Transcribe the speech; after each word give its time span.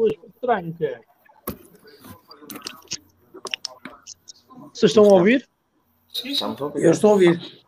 hoje 0.00 0.18
é 0.22 0.26
estranho, 0.28 0.74
que 0.74 0.84
é. 0.86 1.00
Vocês 4.72 4.90
estão 4.90 5.04
a 5.04 5.12
ouvir? 5.14 5.48
Estamos 6.24 6.60
a 6.60 6.64
ouvir. 6.64 6.84
Eu 6.84 6.90
estou 6.90 7.10
a 7.10 7.12
ouvir. 7.14 7.60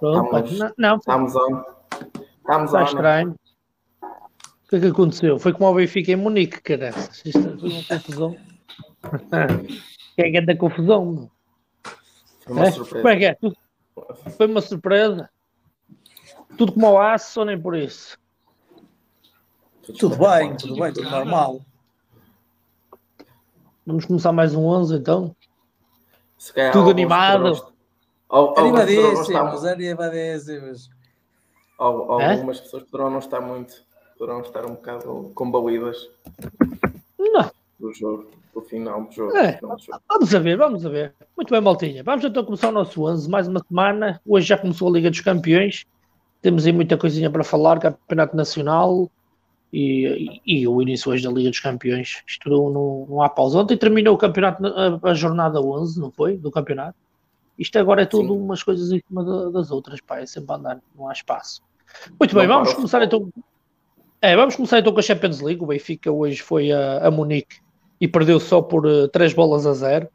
Pronto, 0.00 0.36
Estamos- 0.38 0.58
não, 0.58 0.72
não, 0.78 0.96
Estamos 0.96 1.34
on. 1.36 1.62
Estamos 2.38 2.66
está 2.66 2.80
on. 2.80 2.84
estranho. 2.84 3.34
O 4.02 4.68
que 4.68 4.76
é 4.76 4.80
que 4.80 4.86
aconteceu? 4.86 5.38
Foi 5.38 5.52
como 5.52 5.66
ao 5.66 5.74
Benfica 5.74 6.12
em 6.12 6.16
Munique, 6.16 6.60
caraças. 6.60 7.22
Isto 7.24 7.42
foi 7.58 7.70
uma 7.70 7.82
confusão. 7.88 8.36
que 10.16 10.22
é 10.22 10.30
que 10.30 10.36
é 10.36 10.40
da 10.42 10.56
confusão? 10.56 11.30
Foi 12.40 12.52
uma 12.52 12.66
É? 12.66 12.70
surpresa. 12.72 13.02
Como 13.02 13.08
é 13.08 13.16
que 13.16 13.24
é? 13.24 13.34
Tudo- 13.34 13.56
Foi 14.36 14.46
uma 14.46 14.60
surpresa. 14.60 15.30
Tudo 16.56 16.72
como 16.72 16.86
ao 16.86 17.00
aço 17.00 17.40
ou 17.40 17.46
nem 17.46 17.60
por 17.60 17.76
isso? 17.76 18.18
Tudo 19.96 20.16
bem, 20.16 20.56
tudo 20.56 20.74
bem, 20.76 20.92
tudo 20.92 21.08
normal. 21.10 21.60
Vamos 23.86 24.04
começar 24.04 24.32
mais 24.32 24.54
um 24.54 24.64
11 24.66 24.96
então? 24.96 25.34
Se 26.36 26.52
calhar 26.52 26.72
Tudo 26.72 26.90
animado. 26.90 27.72
alguns 28.28 28.58
Animadíssimos, 28.58 29.28
estar- 29.28 29.72
animadíssimos. 29.72 30.90
al-? 31.78 32.20
Algumas 32.20 32.60
pessoas 32.60 32.82
poderão 32.84 33.10
não 33.10 33.18
estar 33.18 33.40
muito, 33.40 33.74
poderão 34.18 34.40
estar 34.42 34.66
um 34.66 34.74
bocado 34.74 35.30
combalidas 35.34 36.08
Não. 37.18 37.50
do 37.80 37.92
jogo, 37.94 38.30
do 38.54 38.60
final 38.60 39.04
do 39.04 39.12
jogo. 39.12 39.36
É. 39.36 39.56
final 39.56 39.76
do 39.76 39.82
jogo. 39.82 40.00
Vamos 40.06 40.34
a 40.34 40.38
ver, 40.38 40.56
vamos 40.58 40.84
a 40.86 40.88
ver. 40.90 41.14
Muito 41.36 41.50
bem, 41.50 41.60
Maltinha. 41.60 42.04
Vamos 42.04 42.24
então 42.24 42.44
começar 42.44 42.68
o 42.68 42.72
nosso 42.72 43.02
11, 43.04 43.28
mais 43.30 43.48
uma 43.48 43.60
semana. 43.66 44.20
Hoje 44.26 44.46
já 44.48 44.58
começou 44.58 44.88
a 44.88 44.92
Liga 44.92 45.10
dos 45.10 45.20
Campeões. 45.22 45.86
Temos 46.42 46.66
aí 46.66 46.72
muita 46.72 46.96
coisinha 46.96 47.30
para 47.30 47.42
falar, 47.42 47.80
Campeonato 47.80 48.36
Nacional 48.36 49.10
e, 49.72 50.40
e, 50.46 50.60
e 50.60 50.68
o 50.68 50.80
início 50.80 51.10
hoje 51.10 51.24
da 51.24 51.32
Liga 51.32 51.50
dos 51.50 51.60
Campeões. 51.60 52.22
Isto 52.26 52.48
não, 52.48 53.06
não, 53.08 53.22
há 53.22 53.28
pausa. 53.28 53.58
Ontem 53.58 53.76
terminou 53.76 54.14
o 54.14 54.18
campeonato, 54.18 54.66
a, 54.66 55.10
a 55.10 55.14
jornada 55.14 55.60
11, 55.60 56.00
não 56.00 56.10
foi? 56.10 56.36
Do 56.36 56.50
campeonato. 56.50 56.96
Isto 57.58 57.78
agora 57.78 58.02
é 58.02 58.06
tudo 58.06 58.32
Sim. 58.34 58.40
umas 58.40 58.62
coisas 58.62 58.92
em 58.92 59.02
cima 59.06 59.24
da- 59.24 59.50
das 59.50 59.70
outras, 59.70 60.00
pá, 60.00 60.20
é 60.20 60.26
sempre 60.26 60.54
andar, 60.54 60.80
não 60.96 61.08
há 61.08 61.12
espaço. 61.12 61.60
Muito 62.18 62.34
bem, 62.34 62.46
Não 62.46 62.54
vamos 62.54 62.68
para 62.68 62.72
o 62.72 62.76
começar 62.76 63.02
então. 63.02 63.32
É, 64.20 64.36
vamos 64.36 64.56
começar 64.56 64.78
então 64.78 64.92
com 64.92 65.00
a 65.00 65.02
Champions 65.02 65.40
League. 65.40 65.62
O 65.62 65.66
Benfica 65.66 66.10
hoje 66.10 66.40
foi 66.40 66.70
a, 66.72 67.06
a 67.06 67.10
Munique 67.10 67.56
e 68.00 68.06
perdeu 68.06 68.38
só 68.38 68.62
por 68.62 68.84
3 69.10 69.32
bolas 69.34 69.66
a 69.66 69.72
0. 69.74 70.08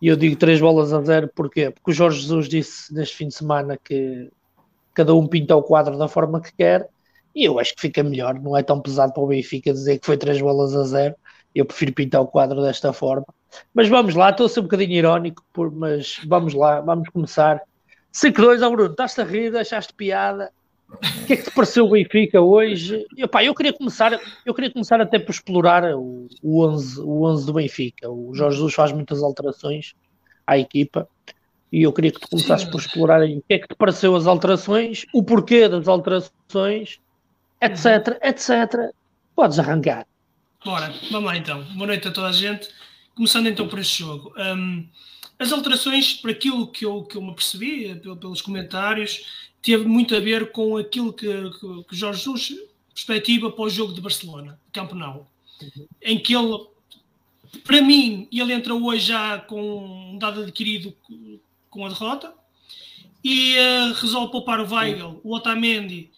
E 0.00 0.06
eu 0.08 0.16
digo 0.16 0.36
3 0.36 0.60
bolas 0.60 0.92
a 0.92 1.02
0 1.02 1.28
porquê? 1.34 1.70
Porque 1.70 1.90
o 1.90 1.94
Jorge 1.94 2.20
Jesus 2.20 2.48
disse 2.48 2.94
neste 2.94 3.16
fim 3.16 3.28
de 3.28 3.34
semana 3.34 3.76
que 3.76 4.30
cada 4.94 5.14
um 5.14 5.26
pinta 5.26 5.56
o 5.56 5.62
quadro 5.62 5.98
da 5.98 6.08
forma 6.08 6.40
que 6.40 6.52
quer. 6.52 6.88
E 7.34 7.44
eu 7.44 7.58
acho 7.58 7.74
que 7.74 7.80
fica 7.80 8.02
melhor, 8.02 8.34
não 8.34 8.56
é 8.56 8.62
tão 8.62 8.80
pesado 8.80 9.12
para 9.12 9.22
o 9.22 9.26
Benfica 9.26 9.72
dizer 9.72 9.98
que 9.98 10.06
foi 10.06 10.16
3 10.16 10.40
bolas 10.40 10.74
a 10.74 10.84
0. 10.84 11.14
Eu 11.54 11.64
prefiro 11.64 11.92
pintar 11.92 12.20
o 12.20 12.26
quadro 12.26 12.60
desta 12.62 12.92
forma. 12.92 13.26
Mas 13.72 13.88
vamos 13.88 14.14
lá, 14.14 14.30
estou 14.30 14.46
a 14.46 14.48
ser 14.48 14.60
um 14.60 14.64
bocadinho 14.64 14.92
irónico, 14.92 15.44
por- 15.52 15.70
mas 15.70 16.20
vamos 16.26 16.54
lá, 16.54 16.80
vamos 16.80 17.08
começar. 17.08 17.62
5-2 18.12 18.62
ao 18.62 18.70
Bruno, 18.70 18.90
estás-te 18.90 19.20
a 19.20 19.24
rir, 19.24 19.56
achaste 19.56 19.92
piada. 19.94 20.50
O 20.90 21.26
que 21.26 21.34
é 21.34 21.36
que 21.36 21.42
te 21.44 21.50
pareceu 21.50 21.84
o 21.84 21.90
Benfica 21.90 22.40
hoje? 22.40 23.06
Eu, 23.16 23.28
pá, 23.28 23.44
eu 23.44 23.54
queria 23.54 23.72
começar, 23.72 24.18
eu 24.44 24.54
queria 24.54 24.70
começar 24.72 25.00
até 25.00 25.18
por 25.18 25.32
explorar 25.32 25.84
o, 25.94 26.28
o 26.42 26.64
11, 26.66 27.00
o 27.02 27.24
11 27.24 27.46
do 27.46 27.52
Benfica. 27.52 28.10
O 28.10 28.34
Jorge 28.34 28.56
Jesus 28.56 28.74
faz 28.74 28.92
muitas 28.92 29.22
alterações 29.22 29.94
à 30.46 30.56
equipa 30.58 31.06
e 31.70 31.82
eu 31.82 31.92
queria 31.92 32.10
que 32.10 32.20
tu 32.20 32.28
começasses 32.30 32.64
Sim. 32.64 32.72
por 32.72 32.80
explorar 32.80 33.22
o 33.22 33.42
que 33.42 33.54
é 33.54 33.58
que 33.58 33.68
te 33.68 33.74
pareceu 33.74 34.16
as 34.16 34.26
alterações, 34.26 35.04
o 35.12 35.22
porquê 35.22 35.68
das 35.68 35.86
alterações, 35.86 36.98
etc, 37.60 38.18
etc. 38.22 38.92
Podes 39.34 39.58
arrancar. 39.58 40.06
Bora, 40.64 40.92
vamos 41.10 41.24
lá 41.26 41.36
então. 41.36 41.62
Boa 41.74 41.86
noite 41.86 42.08
a 42.08 42.10
toda 42.10 42.28
a 42.28 42.32
gente. 42.32 42.68
Começando 43.14 43.48
então 43.48 43.68
por 43.68 43.78
este 43.78 44.00
jogo. 44.00 44.32
Hum, 44.38 44.86
as 45.38 45.52
alterações, 45.52 46.14
por 46.14 46.30
aquilo 46.30 46.66
que 46.68 46.84
eu, 46.84 47.04
que 47.04 47.16
eu 47.16 47.22
me 47.22 47.34
percebi, 47.34 47.86
eh, 47.86 47.94
pel- 47.94 48.16
pelos 48.16 48.42
comentários, 48.42 49.48
teve 49.62 49.84
muito 49.86 50.14
a 50.16 50.20
ver 50.20 50.50
com 50.52 50.76
aquilo 50.76 51.12
que, 51.12 51.26
que, 51.26 51.84
que 51.84 51.96
Jorge 51.96 52.24
Jesus 52.24 52.54
perspectiva 52.92 53.50
para 53.52 53.64
o 53.64 53.70
jogo 53.70 53.92
de 53.92 54.00
Barcelona, 54.00 54.58
de 54.66 54.72
Camp 54.72 54.92
Nou, 54.92 55.30
em 56.02 56.18
que 56.18 56.34
ele, 56.34 56.66
para 57.62 57.80
mim, 57.80 58.26
ele 58.32 58.52
entra 58.52 58.74
hoje 58.74 59.06
já 59.06 59.38
com 59.38 60.12
um 60.14 60.18
dado 60.18 60.42
adquirido 60.42 60.92
com 61.70 61.86
a 61.86 61.88
derrota 61.88 62.34
e 63.22 63.54
eh, 63.56 63.92
resolve 63.94 64.32
poupar 64.32 64.60
o 64.60 64.74
Weigl, 64.74 65.20
o 65.22 65.32
Otamendi 65.34 66.10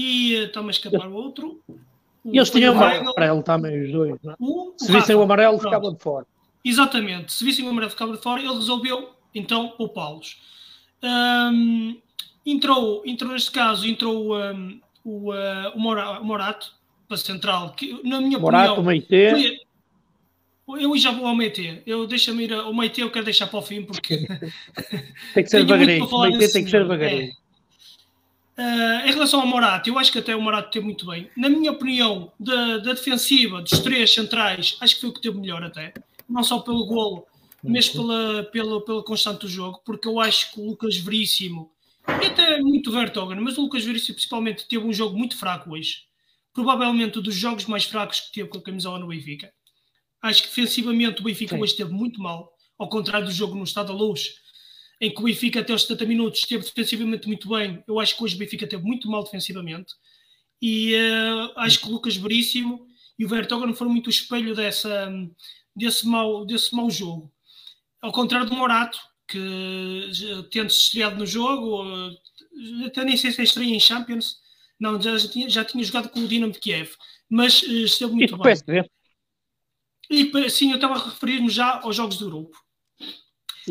e 0.00 0.34
eh, 0.36 0.44
está-me 0.44 0.68
a 0.68 0.70
escapar 0.70 1.08
o 1.08 1.14
outro. 1.14 1.60
E 2.24 2.36
eles 2.36 2.50
tinham 2.50 2.74
o 2.74 2.78
amarelo 2.78 3.42
também, 3.42 3.82
os 3.84 3.90
dois. 3.92 4.14
não 4.22 4.32
é? 4.32 4.36
o- 4.38 4.68
o 4.70 4.74
Se 4.78 4.92
vissem 4.92 5.16
o 5.16 5.22
amarelo, 5.22 5.58
Pronto. 5.58 5.70
ficavam 5.70 5.92
de 5.94 6.02
fora. 6.02 6.26
Exatamente. 6.64 7.32
Se 7.32 7.44
vissem 7.44 7.64
o 7.66 7.70
amarelo 7.70 7.90
ficava 7.90 8.12
de 8.16 8.22
fora, 8.22 8.40
ele 8.40 8.52
resolveu 8.54 9.10
então 9.34 9.68
poupá-los. 9.70 10.40
Hum, 11.02 11.96
entrou, 12.44 13.02
entrou 13.06 13.32
neste 13.32 13.50
caso, 13.50 13.86
entrou 13.88 14.36
hum, 14.36 14.80
o, 15.04 15.32
uh, 15.32 15.70
o, 15.74 15.80
Mora- 15.80 16.20
o 16.20 16.24
Morato 16.24 16.74
para 17.08 17.16
central, 17.16 17.72
que 17.74 18.00
na 18.06 18.20
minha 18.20 18.38
Morato, 18.38 18.80
opinião. 18.80 19.02
Foi- 20.66 20.82
eu 20.84 20.94
já 20.98 21.10
vou 21.12 21.26
ao 21.26 21.34
Meite. 21.34 21.82
Eu 21.86 22.06
deixa-me 22.06 22.44
ir 22.44 22.52
ao 22.52 22.74
Meite, 22.74 23.00
eu 23.00 23.10
quero 23.10 23.24
deixar 23.24 23.46
para 23.46 23.58
o 23.58 23.62
fim 23.62 23.82
porque 23.84 24.18
tem 25.34 25.44
que 25.44 25.48
ser 25.50 25.64
devagarinho. 25.64 26.06
Meite 26.20 26.52
tem 26.52 26.64
que 26.64 26.70
ser 26.70 26.82
devagarinho. 26.82 27.32
Uh, 28.58 29.06
em 29.06 29.12
relação 29.12 29.40
ao 29.40 29.46
Morato, 29.46 29.88
eu 29.88 29.96
acho 29.96 30.10
que 30.10 30.18
até 30.18 30.34
o 30.34 30.42
Morato 30.42 30.72
teve 30.72 30.84
muito 30.84 31.06
bem. 31.06 31.30
Na 31.36 31.48
minha 31.48 31.70
opinião, 31.70 32.32
da, 32.40 32.78
da 32.78 32.92
defensiva, 32.92 33.62
dos 33.62 33.78
três 33.78 34.12
centrais, 34.12 34.76
acho 34.80 34.96
que 34.96 35.00
foi 35.00 35.10
o 35.10 35.12
que 35.12 35.20
teve 35.20 35.38
melhor 35.38 35.62
até. 35.62 35.94
Não 36.28 36.42
só 36.42 36.58
pelo 36.58 36.84
golo, 36.84 37.24
mas 37.62 37.88
pela, 37.88 38.42
pela, 38.50 38.84
pela 38.84 39.04
constante 39.04 39.42
do 39.42 39.48
jogo, 39.48 39.80
porque 39.84 40.08
eu 40.08 40.18
acho 40.18 40.52
que 40.52 40.60
o 40.60 40.66
Lucas 40.66 40.96
Veríssimo, 40.96 41.70
e 42.20 42.26
até 42.26 42.60
muito 42.60 42.90
Vertogen, 42.90 43.40
mas 43.40 43.56
o 43.56 43.62
Lucas 43.62 43.84
Veríssimo 43.84 44.14
principalmente 44.14 44.66
teve 44.66 44.84
um 44.84 44.92
jogo 44.92 45.16
muito 45.16 45.36
fraco 45.36 45.70
hoje. 45.70 46.02
Provavelmente 46.52 47.20
um 47.20 47.22
dos 47.22 47.36
jogos 47.36 47.64
mais 47.66 47.84
fracos 47.84 48.18
que 48.18 48.32
teve 48.32 48.48
com 48.48 48.58
a 48.58 48.62
camisola 48.62 48.98
no 48.98 49.06
Benfica. 49.06 49.52
Acho 50.20 50.42
que 50.42 50.48
defensivamente 50.48 51.20
o 51.20 51.24
Benfica 51.24 51.54
Sim. 51.54 51.62
hoje 51.62 51.72
esteve 51.72 51.92
muito 51.92 52.20
mal, 52.20 52.52
ao 52.76 52.88
contrário 52.88 53.28
do 53.28 53.32
jogo 53.32 53.54
no 53.54 53.62
Estado 53.62 53.88
da 53.88 53.94
Luz, 53.94 54.34
em 55.00 55.12
que 55.12 55.20
o 55.20 55.24
Benfica 55.24 55.60
até 55.60 55.72
aos 55.72 55.82
70 55.82 56.06
minutos 56.06 56.40
esteve 56.40 56.64
defensivamente 56.64 57.26
muito 57.28 57.48
bem. 57.48 57.82
Eu 57.86 58.00
acho 58.00 58.16
que 58.16 58.24
hoje 58.24 58.34
o 58.34 58.38
Benfica 58.38 58.64
esteve 58.64 58.82
muito 58.82 59.08
mal 59.08 59.22
defensivamente. 59.22 59.94
E 60.60 60.94
eh, 60.94 61.52
acho 61.56 61.80
que 61.80 61.86
o 61.86 61.92
Lucas 61.92 62.16
Veríssimo 62.16 62.86
e 63.18 63.24
o 63.24 63.28
Vertogen 63.28 63.74
foram 63.74 63.92
muito 63.92 64.08
o 64.08 64.10
espelho 64.10 64.54
dessa, 64.54 65.10
desse, 65.74 66.06
mau, 66.06 66.44
desse 66.44 66.74
mau 66.74 66.90
jogo. 66.90 67.32
Ao 68.00 68.10
contrário 68.10 68.48
do 68.48 68.56
Morato, 68.56 68.98
que 69.26 70.08
já 70.10 70.42
tendo 70.50 70.70
se 70.70 70.80
estreado 70.80 71.16
no 71.16 71.26
jogo, 71.26 71.84
eh, 71.84 72.86
até 72.86 73.04
nem 73.04 73.16
sei 73.16 73.30
se 73.30 73.40
é 73.40 73.44
estreia 73.44 73.74
em 73.74 73.80
Champions, 73.80 74.38
não, 74.80 75.00
já, 75.00 75.16
já 75.16 75.28
tinha, 75.28 75.48
já 75.48 75.64
tinha 75.64 75.84
jogado 75.84 76.08
com 76.08 76.20
o 76.20 76.28
Dinamo 76.28 76.52
de 76.52 76.58
Kiev, 76.58 76.96
mas 77.28 77.62
eh, 77.62 77.84
esteve 77.84 78.12
E 78.12 78.16
muito 78.16 78.34
o 78.34 78.38
bem. 78.38 78.54
E 80.10 80.50
sim, 80.50 80.70
eu 80.70 80.76
estava 80.76 80.94
a 80.94 81.04
referir-me 81.04 81.50
já 81.50 81.80
aos 81.80 81.94
jogos 81.94 82.16
do 82.16 82.26
grupo. 82.26 82.58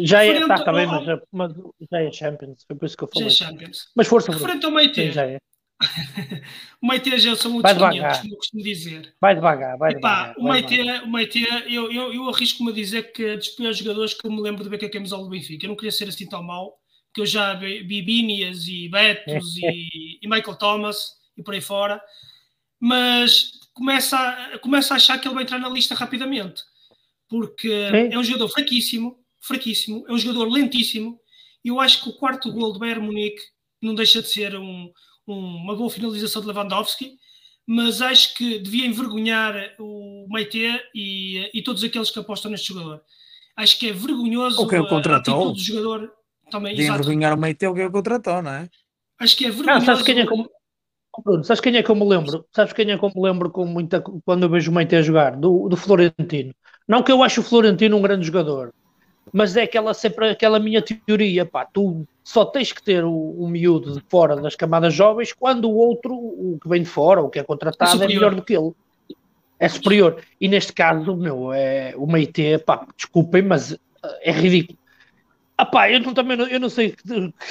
Já 0.05 0.23
é, 0.23 0.47
tá, 0.47 0.55
ao- 0.69 0.73
mas, 0.73 1.05
já- 1.05 1.21
mas 1.31 1.51
já 1.91 2.01
é 2.01 2.11
Champions, 2.11 2.63
foi 2.65 2.75
por 2.75 2.85
isso 2.85 2.97
que 2.97 3.03
eu 3.03 3.09
Já 3.13 3.19
é 3.19 3.23
falei. 3.23 3.35
Champions. 3.35 3.87
Mas 3.95 4.07
força. 4.07 4.31
Referente 4.31 4.65
ao 4.65 4.71
Meite, 4.71 4.95
Sim, 5.07 5.11
já 5.11 5.25
é. 5.25 5.37
o 6.81 6.87
Meite 6.87 7.17
já 7.19 7.35
são 7.35 7.57
devagar. 7.61 7.91
500, 7.91 8.17
como 8.21 8.33
eu 8.33 8.37
costumo 8.37 8.63
dizer. 8.63 9.15
Vai 9.21 9.35
devagar, 9.35 9.77
vai 9.77 9.91
Epá, 9.91 10.33
devagar. 10.33 10.35
o 10.39 10.43
Meite, 10.51 10.69
devagar. 10.75 11.03
o 11.03 11.11
Meite 11.11 11.47
eu, 11.67 11.91
eu, 11.91 12.13
eu 12.13 12.29
arrisco-me 12.29 12.71
a 12.71 12.73
dizer 12.73 13.11
que 13.11 13.23
é 13.23 13.37
dos 13.37 13.49
piores 13.49 13.77
jogadores 13.77 14.13
que 14.13 14.25
eu 14.25 14.31
me 14.31 14.41
lembro 14.41 14.63
de 14.63 14.69
ver 14.69 14.79
com 14.79 14.85
a 14.85 14.89
camisola 14.89 15.23
do 15.23 15.29
Benfica. 15.29 15.65
Eu 15.65 15.69
não 15.69 15.75
queria 15.75 15.91
ser 15.91 16.07
assim 16.09 16.27
tão 16.27 16.41
mau, 16.41 16.79
que 17.13 17.21
eu 17.21 17.25
já 17.25 17.53
vi 17.53 17.83
vi 17.83 18.01
Binias 18.01 18.67
e 18.67 18.89
Betos 18.89 19.55
e, 19.61 20.19
e 20.21 20.27
Michael 20.27 20.55
Thomas 20.57 21.11
e 21.37 21.43
por 21.43 21.53
aí 21.53 21.61
fora, 21.61 22.01
mas 22.79 23.51
começa 23.73 24.17
a, 24.17 24.59
começa 24.59 24.93
a 24.93 24.97
achar 24.97 25.19
que 25.19 25.27
ele 25.27 25.35
vai 25.35 25.43
entrar 25.43 25.59
na 25.59 25.69
lista 25.69 25.93
rapidamente, 25.93 26.63
porque 27.29 27.67
Sim. 27.69 28.13
é 28.13 28.17
um 28.17 28.23
jogador 28.23 28.49
fraquíssimo, 28.49 29.19
fraquíssimo, 29.47 30.05
é 30.07 30.13
um 30.13 30.17
jogador 30.17 30.49
lentíssimo, 30.51 31.19
e 31.63 31.69
eu 31.69 31.79
acho 31.79 32.03
que 32.03 32.09
o 32.09 32.13
quarto 32.13 32.51
gol 32.51 32.73
do 32.73 32.79
Bayern 32.79 33.05
Munique 33.05 33.41
não 33.81 33.95
deixa 33.95 34.21
de 34.21 34.27
ser 34.27 34.55
um- 34.55 34.91
um- 35.27 35.55
uma 35.63 35.75
boa 35.75 35.89
finalização 35.89 36.41
de 36.41 36.47
Lewandowski, 36.47 37.13
mas 37.65 38.01
acho 38.01 38.33
que 38.35 38.59
devia 38.59 38.85
envergonhar 38.85 39.53
o 39.79 40.25
Meite 40.29 40.81
e, 40.95 41.49
e 41.53 41.61
todos 41.61 41.83
aqueles 41.83 42.09
que 42.09 42.19
apostam 42.19 42.49
neste 42.51 42.69
jogador. 42.73 43.01
Acho 43.55 43.77
que 43.79 43.89
é 43.89 43.91
vergonhoso 43.93 44.61
O 44.61 44.67
que 44.67 44.75
o 44.75 44.83
a- 44.83 44.85
a 44.85 44.89
contratou? 44.89 45.51
do 45.51 45.59
jogador 45.59 46.11
também. 46.49 46.75
De 46.75 46.81
exato. 46.83 46.99
envergonhar 47.01 47.33
o 47.33 47.37
meio 47.41 47.55
teu 47.55 47.73
que 47.73 47.81
é 47.81 47.87
o 47.87 47.91
contratou, 47.91 48.41
não 48.41 48.51
é? 48.51 48.69
Acho 49.19 49.35
que 49.35 49.45
é 49.45 49.49
Não, 49.49 49.55
vergonhoso. 49.57 49.85
sabes 49.85 50.03
quem 50.03 50.19
é 50.19 50.25
como. 50.25 50.49
Oh, 51.17 51.21
Bruno, 51.23 51.43
sabes 51.43 51.59
quem 51.59 51.75
é 51.75 51.81
que 51.83 51.89
eu 51.89 51.95
me 51.95 52.05
lembro? 52.07 52.45
Sabes 52.55 52.71
quem 52.73 52.89
é 52.91 52.97
que 52.97 53.03
eu 53.03 53.11
me 53.13 53.21
lembro 53.21 53.49
com 53.49 53.65
muita, 53.65 53.99
quando 54.23 54.43
eu 54.43 54.49
vejo 54.49 54.69
o 54.71 54.73
Meite 54.73 54.95
a 54.95 55.01
jogar? 55.01 55.35
Do, 55.35 55.67
do 55.67 55.75
Florentino. 55.75 56.53
Não 56.87 57.01
que 57.03 57.11
eu 57.11 57.23
acho 57.23 57.41
o 57.41 57.43
Florentino 57.43 57.97
um 57.97 58.01
grande 58.01 58.25
jogador, 58.25 58.71
mas 59.31 59.55
é 59.55 59.63
aquela, 59.63 59.93
sempre 59.93 60.29
aquela 60.29 60.59
minha 60.59 60.81
teoria, 60.81 61.45
pá, 61.45 61.65
tu 61.65 62.07
só 62.23 62.45
tens 62.45 62.71
que 62.71 62.83
ter 62.83 63.03
o, 63.03 63.11
o 63.11 63.47
miúdo 63.47 63.93
de 63.93 64.03
fora 64.09 64.35
das 64.35 64.55
camadas 64.55 64.93
jovens 64.93 65.33
quando 65.33 65.69
o 65.69 65.75
outro, 65.75 66.13
o 66.13 66.59
que 66.61 66.67
vem 66.67 66.83
de 66.83 66.89
fora, 66.89 67.21
o 67.21 67.29
que 67.29 67.39
é 67.39 67.43
contratado, 67.43 67.89
é 67.89 67.93
Superior. 67.93 68.15
melhor 68.15 68.35
do 68.35 68.41
que 68.41 68.55
ele. 68.55 68.71
é 69.59 69.69
superior. 69.69 70.21
E 70.39 70.47
neste 70.47 70.73
caso, 70.73 71.15
meu, 71.15 71.53
é, 71.53 71.93
o 71.95 72.05
Meite, 72.05 72.57
pá, 72.59 72.85
desculpem, 72.95 73.41
mas 73.41 73.77
é 74.21 74.31
ridículo. 74.31 74.77
Ah 75.57 75.65
pá, 75.65 75.89
eu 75.89 75.99
não, 75.99 76.13
também 76.13 76.37
não, 76.37 76.45
eu 76.47 76.59
não 76.59 76.69
sei 76.69 76.93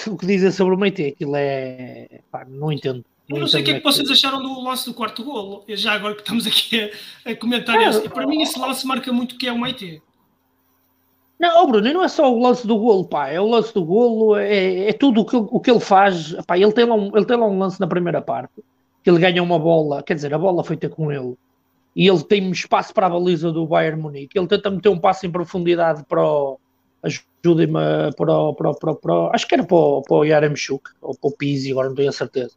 o 0.06 0.17
que, 0.17 0.26
dizer 0.26 0.52
sobre 0.52 0.75
o 0.75 0.79
Meite, 0.79 1.06
aquilo 1.06 1.34
é. 1.34 2.20
Pá, 2.31 2.44
não 2.49 2.70
entendo. 2.70 3.05
Não 3.29 3.38
eu 3.38 3.40
não 3.40 3.49
sei 3.49 3.62
o 3.62 3.64
que 3.64 3.70
é 3.72 3.79
que 3.79 3.84
vocês 3.84 4.08
acharam 4.08 4.40
do 4.40 4.61
lance 4.62 4.87
do 4.87 4.94
quarto 4.94 5.25
golo. 5.25 5.64
Já 5.70 5.94
agora 5.94 6.14
que 6.14 6.20
estamos 6.20 6.46
aqui 6.46 6.93
a, 7.25 7.31
a 7.31 7.34
comentar 7.34 7.75
é, 7.76 7.88
isso. 7.88 8.08
Para 8.11 8.26
mim, 8.26 8.40
esse 8.43 8.56
lance 8.58 8.87
marca 8.87 9.12
muito 9.12 9.32
o 9.32 9.38
que 9.38 9.49
é 9.49 9.52
o 9.52 9.61
Meite. 9.61 10.00
Não, 11.38 11.65
oh 11.65 11.67
Bruno, 11.67 11.93
não 11.93 12.03
é 12.03 12.09
só 12.09 12.33
o 12.33 12.41
lance 12.41 12.67
do 12.67 12.79
golo, 12.79 13.05
pá, 13.05 13.29
é 13.29 13.38
o 13.38 13.47
lance 13.47 13.73
do 13.75 13.85
golo, 13.85 14.37
é, 14.37 14.88
é 14.88 14.93
tudo 14.93 15.21
o 15.21 15.25
que, 15.27 15.37
o 15.37 15.61
que 15.61 15.71
ele 15.71 15.81
faz. 15.81 16.33
Pá, 16.47 16.56
ele, 16.56 16.73
tem 16.73 16.87
lá 16.87 16.94
um, 16.94 17.15
ele 17.15 17.27
tem 17.27 17.37
lá 17.37 17.47
um 17.47 17.59
lance 17.59 17.79
na 17.79 17.87
primeira 17.87 18.23
parte, 18.23 18.55
que 19.03 19.11
ele 19.11 19.19
ganha 19.19 19.43
uma 19.43 19.59
bola, 19.59 20.03
quer 20.03 20.15
dizer, 20.15 20.33
a 20.33 20.38
bola 20.38 20.65
foi 20.65 20.77
ter 20.77 20.88
com 20.88 21.12
ele, 21.12 21.37
e 21.97 22.06
ele 22.06 22.23
tem 22.23 22.50
espaço 22.50 22.93
para 22.93 23.06
a 23.06 23.11
baliza 23.11 23.50
do 23.50 23.67
Bayern 23.67 24.00
Munique. 24.00 24.38
Ele 24.38 24.47
tenta 24.47 24.71
meter 24.71 24.91
um 24.91 24.99
passo 24.99 25.25
em 25.27 25.31
profundidade 25.31 26.05
para 26.06 26.23
o. 26.23 26.61
Ajudem-me 27.03 28.12
para 28.17 28.35
o, 28.37 28.55
para, 28.55 28.75
para, 28.75 28.94
para 28.94 29.31
Acho 29.32 29.49
que 29.49 29.55
era 29.55 29.65
para 29.65 29.77
o, 29.77 30.03
para 30.03 30.17
o 30.17 30.25
Yaremchuk 30.25 30.91
ou 31.00 31.15
para 31.15 31.29
o 31.29 31.32
Pizzi, 31.32 31.71
agora 31.71 31.89
não 31.89 31.97
tenho 31.97 32.11
a 32.11 32.12
certeza. 32.12 32.53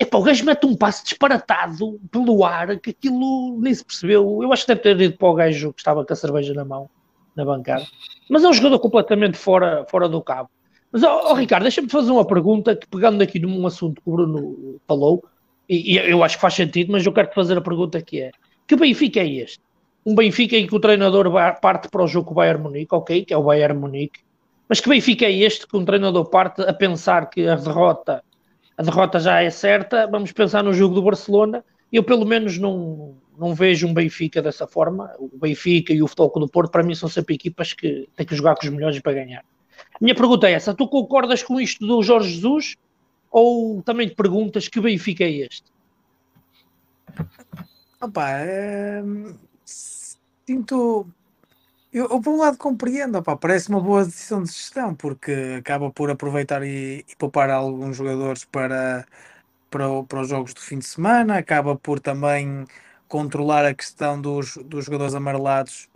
Epá, 0.00 0.18
o 0.18 0.22
gajo 0.22 0.44
mete 0.44 0.66
um 0.66 0.74
passo 0.74 1.04
disparatado 1.04 2.00
pelo 2.10 2.44
ar 2.44 2.76
que 2.80 2.90
aquilo 2.90 3.60
nem 3.60 3.72
se 3.72 3.84
percebeu. 3.84 4.42
Eu 4.42 4.52
acho 4.52 4.66
que 4.66 4.74
deve 4.74 4.80
ter 4.80 5.00
ido 5.00 5.16
para 5.16 5.28
o 5.28 5.34
gajo 5.34 5.72
que 5.72 5.80
estava 5.80 6.04
com 6.04 6.12
a 6.12 6.16
cerveja 6.16 6.52
na 6.54 6.64
mão, 6.64 6.90
na 7.36 7.44
bancada. 7.44 7.86
Mas 8.28 8.44
é 8.44 8.48
um 8.48 8.52
jogador 8.52 8.78
completamente 8.78 9.36
fora, 9.36 9.84
fora 9.88 10.08
do 10.08 10.22
cabo. 10.22 10.50
Mas, 10.90 11.02
oh, 11.02 11.30
oh 11.30 11.34
Ricardo, 11.34 11.62
deixa-me 11.62 11.88
fazer 11.88 12.10
uma 12.10 12.26
pergunta 12.26 12.76
que, 12.76 12.86
pegando 12.86 13.22
aqui 13.22 13.38
num 13.38 13.66
assunto 13.66 14.02
que 14.02 14.08
o 14.08 14.12
Bruno 14.12 14.80
falou, 14.86 15.24
e, 15.68 15.94
e 15.94 15.96
eu 15.96 16.22
acho 16.22 16.36
que 16.36 16.42
faz 16.42 16.54
sentido, 16.54 16.92
mas 16.92 17.04
eu 17.06 17.12
quero 17.12 17.28
te 17.28 17.34
fazer 17.34 17.56
a 17.56 17.62
pergunta 17.62 18.00
que 18.02 18.20
é: 18.20 18.30
que 18.66 18.76
Benfica 18.76 19.20
é 19.20 19.28
este? 19.28 19.60
Um 20.04 20.14
Benfica 20.14 20.56
em 20.56 20.66
que 20.66 20.74
o 20.74 20.80
treinador 20.80 21.30
parte 21.60 21.88
para 21.88 22.02
o 22.02 22.06
jogo 22.06 22.26
com 22.26 22.32
o 22.32 22.36
Bayern 22.36 22.62
Munique, 22.62 22.94
ok, 22.94 23.24
que 23.24 23.32
é 23.32 23.36
o 23.36 23.42
Bayern 23.42 23.78
Munique, 23.78 24.20
mas 24.68 24.80
que 24.80 24.88
Benfica 24.88 25.24
é 25.24 25.32
este 25.32 25.66
que 25.66 25.76
um 25.76 25.84
treinador 25.84 26.28
parte 26.28 26.62
a 26.62 26.72
pensar 26.74 27.30
que 27.30 27.46
a 27.46 27.54
derrota, 27.54 28.22
a 28.76 28.82
derrota 28.82 29.20
já 29.20 29.40
é 29.40 29.48
certa, 29.48 30.06
vamos 30.06 30.32
pensar 30.32 30.62
no 30.62 30.72
jogo 30.74 30.94
do 30.94 31.02
Barcelona, 31.02 31.64
eu 31.92 32.02
pelo 32.02 32.26
menos 32.26 32.58
não, 32.58 33.14
não 33.38 33.54
vejo 33.54 33.86
um 33.86 33.94
Benfica 33.94 34.42
dessa 34.42 34.66
forma, 34.66 35.14
o 35.18 35.30
Benfica 35.38 35.92
e 35.92 36.02
o 36.02 36.08
Futebol 36.08 36.40
do 36.40 36.48
Porto 36.48 36.70
para 36.70 36.82
mim 36.82 36.94
são 36.94 37.08
sempre 37.08 37.34
equipas 37.34 37.72
que 37.72 38.08
têm 38.16 38.26
que 38.26 38.34
jogar 38.34 38.54
com 38.56 38.66
os 38.66 38.72
melhores 38.72 39.00
para 39.00 39.12
ganhar. 39.12 39.44
Minha 40.00 40.14
pergunta 40.14 40.48
é 40.48 40.52
essa, 40.52 40.74
tu 40.74 40.88
concordas 40.88 41.42
com 41.42 41.60
isto 41.60 41.86
do 41.86 42.02
Jorge 42.02 42.34
Jesus 42.34 42.76
ou 43.30 43.82
também 43.82 44.08
te 44.08 44.14
perguntas 44.14 44.68
que 44.68 44.80
Benfica 44.80 45.24
é 45.24 45.30
este? 45.30 45.64
Opa, 48.00 48.30
é... 48.30 49.02
sinto. 49.64 51.06
Eu, 51.92 52.08
eu, 52.08 52.20
por 52.20 52.32
um 52.32 52.38
lado, 52.38 52.56
compreendo, 52.56 53.18
opa, 53.18 53.36
parece 53.36 53.68
uma 53.68 53.80
boa 53.80 54.04
decisão 54.04 54.42
de 54.42 54.50
gestão, 54.50 54.94
porque 54.94 55.56
acaba 55.58 55.90
por 55.90 56.10
aproveitar 56.10 56.62
e, 56.62 57.04
e 57.08 57.16
poupar 57.16 57.50
alguns 57.50 57.96
jogadores 57.96 58.44
para, 58.44 59.06
para, 59.70 60.02
para 60.04 60.20
os 60.20 60.28
jogos 60.28 60.54
do 60.54 60.60
fim 60.60 60.78
de 60.78 60.86
semana, 60.86 61.36
acaba 61.36 61.76
por 61.76 62.00
também 62.00 62.66
controlar 63.12 63.66
a 63.66 63.74
questão 63.74 64.18
dos, 64.18 64.56
dos 64.64 64.86
jogadores 64.86 65.14
amarelados 65.14 65.86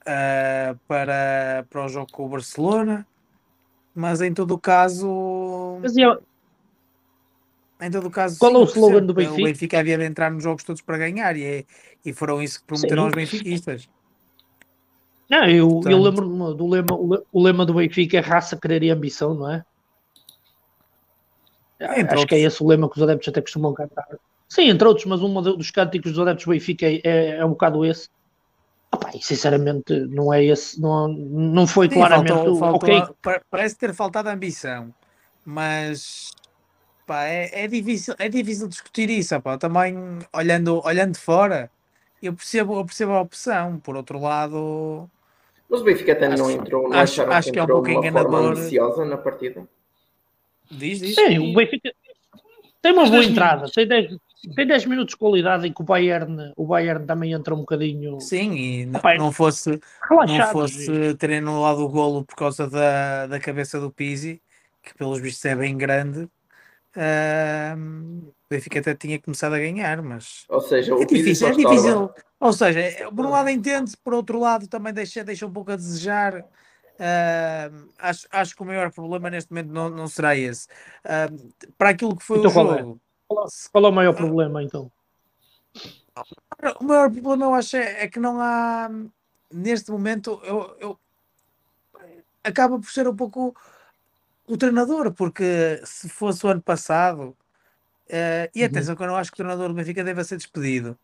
uh, 0.00 0.74
para, 0.88 1.66
para 1.68 1.84
o 1.84 1.88
jogo 1.90 2.10
com 2.10 2.24
o 2.24 2.28
Barcelona, 2.30 3.06
mas 3.94 4.22
em 4.22 4.32
todo 4.32 4.54
o 4.54 4.58
caso. 4.58 5.78
Mas 5.82 5.94
eu, 5.94 6.22
em 7.82 7.90
todo 7.90 8.06
o 8.06 8.10
caso, 8.10 8.38
qual 8.38 8.54
é 8.54 8.58
o 8.60 8.64
slogan 8.64 9.04
do 9.04 9.12
Benfica? 9.12 9.42
O 9.42 9.44
Benfica 9.44 9.78
havia 9.78 9.98
de 9.98 10.06
entrar 10.06 10.30
nos 10.30 10.42
jogos 10.42 10.64
todos 10.64 10.80
para 10.80 10.96
ganhar 10.96 11.36
e, 11.36 11.44
é, 11.44 11.64
e 12.02 12.14
foram 12.14 12.42
isso 12.42 12.60
que 12.60 12.66
prometeram 12.66 13.02
sim. 13.02 13.06
aos 13.08 13.14
benfiquistas. 13.14 13.90
Não, 15.28 15.44
eu, 15.44 15.68
Portanto... 15.68 15.92
eu 15.92 16.00
lembro 16.00 16.54
do 16.54 16.66
lema, 16.66 16.94
o 17.30 17.42
lema 17.42 17.66
do 17.66 17.74
Benfica 17.74 18.16
é 18.16 18.20
raça, 18.20 18.56
querer 18.56 18.82
e 18.82 18.88
ambição, 18.88 19.34
não 19.34 19.52
é? 19.52 19.62
Entre 21.78 21.90
Acho 21.90 22.20
outros. 22.20 22.24
que 22.24 22.34
é 22.36 22.38
esse 22.40 22.62
o 22.62 22.66
lema 22.66 22.88
que 22.88 22.96
os 22.96 23.02
adeptos 23.02 23.28
até 23.28 23.42
costumam 23.42 23.74
cantar. 23.74 24.08
Sim, 24.48 24.70
entre 24.70 24.88
outros, 24.88 25.06
mas 25.06 25.20
um 25.20 25.42
dos 25.42 25.70
cânticos 25.70 26.12
dos 26.12 26.20
adeptos 26.20 26.46
do 26.46 26.50
Benfica 26.50 26.86
é, 26.86 27.00
é, 27.04 27.36
é 27.36 27.44
um 27.44 27.50
bocado 27.50 27.84
esse. 27.84 28.08
Opa, 28.90 29.10
e 29.14 29.22
sinceramente 29.22 29.92
não 30.06 30.32
é 30.32 30.42
esse, 30.42 30.80
não, 30.80 31.08
não 31.08 31.66
foi 31.66 31.88
Sim, 31.88 31.96
claramente 31.96 32.32
faltou, 32.32 32.56
faltou, 32.56 32.96
okay. 32.96 33.42
Parece 33.50 33.76
ter 33.76 33.92
faltado 33.92 34.30
ambição, 34.30 34.94
mas 35.44 36.30
pá, 37.06 37.24
é, 37.24 37.64
é, 37.64 37.66
difícil, 37.66 38.14
é 38.18 38.30
difícil 38.30 38.66
discutir 38.66 39.10
isso, 39.10 39.38
pá. 39.42 39.58
também 39.58 40.18
olhando, 40.34 40.80
olhando 40.86 41.18
fora, 41.18 41.70
eu 42.22 42.32
percebo, 42.32 42.78
eu 42.78 42.84
percebo 42.86 43.12
a 43.12 43.20
opção, 43.20 43.78
por 43.78 43.94
outro 43.94 44.18
lado. 44.18 45.08
Mas 45.68 45.82
o 45.82 45.84
Benfica 45.84 46.12
até 46.12 46.34
não 46.34 46.50
entrou, 46.50 46.88
não 46.88 46.98
acho, 46.98 47.22
acho 47.24 47.48
que, 47.48 47.52
que 47.52 47.58
é 47.58 47.64
um 47.64 47.66
pouco 47.66 47.90
enganador. 47.90 48.56
na 49.04 49.18
partida. 49.18 49.68
Diz, 50.70 51.00
diz. 51.00 51.14
Sim, 51.14 51.50
o 51.50 51.54
Benfica 51.54 51.92
tem 52.80 52.92
uma 52.92 53.06
boa 53.06 53.22
entrada, 53.22 53.66
tem 53.74 53.86
10, 53.86 54.16
tem 54.54 54.66
10 54.66 54.86
minutos 54.86 55.14
de 55.14 55.18
qualidade 55.18 55.66
em 55.66 55.72
que 55.72 55.80
o 55.80 55.84
Bayern, 55.84 56.52
o 56.56 56.66
Bayern 56.66 57.06
também 57.06 57.32
entra 57.32 57.54
um 57.54 57.60
bocadinho. 57.60 58.20
Sim, 58.20 58.54
e 58.54 58.86
não, 58.86 59.00
não 59.16 59.32
fosse, 59.32 59.80
não 60.10 60.46
fosse 60.52 61.14
terem 61.14 61.38
anulado 61.38 61.80
o 61.80 61.88
golo 61.88 62.24
por 62.24 62.36
causa 62.36 62.68
da, 62.68 63.26
da 63.26 63.40
cabeça 63.40 63.80
do 63.80 63.90
Pizzi, 63.90 64.40
que 64.82 64.94
pelos 64.94 65.20
vistos 65.20 65.44
é 65.44 65.56
bem 65.56 65.76
grande, 65.76 66.28
o 66.96 68.34
Benfica 68.50 68.80
até 68.80 68.94
tinha 68.94 69.20
começado 69.20 69.54
a 69.54 69.58
ganhar, 69.58 70.02
mas. 70.02 70.44
Ou 70.48 70.60
seja, 70.60 70.94
o 70.94 71.02
é 71.02 71.04
difícil, 71.04 71.48
é 71.48 71.52
difícil. 71.52 72.10
Ou 72.40 72.52
seja, 72.52 72.80
é, 72.80 73.10
por 73.10 73.26
um 73.26 73.30
lado 73.30 73.48
entende, 73.50 73.96
por 74.02 74.14
outro 74.14 74.38
lado 74.38 74.66
também 74.68 74.92
deixa, 74.92 75.24
deixa 75.24 75.46
um 75.46 75.52
pouco 75.52 75.72
a 75.72 75.76
desejar. 75.76 76.40
Uh, 76.40 77.88
acho, 77.98 78.26
acho 78.30 78.56
que 78.56 78.62
o 78.62 78.64
maior 78.64 78.92
problema 78.92 79.30
neste 79.30 79.52
momento 79.52 79.72
não, 79.72 79.88
não 79.88 80.08
será 80.08 80.34
esse. 80.34 80.66
Uh, 81.04 81.70
para 81.76 81.90
aquilo 81.90 82.16
que 82.16 82.24
foi 82.24 82.38
então, 82.38 82.50
o 82.50 82.74
é? 82.74 82.78
jogo. 82.78 83.00
É? 83.30 83.34
Qual 83.70 83.84
é 83.84 83.88
o 83.88 83.92
maior 83.92 84.14
problema 84.14 84.62
então? 84.62 84.90
O 86.80 86.84
maior 86.84 87.10
problema 87.10 87.44
eu 87.44 87.54
acho 87.54 87.76
é, 87.76 88.04
é 88.04 88.08
que 88.08 88.18
não 88.18 88.40
há 88.40 88.90
neste 89.52 89.90
momento 89.90 90.40
eu, 90.42 90.76
eu 90.80 91.00
acaba 92.42 92.78
por 92.78 92.90
ser 92.90 93.06
um 93.06 93.14
pouco 93.14 93.54
o 94.46 94.56
treinador, 94.56 95.12
porque 95.12 95.80
se 95.84 96.08
fosse 96.08 96.44
o 96.46 96.48
ano 96.48 96.62
passado, 96.62 97.36
uh, 98.08 98.48
e 98.54 98.60
uhum. 98.60 98.66
atenção 98.66 98.96
que 98.96 99.02
eu 99.02 99.06
não 99.06 99.16
acho 99.16 99.30
que 99.30 99.34
o 99.34 99.44
treinador 99.44 99.68
do 99.68 99.74
Benfica 99.74 100.02
deva 100.02 100.24
ser 100.24 100.36
despedido, 100.36 100.98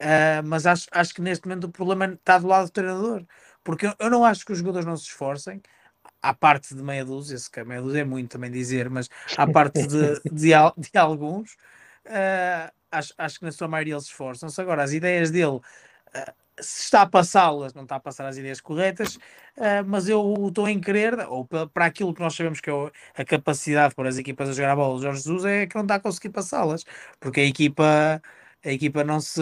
uh, 0.00 0.44
mas 0.44 0.66
acho, 0.66 0.86
acho 0.92 1.14
que 1.14 1.22
neste 1.22 1.48
momento 1.48 1.64
o 1.64 1.70
problema 1.70 2.06
está 2.06 2.38
do 2.38 2.46
lado 2.46 2.66
do 2.66 2.72
treinador, 2.72 3.24
porque 3.64 3.86
eu, 3.86 3.94
eu 3.98 4.10
não 4.10 4.24
acho 4.24 4.44
que 4.44 4.52
os 4.52 4.58
jogadores 4.58 4.86
não 4.86 4.96
se 4.96 5.04
esforcem, 5.04 5.62
à 6.22 6.34
parte 6.34 6.74
de 6.74 6.82
meia 6.82 7.04
dúzia, 7.04 7.38
se 7.38 7.50
que 7.50 7.62
meia 7.64 7.80
dúzia 7.80 8.00
é 8.00 8.04
muito 8.04 8.30
também 8.30 8.50
dizer, 8.50 8.90
mas 8.90 9.08
à 9.36 9.46
parte 9.50 9.86
de, 9.86 10.20
de, 10.30 10.50
de 10.90 10.98
alguns, 10.98 11.54
uh, 12.06 12.70
acho, 12.90 13.14
acho 13.16 13.38
que 13.38 13.44
na 13.44 13.52
sua 13.52 13.68
maioria 13.68 13.94
eles 13.94 14.04
esforçam-se. 14.04 14.60
Agora, 14.60 14.82
as 14.82 14.92
ideias 14.92 15.30
dele 15.30 15.56
uh, 15.56 15.62
se 16.60 16.84
está 16.84 17.02
a 17.02 17.06
passá-las, 17.06 17.74
não 17.74 17.84
está 17.84 17.96
a 17.96 18.00
passar 18.00 18.26
as 18.26 18.36
ideias 18.36 18.60
corretas, 18.60 19.16
uh, 19.16 19.84
mas 19.86 20.08
eu 20.08 20.46
estou 20.48 20.68
em 20.68 20.80
querer, 20.80 21.18
ou 21.28 21.46
para 21.46 21.86
aquilo 21.86 22.14
que 22.14 22.20
nós 22.20 22.34
sabemos 22.34 22.60
que 22.60 22.70
é 22.70 22.90
a 23.16 23.24
capacidade 23.24 23.94
para 23.94 24.08
as 24.08 24.18
equipas 24.18 24.48
a 24.48 24.52
jogar 24.52 24.72
a 24.72 24.76
bola, 24.76 24.94
o 24.94 25.02
Jorge 25.02 25.22
Jesus 25.22 25.44
é 25.44 25.66
que 25.66 25.74
não 25.74 25.82
está 25.82 25.96
a 25.96 26.00
conseguir 26.00 26.30
passá-las, 26.30 26.84
porque 27.18 27.40
a 27.40 27.44
equipa, 27.44 28.22
a 28.64 28.70
equipa 28.70 29.04
não, 29.04 29.20
se, 29.20 29.40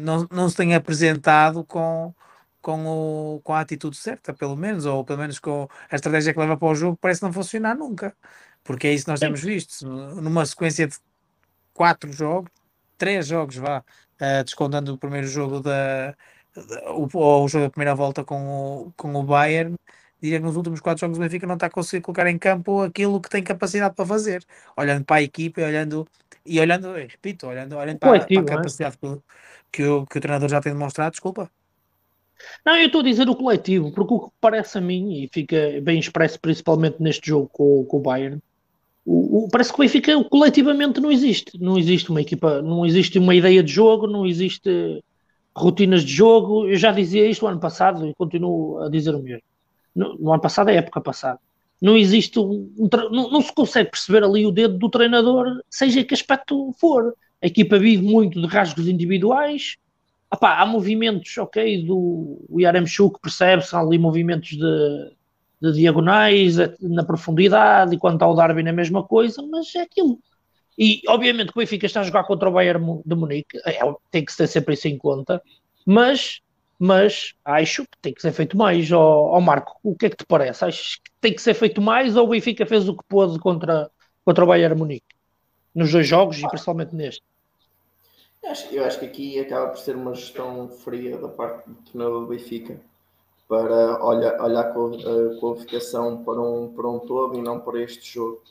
não, 0.00 0.26
não 0.30 0.48
se 0.48 0.56
tem 0.56 0.74
apresentado 0.74 1.64
com, 1.64 2.14
com, 2.62 2.86
o, 2.86 3.40
com 3.42 3.52
a 3.52 3.60
atitude 3.60 3.96
certa, 3.96 4.32
pelo 4.32 4.56
menos, 4.56 4.86
ou 4.86 5.04
pelo 5.04 5.18
menos 5.18 5.38
com 5.38 5.68
a 5.90 5.94
estratégia 5.94 6.32
que 6.32 6.40
leva 6.40 6.56
para 6.56 6.68
o 6.68 6.74
jogo, 6.74 6.96
parece 7.00 7.22
não 7.22 7.32
funcionar 7.32 7.76
nunca, 7.76 8.16
porque 8.64 8.86
é 8.86 8.94
isso 8.94 9.04
que 9.04 9.10
nós 9.10 9.20
temos 9.20 9.42
visto, 9.42 9.86
numa 9.86 10.46
sequência 10.46 10.86
de 10.86 10.96
quatro 11.74 12.12
jogos, 12.12 12.50
três 12.96 13.26
jogos, 13.26 13.56
vá, 13.56 13.80
uh, 13.80 14.44
descontando 14.44 14.94
o 14.94 14.98
primeiro 14.98 15.26
jogo 15.26 15.60
da, 15.60 16.14
o, 16.94 17.08
o 17.14 17.48
jogo 17.48 17.64
da 17.64 17.70
primeira 17.70 17.94
volta 17.94 18.24
com 18.24 18.86
o, 18.86 18.92
com 18.96 19.14
o 19.14 19.22
Bayern, 19.22 19.76
diria 20.20 20.38
que 20.38 20.44
nos 20.44 20.56
últimos 20.56 20.80
quatro 20.80 21.00
jogos 21.00 21.18
o 21.18 21.20
Benfica 21.20 21.46
não 21.46 21.54
está 21.54 21.66
a 21.66 21.70
conseguir 21.70 22.02
colocar 22.02 22.26
em 22.28 22.38
campo 22.38 22.82
aquilo 22.82 23.20
que 23.20 23.28
tem 23.28 23.42
capacidade 23.42 23.94
para 23.94 24.06
fazer, 24.06 24.44
olhando 24.76 25.04
para 25.04 25.16
a 25.16 25.22
equipa 25.22 25.60
e 25.60 25.64
olhando, 25.64 26.06
e 26.46 26.60
olhando 26.60 26.92
repito, 26.92 27.46
olhando, 27.46 27.76
olhando 27.76 27.98
para, 27.98 28.10
coletivo, 28.10 28.44
para 28.44 28.54
a 28.54 28.54
é? 28.54 28.58
capacidade 28.58 28.98
é? 29.02 29.18
que, 29.72 29.82
o, 29.84 30.06
que 30.06 30.18
o 30.18 30.20
treinador 30.20 30.48
já 30.48 30.60
tem 30.60 30.72
demonstrado, 30.72 31.10
desculpa. 31.10 31.50
Não, 32.64 32.76
eu 32.76 32.86
estou 32.86 33.00
a 33.00 33.04
dizer 33.04 33.28
o 33.28 33.36
coletivo, 33.36 33.92
porque 33.92 34.14
o 34.14 34.20
que 34.20 34.30
parece 34.40 34.78
a 34.78 34.80
mim, 34.80 35.22
e 35.22 35.28
fica 35.28 35.80
bem 35.82 35.98
expresso 35.98 36.38
principalmente 36.40 36.96
neste 37.00 37.28
jogo 37.28 37.48
com, 37.52 37.84
com 37.84 37.96
o 37.96 38.00
Bayern, 38.00 38.40
o, 39.04 39.44
o, 39.44 39.48
parece 39.48 39.72
que 39.72 39.80
o 39.80 39.82
Benfica 39.82 40.24
coletivamente 40.24 41.00
não 41.00 41.10
existe. 41.10 41.58
Não 41.60 41.76
existe 41.76 42.10
uma 42.10 42.20
equipa, 42.20 42.62
não 42.62 42.86
existe 42.86 43.18
uma 43.18 43.34
ideia 43.34 43.62
de 43.62 43.72
jogo, 43.72 44.06
não 44.06 44.26
existe 44.26 45.02
rotinas 45.54 46.04
de 46.04 46.12
jogo. 46.12 46.66
Eu 46.68 46.76
já 46.76 46.92
dizia 46.92 47.26
isto 47.28 47.42
no 47.42 47.48
ano 47.48 47.60
passado 47.60 48.06
e 48.06 48.14
continuo 48.14 48.80
a 48.82 48.88
dizer 48.88 49.14
o 49.14 49.22
mesmo. 49.22 49.42
No, 49.94 50.16
no 50.18 50.32
ano 50.32 50.40
passado, 50.40 50.70
é 50.70 50.76
época 50.76 51.00
passada. 51.00 51.38
Não 51.80 51.96
existe 51.96 52.38
um, 52.38 52.70
um 52.78 52.88
não, 53.10 53.30
não, 53.30 53.42
se 53.42 53.52
consegue 53.52 53.90
perceber 53.90 54.22
ali 54.22 54.46
o 54.46 54.52
dedo 54.52 54.78
do 54.78 54.88
treinador, 54.88 55.60
seja 55.68 56.04
que 56.04 56.14
aspecto 56.14 56.72
for. 56.78 57.14
A 57.42 57.46
equipa 57.48 57.76
vive 57.76 58.04
muito 58.04 58.40
de 58.40 58.46
rasgos 58.46 58.86
individuais. 58.86 59.76
Há 60.40 60.64
movimentos, 60.64 61.36
ok, 61.36 61.84
do 61.84 62.38
Yaremchuk, 62.58 63.20
percebe-se, 63.20 63.76
há 63.76 63.80
ali 63.80 63.98
movimentos 63.98 64.50
de, 64.50 65.16
de 65.60 65.72
diagonais, 65.72 66.56
na 66.80 67.04
profundidade, 67.04 67.94
e 67.94 67.98
quanto 67.98 68.22
ao 68.22 68.34
Darwin 68.34 68.66
é 68.66 68.70
a 68.70 68.72
mesma 68.72 69.04
coisa, 69.04 69.42
mas 69.42 69.74
é 69.74 69.82
aquilo. 69.82 70.18
E 70.78 71.02
obviamente 71.06 71.52
que 71.52 71.58
o 71.58 71.60
Benfica 71.60 71.84
está 71.84 72.00
a 72.00 72.04
jogar 72.04 72.24
contra 72.24 72.48
o 72.48 72.52
Bayern 72.52 73.02
de 73.04 73.14
Munique, 73.14 73.58
é, 73.66 73.78
tem 74.10 74.24
que 74.24 74.34
ter 74.34 74.46
sempre 74.46 74.72
isso 74.74 74.88
em 74.88 74.96
conta, 74.96 75.42
mas, 75.84 76.40
mas 76.78 77.34
acho 77.44 77.82
que 77.82 77.98
tem 78.00 78.14
que 78.14 78.22
ser 78.22 78.32
feito 78.32 78.56
mais. 78.56 78.90
Ó, 78.90 79.38
Marco, 79.40 79.78
o 79.82 79.94
que 79.94 80.06
é 80.06 80.10
que 80.10 80.16
te 80.16 80.24
parece? 80.26 80.64
Achas 80.64 80.96
que 80.96 81.10
tem 81.20 81.34
que 81.34 81.42
ser 81.42 81.54
feito 81.54 81.80
mais 81.82 82.16
ou 82.16 82.26
o 82.26 82.30
Benfica 82.30 82.64
fez 82.64 82.88
o 82.88 82.96
que 82.96 83.04
pôde 83.06 83.38
contra, 83.38 83.90
contra 84.24 84.44
o 84.44 84.46
Bayern 84.46 84.74
de 84.74 84.80
Munique? 84.80 85.14
Nos 85.74 85.92
dois 85.92 86.06
jogos 86.06 86.38
e 86.38 86.48
principalmente 86.48 86.94
neste? 86.94 87.22
Eu 88.42 88.50
acho, 88.50 88.74
eu 88.74 88.84
acho 88.84 88.98
que 88.98 89.06
aqui 89.06 89.40
acaba 89.40 89.68
por 89.68 89.78
ser 89.78 89.96
uma 89.96 90.14
gestão 90.14 90.68
fria 90.68 91.16
da 91.16 91.28
parte 91.28 91.68
do 91.68 91.74
treinador 91.82 92.22
do 92.22 92.26
Benfica 92.26 92.80
para 93.48 94.04
olhar, 94.04 94.72
com 94.72 94.94
a 94.94 95.40
qualificação 95.40 96.24
para 96.24 96.40
um, 96.40 96.72
para 96.72 96.88
um 96.88 96.98
todo 97.00 97.38
e 97.38 97.42
não 97.42 97.60
para 97.60 97.82
este 97.82 98.14
jogo 98.14 98.42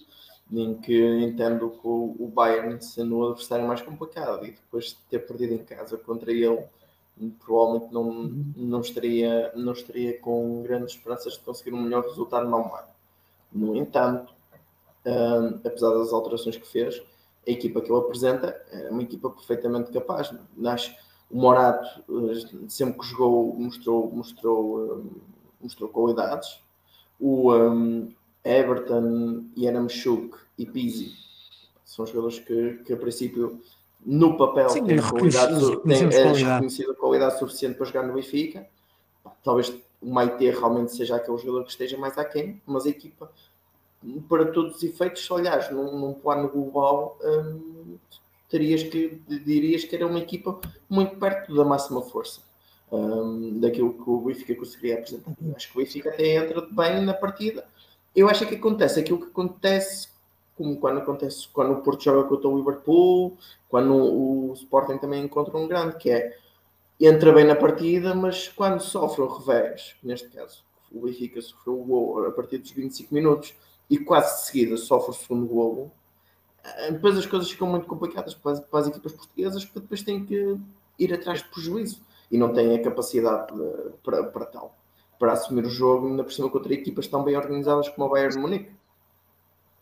em 0.52 0.76
que 0.76 1.24
entendo 1.24 1.70
que 1.70 1.88
o, 1.88 2.30
Bayern 2.34 2.82
sendo 2.82 3.18
o 3.18 3.28
adversário 3.30 3.66
mais 3.66 3.82
complicado 3.82 4.46
e 4.46 4.52
depois 4.52 4.88
de 4.88 4.98
ter 5.10 5.20
perdido 5.20 5.54
em 5.54 5.64
casa 5.64 5.98
contra 5.98 6.32
ele 6.32 6.64
provavelmente 7.44 7.94
não, 7.94 8.14
não, 8.56 8.82
estaria, 8.82 9.52
não 9.56 9.74
estaria 9.74 10.20
com 10.20 10.62
grandes 10.64 10.96
esperanças 10.96 11.34
de 11.34 11.40
conseguir 11.40 11.74
um 11.74 11.82
melhor 11.82 12.04
resultado 12.04 12.50
no 12.50 12.58
ano. 12.58 12.88
No 13.52 13.76
entanto, 13.76 14.34
um, 15.06 15.60
apesar 15.66 15.92
das 15.92 16.12
alterações 16.12 16.58
que 16.58 16.68
fez, 16.68 17.02
a 17.48 17.52
equipa 17.52 17.82
que 17.82 17.92
ele 17.92 18.00
apresenta 18.00 18.60
é 18.72 18.90
uma 18.90 19.04
equipa 19.04 19.30
perfeitamente 19.30 19.92
capaz. 19.92 20.34
Nasce, 20.56 20.96
o 21.30 21.38
Morato, 21.38 22.04
eh, 22.10 22.68
sempre 22.68 23.00
que 23.00 23.06
jogou, 23.06 23.56
mostrou, 23.56 24.12
mostrou, 24.12 25.06
mostrou 25.62 25.90
qualidades. 25.90 26.62
O, 27.20 27.54
um, 27.54 28.14
Everton, 28.44 29.46
Yaramchuk 29.58 30.36
e 30.58 30.66
Pizzi 30.66 31.14
são 31.86 32.06
jogadores 32.06 32.40
que, 32.40 32.80
que 32.86 32.94
a 32.94 32.98
princípio 32.98 33.62
no 34.04 34.38
papel 34.38 34.70
Sim, 34.70 34.86
têm, 34.86 35.00
qualidade, 35.00 35.82
têm 35.84 36.04
é 36.04 36.24
reconhecido 36.24 36.96
qualidade 36.96 37.38
suficiente 37.38 37.76
para 37.76 37.86
jogar 37.86 38.04
no 38.04 38.14
Benfica. 38.14 38.68
Talvez 39.44 39.70
o 40.02 40.12
Maite 40.12 40.50
realmente 40.50 40.96
seja 40.96 41.16
aquele 41.16 41.38
jogador 41.38 41.64
que 41.66 41.72
esteja 41.72 41.98
mais 41.98 42.18
aquém, 42.18 42.60
mas 42.66 42.86
a 42.86 42.90
equipa, 42.90 43.32
para 44.28 44.46
todos 44.52 44.78
os 44.78 44.84
efeitos, 44.84 45.26
se 45.26 45.32
olhares 45.32 45.70
num, 45.72 46.00
num 46.00 46.14
plano 46.14 46.50
global, 46.50 47.18
hum, 47.24 47.98
terias 48.50 48.84
que, 48.84 49.22
dirias 49.28 49.84
que 49.84 49.96
era 49.96 50.08
uma 50.08 50.20
equipa 50.20 50.60
muito 50.90 51.16
perto 51.18 51.56
da 51.56 51.64
máxima 51.64 52.02
força. 52.02 52.42
Um, 52.92 53.58
daquilo 53.60 53.94
que 53.94 54.10
o 54.10 54.20
Benfica 54.20 54.54
conseguiria 54.54 54.96
apresentar. 54.96 55.32
Acho 55.56 55.72
que 55.72 55.78
o 55.78 55.82
Benfica 55.82 56.10
até 56.10 56.36
entra 56.36 56.60
bem 56.62 57.02
na 57.06 57.14
partida 57.14 57.66
eu 58.16 58.30
acho 58.30 58.46
que 58.46 58.56
acontece 58.56 59.00
aquilo 59.00 59.20
que 59.20 59.28
acontece, 59.28 60.10
como 60.58 60.78
quando 60.78 61.00
acontece 61.00 61.48
quando 61.48 61.74
o 61.74 61.82
Porto 61.82 62.04
joga 62.04 62.28
contra 62.28 62.48
o 62.48 62.58
Liverpool, 62.58 63.38
quando 63.70 63.94
o, 63.94 64.54
Sporting 64.54 64.98
também 64.98 65.24
encontra 65.24 65.58
um 65.58 65.68
grande, 65.68 65.98
que 65.98 66.10
é 66.10 66.38
entra 67.00 67.32
bem 67.32 67.46
na 67.46 67.56
partida, 67.56 68.14
mas 68.14 68.50
quando 68.50 68.82
sofre 68.82 69.22
o 69.22 69.28
revés, 69.28 69.96
neste 70.04 70.30
caso, 70.30 70.64
o 70.92 71.02
Benfica 71.02 71.42
sofreu 71.42 71.82
o 71.82 71.84
gol 71.84 72.28
a 72.28 72.32
partir 72.32 72.58
dos 72.58 72.72
25 72.72 73.14
minutos 73.14 73.56
e 73.92 74.00
quase 74.00 74.38
de 74.38 74.46
seguida 74.48 74.78
sofre 74.78 75.12
o 75.12 75.14
segundo 75.14 75.46
golo, 75.46 75.92
eh, 76.64 76.92
depois 76.94 77.18
as 77.18 77.26
coisas 77.26 77.52
ficam 77.52 77.68
muito 77.68 77.86
complicadas 77.86 78.34
para 78.34 78.54
as, 78.54 78.60
para 78.62 78.80
as 78.80 78.88
equipas 78.88 79.12
portuguesas, 79.12 79.66
porque 79.66 79.82
depois 79.82 80.02
têm 80.02 80.26
que 80.26 80.58
ir 80.98 81.14
atrás 81.14 81.44
de 81.44 81.50
prejuízo 81.50 82.02
e 82.32 82.38
não 82.38 82.54
têm 82.54 82.74
a 82.74 82.82
capacidade 82.82 83.54
de, 83.54 83.92
para, 84.02 84.24
para 84.24 84.46
tal 84.46 84.78
para 85.20 85.34
assumir 85.34 85.64
o 85.64 85.70
jogo, 85.70 86.08
ainda 86.08 86.24
por 86.24 86.34
cima 86.34 86.50
contra 86.50 86.74
equipas 86.74 87.06
tão 87.06 87.24
bem 87.24 87.38
organizadas 87.38 87.88
como 87.90 88.08
a 88.08 88.10
Bayern 88.10 88.34
de 88.34 88.40
Munique. 88.40 88.72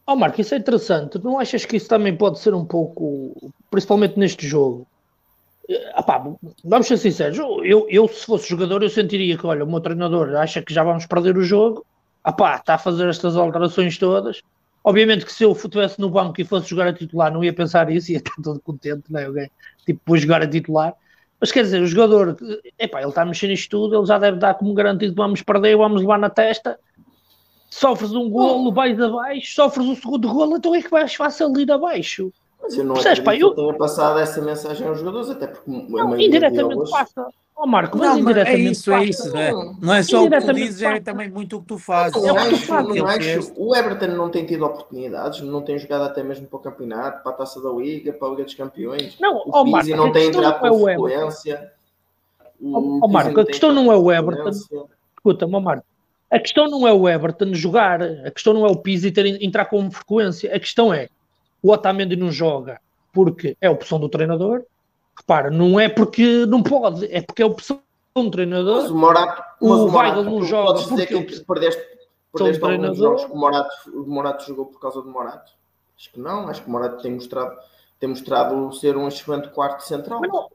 Oh 0.06 0.14
Marco, 0.14 0.42
isso 0.42 0.54
é 0.54 0.58
interessante. 0.58 1.18
Não 1.24 1.40
achas 1.40 1.64
que 1.64 1.78
isso 1.78 1.88
também 1.88 2.18
pode 2.18 2.40
ser 2.40 2.54
um 2.54 2.66
pouco, 2.66 3.54
principalmente 3.72 4.20
neste 4.20 4.46
jogo? 4.46 4.86
Ah, 5.94 6.04
pá, 6.04 6.26
vamos 6.62 6.88
ser 6.88 6.98
sinceros, 6.98 7.38
eu, 7.38 7.88
eu 7.90 8.08
se 8.10 8.26
fosse 8.26 8.50
jogador 8.50 8.84
eu 8.84 8.90
sentiria 8.90 9.38
que, 9.38 9.48
olha, 9.48 9.64
o 9.64 9.70
meu 9.70 9.80
treinador 9.80 10.36
acha 10.36 10.62
que 10.62 10.74
já 10.74 10.84
vamos 10.84 11.06
perder 11.06 11.38
o 11.38 11.44
jogo, 11.44 11.86
ah, 12.24 12.34
pá, 12.34 12.56
está 12.56 12.76
a 12.76 12.78
fazer 12.78 13.10
estas 13.10 13.36
alterações 13.36 13.98
todas. 13.98 14.42
Obviamente 14.84 15.26
que 15.26 15.34
se 15.34 15.44
eu 15.44 15.52
estivesse 15.52 16.00
no 16.00 16.10
banco 16.10 16.40
e 16.40 16.46
fosse 16.46 16.70
jogar 16.70 16.88
a 16.88 16.94
titular, 16.94 17.32
não 17.32 17.44
ia 17.44 17.54
pensar 17.54 17.90
isso, 17.92 18.12
ia 18.14 18.18
estar 18.18 18.36
todo 18.42 18.60
contente, 18.60 19.04
não 19.10 19.20
é? 19.20 19.26
Alguém, 19.26 19.52
tipo, 19.86 20.02
vou 20.06 20.18
jogar 20.18 20.42
a 20.42 20.48
titular. 20.48 20.94
Mas 21.40 21.52
quer 21.52 21.64
dizer, 21.64 21.82
o 21.82 21.88
jogador, 21.88 22.36
epá, 22.78 23.00
ele 23.00 23.10
está 23.10 23.22
a 23.22 23.26
mexer 23.26 23.48
nisto 23.48 23.70
tudo, 23.70 23.96
ele 23.96 24.06
já 24.06 24.18
deve 24.20 24.38
dar 24.38 24.56
como 24.56 24.74
garantido 24.74 25.16
vamos 25.16 25.42
perder, 25.42 25.78
vamos 25.78 26.02
levar 26.02 26.20
na 26.20 26.30
testa. 26.30 26.78
Sofres 27.70 28.12
um 28.12 28.30
golo, 28.30 28.74
vais 28.74 29.00
abaixo, 29.00 29.54
sofres 29.54 29.88
o 29.88 29.96
segundo 29.96 30.28
golo, 30.28 30.58
então 30.58 30.76
é 30.76 30.82
que 30.82 30.90
vais 30.90 31.14
fácil 31.14 31.58
ir 31.58 31.72
abaixo. 31.72 32.34
Mas 32.62 32.76
eu 32.76 32.84
não 32.84 32.96
Percebes, 32.96 33.20
pá, 33.22 33.36
eu... 33.38 33.52
tenha 33.52 33.74
passado 33.74 34.20
essa 34.20 34.42
mensagem 34.42 34.86
aos 34.86 35.00
jogadores, 35.00 35.30
até 35.30 35.48
porque 35.48 35.72
não, 35.72 36.20
indiretamente 36.20 36.76
deles... 36.76 36.92
passa. 36.92 37.28
Oh, 37.62 37.68
Marco, 37.68 37.98
mas 37.98 38.12
não, 38.12 38.20
indiretamente 38.20 38.68
é 38.68 38.72
isso, 38.72 38.94
é 38.94 39.04
isso. 39.04 39.38
É. 39.38 39.52
Não 39.82 39.94
é 39.94 40.02
só 40.02 40.24
o 40.24 40.30
que 40.30 40.40
tu 40.40 40.54
dizes, 40.54 40.82
é 40.82 41.02
também 41.02 41.30
muito 41.30 41.58
o 41.58 41.62
que 41.62 41.68
tu 41.68 41.78
fazes. 41.78 42.16
Eu 42.24 42.34
acho, 42.38 42.74
eu 42.96 43.06
acho, 43.06 43.54
o 43.58 43.76
Everton 43.76 44.16
não 44.16 44.30
tem 44.30 44.46
tido 44.46 44.66
oportunidades, 44.66 45.42
não 45.42 45.62
tem 45.62 45.78
jogado 45.78 46.06
até 46.06 46.24
mesmo 46.24 46.48
para 46.48 46.56
o 46.56 46.62
campeonato, 46.62 47.22
para 47.22 47.34
a 47.34 47.36
Taça 47.36 47.62
da 47.62 47.70
Liga, 47.70 48.14
para 48.14 48.30
a 48.30 48.32
Liga 48.32 48.46
dos 48.46 48.54
Campeões. 48.54 49.20
Não, 49.20 49.40
o 49.40 49.52
oh, 49.52 49.66
Marco, 49.66 49.90
não 49.90 50.10
tem 50.10 50.28
entrado 50.30 50.58
com 50.58 50.88
é 50.88 50.94
frequência. 50.96 51.74
O 52.62 53.02
oh, 53.04 53.08
Marco, 53.10 53.42
a 53.42 53.46
questão 53.46 53.74
não 53.74 53.92
é 53.92 53.98
o 53.98 54.10
Everton. 54.10 54.52
Escuta-me, 55.18 55.54
oh, 55.54 55.60
Marco. 55.60 55.86
A 56.32 56.40
questão 56.40 56.70
não 56.70 56.88
é 56.88 56.94
o 56.94 57.10
Everton 57.10 57.54
jogar, 57.54 58.02
a 58.02 58.32
questão 58.32 58.54
não 58.54 58.66
é 58.66 58.70
o 58.70 58.78
Pizzi 58.78 59.12
ter, 59.12 59.44
entrar 59.44 59.66
com 59.66 59.92
frequência, 59.92 60.56
a 60.56 60.60
questão 60.60 60.94
é 60.94 61.10
o 61.62 61.72
Otamendi 61.72 62.16
não 62.16 62.32
joga 62.32 62.80
porque 63.12 63.58
é 63.60 63.70
opção 63.70 64.00
do 64.00 64.08
treinador 64.08 64.64
Repara, 65.20 65.52
não 65.52 65.78
é 65.78 65.90
porque 65.90 66.46
não 66.46 66.64
pode, 66.64 67.06
é 67.14 67.22
porque 67.22 67.42
é 67.42 67.46
opção 67.46 67.82
do 68.16 68.32
treinador. 68.32 68.84
Mas 68.84 68.92
o 68.92 68.96
Morato, 68.96 69.44
o, 69.60 69.68
o 69.68 69.96
Weigl 69.96 70.24
não 70.24 70.44
joga 70.44 70.82
porque 70.82 71.06
que 71.06 71.40
perdeste, 71.42 71.82
perdeste 72.34 72.64
alguns 72.64 72.98
jogos 72.98 73.26
que 73.26 73.32
o 73.32 73.36
Morato, 73.36 73.76
o 73.94 74.08
Morato 74.08 74.46
jogou 74.46 74.66
por 74.68 74.80
causa 74.80 75.02
do 75.02 75.10
Morato. 75.10 75.52
Acho 75.98 76.12
que 76.12 76.20
não, 76.20 76.48
acho 76.48 76.62
que 76.62 76.70
o 76.70 76.72
Morato 76.72 77.02
tem 77.02 77.12
mostrado, 77.12 77.54
tem 78.00 78.10
mostrado 78.10 78.72
ser 78.74 78.96
um 78.96 79.10
excelente 79.10 79.50
quarto 79.50 79.82
central. 79.82 80.22
Mas 80.22 80.32
não, 80.32 80.48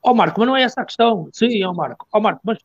oh 0.00 0.14
Marco, 0.14 0.38
mas 0.38 0.48
não 0.48 0.56
é 0.56 0.62
essa 0.62 0.82
a 0.82 0.84
questão. 0.84 1.28
Sim, 1.32 1.64
ó 1.64 1.70
oh 1.70 1.74
Marco, 1.74 2.06
oh 2.12 2.20
Marco, 2.20 2.40
mas 2.44 2.58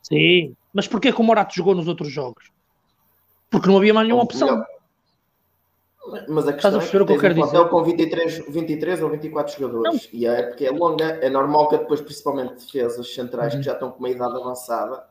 sim, 0.00 0.54
mas 0.72 0.86
porquê 0.86 1.12
que 1.12 1.20
o 1.20 1.24
Morato 1.24 1.54
jogou 1.54 1.74
nos 1.74 1.88
outros 1.88 2.12
jogos? 2.12 2.52
Porque 3.50 3.68
não 3.68 3.78
havia 3.78 3.92
mais 3.92 4.06
nenhuma 4.06 4.22
opção. 4.22 4.48
Melhor. 4.48 4.66
Mas 6.28 6.48
a 6.48 6.52
questão 6.52 6.70
Estás 6.70 6.74
a 6.74 6.78
é 6.78 6.90
que, 6.90 7.04
que 7.06 7.12
eu 7.12 7.50
quero 7.50 7.68
com 7.68 7.82
23, 7.82 8.44
23 8.48 9.02
ou 9.02 9.10
24 9.10 9.58
jogadores 9.58 10.08
não. 10.12 10.20
e 10.20 10.26
a 10.26 10.32
época 10.32 10.64
é 10.64 10.70
longa, 10.70 11.04
é 11.04 11.30
normal 11.30 11.68
que 11.68 11.78
depois, 11.78 12.00
principalmente 12.00 12.54
defesas 12.54 13.12
centrais 13.12 13.52
uhum. 13.52 13.60
que 13.60 13.66
já 13.66 13.72
estão 13.72 13.90
com 13.90 13.98
uma 13.98 14.10
idade 14.10 14.36
avançada, 14.36 15.04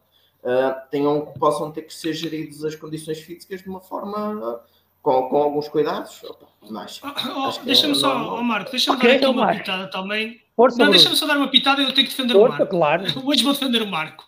uh, 0.43 0.89
tenham, 0.89 1.25
possam 1.39 1.71
ter 1.71 1.83
que 1.83 1.93
ser 1.93 2.13
geridos 2.13 2.63
as 2.65 2.75
condições 2.75 3.19
físicas 3.19 3.61
de 3.61 3.69
uma 3.69 3.79
forma 3.79 4.35
uh, 4.35 4.59
com, 5.01 5.29
com 5.29 5.37
alguns 5.37 5.67
cuidados. 5.67 6.21
Mas, 6.69 7.01
oh, 7.03 7.07
oh, 7.07 7.65
deixa-me 7.65 7.93
é 7.93 7.95
só, 7.95 8.35
oh, 8.35 8.43
Marco, 8.43 8.71
deixa-me 8.71 8.97
okay, 8.97 9.09
dar 9.09 9.15
aqui 9.15 9.23
então 9.23 9.31
uma 9.31 9.45
Marco. 9.45 9.59
pitada 9.59 9.87
também. 9.89 10.41
Força, 10.55 10.77
não, 10.77 10.91
deixa-me 10.91 11.15
só 11.15 11.25
dar 11.25 11.37
uma 11.37 11.47
pitada 11.47 11.81
e 11.81 11.85
eu 11.85 11.93
tenho 11.93 12.07
que 12.07 12.11
defender 12.13 12.33
Força, 12.33 12.55
o 12.55 12.59
Marco. 12.59 12.75
Claro. 12.75 13.03
Hoje 13.25 13.43
vou 13.43 13.53
defender 13.53 13.81
o 13.81 13.87
Marco. 13.87 14.27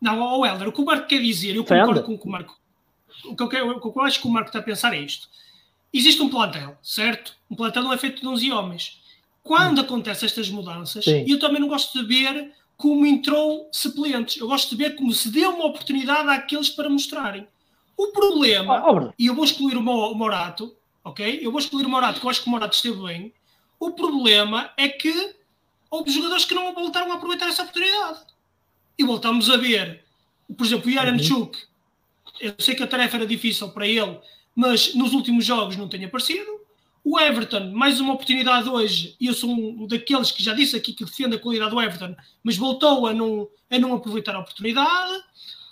Não, 0.00 0.20
o 0.20 0.40
oh, 0.40 0.46
Helder, 0.46 0.68
o 0.68 0.72
que 0.72 0.80
o 0.80 0.84
Marco 0.84 1.06
quer 1.06 1.20
dizer, 1.20 1.56
eu 1.56 1.64
concordo 1.64 2.02
com 2.02 2.14
o 2.14 2.18
que 2.18 2.26
o 2.26 2.30
Marco. 2.30 2.56
O 3.24 3.34
que, 3.34 3.42
eu 3.42 3.48
quero, 3.48 3.70
o 3.70 3.80
que 3.92 3.98
eu 3.98 4.02
acho 4.02 4.20
que 4.20 4.28
o 4.28 4.30
Marco 4.30 4.48
está 4.48 4.60
a 4.60 4.62
pensar 4.62 4.94
é 4.94 5.00
isto 5.00 5.28
existe 5.92 6.22
um 6.22 6.28
plantel, 6.28 6.76
certo? 6.82 7.34
Um 7.50 7.56
plantel 7.56 7.82
não 7.82 7.92
é 7.92 7.98
feito 7.98 8.20
de 8.20 8.26
11 8.26 8.52
homens. 8.52 9.00
Quando 9.42 9.78
hum. 9.78 9.82
acontecem 9.82 10.26
estas 10.26 10.50
mudanças, 10.50 11.04
Sim. 11.04 11.24
eu 11.26 11.38
também 11.38 11.60
não 11.60 11.68
gosto 11.68 11.98
de 11.98 12.06
ver 12.06 12.52
como 12.76 13.04
entrou 13.04 13.68
suplentes. 13.72 14.36
Eu 14.36 14.46
gosto 14.46 14.70
de 14.70 14.76
ver 14.76 14.94
como 14.94 15.12
se 15.12 15.30
deu 15.30 15.50
uma 15.50 15.66
oportunidade 15.66 16.28
àqueles 16.28 16.70
para 16.70 16.88
mostrarem. 16.88 17.46
O 17.96 18.08
problema, 18.08 18.84
oh, 18.88 19.12
e 19.18 19.26
eu 19.26 19.34
vou 19.34 19.44
excluir 19.44 19.76
o 19.76 19.82
Morato, 19.82 20.76
ok? 21.02 21.40
Eu 21.42 21.50
vou 21.50 21.58
excluir 21.58 21.84
o 21.84 21.88
Morato, 21.88 22.20
que 22.20 22.26
eu 22.26 22.30
acho 22.30 22.42
que 22.42 22.46
o 22.46 22.50
Morato 22.50 22.76
esteve 22.76 23.02
bem. 23.02 23.34
O 23.80 23.90
problema 23.90 24.70
é 24.76 24.88
que 24.88 25.34
houve 25.90 26.10
jogadores 26.10 26.44
que 26.44 26.54
não 26.54 26.72
voltaram 26.72 27.10
a 27.10 27.16
aproveitar 27.16 27.48
essa 27.48 27.62
oportunidade. 27.62 28.20
E 28.96 29.04
voltamos 29.04 29.50
a 29.50 29.56
ver, 29.56 30.04
por 30.56 30.64
exemplo, 30.64 30.88
o 30.88 30.90
Yaranchuk. 30.90 31.58
Uhum. 31.58 31.68
Eu 32.40 32.54
sei 32.60 32.76
que 32.76 32.84
a 32.84 32.86
tarefa 32.86 33.16
era 33.16 33.26
difícil 33.26 33.68
para 33.70 33.86
ele, 33.86 34.20
mas 34.58 34.92
nos 34.92 35.12
últimos 35.12 35.44
jogos 35.44 35.76
não 35.76 35.88
tem 35.88 36.04
aparecido. 36.04 36.58
O 37.04 37.16
Everton, 37.18 37.70
mais 37.70 38.00
uma 38.00 38.14
oportunidade 38.14 38.68
hoje, 38.68 39.14
e 39.20 39.28
eu 39.28 39.32
sou 39.32 39.48
um 39.48 39.86
daqueles 39.86 40.32
que 40.32 40.42
já 40.42 40.52
disse 40.52 40.74
aqui 40.76 40.92
que 40.92 41.04
defende 41.04 41.36
a 41.36 41.38
qualidade 41.38 41.70
do 41.70 41.80
Everton, 41.80 42.12
mas 42.42 42.56
voltou 42.56 43.06
a 43.06 43.14
não, 43.14 43.48
a 43.70 43.78
não 43.78 43.94
aproveitar 43.94 44.34
a 44.34 44.40
oportunidade. 44.40 45.22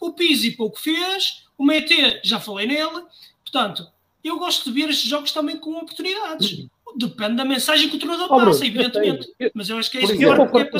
O 0.00 0.12
Pizzi 0.12 0.52
pouco 0.52 0.78
fez, 0.78 1.44
o 1.58 1.64
Mete, 1.64 2.20
já 2.22 2.38
falei 2.38 2.68
nele. 2.68 3.02
Portanto, 3.42 3.88
eu 4.22 4.38
gosto 4.38 4.64
de 4.66 4.70
ver 4.80 4.88
estes 4.88 5.10
jogos 5.10 5.32
também 5.32 5.56
com 5.56 5.72
oportunidades. 5.76 6.64
Depende 6.96 7.34
da 7.34 7.44
mensagem 7.44 7.88
que 7.90 7.96
o 7.96 7.98
treinador 7.98 8.28
Oh, 8.30 8.36
passa, 8.36 8.64
evidentemente. 8.64 9.28
Eu- 9.38 9.50
Mas 9.52 9.68
eu 9.68 9.78
acho 9.78 9.90
que 9.90 9.98
é 9.98 10.00
Por 10.02 10.06
isso 10.06 10.16
que 10.18 10.24
eu 10.24 10.32
isso. 10.32 10.46
Por, 10.46 10.66
por 10.70 10.76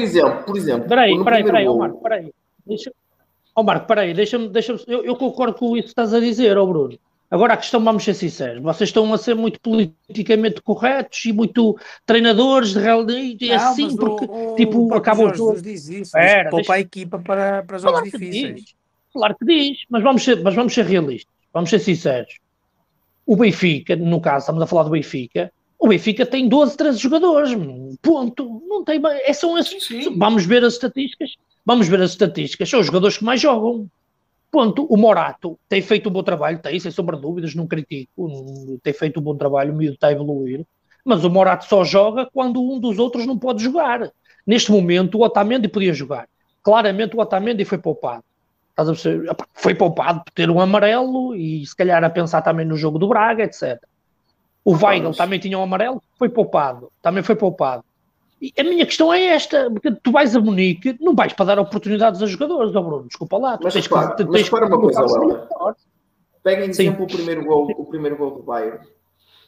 exemplo, 0.00 0.44
por 0.44 0.56
exemplo, 0.56 0.88
Peraí, 0.88 1.24
peraí, 1.24 1.44
peraí, 1.44 1.66
ó 1.66 1.70
gol- 1.72 1.78
Marco, 1.80 2.00
peraí. 2.00 2.32
Deixa... 2.64 2.92
Ó 3.56 3.62
Marco, 3.64 3.86
peraí, 3.88 4.14
deixa-me, 4.14 4.48
deixa-me, 4.48 4.80
eu, 4.86 5.04
eu 5.04 5.16
concordo 5.16 5.54
com 5.58 5.76
isso 5.76 5.86
que 5.88 5.90
estás 5.90 6.14
a 6.14 6.20
dizer, 6.20 6.56
ó 6.56 6.64
Bruno. 6.64 6.96
Agora 7.30 7.54
a 7.54 7.56
questão, 7.56 7.82
vamos 7.84 8.02
ser 8.02 8.14
sinceros, 8.14 8.60
vocês 8.60 8.88
estão 8.88 9.12
a 9.14 9.16
ser 9.18 9.36
muito 9.36 9.60
politicamente 9.60 10.60
corretos 10.62 11.24
e 11.26 11.32
muito 11.32 11.78
treinadores 12.04 12.70
de 12.70 12.80
realidade 12.80 13.46
Não, 13.48 13.56
assim, 13.70 13.96
porque, 13.96 14.24
o, 14.24 14.52
o, 14.52 14.56
tipo, 14.56 14.78
o 14.84 14.88
próprio 14.88 14.98
acaba 14.98 15.20
o 15.20 15.24
Jorge 15.26 15.38
jogo. 15.38 15.50
Jesus 15.58 15.62
diz 15.62 15.88
isso. 15.88 16.18
Diz, 16.18 16.42
poupa 16.42 16.56
deixa- 16.56 16.72
a 16.72 16.80
equipa 16.80 17.18
para, 17.20 17.62
para 17.62 17.78
jogos 17.78 18.00
Claro 18.00 18.10
que 18.10 18.18
difíceis. 18.18 18.54
diz, 18.56 18.74
claro 19.12 19.36
que 19.38 19.44
diz, 19.44 19.78
mas 19.88 20.02
vamos 20.02 20.24
ser, 20.24 20.42
mas 20.42 20.54
vamos 20.56 20.74
ser 20.74 20.84
realistas, 20.86 21.32
vamos 21.52 21.70
ser 21.70 21.78
sinceros. 21.78 22.34
O 23.24 23.36
Benfica, 23.36 23.94
no 23.94 24.20
caso, 24.20 24.40
estamos 24.44 24.60
a 24.62 24.66
falar 24.66 24.82
do 24.82 24.90
Benfica, 24.90 25.52
o 25.78 25.86
Benfica 25.86 26.26
tem 26.26 26.48
12, 26.48 26.76
13 26.76 26.98
jogadores, 26.98 27.52
ponto. 28.02 28.60
Não 28.66 28.82
tem, 28.84 29.00
é, 29.24 29.32
são 29.32 29.56
esses. 29.56 29.86
Sim. 29.86 30.18
Vamos 30.18 30.44
ver 30.44 30.64
as 30.64 30.72
estatísticas, 30.72 31.34
vamos 31.64 31.86
ver 31.86 32.02
as 32.02 32.10
estatísticas, 32.10 32.68
são 32.68 32.80
os 32.80 32.86
jogadores 32.86 33.16
que 33.18 33.24
mais 33.24 33.40
jogam. 33.40 33.86
Ponto. 34.50 34.84
O 34.84 34.96
Morato 34.96 35.58
tem 35.68 35.80
feito 35.80 36.08
um 36.08 36.12
bom 36.12 36.22
trabalho, 36.22 36.58
tem, 36.58 36.78
sem 36.80 36.90
sombra 36.90 37.16
de 37.16 37.22
dúvidas, 37.22 37.54
não 37.54 37.66
critico, 37.66 38.28
não- 38.28 38.78
tem 38.82 38.92
feito 38.92 39.20
um 39.20 39.22
bom 39.22 39.36
trabalho, 39.36 39.72
o 39.72 39.76
miúdo 39.76 39.94
está 39.94 40.08
a 40.08 40.12
evoluir. 40.12 40.64
Mas 41.04 41.24
o 41.24 41.30
Morato 41.30 41.64
só 41.64 41.84
joga 41.84 42.28
quando 42.32 42.60
um 42.60 42.78
dos 42.78 42.98
outros 42.98 43.26
não 43.26 43.38
pode 43.38 43.62
jogar. 43.62 44.10
Neste 44.46 44.70
momento, 44.72 45.18
o 45.18 45.22
Otamendi 45.22 45.68
podia 45.68 45.92
jogar. 45.94 46.28
Claramente, 46.62 47.16
o 47.16 47.20
Otamendi 47.20 47.64
foi 47.64 47.78
poupado. 47.78 48.24
Foi 49.54 49.74
poupado 49.74 50.24
por 50.24 50.32
ter 50.32 50.50
um 50.50 50.60
amarelo 50.60 51.34
e 51.34 51.64
se 51.66 51.76
calhar 51.76 52.02
a 52.02 52.10
pensar 52.10 52.42
também 52.42 52.66
no 52.66 52.76
jogo 52.76 52.98
do 52.98 53.08
Braga, 53.08 53.44
etc. 53.44 53.78
O 54.64 54.72
Weigl 54.74 55.12
também 55.12 55.38
tinha 55.38 55.58
um 55.58 55.62
amarelo, 55.62 56.02
foi 56.18 56.28
poupado. 56.28 56.90
Também 57.02 57.22
foi 57.22 57.36
poupado. 57.36 57.84
E 58.40 58.52
a 58.58 58.64
minha 58.64 58.86
questão 58.86 59.12
é 59.12 59.26
esta, 59.26 59.70
porque 59.70 59.90
tu 60.02 60.10
vais 60.12 60.34
a 60.34 60.40
Munique, 60.40 60.96
não 60.98 61.14
vais 61.14 61.32
para 61.32 61.46
dar 61.46 61.58
oportunidades 61.58 62.22
a 62.22 62.26
jogadores, 62.26 62.74
ó 62.74 62.82
Bruno, 62.82 63.06
desculpa 63.06 63.36
lá. 63.36 63.58
Mas 63.62 63.74
tens 63.74 63.86
repara, 63.86 64.14
que, 64.14 64.24
mas 64.24 64.42
repara 64.42 64.66
uma 64.66 64.80
coisa, 64.80 65.00
Laura. 65.02 65.26
melhor. 65.26 65.76
Pega 66.42 66.64
em 66.64 66.72
Sim. 66.72 66.84
exemplo 66.84 67.04
o 67.04 67.06
primeiro 67.06 67.44
gol, 67.44 67.70
o 67.76 67.84
primeiro 67.84 68.16
gol 68.16 68.30
do 68.30 68.42
Bayern. 68.42 68.86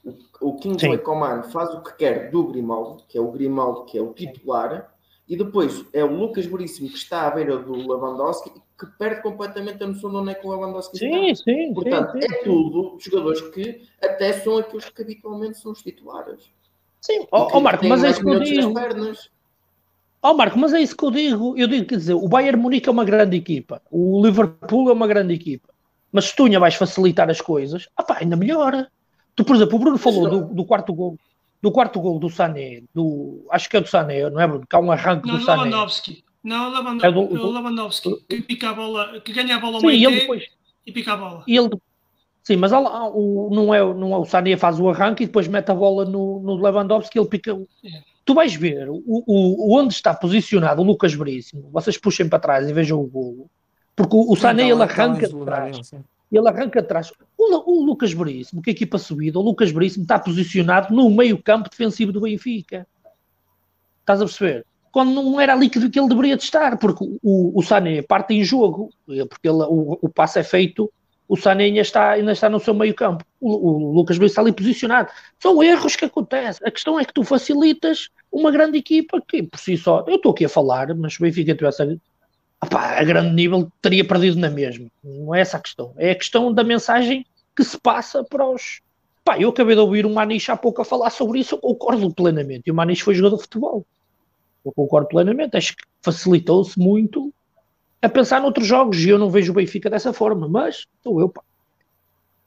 O, 0.04 0.48
o 0.48 0.56
Kingsley. 0.56 0.98
Coman 0.98 1.42
faz 1.44 1.72
o 1.72 1.80
que 1.80 1.94
quer 1.96 2.30
do 2.30 2.44
Grimaldo, 2.44 3.04
que 3.08 3.16
é 3.16 3.20
o 3.20 3.30
Grimaldo 3.30 3.84
que 3.86 3.96
é 3.96 4.02
o 4.02 4.12
titular, 4.12 4.92
e 5.28 5.36
depois 5.36 5.86
é 5.92 6.04
o 6.04 6.14
Lucas 6.14 6.44
Veríssimo 6.44 6.88
que 6.88 6.96
está 6.96 7.26
à 7.28 7.30
beira 7.30 7.56
do 7.56 7.72
Lewandowski 7.72 8.50
que 8.78 8.86
perde 8.98 9.22
completamente 9.22 9.82
a 9.82 9.86
noção 9.86 10.10
de 10.10 10.16
onde 10.16 10.30
é 10.32 10.34
que 10.34 10.46
o 10.46 10.50
Lewandowski 10.50 10.98
Sim, 10.98 11.30
está. 11.30 11.44
sim, 11.44 11.72
Portanto, 11.72 12.12
sim, 12.12 12.18
é 12.18 12.28
sim. 12.28 12.44
tudo 12.44 12.96
jogadores 12.98 13.40
que 13.40 13.88
até 14.02 14.32
são 14.32 14.58
aqueles 14.58 14.88
que 14.88 15.02
habitualmente 15.02 15.58
são 15.58 15.70
os 15.72 15.82
titulares. 15.82 16.52
Sim, 17.02 17.22
E 17.24 17.28
ó 17.32 17.48
ó, 17.52 17.60
Marco, 17.60 17.84
mas 17.86 18.02
é 18.04 18.10
isso 18.10 18.22
que 18.22 18.30
eu 18.30 18.40
digo. 18.40 18.72
Ó 20.22 20.34
Marco, 20.34 20.56
mas 20.58 20.72
é 20.72 20.80
isso 20.80 20.96
que 20.96 21.04
eu 21.04 21.10
digo. 21.10 21.54
Eu 21.58 21.66
digo, 21.66 21.84
quer 21.86 21.96
dizer, 21.96 22.14
o 22.14 22.28
Bayern 22.28 22.60
Munique 22.60 22.88
é 22.88 22.92
uma 22.92 23.04
grande 23.04 23.36
equipa, 23.36 23.82
o 23.90 24.24
Liverpool 24.24 24.88
é 24.88 24.92
uma 24.92 25.06
grande 25.06 25.34
equipa, 25.34 25.68
mas 26.12 26.26
se 26.26 26.36
tu 26.36 26.44
ainda 26.44 26.60
vais 26.60 26.74
facilitar 26.76 27.28
as 27.28 27.40
coisas, 27.40 27.88
ah 27.96 28.02
pá, 28.04 28.18
ainda 28.20 28.36
melhora. 28.36 28.88
Tu, 29.34 29.44
por 29.44 29.56
exemplo, 29.56 29.76
o 29.76 29.78
Bruno 29.80 29.98
falou 29.98 30.28
do, 30.30 30.54
do 30.54 30.64
quarto 30.64 30.92
gol, 30.94 31.18
do 31.60 31.72
quarto 31.72 32.00
gol 32.00 32.18
do 32.20 32.30
Sané, 32.30 32.82
do, 32.94 33.44
acho 33.50 33.68
que 33.68 33.76
é 33.76 33.80
do 33.80 33.88
Sané, 33.88 34.28
não 34.30 34.40
é 34.40 34.46
Bruno? 34.46 34.64
Que 34.66 34.76
há 34.76 34.78
um 34.78 34.92
arranque 34.92 35.26
Não, 35.26 35.38
do 35.38 35.44
Sané. 35.44 35.64
Lewandowski. 35.64 36.24
Não, 36.44 36.70
Lewandowski, 36.70 37.06
É 37.06 37.10
do- 37.12 37.26
do- 37.26 37.46
o 37.48 37.52
Lewandowski 37.52 38.24
que 38.28 38.42
pica 38.42 38.70
a 38.70 38.74
bola, 38.74 39.20
que 39.20 39.32
ganha 39.32 39.56
a 39.56 39.58
bola 39.58 39.76
ao 39.78 39.82
e 39.82 39.86
meio 39.86 40.10
depois, 40.10 40.44
e 40.86 40.92
pica 40.92 41.14
a 41.14 41.16
bola. 41.16 41.44
e 41.48 41.56
ele, 41.56 41.70
sim, 42.42 42.56
mas 42.56 42.72
há 42.72 42.80
o, 43.08 43.50
não, 43.52 43.72
é, 43.74 43.80
não 43.94 44.12
é 44.14 44.18
o 44.18 44.24
Sané 44.24 44.56
faz 44.56 44.78
o 44.80 44.88
arranque 44.88 45.24
e 45.24 45.26
depois 45.26 45.46
mete 45.48 45.70
a 45.70 45.74
bola 45.74 46.04
no, 46.04 46.40
no 46.40 46.54
Lewandowski 46.56 47.18
ele 47.18 47.28
pica. 47.28 47.52
É. 47.84 48.02
Tu 48.24 48.34
vais 48.34 48.54
ver 48.54 48.88
o, 48.88 49.02
o, 49.06 49.76
onde 49.76 49.94
está 49.94 50.14
posicionado 50.14 50.80
o 50.80 50.84
Lucas 50.84 51.12
Veríssimo, 51.12 51.68
vocês 51.72 51.98
puxem 51.98 52.28
para 52.28 52.38
trás 52.38 52.68
e 52.68 52.72
vejam 52.72 53.00
o 53.00 53.06
golo, 53.06 53.50
porque 53.96 54.14
o, 54.14 54.30
o 54.32 54.36
Sané 54.36 54.64
Então, 54.64 54.76
ele 54.76 54.82
arranca 54.90 55.22
esse 55.24 55.32
de 55.32 55.38
lugar 55.38 55.56
trás. 55.56 55.72
dele, 55.72 55.84
sim. 55.84 56.04
ele 56.30 56.48
arranca 56.48 56.78
atrás. 56.80 57.12
O, 57.36 57.50
Lu- 57.50 57.64
o 57.66 57.84
Lucas 57.84 58.12
Veríssimo, 58.12 58.62
que 58.62 58.70
a 58.70 58.72
equipa 58.72 58.96
subida, 58.98 59.38
o 59.38 59.42
Lucas 59.42 59.70
Veríssimo 59.72 60.04
está 60.04 60.18
posicionado 60.20 60.94
no 60.94 61.10
meio 61.10 61.42
campo 61.42 61.68
defensivo 61.68 62.12
do 62.12 62.20
Benfica. 62.20 62.86
Estás 64.00 64.20
a 64.20 64.24
perceber? 64.24 64.66
Quando 64.92 65.10
não 65.14 65.40
era 65.40 65.54
ali 65.54 65.68
que, 65.70 65.78
ele 65.78 66.08
deveria 66.08 66.36
de 66.36 66.42
estar, 66.44 66.76
porque 66.78 67.04
o, 67.22 67.58
o 67.58 67.62
Sané 67.62 68.02
parte 68.02 68.34
em 68.34 68.44
jogo, 68.44 68.90
porque 69.28 69.48
ele- 69.48 69.64
o, 69.68 69.98
o 70.02 70.08
passe 70.08 70.38
é 70.38 70.44
feito, 70.44 70.92
o 71.32 71.36
Sané 71.38 71.64
ainda 71.64 71.80
está, 71.80 72.10
ainda 72.10 72.32
está 72.32 72.50
no 72.50 72.60
seu 72.60 72.74
meio 72.74 72.94
campo. 72.94 73.24
O, 73.40 73.70
o 73.70 73.92
Lucas 73.94 74.18
Veríssimo 74.18 74.32
está 74.32 74.42
ali 74.42 74.52
posicionado. 74.52 75.08
São 75.38 75.62
erros 75.62 75.96
que 75.96 76.04
acontecem. 76.04 76.60
A 76.62 76.70
questão 76.70 77.00
é 77.00 77.06
que 77.06 77.14
tu 77.14 77.24
facilitas 77.24 78.10
uma 78.30 78.50
grande 78.50 78.76
equipa 78.76 79.18
que, 79.26 79.42
por 79.42 79.58
si 79.58 79.78
só, 79.78 80.04
eu 80.06 80.16
estou 80.16 80.32
aqui 80.32 80.44
a 80.44 80.48
falar, 80.50 80.94
mas 80.94 81.16
o 81.16 81.22
Benfica 81.22 81.54
tivesse 81.54 81.98
a, 82.60 83.00
a 83.00 83.02
grande 83.02 83.34
nível 83.34 83.72
teria 83.80 84.06
perdido 84.06 84.38
na 84.38 84.50
mesma. 84.50 84.90
Não 85.02 85.34
é 85.34 85.40
essa 85.40 85.56
a 85.56 85.60
questão. 85.60 85.94
É 85.96 86.10
a 86.10 86.14
questão 86.14 86.52
da 86.52 86.62
mensagem 86.62 87.24
que 87.56 87.64
se 87.64 87.80
passa 87.80 88.22
para 88.22 88.46
os. 88.46 88.82
Pá, 89.24 89.38
eu 89.40 89.48
acabei 89.48 89.74
de 89.74 89.80
ouvir 89.80 90.04
o 90.04 90.10
Maniche 90.10 90.52
há 90.52 90.56
pouco 90.56 90.82
a 90.82 90.84
falar 90.84 91.08
sobre 91.08 91.38
isso, 91.38 91.54
eu 91.54 91.60
concordo 91.60 92.12
plenamente. 92.12 92.64
E 92.66 92.70
o 92.70 92.74
Maniche 92.74 93.04
foi 93.04 93.14
jogador 93.14 93.36
de 93.36 93.44
futebol. 93.44 93.86
Eu 94.66 94.72
concordo 94.72 95.08
plenamente. 95.08 95.56
Acho 95.56 95.74
que 95.74 95.84
facilitou-se 96.02 96.78
muito 96.78 97.32
a 98.02 98.08
pensar 98.08 98.40
noutros 98.40 98.66
jogos 98.66 98.98
e 98.98 99.08
eu 99.08 99.18
não 99.18 99.30
vejo 99.30 99.52
o 99.52 99.54
Benfica 99.54 99.88
dessa 99.88 100.12
forma, 100.12 100.48
mas 100.48 100.86
estou 100.96 101.20
eu, 101.20 101.28
pá. 101.28 101.42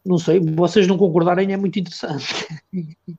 Não 0.05 0.17
sei, 0.19 0.39
vocês 0.39 0.85
não 0.85 0.97
concordarem 0.97 1.51
é 1.51 1.57
muito 1.57 1.79
interessante. 1.79 2.25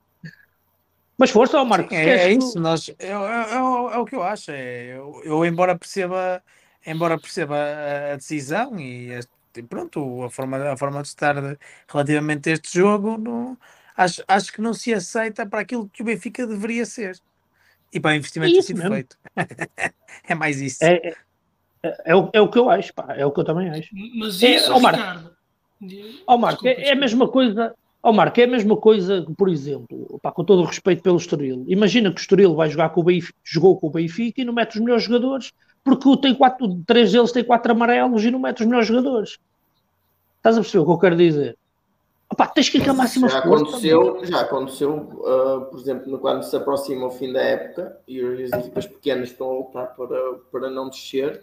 mas 1.17 1.31
força, 1.31 1.63
Marcos. 1.65 1.89
Sim, 1.97 2.03
é, 2.03 2.09
é 2.27 2.33
isso, 2.33 2.59
nós, 2.59 2.89
é, 2.99 3.07
é- 3.07 3.11
é 3.11 3.61
o- 3.61 3.89
é 3.89 4.05
que 4.05 4.15
eu 4.15 4.23
acho. 4.23 4.51
É, 4.51 4.95
eu, 4.97 5.21
eu, 5.25 5.45
embora 5.45 5.77
perceba, 5.77 6.41
embora 6.85 7.19
perceba 7.19 7.57
a, 7.57 8.13
a 8.13 8.15
decisão 8.15 8.79
e 8.79 9.11
e 9.57 9.63
pronto, 9.63 10.23
a 10.23 10.29
forma, 10.29 10.71
a 10.71 10.77
forma 10.77 11.01
de 11.01 11.07
estar 11.07 11.35
relativamente 11.89 12.47
a 12.49 12.53
este 12.53 12.77
jogo, 12.77 13.17
não, 13.17 13.57
acho, 13.95 14.23
acho 14.27 14.53
que 14.53 14.61
não 14.61 14.71
se 14.71 14.93
aceita 14.93 15.47
para 15.47 15.61
aquilo 15.61 15.89
que 15.89 16.03
o 16.03 16.05
Benfica 16.05 16.45
deveria 16.45 16.85
ser. 16.85 17.19
E 17.91 17.99
para 17.99 18.11
o 18.11 18.15
investimento 18.15 18.53
ter 18.53 18.59
isso 18.59 18.67
sido 18.67 18.77
mesmo. 18.77 18.93
feito. 18.93 19.17
é 20.29 20.35
mais 20.35 20.61
isso. 20.61 20.83
É, 20.83 21.15
é, 21.87 21.97
é, 22.05 22.11
é 22.11 22.15
o, 22.15 22.29
é 22.33 22.41
o 22.41 22.49
que 22.49 22.59
eu 22.59 22.69
acho, 22.69 22.93
pá. 22.93 23.13
É 23.15 23.25
o 23.25 23.31
que 23.31 23.39
eu 23.39 23.43
também 23.43 23.69
acho. 23.69 23.89
Mas 24.15 24.41
É, 24.43 24.55
isso, 24.55 24.71
ó, 24.73 24.79
Marco. 24.79 24.99
Ricardo. 24.99 25.37
Ó 26.25 26.37
Marco, 26.37 26.63
Desculpa, 26.63 26.87
é, 26.87 26.89
é 26.89 26.93
a 26.93 26.95
mesma 26.95 27.27
coisa. 27.27 27.75
Ó 28.01 28.11
Marco, 28.13 28.39
é 28.39 28.43
a 28.43 28.47
mesma 28.47 28.77
coisa 28.77 29.23
que, 29.25 29.33
por 29.33 29.49
exemplo, 29.49 30.19
pá, 30.21 30.31
com 30.31 30.43
todo 30.43 30.61
o 30.61 30.65
respeito 30.65 31.03
pelo 31.03 31.17
Estoril. 31.17 31.65
Imagina 31.67 32.11
que 32.11 32.19
o 32.19 32.21
Estoril 32.21 32.55
vai 32.55 32.69
jogar 32.69 32.89
com 32.89 33.01
o 33.01 33.03
Benfica, 33.03 33.37
jogou 33.43 33.77
com 33.79 33.87
o 33.87 33.91
Benfica 33.91 34.41
e 34.41 34.45
não 34.45 34.53
mete 34.53 34.75
os 34.75 34.81
melhores 34.81 35.03
jogadores, 35.03 35.51
porque 35.83 36.17
tem 36.17 36.33
quatro, 36.33 36.81
três 36.87 37.11
deles 37.11 37.31
têm 37.31 37.43
quatro 37.43 37.71
amarelos 37.71 38.23
e 38.23 38.31
não 38.31 38.39
mete 38.39 38.61
os 38.61 38.65
melhores 38.65 38.87
jogadores. 38.87 39.37
Estás 40.37 40.57
a 40.57 40.61
perceber 40.61 40.83
o 40.83 40.85
que 40.85 40.91
eu 40.91 40.97
quero 40.99 41.15
dizer? 41.15 41.57
Opá, 42.31 42.45
tens 42.47 42.69
que 42.69 42.77
ir 42.77 42.83
com 42.83 42.91
a 42.91 42.93
máxima 42.93 43.29
já 43.29 43.37
aconteceu, 43.39 44.19
já 44.25 44.41
aconteceu 44.41 45.23
ah, 45.25 45.61
por 45.71 45.79
exemplo, 45.79 46.11
no- 46.11 46.19
quando 46.19 46.43
se 46.43 46.55
aproxima 46.57 47.07
o 47.07 47.11
fim 47.11 47.31
da 47.31 47.41
época 47.41 47.97
e 48.07 48.19
as 48.43 48.51
equipas 48.51 48.85
pequenas 48.85 49.29
estão 49.29 49.49
a 49.49 49.53
lutar 49.59 49.95
para, 49.95 50.17
para 50.51 50.69
não 50.69 50.89
descer, 50.89 51.41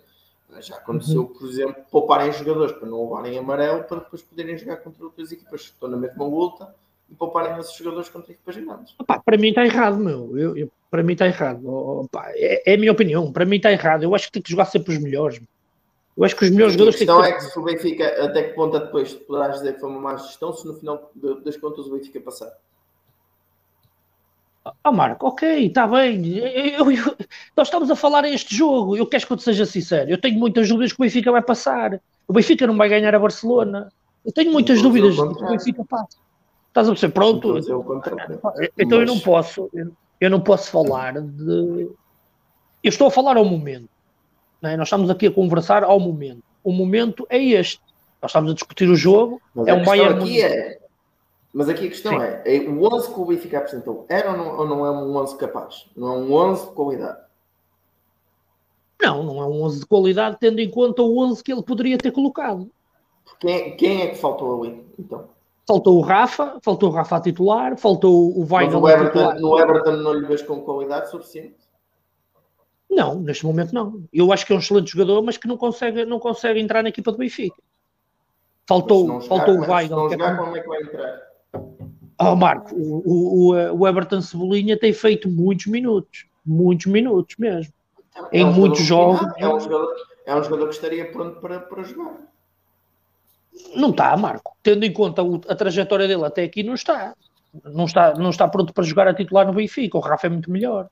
já 0.61 0.77
aconteceu, 0.77 1.23
Uhum. 1.23 1.27
por 1.27 1.49
exemplo, 1.49 1.77
pouparem 1.91 2.33
jogadores 2.33 2.73
para 2.77 2.89
não 2.89 3.03
levarem 3.05 3.39
amarelo 3.39 3.85
para 3.85 3.99
depois 3.99 4.23
poderem 4.23 4.57
jogar 4.57 4.77
contra 4.79 5.05
outras 5.05 5.31
equipas 5.33 5.63
que 5.63 5.73
estão 5.75 5.89
na 5.89 5.97
mesma 5.97 6.25
luta 6.27 6.75
e 7.11 7.15
pouparem 7.15 7.59
esses 7.59 7.75
jogadores 7.77 8.09
contra 8.09 8.33
equipas 8.33 8.57
grandes. 8.57 8.95
Opá, 8.99 9.19
para 9.19 9.37
mim 9.37 9.49
está 9.49 9.65
errado, 9.65 9.99
meu. 9.99 10.37
Eu, 10.39 10.57
eu- 10.57 10.71
para 10.91 11.03
mim 11.03 11.13
está 11.15 11.27
errado. 11.27 11.67
Opá, 11.69 12.31
é, 12.35 12.71
é 12.73 12.75
a 12.75 12.79
minha 12.79 12.93
opinião. 12.93 13.33
Para 13.33 13.45
mim 13.45 13.57
está 13.57 13.71
errado. 13.73 14.05
Eu 14.05 14.15
acho 14.15 14.27
que 14.27 14.33
tem 14.35 14.43
que 14.43 14.51
jogar 14.51 14.65
sempre 14.67 14.93
os 14.95 15.03
melhores. 15.03 15.39
meu. 15.39 15.49
Eu 16.17 16.25
acho 16.25 16.37
que 16.37 16.45
os 16.45 16.51
melhores 16.51 16.75
A 16.75 16.79
jogadores 16.79 16.99
têm 17.01 17.07
que 17.09 17.13
questão 17.13 17.23
ter... 17.29 17.37
é 17.37 17.47
que 17.47 17.53
se 17.53 17.59
o 17.59 17.63
Benfica, 17.63 18.25
até 18.25 18.43
que 18.45 18.55
ponto 18.55 18.77
é 18.77 18.81
depois 18.81 19.13
poderás 19.13 19.55
dizer 19.57 19.73
que 19.75 19.81
foi 19.81 19.89
uma 19.91 20.01
má 20.01 20.17
gestão 20.17 20.53
se 20.53 20.65
no 20.67 20.75
final 20.75 21.11
das 21.45 21.57
contas 21.57 21.87
o 21.87 21.91
Benfica 21.91 22.21
passar. 22.21 22.53
Ah, 24.83 24.91
Marco, 24.93 25.27
ok, 25.27 25.67
está 25.67 25.87
bem. 25.87 26.39
Eu- 26.39 26.91
eu- 26.91 27.17
nós 27.57 27.69
estamos 27.69 27.91
a 27.91 27.97
falar 27.97 28.25
este 28.25 28.55
jogo. 28.57 28.97
Eu 28.97 29.07
quero 29.07 29.27
que 29.27 29.33
eu 29.33 29.37
te 29.37 29.43
seja 29.43 29.67
sincero. 29.67 30.11
Eu 30.11 30.19
tenho 30.19 30.39
muitas 30.39 30.69
dúvidas 30.69 30.93
que 30.93 31.01
o 31.01 31.05
Benfica 31.05 31.31
vai 31.31 31.43
passar. 31.43 32.01
O 32.27 32.33
Benfica 32.33 32.67
não 32.67 32.77
vai 32.77 32.89
ganhar 32.89 33.15
a 33.15 33.19
Barcelona. 33.19 33.93
Eu 34.25 34.33
tenho 34.33 34.51
muitas 34.51 34.79
Não 34.81 34.85
a 34.85 34.89
dúvidas 34.89 35.11
dizer 35.15 35.29
de 35.29 35.35
que 35.35 35.45
o. 35.45 35.49
Benfica 35.49 35.85
passa. 35.85 36.17
Estás 36.69 36.89
a 36.89 36.91
perceber? 36.93 37.11
A 37.11 37.15
Pronto. 37.15 37.61
dizer 37.61 37.75
o 37.75 37.85
contrário. 37.85 38.41
Então 38.79 39.01
eu 39.01 39.07
não 39.07 39.19
posso. 39.21 39.71
Eu, 40.21 40.31
não 40.31 40.41
posso 40.41 40.71
falar 40.71 41.21
de. 41.21 41.89
Eu 42.83 42.89
estou 42.89 43.07
a 43.09 43.11
falar 43.11 43.37
ao 43.37 43.45
momento. 43.45 43.89
é? 44.63 44.77
Nós 44.79 44.89
estamos 44.89 45.11
aqui 45.11 45.27
a 45.27 45.31
conversar 45.31 45.85
ao 45.85 46.01
momento. 46.01 46.43
O 46.63 46.73
momento 46.73 47.27
é 47.29 47.39
este. 47.39 47.81
Nós 48.23 48.31
estamos 48.31 48.51
a 48.51 48.55
discutir 48.55 48.89
o 48.89 48.97
jogo. 48.97 49.43
Mas 49.55 49.67
É 49.67 49.73
a 49.73 49.75
um 49.75 49.85
Bayern 49.85 50.21
aqui 50.23 50.43
é. 50.43 50.79
Mas 51.55 51.69
aqui 51.69 51.87
a 51.87 51.89
questão 51.89 52.21
é, 52.21 52.43
é: 52.45 52.59
o 52.69 52.83
11 52.93 53.15
que 53.15 53.21
o 53.21 53.25
Benfica 53.25 53.59
apresentou 53.59 54.05
era 54.09 54.33
ou 54.33 54.37
não, 54.37 54.59
ou 54.59 54.67
não 54.67 54.85
é 54.87 54.91
um 54.91 55.17
11 55.17 55.37
capaz? 55.39 55.87
Não 55.97 56.09
é 56.09 56.17
um 56.19 56.33
11 56.33 56.67
de 56.67 56.73
qualidade? 56.73 57.19
Não, 59.01 59.23
não 59.23 59.41
é 59.41 59.47
um 59.47 59.63
11 59.63 59.81
de 59.81 59.87
qualidade, 59.87 60.37
tendo 60.41 60.59
em 60.61 60.71
conta 60.71 61.03
o 61.03 61.19
11 61.19 61.43
que 61.45 61.53
ele 61.53 61.63
poderia 61.63 61.97
ter 61.97 62.11
colocado. 62.11 62.69
Quem, 63.39 63.77
quem 63.77 64.03
é 64.03 64.09
que 64.09 64.17
faltou 64.17 64.63
ali? 64.63 64.85
Então, 64.99 65.29
Faltou 65.67 65.97
o 65.97 66.03
Rafa, 66.03 66.59
faltou 66.63 66.91
o 66.91 66.93
Rafa 66.93 67.17
a 67.17 67.21
titular, 67.21 67.79
faltou 67.79 68.31
o 68.37 68.41
Mas 68.41 68.51
Weigl 68.51 68.81
o 68.81 68.89
Everton, 68.89 69.09
titular. 69.33 69.41
no 69.41 69.59
Everton 69.59 69.97
não 69.97 70.13
lhe 70.13 70.27
vês 70.27 70.43
com 70.43 70.61
qualidade 70.61 71.11
suficiente. 71.11 71.57
Não, 72.91 73.19
neste 73.19 73.47
momento 73.47 73.73
não. 73.75 74.05
Eu 74.13 74.31
acho 74.31 74.45
que 74.45 74.53
é 74.53 74.57
um 74.57 74.59
excelente 74.59 74.91
jogador, 74.93 75.23
mas 75.23 75.39
que 75.39 75.49
não 75.49 75.57
consegue, 75.57 76.05
não 76.05 76.19
consegue 76.19 76.61
entrar 76.61 76.83
na 76.83 76.91
equipa 76.91 77.11
do 77.11 77.19
Benfica. 77.19 77.57
Faltou, 78.69 79.07
Mas 79.07 79.09
não 79.09 79.21
faltou 79.23 79.55
jogar, 79.55 79.67
o 79.67 79.71
mas 79.71 79.87
se 79.87 79.95
Weigl. 79.95 79.97
não 79.97 80.07
é 80.07 80.11
jogar, 80.11 80.37
como 80.39 80.57
é 80.57 80.61
que 80.61 80.69
vai 80.69 80.83
entrar? 80.83 81.23
Oh, 82.21 82.37
Marco, 82.37 82.75
o, 82.75 83.51
o, 83.53 83.75
o- 83.81 83.89
Everton 83.89 84.21
Cebolinha 84.21 84.79
tem 84.79 84.93
feito 84.93 85.29
muitos 85.29 85.67
minutos. 85.67 86.27
Muitos 86.47 86.87
minutos 86.87 87.37
mesmo. 87.39 87.73
É 88.31 88.39
Em 88.41 88.45
um 88.45 88.53
muitos 88.53 88.81
jogos. 88.83 89.21
É 89.39 89.49
um 89.49 89.59
jogador, 89.59 89.95
é 90.27 90.35
um 90.37 90.43
jogador 90.45 90.69
que 90.69 90.75
estaria 90.75 91.11
pronto 91.11 91.41
para, 91.41 91.59
para 91.61 91.83
jogar. 91.83 92.17
Não 93.75 93.91
está, 93.91 94.17
Marco. 94.17 94.57
Tendo 94.63 94.85
em 94.85 94.93
conta 94.93 95.23
a 95.49 95.55
trajetória 95.57 96.07
dele 96.07 96.25
até 96.25 96.45
aqui, 96.45 96.63
não 96.63 96.75
está. 96.75 97.15
Não 97.65 97.85
está, 97.85 98.15
não 98.15 98.31
está 98.31 98.47
pronto 98.49 98.73
para 98.73 98.85
jogar 98.85 99.09
a 99.09 99.15
titular 99.15 99.47
no 99.47 99.53
Benfica. 99.53 99.97
O 99.97 100.01
Rafa 100.01 100.27
é 100.27 100.31
muito 100.31 100.51
melhor. 100.51 100.89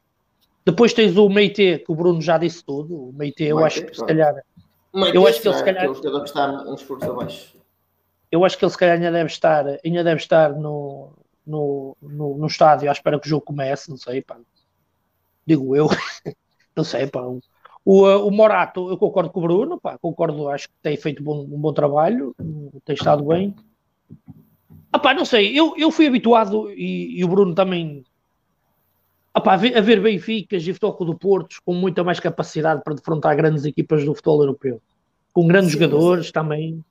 Depois 0.64 0.92
tens 0.92 1.16
o 1.16 1.28
Meite, 1.28 1.78
que 1.84 1.90
o 1.92 1.94
Bruno 1.94 2.20
já 2.20 2.38
disse 2.38 2.64
tudo. 2.64 3.08
O 3.08 3.12
Meite, 3.12 3.42
eu 3.44 3.58
acho 3.64 3.84
que 3.84 3.94
se 3.96 4.04
calhar, 4.04 4.34
Eu 4.94 5.26
acho 5.26 5.40
que 5.40 5.48
ele, 5.48 5.54
é 5.54 5.58
se 5.58 5.64
calhar- 5.64 5.82
aquele 5.84 5.94
jogador 5.96 6.20
que 6.22 6.28
está 6.28 6.50
um 6.64 6.74
esforço 6.74 7.10
abaixo. 7.10 7.56
Eu 8.32 8.44
acho 8.44 8.58
que 8.58 8.64
ele 8.64 8.72
se 8.72 8.78
calhar 8.78 8.96
ainda 8.96 9.12
deve 9.12 9.30
estar, 9.30 9.66
ainda 9.84 10.02
deve 10.02 10.20
estar 10.20 10.54
no, 10.54 11.12
no, 11.46 11.96
no, 12.00 12.38
no 12.38 12.46
estádio 12.46 12.88
à 12.88 12.92
espera 12.92 13.20
que 13.20 13.26
o 13.26 13.28
jogo 13.30 13.44
comece, 13.44 13.90
não 13.90 13.98
sei, 13.98 14.22
pá. 14.22 14.38
Digo 15.46 15.76
eu, 15.76 15.88
não 16.74 16.82
sei, 16.82 17.06
pá. 17.06 17.20
O, 17.20 17.40
o, 17.84 18.08
uh, 18.08 18.26
o 18.26 18.30
Morato, 18.30 18.88
eu 18.88 18.96
concordo 18.96 19.30
com 19.30 19.40
o 19.40 19.42
Bruno, 19.42 19.78
pá, 19.78 19.98
concordo, 19.98 20.48
acho 20.48 20.68
que 20.68 20.74
tem 20.82 20.96
feito 20.96 21.22
bom- 21.22 21.42
um 21.42 21.60
bom 21.60 21.74
trabalho, 21.74 22.34
tem 22.86 22.94
estado 22.94 23.22
bem. 23.24 23.54
Ah, 24.90 24.98
pá, 24.98 25.12
não 25.12 25.24
sei, 25.24 25.58
eu, 25.58 25.74
eu 25.76 25.90
fui 25.90 26.06
habituado, 26.06 26.70
e, 26.70 27.18
e 27.18 27.24
o 27.24 27.28
Bruno 27.28 27.54
também, 27.54 28.02
ah, 29.34 29.40
pá, 29.40 29.54
a 29.54 29.56
ver, 29.56 30.00
Benficas 30.00 30.66
e 30.66 30.72
Futebol 30.72 31.06
do 31.06 31.18
Porto 31.18 31.56
com 31.64 31.74
muita 31.74 32.02
mais 32.02 32.18
capacidade 32.20 32.82
para 32.82 32.94
defrontar 32.94 33.36
grandes 33.36 33.64
equipas 33.64 34.04
do 34.04 34.14
futebol 34.14 34.40
europeu. 34.40 34.80
Com 35.32 35.46
grandes 35.46 35.72
Sim, 35.72 35.78
jogadores 35.78 36.30
também. 36.30 36.82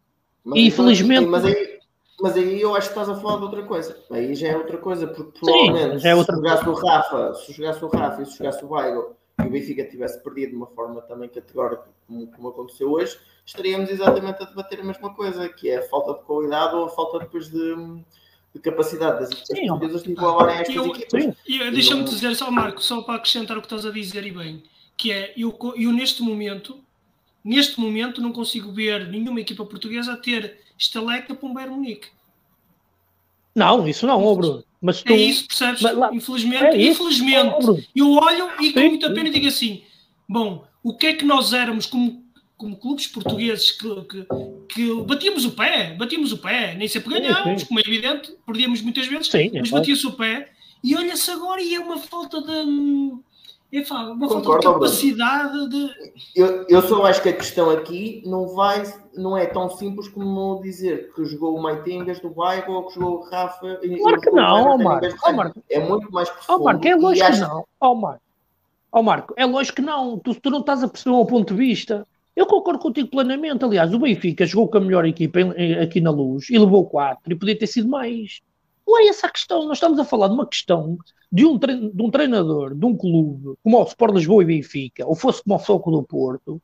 Mas 0.43 0.57
E 0.57 0.61
aí- 0.61 0.67
infelizmente- 0.67 1.27
Mas 1.27 1.45
aí, 1.45 1.79
mas 2.21 2.35
aí 2.37 2.61
eu 2.61 2.75
acho 2.75 2.87
que 2.87 2.99
estás 2.99 3.09
a 3.09 3.15
falar 3.21 3.37
de 3.37 3.43
outra 3.43 3.63
coisa. 3.63 3.97
Aí 4.11 4.33
já 4.35 4.49
é 4.49 4.57
outra 4.57 4.77
coisa, 4.77 5.07
porque 5.07 5.39
Sim, 5.39 5.45
provavelmente 5.45 6.07
é 6.07 6.15
outra 6.15 6.35
se 6.35 6.41
jogasse 6.41 6.69
o 6.69 6.73
Rafa, 6.73 7.33
se 7.35 7.53
jogasse 7.53 7.85
o 7.85 7.87
Rafa 7.87 8.21
e 8.21 8.25
se 8.25 8.37
jogasse 8.37 8.65
o 8.65 8.69
Weigl 8.71 9.15
e 9.43 9.47
o 9.47 9.49
Benfica 9.49 9.83
tivesse 9.85 10.21
perdido 10.23 10.51
de 10.51 10.55
uma 10.55 10.67
forma 10.67 11.01
também 11.01 11.29
categórica, 11.29 11.85
como, 12.07 12.27
como 12.27 12.47
aconteceu 12.49 12.91
hoje, 12.91 13.17
estaríamos 13.45 13.89
exatamente 13.89 14.41
a 14.43 14.45
debater 14.45 14.79
a 14.79 14.83
mesma 14.83 15.13
coisa, 15.13 15.49
que 15.49 15.69
é 15.69 15.77
a 15.77 15.89
falta 15.89 16.13
de 16.19 16.25
qualidade 16.25 16.75
ou 16.75 16.85
a 16.85 16.89
falta 16.89 17.19
depois 17.19 17.49
de, 17.49 17.75
de 18.53 18.59
capacidade 18.61 19.19
das 19.19 19.31
equipas 19.31 19.59
portuguesas 19.67 20.03
de 20.03 20.11
igualarem 20.11 20.57
estas 20.57 20.75
eu- 20.75 20.87
equipas. 20.87 21.35
Deixa-me 21.73 22.03
dizer 22.03 22.35
só, 22.35 22.51
Marco, 22.51 22.81
só 22.83 23.01
para 23.01 23.15
acrescentar 23.15 23.57
o 23.57 23.61
que 23.61 23.65
estás 23.67 23.85
a 23.85 23.91
dizer 23.91 24.25
e 24.25 24.31
bem, 24.31 24.63
que 24.95 25.11
é, 25.11 25.33
eu, 25.35 25.57
eu 25.75 25.91
neste 25.91 26.21
momento, 26.21 26.77
neste 27.43 27.79
momento 27.79 28.21
não 28.21 28.31
consigo 28.31 28.71
ver 28.71 29.07
nenhuma 29.07 29.41
equipa 29.41 29.65
portuguesa 29.65 30.13
a 30.13 30.17
ter 30.17 30.59
estaleca 30.77 31.33
para 31.35 31.47
um 31.49 31.53
Bayern 31.53 31.75
Munique. 31.75 32.07
Não, 33.55 33.87
isso 33.87 34.07
não, 34.07 34.23
ó 34.23 34.35
Bruno. 34.35 34.63
Mas 34.81 35.03
tu. 35.03 35.13
É 35.13 35.17
isso, 35.17 35.47
percebes? 35.47 35.81
Mas 35.81 35.95
lá- 35.95 36.13
Infelizmente, 36.13 36.63
é 36.63 36.77
isso, 36.77 37.03
infelizmente, 37.03 37.85
eu 37.95 38.11
olho 38.13 38.49
e 38.61 38.71
com 38.73 38.79
Sim, 38.79 38.89
muita 38.89 39.07
sim. 39.09 39.13
pena 39.13 39.29
digo 39.29 39.47
assim: 39.47 39.83
bom, 40.27 40.65
o 40.81 40.95
que 40.95 41.07
é 41.07 41.13
que 41.13 41.25
nós 41.25 41.53
éramos 41.53 41.85
como, 41.85 42.23
como 42.57 42.75
clubes 42.77 43.05
portugueses 43.07 43.71
que, 43.71 43.87
que, 44.05 44.25
que 44.73 45.03
batíamos 45.03 45.45
o 45.45 45.51
pé, 45.51 45.93
batíamos 45.95 46.31
o 46.31 46.37
pé, 46.37 46.73
nem 46.75 46.87
sempre 46.87 47.13
ganhámos, 47.19 47.63
como 47.65 47.79
é 47.79 47.83
evidente, 47.85 48.33
perdíamos 48.45 48.81
muitas 48.81 49.05
vezes, 49.05 49.33
é 49.35 49.49
mas 49.59 49.69
batia-se 49.69 50.07
o 50.07 50.13
pé 50.13 50.51
e 50.83 50.95
olha-se 50.95 51.29
agora 51.29 51.61
e 51.61 51.75
é 51.75 51.79
uma 51.79 51.97
falta 51.97 52.41
de. 52.41 53.13
É, 53.73 53.81
pá, 53.83 54.03
uma 54.03 54.27
falta 54.27 54.35
Concordo, 54.35 54.59
de 54.67 54.73
capacidade 54.73 55.69
de. 55.69 55.89
Eu, 56.35 56.65
eu 56.67 56.81
só 56.81 57.05
acho 57.05 57.21
que 57.21 57.29
a 57.29 57.33
questão 57.33 57.69
aqui 57.69 58.21
não 58.25 58.49
vai, 58.49 58.83
não 59.15 59.37
é 59.37 59.45
tão 59.45 59.69
simples 59.69 60.09
como 60.09 60.59
dizer 60.61 61.11
que 61.13 61.23
jogou 61.23 61.57
o 61.57 61.61
Maitingas 61.63 62.19
do 62.19 62.33
Weigl 62.37 62.69
ou 62.73 62.87
que 62.87 62.95
jogou 62.95 63.19
o 63.19 63.29
Rafa. 63.29 63.79
Claro 64.01 64.19
que 64.19 64.29
não. 64.31 64.77
Marco. 65.33 65.63
É 65.69 65.79
muito 65.79 66.11
mais 66.11 66.29
Ó 66.29 66.33
profundo. 66.33 66.63
Marco, 66.65 66.87
é 66.87 66.95
lógico 66.95 67.25
que 67.27 67.31
acho- 67.31 67.41
não. 67.47 67.65
Ó 67.79 67.95
Marco. 67.95 68.21
Ó 68.91 69.01
Marco, 69.01 69.33
é 69.37 69.45
lógico 69.45 69.77
que 69.77 69.81
não. 69.81 70.19
Tu, 70.19 70.35
tu 70.35 70.49
não 70.49 70.59
estás 70.59 70.83
a 70.83 70.87
perceber 70.89 71.15
o 71.15 71.25
ponto 71.25 71.53
de 71.53 71.57
vista. 71.59 72.05
Eu 72.35 72.45
concordo 72.45 72.79
contigo 72.79 73.09
plenamente. 73.09 73.63
Aliás, 73.63 73.93
o 73.93 73.99
Benfica 73.99 74.45
jogou 74.45 74.67
com 74.67 74.77
a 74.79 74.81
melhor 74.81 75.05
equipa 75.05 75.39
em- 75.39 75.51
em- 75.53 75.79
aqui 75.79 76.01
na 76.01 76.11
luz 76.11 76.49
e 76.49 76.57
levou 76.57 76.85
4 76.85 77.31
e 77.31 77.35
podia 77.35 77.57
ter 77.57 77.67
sido 77.67 77.87
mais. 77.87 78.41
Não 78.91 78.99
é 78.99 79.07
essa 79.07 79.27
a 79.27 79.29
questão. 79.29 79.65
Nós 79.65 79.77
estamos 79.77 79.97
a 79.99 80.03
falar 80.03 80.27
de 80.27 80.33
uma 80.33 80.45
questão 80.45 80.97
de 81.31 81.45
um, 81.45 81.57
de 81.57 82.03
um 82.03 82.11
treinador 82.11 82.75
de 82.75 82.85
um 82.85 82.95
clube 82.95 83.55
como 83.63 83.79
o 83.79 83.83
Sport 83.83 84.13
Lisboa 84.15 84.43
e 84.43 84.47
Benfica, 84.47 85.05
ou 85.07 85.15
fosse 85.15 85.41
como 85.41 85.55
o 85.55 85.59
Foco 85.59 85.89
do 85.91 86.03
Porto, 86.03 86.61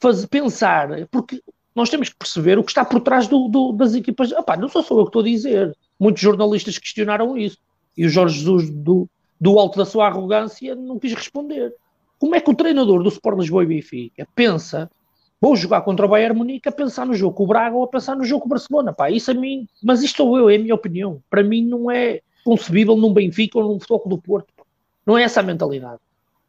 fazer, 0.00 0.26
pensar, 0.28 0.88
porque 1.10 1.42
nós 1.74 1.90
temos 1.90 2.08
que 2.08 2.16
perceber 2.16 2.58
o 2.58 2.64
que 2.64 2.70
está 2.70 2.82
por 2.82 3.00
trás 3.00 3.28
do- 3.28 3.48
do- 3.48 3.72
das 3.72 3.94
equipas. 3.94 4.32
Opá, 4.32 4.56
não 4.56 4.68
sou 4.70 4.82
só 4.82 4.94
eu 4.98 5.04
que 5.04 5.10
estou 5.10 5.20
a 5.20 5.24
dizer. 5.26 5.76
Muitos 6.00 6.22
jornalistas 6.22 6.78
questionaram 6.78 7.36
isso. 7.36 7.58
E 7.94 8.06
o 8.06 8.08
Jorge 8.08 8.38
Jesus, 8.38 8.70
do, 8.70 9.06
do 9.38 9.58
alto 9.58 9.76
da 9.76 9.84
sua 9.84 10.06
arrogância, 10.06 10.74
não 10.74 10.98
quis 10.98 11.12
responder. 11.12 11.74
Como 12.18 12.34
é 12.34 12.40
que 12.40 12.50
o 12.50 12.54
treinador 12.54 13.02
do 13.02 13.10
Sport 13.10 13.38
Lisboa 13.38 13.64
e 13.64 13.66
Benfica 13.66 14.26
pensa, 14.34 14.90
vou 15.40 15.54
jogar 15.56 15.82
contra 15.82 16.06
o 16.06 16.08
Bayern 16.08 16.36
Munique 16.36 16.68
a 16.68 16.72
pensar 16.72 17.06
no 17.06 17.14
jogo 17.14 17.34
com 17.36 17.44
o 17.44 17.46
Braga 17.46 17.76
ou 17.76 17.84
a 17.84 17.88
pensar 17.88 18.16
no 18.16 18.24
jogo 18.24 18.42
com 18.42 18.46
o 18.46 18.50
Barcelona? 18.50 18.92
Pá, 18.92 19.10
isso 19.10 19.30
a 19.30 19.34
mim, 19.34 19.66
mas 19.82 20.02
isto 20.02 20.16
sou 20.18 20.38
eu, 20.38 20.48
é 20.48 20.56
a 20.56 20.58
minha 20.58 20.74
opinião. 20.74 21.22
Para 21.28 21.42
mim 21.42 21.64
não 21.66 21.90
é 21.90 22.20
concebível 22.44 22.96
num 22.96 23.12
Benfica 23.12 23.58
ou 23.58 23.64
num 23.64 23.80
Futebol 23.80 24.02
do 24.06 24.18
Porto. 24.18 24.52
pá. 24.56 24.64
Não 25.04 25.16
é 25.16 25.22
essa 25.22 25.40
a 25.40 25.42
mentalidade. 25.42 26.00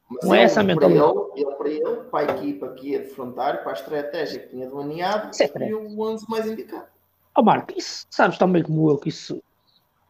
Mas 0.09 0.23
Não 0.23 0.35
é 0.35 0.43
essa 0.43 0.61
a 0.61 0.63
para 0.63 0.73
mentalidade. 0.73 1.13
ele, 1.35 1.45
ele, 1.45 1.55
para 1.55 1.69
ele, 1.69 1.95
para 2.09 2.19
a 2.19 2.35
equipa 2.35 2.69
que 2.69 2.89
ia 2.91 2.99
defrontar, 2.99 3.61
para 3.61 3.71
a 3.71 3.73
estratégia 3.73 4.39
que 4.39 4.49
tinha 4.49 4.67
delineado, 4.69 5.31
é 5.39 5.75
o 5.75 6.01
11 6.01 6.25
mais 6.29 6.47
indicado. 6.47 6.85
Ó 7.35 7.43
Marco, 7.43 7.73
isso 7.77 8.07
sabes 8.09 8.37
tão 8.37 8.51
bem 8.51 8.63
como 8.63 8.89
eu 8.89 8.97
que 8.97 9.09
isso, 9.09 9.43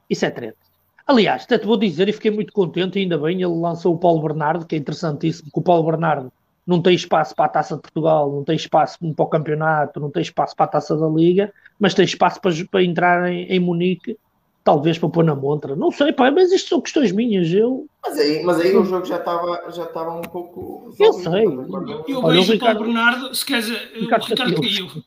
isso 0.10 0.26
é 0.26 0.30
treta. 0.30 0.58
Aliás, 1.06 1.44
até 1.44 1.58
te 1.58 1.66
vou 1.66 1.78
dizer, 1.78 2.08
e 2.08 2.13
fiquei 2.13 2.30
muito 2.32 2.54
contente, 2.54 3.00
ainda 3.00 3.18
bem, 3.18 3.42
ele 3.42 3.46
lançou 3.60 3.96
o 3.96 3.98
Paulo 3.98 4.22
Bernardo, 4.22 4.66
que 4.66 4.76
é 4.76 4.78
interessantíssimo, 4.78 5.50
que 5.52 5.60
o 5.60 5.63
Paulo 5.63 5.84
Bernardo 5.90 6.32
não 6.68 6.82
tem 6.82 6.94
espaço 6.94 7.34
para 7.34 7.46
a 7.46 7.50
Taça 7.50 7.76
de 7.78 7.82
Portugal, 7.82 8.30
não 8.32 8.44
tem 8.44 8.56
espaço 8.58 8.98
para 9.16 9.24
o 9.26 9.30
campeonato, 9.30 10.00
não 10.02 10.12
tem 10.12 10.22
espaço 10.22 10.54
para 10.56 10.66
a 10.66 10.70
Taça 10.70 10.98
da 10.98 11.08
Liga, 11.08 11.54
mas 11.80 11.94
tem 11.94 12.04
espaço 12.04 12.42
para, 12.42 12.52
para 12.70 12.84
entrar 12.84 13.32
em, 13.32 13.44
em 13.46 13.60
Munique, 13.60 14.18
talvez 14.66 14.98
para 15.00 15.08
pôr 15.08 15.24
na 15.24 15.34
montra. 15.34 15.78
Não 15.78 15.90
sei, 15.92 16.12
pá, 16.12 16.30
mas 16.30 16.52
isto 16.52 16.68
são 16.68 16.82
questões 16.82 17.14
minhas, 17.14 17.50
eu... 17.54 17.88
Mas 18.06 18.20
aí, 18.20 18.44
mas 18.44 18.60
aí 18.60 18.76
o 18.76 18.84
jogo 18.84 19.06
já 19.06 19.16
estava, 19.18 19.72
já 19.72 19.84
estava 19.86 20.12
um 20.18 20.22
pouco. 20.22 20.94
Eu 21.00 21.14
sei. 21.14 21.46
não- 21.46 22.04
Eu 22.08 22.20
Olha, 22.24 22.36
vejo 22.40 22.54
o 22.54 22.56
o 22.56 22.60
Paulo 22.60 22.76
Ricardo- 22.76 22.84
Bernardo, 22.84 23.36
se 23.36 23.46
quer 23.46 23.60
dizer, 23.60 23.92
o 23.96 24.00
Ricardo 24.02 24.26
Ricardo 24.26 24.56
Castilho. 24.62 24.88
caiu. 24.88 25.04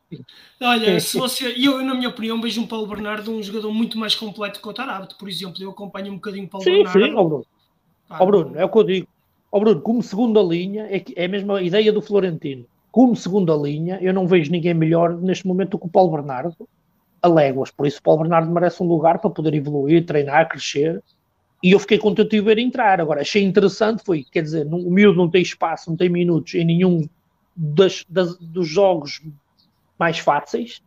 Olha, 0.63 1.01
se 1.01 1.19
você, 1.19 1.55
eu, 1.59 1.83
na 1.85 1.95
minha 1.95 2.09
opinião, 2.09 2.41
vejo 2.41 2.61
um 2.61 2.67
Paulo 2.67 2.87
Bernardo 2.87 3.31
um 3.33 3.43
jogador 3.43 3.71
muito 3.73 3.99
mais 3.99 4.15
completo 4.15 4.61
que 4.61 4.69
o 4.69 4.73
Tarabte, 4.73 5.15
por 5.19 5.29
exemplo. 5.29 5.57
Eu 5.63 5.71
acompanho 5.71 6.13
um 6.13 6.17
bocadinho 6.17 6.45
o 6.47 6.49
Paulo 6.49 6.65
Sim, 6.65 6.85
Bernardo. 6.85 7.05
sim, 7.05 7.15
ó 7.15 7.25
Bruno. 7.25 7.47
Pá, 8.09 8.17
Ó 8.21 8.27
Bruno, 8.27 8.59
é 8.59 8.65
o 8.65 8.69
que 8.69 8.79
eu 8.79 8.85
digo. 8.85 9.09
Ó 9.53 9.59
Bruno, 9.59 9.81
como 9.81 10.03
segunda 10.03 10.41
linha, 10.43 10.87
é, 10.87 11.03
é 11.17 11.25
a 11.25 11.29
mesma 11.29 11.61
ideia 11.61 11.93
do 11.93 12.01
Florentino. 12.01 12.65
Como 12.93 13.17
segunda 13.17 13.55
linha, 13.55 13.99
eu 14.01 14.13
não 14.13 14.27
vejo 14.27 14.51
ninguém 14.51 14.75
melhor 14.75 15.15
neste 15.15 15.47
momento 15.47 15.71
do 15.71 15.79
que 15.79 15.87
o 15.87 15.91
Paulo 15.91 16.13
Bernardo 16.13 16.55
a 17.23 17.29
léguas. 17.29 17.71
Por 17.71 17.87
isso, 17.87 17.99
o 17.99 18.03
Paulo 18.03 18.23
Bernardo 18.23 18.51
merece 18.51 18.83
um 18.83 18.87
lugar 18.87 19.19
para 19.19 19.31
poder 19.31 19.55
evoluir, 19.55 20.05
treinar, 20.07 20.49
crescer. 20.49 21.03
E 21.63 21.73
eu 21.73 21.79
fiquei 21.79 21.99
contente 21.99 22.31
de 22.31 22.41
ver 22.41 22.59
entrar. 22.59 23.01
Agora, 23.01 23.21
achei 23.21 23.43
interessante, 23.45 24.03
foi, 24.05 24.25
quer 24.25 24.43
dizer, 24.43 24.65
não- 24.65 24.81
o 24.81 24.91
miúdo 24.91 25.19
não 25.19 25.29
tem 25.29 25.43
espaço, 25.43 25.91
não 25.91 25.97
tem 25.97 26.09
minutos 26.09 26.55
em 26.55 26.65
nenhum 26.65 27.09
das- 27.55 28.05
das- 28.09 28.37
dos 28.39 28.67
jogos 28.67 29.21
mais 29.99 30.19
fáceis 30.19 30.81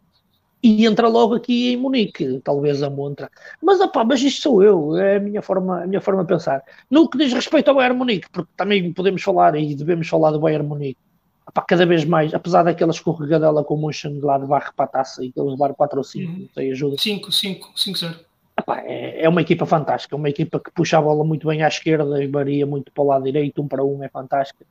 e 0.64 0.86
entra 0.86 1.10
logo 1.10 1.36
aqui 1.36 1.74
em 1.74 1.78
Munique, 1.78 2.40
talvez 2.42 2.82
a 2.82 2.90
montra. 2.90 3.30
Mas, 3.62 3.82
opá, 3.82 4.06
mas 4.06 4.22
isto 4.22 4.42
sou 4.42 4.64
eu, 4.64 4.96
é 4.96 5.18
a 5.18 5.20
minha 5.20 5.42
forma, 5.42 5.84
a 5.84 5.86
minha 5.88 6.00
forma 6.00 6.22
de 6.24 6.30
pensar. 6.30 6.64
No 6.90 7.10
que 7.10 7.18
diz 7.18 7.34
respeito 7.34 7.68
ao 7.68 7.76
Bayern 7.76 7.98
Munique, 7.98 8.28
porque 8.32 8.50
também 8.56 8.94
podemos 8.94 9.22
falar 9.22 9.56
e 9.56 9.76
devemos 9.76 10.08
falar 10.08 10.32
do 10.32 10.40
Bayern 10.40 10.66
Munique, 10.66 11.00
opá, 11.46 11.62
cada 11.68 11.86
vez 11.86 12.06
mais, 12.06 12.34
apesar 12.34 12.64
daquela 12.64 12.92
escorregadela 12.92 13.62
com 13.64 13.76
o 13.76 13.82
Mönchengladbach 13.82 14.72
para 14.74 14.86
a 14.86 14.88
taça 14.88 15.26
e 15.26 15.32
que 15.32 15.40
eles 15.40 15.52
levaram 15.52 15.76
4 15.76 15.98
ou 15.98 16.04
5, 16.04 16.32
Uhum. 16.32 16.40
não 16.40 16.50
sei, 16.54 16.72
ajuda. 16.72 16.96
5, 16.98 17.32
5, 17.32 17.72
5, 17.76 17.98
0. 17.98 18.16
Opá, 18.58 18.82
é, 18.86 19.28
uma 19.28 19.42
equipa 19.42 19.66
fantástica, 19.66 20.16
é 20.16 20.18
uma 20.18 20.30
equipa 20.30 20.60
que 20.60 20.72
puxa 20.72 20.98
a 20.98 21.02
bola 21.02 21.26
muito 21.26 21.48
bem 21.48 21.64
à 21.64 21.68
esquerda 21.68 22.24
e 22.24 22.28
varia 22.28 22.66
muito 22.66 22.92
para 22.92 23.04
o 23.04 23.08
lado 23.08 23.24
direito, 23.26 23.62
um 23.62 23.68
para 23.68 23.84
um, 23.84 24.02
é 24.04 24.08
fantástica. 24.08 24.64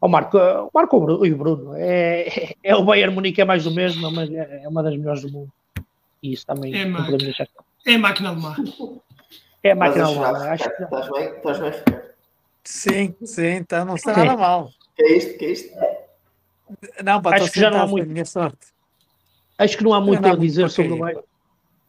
O 0.00 0.08
Marco, 0.08 0.38
o 0.38 0.70
Marco 0.72 1.24
e 1.26 1.32
o 1.32 1.36
Bruno- 1.36 1.74
é, 1.76 2.54
é 2.62 2.76
o 2.76 2.84
Bayern 2.84 3.14
Munique, 3.14 3.40
é 3.40 3.44
mais 3.44 3.64
do 3.64 3.70
mesmo, 3.72 4.10
mas 4.12 4.30
é, 4.30 4.62
é 4.64 4.68
uma 4.68 4.82
das 4.82 4.96
melhores 4.96 5.22
do 5.22 5.30
mundo. 5.30 5.52
E 6.22 6.32
isso 6.32 6.46
também 6.46 6.74
É 6.74 6.84
não 6.84 6.92
máquina. 6.92 7.04
podemos 7.18 7.24
deixar. 7.24 7.48
É 7.86 7.94
a 7.94 7.98
máquina 7.98 8.28
alemã. 8.30 8.54
É 9.62 9.70
a 9.70 9.74
Estás 9.74 9.96
máquina 10.14 10.52
acho 10.52 10.64
que 10.64 10.70
Ricardo? 10.82 10.94
Estás 10.94 11.10
bem? 11.10 11.36
Estás 11.36 11.58
bem, 11.58 11.70
Ricardo? 11.70 12.08
Sim, 12.64 13.14
sim, 13.24 13.46
então 13.46 13.84
não 13.84 13.94
está 13.96 14.16
nada 14.16 14.36
mal. 14.36 14.70
Que 14.96 15.02
é 15.02 15.16
isto? 15.16 15.38
Que 15.38 15.44
é 15.46 15.50
isto? 15.52 15.74
Não, 17.02 17.22
pá, 17.22 17.36
Acho 17.36 17.50
que 17.50 17.60
já 17.60 17.70
não 17.70 17.80
há 17.82 17.86
muito- 17.86 18.04
a 18.04 18.12
minha 18.12 18.24
sorte. 18.24 18.58
Acho 19.56 19.76
que 19.78 19.82
não 19.84 19.94
há 19.94 20.00
muito 20.00 20.20
Não 20.22 20.32
a 20.32 20.36
dizer 20.36 20.68
sobre 20.70 20.92
o. 20.92 20.98
Bayern. 20.98 21.22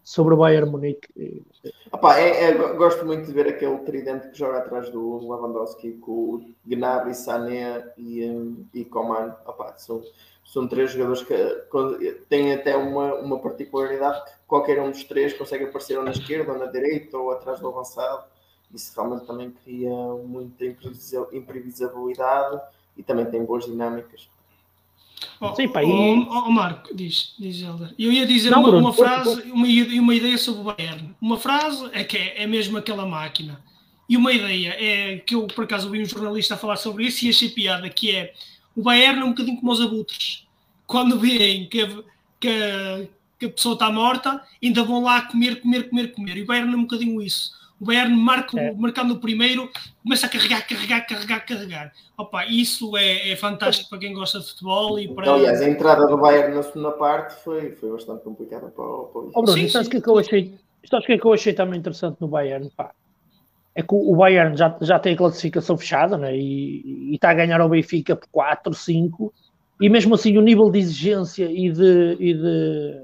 Sobre 0.09 0.33
o 0.33 0.37
Bayern 0.37 0.71
Munique. 0.71 1.45
Opa, 1.91 2.17
é, 2.17 2.45
é, 2.45 2.53
gosto 2.73 3.05
muito 3.05 3.27
de 3.27 3.31
ver 3.31 3.47
aquele 3.47 3.77
tridente 3.79 4.29
que 4.29 4.39
joga 4.39 4.57
atrás 4.57 4.89
do 4.89 5.19
Lewandowski 5.19 5.91
com 5.97 6.11
o 6.11 6.45
Gnabry, 6.65 7.13
Sané 7.13 7.93
e, 7.95 8.25
um, 8.25 8.65
e 8.73 8.83
Coman. 8.83 9.35
Opa, 9.45 9.75
são, 9.77 10.01
são 10.43 10.67
três 10.67 10.93
jogadores 10.93 11.21
que 11.21 11.35
têm 12.27 12.55
até 12.55 12.75
uma, 12.75 13.13
uma 13.19 13.37
particularidade 13.37 14.25
que 14.25 14.31
qualquer 14.47 14.81
um 14.81 14.89
dos 14.89 15.03
três 15.03 15.31
consegue 15.33 15.65
aparecer 15.65 15.95
ou 15.99 16.03
na 16.03 16.09
esquerda, 16.09 16.53
ou 16.53 16.57
na 16.57 16.65
direita, 16.65 17.15
ou 17.15 17.29
atrás 17.29 17.59
do 17.59 17.67
avançado. 17.67 18.23
Isso 18.73 18.91
realmente 18.95 19.27
também 19.27 19.51
cria 19.63 19.91
muita 20.25 20.65
imprevisibilidade 21.31 22.59
e 22.97 23.03
também 23.03 23.27
tem 23.27 23.45
boas 23.45 23.65
dinâmicas. 23.65 24.27
Oh, 25.39 25.55
Sim, 25.55 25.69
pá, 25.69 25.83
e... 25.83 25.87
oh, 25.87 26.27
oh, 26.29 26.51
Marco, 26.51 26.93
diz, 26.93 27.33
diz 27.39 27.61
Helder. 27.61 27.93
Eu 27.97 28.11
ia 28.11 28.25
dizer 28.25 28.49
não, 28.49 28.59
uma, 28.59 28.69
Bruno, 28.69 28.85
uma 28.85 28.93
frase 28.93 29.47
e 29.47 29.51
uma, 29.51 30.03
uma 30.03 30.15
ideia 30.15 30.37
sobre 30.37 30.61
o 30.61 30.63
Bayern. 30.65 31.15
Uma 31.21 31.37
frase 31.37 31.89
é 31.93 32.03
que 32.03 32.17
é, 32.17 32.43
é 32.43 32.47
mesmo 32.47 32.77
aquela 32.77 33.05
máquina. 33.05 33.63
E 34.07 34.17
uma 34.17 34.33
ideia 34.33 34.75
é 34.77 35.17
que 35.17 35.35
eu, 35.35 35.47
por 35.47 35.63
acaso, 35.63 35.89
vi 35.89 36.01
um 36.01 36.05
jornalista 36.05 36.55
a 36.55 36.57
falar 36.57 36.77
sobre 36.77 37.05
isso 37.05 37.25
e 37.25 37.29
achei 37.29 37.49
piada, 37.49 37.89
que 37.89 38.15
é 38.15 38.33
o 38.75 38.81
Bayern 38.81 39.21
é 39.21 39.23
um 39.23 39.29
bocadinho 39.29 39.59
como 39.59 39.71
os 39.71 39.81
abutres. 39.81 40.45
Quando 40.87 41.19
veem 41.19 41.67
que, 41.67 41.85
que, 42.39 43.09
que 43.39 43.45
a 43.45 43.49
pessoa 43.49 43.73
está 43.73 43.91
morta, 43.91 44.41
ainda 44.61 44.83
vão 44.83 45.03
lá 45.03 45.21
comer, 45.21 45.61
comer, 45.61 45.89
comer, 45.89 46.11
comer. 46.13 46.37
E 46.37 46.41
o 46.41 46.45
Bayern 46.45 46.73
é 46.73 46.77
um 46.77 46.81
bocadinho 46.81 47.21
isso 47.21 47.58
o 47.79 47.85
Bayern 47.85 48.15
marca, 48.15 48.59
é. 48.59 48.73
marcando 48.73 49.11
o 49.11 49.19
primeiro, 49.19 49.69
começa 50.03 50.25
a 50.25 50.29
carregar, 50.29 50.67
carregar, 50.67 51.07
carregar, 51.07 51.45
carregar. 51.45 51.93
Opa, 52.17 52.45
isso 52.45 52.97
é, 52.97 53.31
é 53.31 53.35
fantástico 53.35 53.89
para 53.89 53.99
quem 53.99 54.13
gosta 54.13 54.39
de 54.39 54.47
futebol 54.49 54.99
e 54.99 55.07
para. 55.07 55.31
Aliás, 55.33 55.61
a 55.61 55.69
entrada 55.69 56.05
do 56.05 56.17
Bayern 56.17 56.55
na 56.55 56.63
segunda 56.63 56.91
parte 56.91 57.41
foi, 57.43 57.71
foi 57.71 57.91
bastante 57.91 58.23
complicada 58.23 58.67
para 58.67 58.83
o. 58.83 59.05
Para 59.05 59.21
o... 59.21 59.31
Oh, 59.33 59.41
Bruno, 59.41 59.57
sim, 59.57 59.69
sabes 59.69 59.87
o 59.87 59.91
que, 59.91 59.97
é 59.97 60.01
que 60.01 60.09
eu 60.09 60.17
achei? 60.17 60.53
Sabes 60.89 61.05
que 61.05 61.13
é 61.13 61.17
que 61.17 61.25
eu 61.25 61.33
achei 61.33 61.53
também 61.53 61.79
interessante 61.79 62.17
no 62.19 62.27
Bayern? 62.27 62.69
Pá? 62.75 62.91
É 63.75 63.81
que 63.81 63.93
o 63.93 64.15
Bayern 64.15 64.57
já, 64.57 64.75
já 64.81 64.99
tem 64.99 65.13
a 65.13 65.17
classificação 65.17 65.77
fechada 65.77 66.17
né? 66.17 66.35
e, 66.35 67.11
e 67.11 67.15
está 67.15 67.29
a 67.29 67.33
ganhar 67.33 67.61
ao 67.61 67.69
Benfica 67.69 68.15
por 68.15 68.27
4, 68.29 68.73
5, 68.73 69.33
e 69.79 69.89
mesmo 69.89 70.15
assim 70.15 70.37
o 70.37 70.41
nível 70.41 70.69
de 70.69 70.79
exigência 70.79 71.45
e 71.49 71.71
de, 71.71 72.17
e 72.19 72.33
de. 72.33 73.01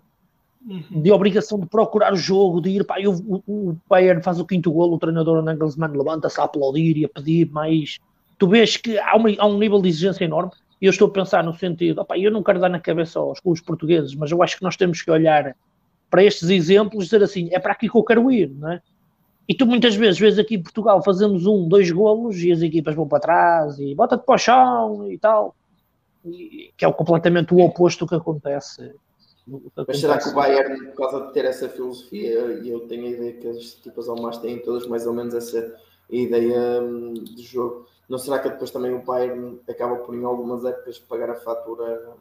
De 0.65 1.11
obrigação 1.11 1.59
de 1.59 1.67
procurar 1.67 2.11
o 2.11 2.17
jogo, 2.17 2.59
de 2.59 2.71
ir, 2.71 2.85
eu, 2.97 3.13
o, 3.13 3.43
o 3.47 3.77
Bayern 3.87 4.23
faz 4.23 4.39
o 4.39 4.45
quinto 4.45 4.71
golo, 4.71 4.95
o 4.95 4.99
treinador 4.99 5.41
Nagelsmann 5.43 5.95
levanta-se 5.95 6.41
a 6.41 6.45
aplaudir 6.45 6.97
e 6.97 7.05
a 7.05 7.09
pedir 7.09 7.49
mais. 7.51 7.99
Tu 8.39 8.47
vês 8.47 8.75
que 8.75 8.97
há, 8.97 9.15
uma, 9.15 9.29
há 9.37 9.45
um 9.45 9.59
nível 9.59 9.79
de 9.81 9.89
exigência 9.89 10.25
enorme 10.25 10.51
e 10.81 10.87
eu 10.87 10.89
estou 10.89 11.07
a 11.07 11.11
pensar 11.11 11.43
no 11.43 11.53
sentido, 11.53 12.01
opa, 12.01 12.17
eu 12.17 12.31
não 12.31 12.41
quero 12.41 12.59
dar 12.59 12.69
na 12.69 12.79
cabeça 12.79 13.19
aos 13.19 13.39
clubes 13.39 13.61
portugueses, 13.61 14.15
mas 14.15 14.31
eu 14.31 14.41
acho 14.41 14.57
que 14.57 14.63
nós 14.63 14.75
temos 14.75 15.01
que 15.01 15.11
olhar 15.11 15.55
para 16.09 16.23
estes 16.23 16.49
exemplos 16.49 17.05
e 17.05 17.07
dizer 17.07 17.23
assim, 17.23 17.49
é 17.51 17.59
para 17.59 17.71
aqui 17.71 17.87
que 17.87 17.95
eu 17.95 18.03
quero 18.03 18.31
ir, 18.31 18.49
não 18.49 18.71
é? 18.71 18.81
E 19.47 19.53
tu 19.53 19.67
muitas 19.67 19.95
vezes 19.95 20.19
vês 20.19 20.39
aqui 20.39 20.55
em 20.55 20.63
Portugal 20.63 21.03
fazemos 21.03 21.45
um, 21.45 21.67
dois 21.67 21.91
golos 21.91 22.41
e 22.41 22.51
as 22.51 22.63
equipas 22.63 22.95
vão 22.95 23.07
para 23.07 23.19
trás 23.19 23.77
e 23.77 23.93
bota-te 23.93 24.25
para 24.25 24.35
o 24.35 24.37
chão 24.39 25.11
e 25.11 25.19
tal, 25.19 25.55
e, 26.25 26.71
que 26.75 26.83
é 26.83 26.87
o 26.87 26.93
completamente 26.93 27.53
o 27.53 27.59
oposto 27.59 28.05
do 28.05 28.09
que 28.09 28.15
acontece 28.15 28.91
mas 29.47 29.99
será 29.99 30.17
que 30.17 30.29
o 30.29 30.33
Bayern, 30.33 30.87
por 30.87 31.09
causa 31.09 31.27
de 31.27 31.33
ter 31.33 31.45
essa 31.45 31.69
filosofia, 31.69 32.59
e 32.63 32.69
eu 32.69 32.87
tenho 32.87 33.05
a 33.05 33.09
ideia 33.09 33.33
que 33.33 33.47
as 33.47 33.77
equipas 33.79 34.09
almas 34.09 34.37
têm 34.37 34.59
todas 34.59 34.87
mais 34.87 35.05
ou 35.05 35.13
menos 35.13 35.33
essa 35.33 35.75
ideia 36.09 36.81
hum, 36.81 37.13
de 37.13 37.43
jogo, 37.43 37.85
não 38.09 38.17
será 38.17 38.39
que 38.39 38.49
depois 38.49 38.71
também 38.71 38.93
o 38.93 39.03
Bayern 39.03 39.59
acaba 39.69 39.97
por 39.97 40.15
em 40.15 40.23
algumas 40.23 40.65
épocas 40.65 40.99
pagar 40.99 41.29
a 41.29 41.35
fatura 41.35 42.09
hum, 42.09 42.13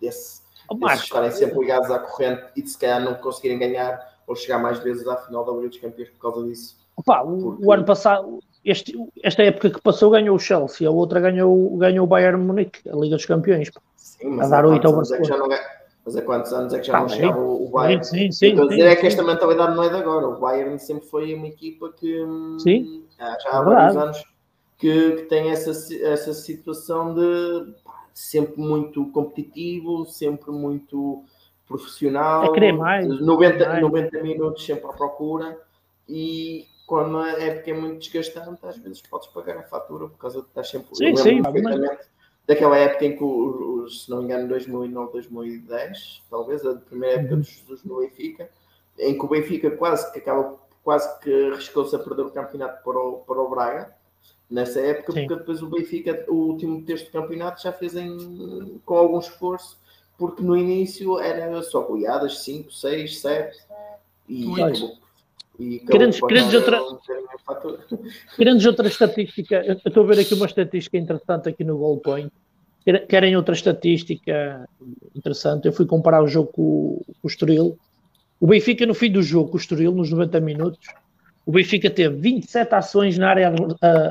desse, 0.00 0.42
oh, 0.70 0.74
desses 0.74 1.04
estarem 1.04 1.30
sempre 1.30 1.58
ligados 1.58 1.90
à 1.90 1.98
corrente 1.98 2.44
e 2.56 2.62
de 2.62 2.70
se 2.70 2.78
calhar 2.78 3.02
não 3.02 3.14
conseguirem 3.14 3.58
ganhar 3.58 4.18
ou 4.26 4.34
chegar 4.34 4.58
mais 4.58 4.78
vezes 4.78 5.06
à 5.06 5.16
final 5.16 5.44
da 5.44 5.52
Liga 5.52 5.68
dos 5.68 5.78
Campeões 5.78 6.10
por 6.10 6.32
causa 6.32 6.46
disso? 6.46 6.78
Opa, 6.96 7.24
Porque... 7.24 7.64
o, 7.64 7.72
ano 7.72 7.84
passado, 7.84 8.40
este, 8.64 8.94
esta 9.22 9.42
época 9.42 9.70
que 9.70 9.80
passou 9.80 10.10
ganhou 10.10 10.34
o 10.34 10.38
Chelsea, 10.38 10.88
a 10.88 10.90
outra 10.90 11.20
ganhou, 11.20 11.76
ganhou 11.76 12.04
o 12.04 12.08
Bayern 12.08 12.42
Munique, 12.42 12.88
a 12.88 12.96
Liga 12.96 13.16
dos 13.16 13.26
Campeões. 13.26 13.70
Sim, 13.96 14.30
mas 14.30 14.52
a 14.52 14.56
dar 14.56 14.66
8 14.66 14.86
ao 14.86 14.96
Barcelona. 14.96 15.58
Mas 16.08 16.16
há 16.16 16.22
quantos 16.22 16.54
anos 16.54 16.72
é 16.72 16.78
que 16.78 16.86
já 16.86 17.00
não 17.00 17.06
chegava 17.06 17.38
o 17.38 17.68
Bayern? 17.68 18.02
Sim, 18.02 18.32
sim, 18.32 18.56
sim, 18.56 18.68
dizer 18.68 18.86
é 18.86 18.96
que 18.96 19.06
esta 19.06 19.22
mentalidade 19.22 19.76
não 19.76 19.82
é 19.82 19.90
de 19.90 19.96
agora. 19.96 20.26
O 20.26 20.40
Bayern 20.40 20.78
sempre 20.78 21.06
foi 21.06 21.34
uma 21.34 21.46
equipa 21.46 21.92
que 21.92 22.24
sim, 22.60 23.04
já 23.18 23.26
há 23.26 23.60
é 23.60 23.62
vários 23.62 23.96
anos 23.98 24.24
que, 24.78 25.12
que, 25.12 25.22
tem 25.24 25.50
essa, 25.50 25.70
essa 26.02 26.32
situação 26.32 27.14
de 27.14 27.74
pá, 27.84 28.06
sempre 28.14 28.58
muito 28.58 29.04
competitivo, 29.10 30.06
sempre 30.06 30.50
muito 30.50 31.24
profissional. 31.66 32.44
É 32.44 32.52
querer 32.54 32.72
mais. 32.72 33.06
90, 33.20 33.68
mais. 33.68 33.82
90 33.82 34.22
minutos 34.22 34.64
sempre 34.64 34.86
à 34.86 34.94
procura 34.94 35.58
e 36.08 36.64
quando 36.86 37.18
a 37.18 37.32
época 37.32 37.70
é 37.70 37.74
muito 37.74 37.98
desgastante, 37.98 38.64
às 38.64 38.78
vezes 38.78 39.02
podes 39.02 39.28
pagar 39.28 39.58
a 39.58 39.62
fatura 39.62 40.08
por 40.08 40.16
causa 40.16 40.40
de 40.40 40.48
estar 40.48 40.64
sempre. 40.64 40.96
Sim, 40.96 41.14
sim, 41.16 41.42
daquela 42.48 42.78
época 42.78 43.04
em 43.04 43.14
que, 43.14 43.22
os, 43.22 44.04
se 44.04 44.10
não 44.10 44.18
me 44.18 44.24
engano, 44.24 44.48
2009, 44.48 45.12
2010, 45.12 46.22
talvez, 46.30 46.64
a 46.64 46.74
primeira 46.76 47.16
época 47.16 47.34
uhum. 47.34 47.40
dos 47.40 47.48
Jesus 47.50 47.84
no 47.84 47.98
Benfica, 47.98 48.50
em 48.98 49.16
que 49.16 49.24
o 49.24 49.28
Benfica 49.28 49.70
quase 49.70 50.10
que 50.10 50.18
acaba, 50.18 50.58
quase 50.82 51.20
que 51.20 51.50
arriscou-se 51.52 51.94
a 51.94 51.98
perder 51.98 52.22
o 52.22 52.30
campeonato 52.30 52.82
para 52.82 52.98
o, 52.98 53.18
para 53.18 53.38
o 53.38 53.50
Braga, 53.50 53.94
nessa 54.50 54.80
época, 54.80 55.12
Sim. 55.12 55.26
porque 55.26 55.40
depois 55.40 55.62
o 55.62 55.68
Benfica, 55.68 56.24
o 56.26 56.34
último 56.34 56.82
terço 56.82 57.04
do 57.04 57.12
campeonato, 57.12 57.62
já 57.62 57.70
fez 57.70 57.94
em, 57.94 58.80
com 58.82 58.96
algum 58.96 59.18
esforço, 59.18 59.78
porque 60.16 60.42
no 60.42 60.56
início 60.56 61.18
era 61.20 61.62
só 61.62 61.82
goiadas 61.82 62.42
5, 62.44 62.72
6, 62.72 63.20
7 63.20 63.58
e, 64.26 64.46
e 65.58 65.80
querendo, 65.80 66.14
querendo, 66.26 66.54
outra, 66.54 66.80
outra 68.68 68.86
estatística, 68.86 69.56
eu 69.56 69.74
estou 69.74 70.04
a 70.04 70.06
ver 70.06 70.20
aqui 70.20 70.34
uma 70.34 70.46
estatística 70.46 70.96
interessante 70.96 71.48
aqui 71.48 71.64
no 71.64 71.76
Goal 71.76 71.98
Point. 71.98 72.30
Querem 73.08 73.36
outra 73.36 73.54
estatística 73.54 74.66
interessante? 75.14 75.66
Eu 75.66 75.72
fui 75.72 75.84
comparar 75.84 76.22
o 76.22 76.28
jogo 76.28 76.50
com, 76.52 77.02
com 77.04 77.26
o 77.26 77.28
Estoril. 77.28 77.76
O 78.40 78.46
Benfica, 78.46 78.86
no 78.86 78.94
fim 78.94 79.10
do 79.10 79.20
jogo, 79.20 79.50
com 79.50 79.56
o 79.56 79.60
Estoril, 79.60 79.92
nos 79.92 80.10
90 80.10 80.40
minutos, 80.40 80.86
o 81.44 81.50
Benfica 81.50 81.90
teve 81.90 82.14
27 82.16 82.74
ações 82.74 83.18
na 83.18 83.28
área 83.28 83.52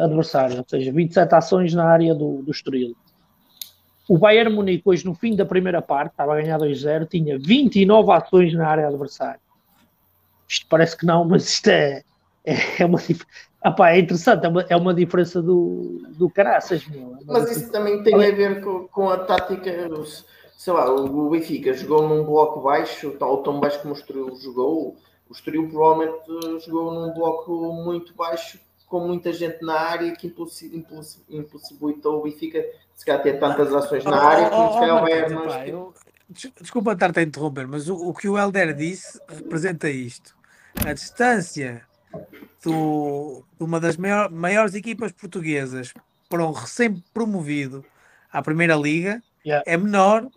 adversária, 0.04 0.58
ou 0.58 0.66
seja, 0.68 0.92
27 0.92 1.34
ações 1.34 1.74
na 1.74 1.86
área 1.86 2.14
do, 2.14 2.44
do 2.44 2.52
Estoril. 2.52 2.96
O 4.08 4.18
Bayern 4.18 4.54
Munique, 4.54 4.84
hoje, 4.86 5.06
no 5.06 5.16
fim 5.16 5.36
da 5.36 5.46
primeira 5.46 5.82
parte, 5.82 6.12
estava 6.12 6.38
a 6.38 6.42
ganhar 6.42 6.60
2-0, 6.60 7.08
tinha 7.08 7.40
29 7.40 8.12
ações 8.12 8.54
na 8.54 8.68
área 8.68 8.88
adversária 8.88 9.40
isto 10.48 10.66
parece 10.70 10.96
que 10.96 11.06
não, 11.06 11.26
mas 11.26 11.48
isto 11.48 11.68
é, 11.68 12.04
é, 12.46 12.56
é 12.80 12.86
uma 12.86 13.00
Epá, 13.66 13.92
é 13.92 14.00
interessante, 14.00 14.46
é 14.46 14.50
uma, 14.50 14.66
é 14.70 14.76
uma 14.76 14.94
diferença 14.94 15.42
do, 15.42 16.02
do 16.18 16.30
caraças, 16.30 16.86
meu. 16.88 17.18
É 17.22 17.26
mas 17.26 17.52
isso 17.52 17.72
também 17.72 18.04
tem 18.04 18.14
a 18.14 18.32
ver 18.32 18.62
com, 18.62 18.88
com 18.88 19.10
a 19.10 19.18
tática, 19.18 19.90
sei 20.56 20.74
lá, 20.74 20.90
o 20.94 21.30
Benfica 21.30 21.74
jogou 21.74 22.08
num 22.08 22.24
bloco 22.24 22.62
baixo, 22.62 23.12
tal 23.20 23.42
tão 23.42 23.60
baixo 23.60 23.82
como 23.82 23.94
o 23.94 23.98
Estoril 23.98 24.36
jogou, 24.36 24.96
o 25.28 25.34
Estoril 25.34 25.68
provavelmente 25.68 26.66
jogou 26.66 26.94
num 26.94 27.14
bloco 27.14 27.74
muito 27.74 28.14
baixo, 28.16 28.60
com 28.86 29.02
muita 29.02 29.34
gente 29.34 29.62
na 29.66 29.74
área, 29.74 30.16
que 30.16 30.28
impossibilitou 31.30 32.20
o 32.20 32.24
Benfica 32.24 32.64
se 32.96 33.06
calhar 33.06 33.22
ter 33.22 33.40
tantas 33.40 33.74
ações 33.74 34.06
na 34.06 34.18
área, 34.18 34.50
como 34.50 34.74
se 34.74 34.80
calhar 34.80 34.98
o 34.98 35.02
Bayern 35.02 35.92
Desculpa 36.62 36.92
estar-te 36.94 37.20
a 37.20 37.24
interromper, 37.24 37.68
mas 37.68 37.90
o, 37.90 37.96
o 37.96 38.14
que 38.14 38.30
o 38.30 38.38
Helder 38.38 38.74
disse 38.74 39.20
representa 39.30 39.90
isto 39.90 40.37
a 40.86 40.94
distância 40.94 41.82
do, 42.64 43.44
de 43.58 43.64
uma 43.64 43.80
das 43.80 43.98
maior, 43.98 44.30
maiores 44.30 44.74
equipas 44.74 45.12
portuguesas 45.12 45.94
para 46.30 46.46
um 46.46 46.52
recém-promovido 46.52 47.86
à 48.32 48.42
Primeira 48.42 48.76
Liga 48.76 49.22
yeah. 49.46 49.64
é 49.66 49.78
menor 49.78 50.28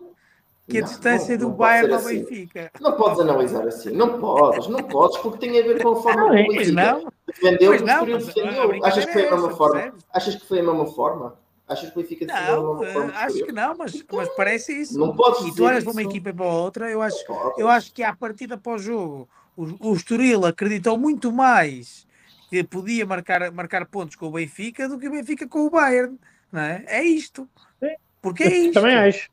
que 0.69 0.77
a 0.77 0.81
não, 0.81 0.87
distância 0.87 1.37
não, 1.37 1.49
do 1.49 1.55
Bayern 1.55 1.91
ao 1.91 1.99
assim. 1.99 2.19
Benfica. 2.19 2.71
Não 2.79 2.93
podes 2.93 3.19
analisar 3.19 3.67
assim, 3.67 3.91
não 3.91 4.19
podes, 4.19 4.67
não 4.67 4.83
podes, 4.83 5.17
porque 5.17 5.39
tem 5.39 5.59
a 5.59 5.63
ver 5.63 5.81
com 5.81 5.89
a 5.89 5.95
forma 6.01 6.27
como 6.27 6.33
o 6.33 6.47
Benfica 6.47 7.03
defendeu, 7.27 7.85
não, 7.85 8.05
defendeu. 8.05 8.85
Achas 8.85 9.05
que 9.05 9.13
foi 9.13 9.27
a 9.27 9.31
mesma 9.31 9.49
forma? 9.51 9.93
Achas 10.13 10.35
que 10.35 10.45
foi 10.45 10.59
a 10.59 10.63
mesma 10.63 10.85
forma? 10.87 11.41
Achas 11.67 11.89
que 11.89 11.99
o 11.99 12.01
Benfica 12.01 12.25
Não, 12.25 12.83
eh, 12.83 13.11
acho 13.15 13.45
que 13.45 13.51
não, 13.51 13.77
mas, 13.77 14.03
mas 14.11 14.29
parece 14.35 14.73
isso. 14.81 14.99
Não 14.99 15.15
podes 15.15 15.45
e 15.45 15.55
tu 15.55 15.63
olhas 15.63 15.83
para 15.83 15.93
uma 15.93 16.03
equipa 16.03 16.29
e 16.29 16.33
para 16.33 16.45
outra, 16.45 16.89
eu 16.89 17.01
acho, 17.01 17.23
eu 17.57 17.69
acho 17.69 17.93
que 17.93 18.03
à 18.03 18.13
partida 18.13 18.57
para 18.57 18.73
o 18.73 18.77
jogo 18.77 19.29
o, 19.55 19.89
o 19.89 19.93
Estoril 19.93 20.45
acreditou 20.45 20.97
muito 20.97 21.31
mais 21.31 22.07
que 22.49 22.63
podia 22.63 23.05
marcar, 23.05 23.51
marcar 23.51 23.85
pontos 23.85 24.15
com 24.15 24.27
o 24.27 24.31
Benfica 24.31 24.87
do 24.89 24.99
que 24.99 25.07
o 25.07 25.11
Benfica 25.11 25.47
com 25.47 25.65
o 25.65 25.69
Bayern. 25.69 26.17
Não 26.51 26.61
é? 26.61 26.83
é 26.87 27.03
isto. 27.03 27.47
Porque 28.21 28.43
é 28.43 28.57
isto. 28.57 28.73
Também 28.73 28.95
acho. 28.95 29.29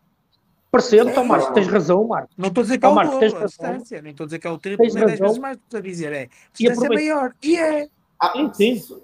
Percebo, 0.70 1.11
então, 1.11 1.24
Marco, 1.24 1.52
tens 1.54 1.66
razão, 1.66 2.07
Marco. 2.07 2.28
Não 2.37 2.48
estou 2.48 2.61
a 2.61 2.64
dizer 2.64 2.78
que 2.78 2.85
é 2.85 2.88
o 2.88 2.94
Marco, 2.94 3.12
dobro, 3.18 3.42
a 3.42 3.46
distância, 3.46 4.02
nem 4.02 4.11
estou 4.11 4.24
a 4.24 4.26
dizer 4.26 4.38
que 4.38 4.46
é 4.46 4.50
o 4.50 4.59
triplo, 4.59 4.85
nem 4.85 5.07
10 5.07 5.18
vezes 5.18 5.38
mais, 5.38 5.57
estou 5.57 5.78
a 5.78 5.83
dizer 5.83 6.12
é, 6.12 6.22
a 6.24 6.28
distância 6.52 6.87
é 6.87 6.88
maior, 6.90 7.35
e 7.42 7.57
é. 7.57 7.88
Ah, 8.20 8.33
sim, 8.52 8.76
sim. 8.76 9.00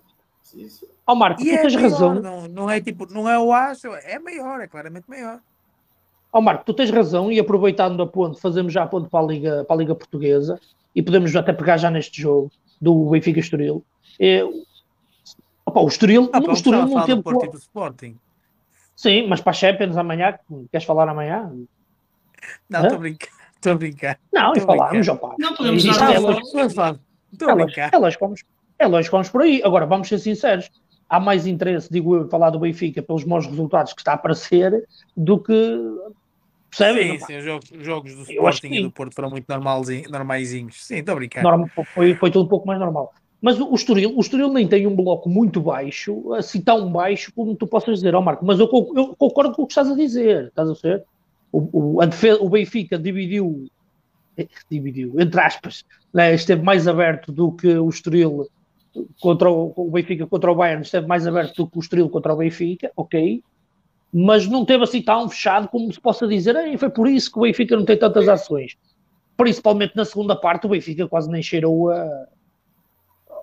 Isso. 0.54 0.86
Oh, 1.06 1.14
Marco, 1.14 1.40
e 1.42 1.46
tu 1.46 1.54
é 1.54 1.62
tens 1.62 1.74
maior, 1.74 1.90
razão. 1.90 2.14
Não, 2.14 2.48
não 2.48 2.70
é 2.70 2.80
tipo, 2.80 3.12
não 3.12 3.28
é 3.28 3.38
o 3.38 3.52
aço, 3.52 3.88
é 3.88 4.18
maior, 4.18 4.60
é 4.60 4.66
claramente 4.66 5.08
maior. 5.08 5.40
Ó 6.32 6.38
oh, 6.38 6.42
Marco, 6.42 6.64
tu 6.64 6.74
tens 6.74 6.90
razão 6.90 7.32
e 7.32 7.40
aproveitando 7.40 8.02
a 8.02 8.06
ponte, 8.06 8.40
fazemos 8.40 8.72
já 8.72 8.82
a 8.82 8.86
ponte 8.86 9.08
para 9.08 9.24
a 9.24 9.26
Liga, 9.26 9.64
para 9.64 9.76
a 9.76 9.78
Liga 9.78 9.94
Portuguesa. 9.94 10.60
E 10.94 11.02
podemos 11.02 11.34
até 11.34 11.52
pegar 11.52 11.76
já 11.76 11.90
neste 11.90 12.20
jogo 12.22 12.50
do 12.80 13.10
Benfica 13.10 13.40
Estoril. 13.40 13.84
É, 14.20 14.42
opa, 15.66 15.80
o 15.80 15.88
Estoril, 15.88 16.30
Ah, 16.32 16.38
o 16.38 16.44
pá, 16.46 16.52
Estoril 16.52 16.86
não 16.86 17.00
teve. 17.04 17.16
do 17.16 17.22
Porto 17.22 17.50
do 17.50 17.58
Sporting. 17.58 18.16
Sim, 18.96 19.26
mas 19.26 19.40
para 19.40 19.50
a 19.50 19.54
Champions 19.54 19.96
amanhã, 19.96 20.38
queres 20.70 20.86
falar 20.86 21.08
amanhã? 21.08 21.52
Não, 22.68 22.82
estou 22.82 22.96
a 22.96 23.00
brincar. 23.00 23.28
Estou 23.56 23.72
a 23.72 23.74
brincar. 23.74 24.18
Não, 24.32 24.50
e 24.50 24.60
brincar. 24.60 25.14
opa. 25.14 25.34
Não 25.38 25.54
podemos 25.54 25.84
dar 25.84 26.14
é 26.14 26.18
lógico 26.18 26.46
que 28.18 28.24
vamos, 28.24 28.42
que 29.08 29.10
vamos 29.12 29.28
por 29.30 29.42
aí. 29.42 29.62
Agora, 29.64 29.86
vamos 29.86 30.08
ser 30.08 30.18
sinceros. 30.18 30.70
Há 31.08 31.20
mais 31.20 31.46
interesse, 31.46 31.90
digo 31.92 32.16
eu, 32.16 32.26
em 32.26 32.28
falar 32.30 32.50
do 32.50 32.58
Benfica 32.58 33.02
pelos 33.02 33.24
maus 33.24 33.46
resultados 33.46 33.92
que 33.92 34.00
está 34.00 34.12
a 34.12 34.14
aparecer 34.14 34.86
do 35.16 35.38
que. 35.38 35.52
Percebem? 36.76 37.18
Sim, 37.20 37.26
sim, 37.26 37.36
os 37.38 37.44
jogos, 37.44 37.70
os 37.70 37.84
jogos 37.84 38.14
do 38.14 38.22
Sporting 38.22 38.66
e 38.72 38.82
do 38.82 38.90
Porto 38.90 39.14
foram 39.14 39.30
muito 39.30 39.46
normalzinhos, 39.48 40.10
normaizinhos. 40.10 40.84
Sim, 40.84 40.96
estou 40.96 41.12
a 41.12 41.16
brincar. 41.16 41.42
norma- 41.42 41.70
foi, 41.94 42.14
foi 42.14 42.30
tudo 42.30 42.46
um 42.46 42.48
pouco 42.48 42.66
mais 42.66 42.80
normal. 42.80 43.12
Mas 43.40 43.60
o, 43.60 43.70
o 43.70 43.74
Estoril, 43.74 44.16
o 44.16 44.20
Estoril 44.20 44.52
nem 44.52 44.66
tem 44.66 44.86
um 44.86 44.96
bloco 44.96 45.28
muito 45.28 45.60
baixo, 45.60 46.32
assim 46.34 46.60
tão 46.60 46.90
baixo 46.90 47.30
como 47.34 47.54
tu 47.54 47.66
possas 47.66 47.96
dizer, 47.96 48.14
ó 48.14 48.22
Marco, 48.22 48.44
mas 48.44 48.58
eu, 48.58 48.68
eu 48.96 49.14
concordo 49.16 49.54
com 49.54 49.62
o 49.62 49.66
que 49.66 49.72
estás 49.72 49.90
a 49.90 49.94
dizer, 49.94 50.46
estás 50.46 50.70
a 50.70 50.74
ver? 50.82 51.04
O, 51.52 51.98
o, 52.00 52.06
defesa- 52.06 52.42
o 52.42 52.48
Benfica 52.48 52.98
dividiu, 52.98 53.66
eh, 54.36 54.48
dividiu, 54.70 55.20
entre 55.20 55.40
aspas, 55.40 55.84
né, 56.12 56.34
esteve 56.34 56.62
mais 56.62 56.88
aberto 56.88 57.30
do 57.32 57.52
que 57.52 57.68
o 57.78 57.88
Estoril 57.88 58.48
contra 59.20 59.50
o, 59.50 59.72
o 59.76 59.90
Benfica 59.90 60.26
contra 60.26 60.50
o 60.50 60.54
Bayern, 60.54 60.82
esteve 60.82 61.06
mais 61.06 61.26
aberto 61.26 61.54
do 61.64 61.70
que 61.70 61.78
o 61.78 61.80
Estoril 61.80 62.08
contra 62.08 62.32
o 62.32 62.36
Benfica, 62.36 62.90
ok, 62.96 63.42
mas 64.16 64.46
não 64.46 64.64
teve 64.64 64.84
assim 64.84 65.02
tão 65.02 65.28
fechado 65.28 65.66
como 65.68 65.92
se 65.92 66.00
possa 66.00 66.24
dizer, 66.28 66.54
"Ei, 66.54 66.78
foi 66.78 66.88
por 66.88 67.08
isso 67.08 67.32
que 67.32 67.38
o 67.38 67.42
Benfica 67.42 67.76
não 67.76 67.84
tem 67.84 67.98
tantas 67.98 68.28
ações. 68.28 68.76
Principalmente 69.36 69.96
na 69.96 70.04
segunda 70.04 70.36
parte, 70.36 70.66
o 70.66 70.68
Benfica 70.68 71.08
quase 71.08 71.28
nem 71.28 71.42
cheirou 71.42 71.90
a. 71.90 72.26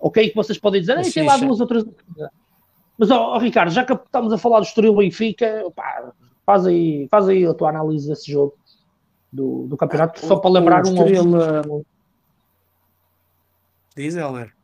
Ok, 0.00 0.30
que 0.30 0.34
vocês 0.34 0.58
podem 0.58 0.80
dizer, 0.80 0.96
"Ei, 0.96 1.12
tem 1.12 1.24
lá 1.26 1.34
xixa." 1.34 1.44
duas 1.46 1.60
outras. 1.60 1.84
Mas, 2.96 3.10
ó, 3.10 3.36
Ricardo, 3.36 3.70
já 3.70 3.84
que 3.84 3.92
estamos 3.92 4.32
a 4.32 4.38
falar 4.38 4.60
do 4.60 4.64
Estoril 4.66 4.94
Benfica, 4.96 5.70
pá, 5.76 6.10
faz, 6.46 6.66
aí, 6.66 7.06
faz 7.10 7.28
aí 7.28 7.44
a 7.44 7.52
tua 7.52 7.68
análise 7.68 8.08
desse 8.08 8.30
jogo 8.32 8.54
do, 9.30 9.66
do 9.66 9.76
campeonato, 9.76 10.20
só 10.20 10.36
O- 10.36 10.40
para 10.40 10.50
lembrar 10.50 10.84
o 10.84 10.88
um. 10.88 10.92
Estoril, 10.92 11.36
eh, 11.42 11.82
Diz, 13.94 14.16
Helder. 14.16 14.54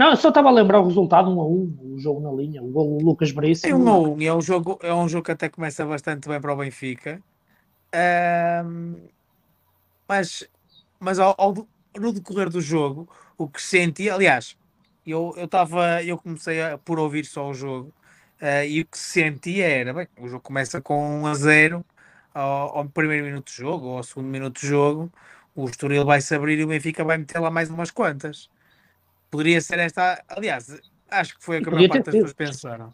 Não, 0.00 0.08
eu 0.12 0.16
só 0.16 0.30
estava 0.30 0.48
a 0.48 0.52
lembrar 0.52 0.80
o 0.80 0.86
resultado 0.88 1.28
1 1.30 1.40
a 1.42 1.46
1, 1.46 1.94
o 1.94 1.98
jogo 1.98 2.20
na 2.22 2.32
linha, 2.32 2.62
o 2.62 2.68
gol 2.70 2.98
do 2.98 3.04
Lucas 3.04 3.28
É 3.30 3.34
Veríssimo. 3.34 3.84
um 3.84 3.88
a 3.90 3.98
um, 3.98 4.22
e 4.22 4.26
é 4.26 4.32
um 4.34 4.40
jogo, 4.40 4.78
é 4.82 4.94
um 4.94 5.06
jogo 5.06 5.24
que 5.26 5.32
até 5.32 5.48
começa 5.50 5.84
bastante 5.84 6.26
bem 6.26 6.40
para 6.40 6.54
o 6.54 6.56
Benfica. 6.56 7.22
Ahm, 7.94 8.94
mas 10.08 10.44
mas 11.00 11.18
ao, 11.18 11.34
ao- 11.38 11.68
no 11.98 12.12
decorrer 12.12 12.50
do 12.50 12.60
jogo, 12.60 13.08
o 13.38 13.48
que 13.48 13.60
senti, 13.62 14.10
aliás, 14.10 14.56
eu 15.06 15.34
eu 15.36 15.46
estava, 15.46 16.02
eu 16.04 16.18
comecei 16.18 16.62
a, 16.62 16.78
por 16.78 16.98
ouvir 16.98 17.24
só 17.26 17.48
o 17.50 17.54
jogo, 17.54 17.94
ah, 18.40 18.64
e 18.64 18.80
o 18.82 18.86
que 18.86 18.98
senti 18.98 19.60
era, 19.62 19.92
bem, 19.94 20.08
o 20.18 20.28
jogo 20.28 20.42
começa 20.42 20.80
com 20.80 21.22
1 21.22 21.26
a 21.26 21.34
0 21.34 21.84
ao, 22.34 22.78
ao 22.78 22.88
primeiro 22.90 23.26
minuto 23.26 23.48
de 23.48 23.54
jogo, 23.56 23.86
ou 23.88 23.96
ao 23.98 24.02
segundo 24.04 24.28
minuto 24.28 24.60
de 24.60 24.66
jogo, 24.68 25.12
o 25.54 25.66
Estoril 25.68 26.04
vai 26.04 26.20
se 26.20 26.34
abrir 26.34 26.58
e 26.58 26.64
o 26.64 26.68
Benfica 26.68 27.04
vai 27.04 27.18
meter 27.18 27.38
lá 27.40 27.50
mais 27.50 27.70
umas 27.70 27.90
quantas. 27.90 28.50
Poderia 29.30 29.60
ser 29.60 29.78
esta, 29.78 30.22
aliás, 30.28 30.80
acho 31.08 31.38
que 31.38 31.44
foi 31.44 31.58
a 31.58 31.62
que 31.62 31.68
a 31.68 31.72
maior 31.72 31.88
parte 31.88 32.04
das 32.04 32.14
pessoas 32.14 32.32
pensaram. 32.32 32.88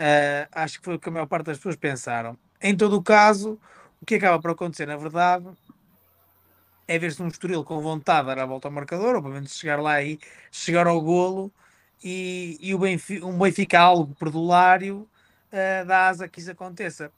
Uh, 0.00 0.48
acho 0.52 0.78
que 0.78 0.84
foi 0.84 0.94
o 0.94 0.98
que 0.98 1.08
a 1.08 1.12
maior 1.12 1.26
parte 1.26 1.46
das 1.46 1.58
pessoas 1.58 1.76
pensaram. 1.76 2.36
Em 2.60 2.76
todo 2.76 2.96
o 2.96 3.02
caso, 3.02 3.60
o 4.00 4.06
que 4.06 4.16
acaba 4.16 4.40
por 4.40 4.50
acontecer, 4.50 4.86
na 4.86 4.96
verdade, 4.96 5.46
é 6.88 6.98
ver-se 6.98 7.22
um 7.22 7.28
Estoril 7.28 7.62
com 7.62 7.80
vontade 7.80 8.28
de 8.28 8.34
dar 8.34 8.42
a 8.42 8.46
volta 8.46 8.66
ao 8.66 8.72
marcador, 8.72 9.14
ou 9.14 9.22
pelo 9.22 9.34
menos 9.34 9.56
chegar 9.56 9.80
lá 9.80 10.02
e 10.02 10.18
chegar 10.50 10.86
ao 10.86 11.00
golo, 11.00 11.52
e, 12.02 12.58
e 12.60 12.74
o 12.74 12.78
Benfica, 12.78 13.24
um 13.26 13.38
Benfica 13.38 13.78
algo 13.78 14.14
perdulário 14.14 15.08
uh, 15.52 15.86
dá 15.86 16.08
asa 16.08 16.26
que 16.26 16.40
isso 16.40 16.50
aconteça. 16.50 17.12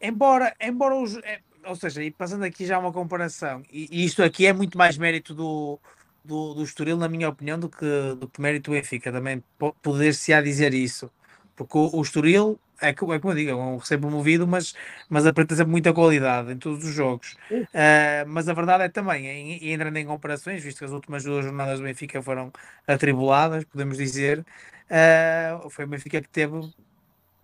Embora, 0.00 0.56
embora 0.60 0.96
os, 0.96 1.16
é, 1.18 1.40
ou 1.64 1.76
seja, 1.76 2.02
e 2.02 2.10
passando 2.10 2.42
aqui 2.42 2.64
já 2.66 2.78
uma 2.78 2.92
comparação, 2.92 3.62
e, 3.70 3.86
e 3.90 4.04
isto 4.04 4.22
aqui 4.22 4.46
é 4.46 4.52
muito 4.52 4.78
mais 4.78 4.96
mérito 4.96 5.34
do, 5.34 5.78
do, 6.24 6.54
do 6.54 6.62
Estoril, 6.64 6.96
na 6.96 7.08
minha 7.08 7.28
opinião, 7.28 7.58
do 7.58 7.68
que, 7.70 7.84
do 8.18 8.28
que 8.28 8.40
mérito 8.40 8.70
do 8.70 8.74
Benfica, 8.74 9.12
também 9.12 9.42
po- 9.58 9.74
poder-se 9.82 10.32
á 10.32 10.40
dizer 10.42 10.74
isso. 10.74 11.10
Porque 11.56 11.76
o, 11.78 11.90
o 11.96 12.02
Estoril, 12.02 12.60
é, 12.80 12.90
é 12.90 12.92
como 12.94 13.12
eu 13.14 13.34
digo, 13.34 13.50
é 13.50 13.54
um 13.54 13.76
recém-promovido, 13.78 14.46
mas, 14.46 14.74
mas 15.08 15.26
apresenta 15.26 15.56
sempre 15.56 15.70
muita 15.70 15.92
qualidade 15.92 16.52
em 16.52 16.58
todos 16.58 16.84
os 16.84 16.92
jogos. 16.94 17.36
Ah, 17.72 18.24
mas 18.26 18.48
a 18.48 18.52
verdade 18.54 18.84
é 18.84 18.88
também, 18.88 19.58
e 19.62 19.72
entrando 19.72 19.96
em 19.96 20.06
comparações, 20.06 20.62
visto 20.62 20.78
que 20.78 20.84
as 20.84 20.90
últimas 20.92 21.22
duas 21.24 21.44
jornadas 21.44 21.78
do 21.78 21.84
Benfica 21.84 22.20
foram 22.22 22.50
atribuladas, 22.86 23.64
podemos 23.64 23.96
dizer, 23.98 24.44
ah, 24.90 25.60
foi 25.70 25.84
o 25.84 25.88
Benfica 25.88 26.20
que 26.20 26.28
teve 26.28 26.54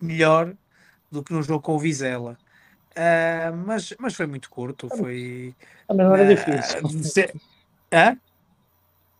melhor 0.01 0.55
do 1.11 1.23
que 1.23 1.33
no 1.33 1.43
jogo 1.43 1.61
com 1.63 1.75
o 1.75 1.79
Vizela. 1.79 2.37
Ah, 2.95 3.51
mas, 3.53 3.93
mas 3.99 4.15
foi 4.15 4.27
muito 4.27 4.49
curto, 4.49 4.89
foi... 4.89 5.55
Também 5.87 6.05
não 6.05 6.15
era 6.15 6.25
ah, 6.25 6.25
difícil. 6.25 6.79
se- 7.03 7.33
Hã? 7.93 8.19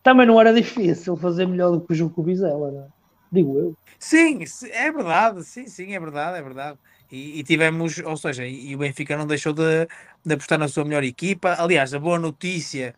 Também 0.07 0.25
não 0.25 0.39
era 0.39 0.53
difícil 0.53 1.17
fazer 1.17 1.45
melhor 1.45 1.69
do 1.71 1.81
que 1.81 1.91
o 1.91 1.95
jogo 1.95 2.15
com 2.15 2.21
o 2.21 2.23
Vizela, 2.23 2.71
não 2.71 2.81
é? 2.81 2.87
Digo 3.29 3.59
eu. 3.59 3.73
Sim, 3.99 4.39
é 4.71 4.89
verdade, 4.89 5.43
sim, 5.43 5.67
sim, 5.67 5.93
é 5.93 5.99
verdade, 5.99 6.37
é 6.37 6.41
verdade. 6.41 6.79
E, 7.11 7.39
e 7.39 7.43
tivemos, 7.43 7.97
ou 7.99 8.15
seja, 8.15 8.45
e, 8.45 8.69
e 8.69 8.75
o 8.75 8.77
Benfica 8.77 9.17
não 9.17 9.27
deixou 9.27 9.51
de, 9.51 9.85
de 10.25 10.33
apostar 10.33 10.57
na 10.57 10.69
sua 10.69 10.85
melhor 10.85 11.03
equipa. 11.03 11.57
Aliás, 11.59 11.93
a 11.93 11.99
boa 11.99 12.17
notícia, 12.17 12.95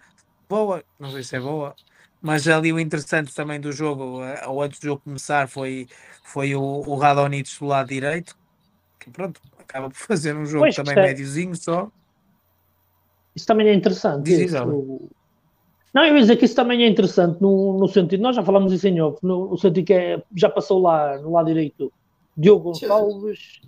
boa, 0.47 0.83
não 0.99 1.11
sei 1.11 1.23
se 1.23 1.35
é 1.35 1.39
boa, 1.39 1.73
mas 2.21 2.47
ali 2.47 2.71
o 2.71 2.79
interessante 2.79 3.33
também 3.33 3.59
do 3.59 3.71
jogo, 3.71 4.23
eh, 4.23 4.45
ou 4.45 4.61
antes 4.61 4.79
do 4.79 4.83
jogo 4.85 5.01
começar, 5.01 5.47
foi, 5.49 5.87
foi 6.25 6.53
o, 6.53 6.61
o 6.61 6.95
Radonjic 6.95 7.57
do 7.59 7.65
lado 7.65 7.87
direito, 7.89 8.37
que 8.99 9.09
pronto, 9.09 9.41
acaba 9.57 9.89
por 9.89 9.97
fazer 9.97 10.35
um 10.35 10.45
jogo 10.45 10.65
Pois, 10.65 10.75
também 10.75 10.93
é- 10.93 11.07
médiozinho 11.07 11.55
só. 11.55 11.89
Isso 13.35 13.47
também 13.47 13.67
é 13.67 13.73
interessante. 13.73 14.31
Isso. 14.31 15.18
Não, 15.93 16.03
eu 16.05 16.15
ia 16.15 16.21
dizer 16.21 16.35
que 16.35 16.45
isso 16.45 16.55
também 16.55 16.83
é 16.83 16.87
interessante 16.87 17.41
no, 17.41 17.77
no 17.79 17.87
sentido, 17.87 18.21
nós 18.21 18.35
já 18.35 18.43
falamos 18.43 18.71
isso 18.71 18.87
em 18.87 19.01
off, 19.01 19.17
no, 19.25 19.49
no 19.49 19.57
sentido 19.57 19.85
que 19.85 19.93
é, 19.93 20.23
já 20.35 20.49
passou 20.49 20.81
lá 20.81 21.17
no 21.17 21.31
lado 21.31 21.47
direito 21.47 21.91
Diogo 22.37 22.65
Gonçalves, 22.65 23.59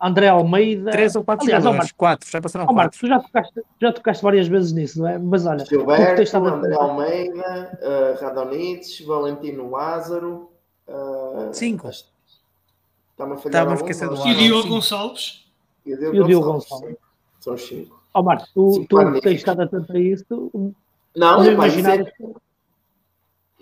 André 0.00 0.28
Almeida. 0.28 0.90
Três 0.92 1.14
ou 1.16 1.24
quatro 1.24 1.44
Aliás, 1.44 1.62
jogadores, 1.62 1.86
Marco, 1.90 1.98
quatro, 1.98 2.30
já 2.30 2.40
passaram 2.40 2.64
ó, 2.68 2.72
Marco, 2.72 2.92
quatro. 2.92 3.00
tu 3.00 3.06
já 3.08 3.20
tocaste, 3.20 3.62
já 3.82 3.92
tocaste 3.92 4.22
várias 4.22 4.48
vezes 4.48 4.72
nisso, 4.72 5.00
não 5.00 5.08
é? 5.08 5.18
Mas 5.18 5.44
olha, 5.44 5.64
Gilberto, 5.64 6.22
estado 6.22 6.48
a 6.48 6.52
André 6.54 6.74
Almeida, 6.74 7.78
uh, 7.82 8.24
Radonjic, 8.24 9.04
Valentino 9.04 9.70
Lázaro. 9.70 10.50
uh, 10.88 11.52
Cinco. 11.52 11.88
Está-me 11.88 13.34
a 13.34 13.36
falhar 13.36 13.46
Estava 13.46 13.70
a 13.70 13.72
algum, 13.74 13.74
esquecer 13.74 14.08
do 14.08 14.16
mas- 14.16 14.24
E 14.24 14.30
o. 14.30 14.34
Diogo. 14.36 14.68
Gonçalves? 14.68 15.44
E 15.84 15.94
o 15.94 16.24
Diogo 16.24 16.46
Gonçalves, 16.52 16.88
sim. 16.90 16.96
São 17.40 17.54
os 17.54 17.62
cinco. 17.66 18.00
ó 18.14 18.22
Marco, 18.22 18.46
tu, 18.54 18.72
Sim, 18.72 18.86
tu 18.86 18.96
magnífico. 18.96 19.22
tens 19.28 19.36
estado 19.38 19.62
atento 19.62 19.92
a 19.92 19.98
isso, 19.98 20.24
Não, 21.18 21.42
é, 21.42 21.52
imaginar 21.52 22.00
é, 22.00 22.12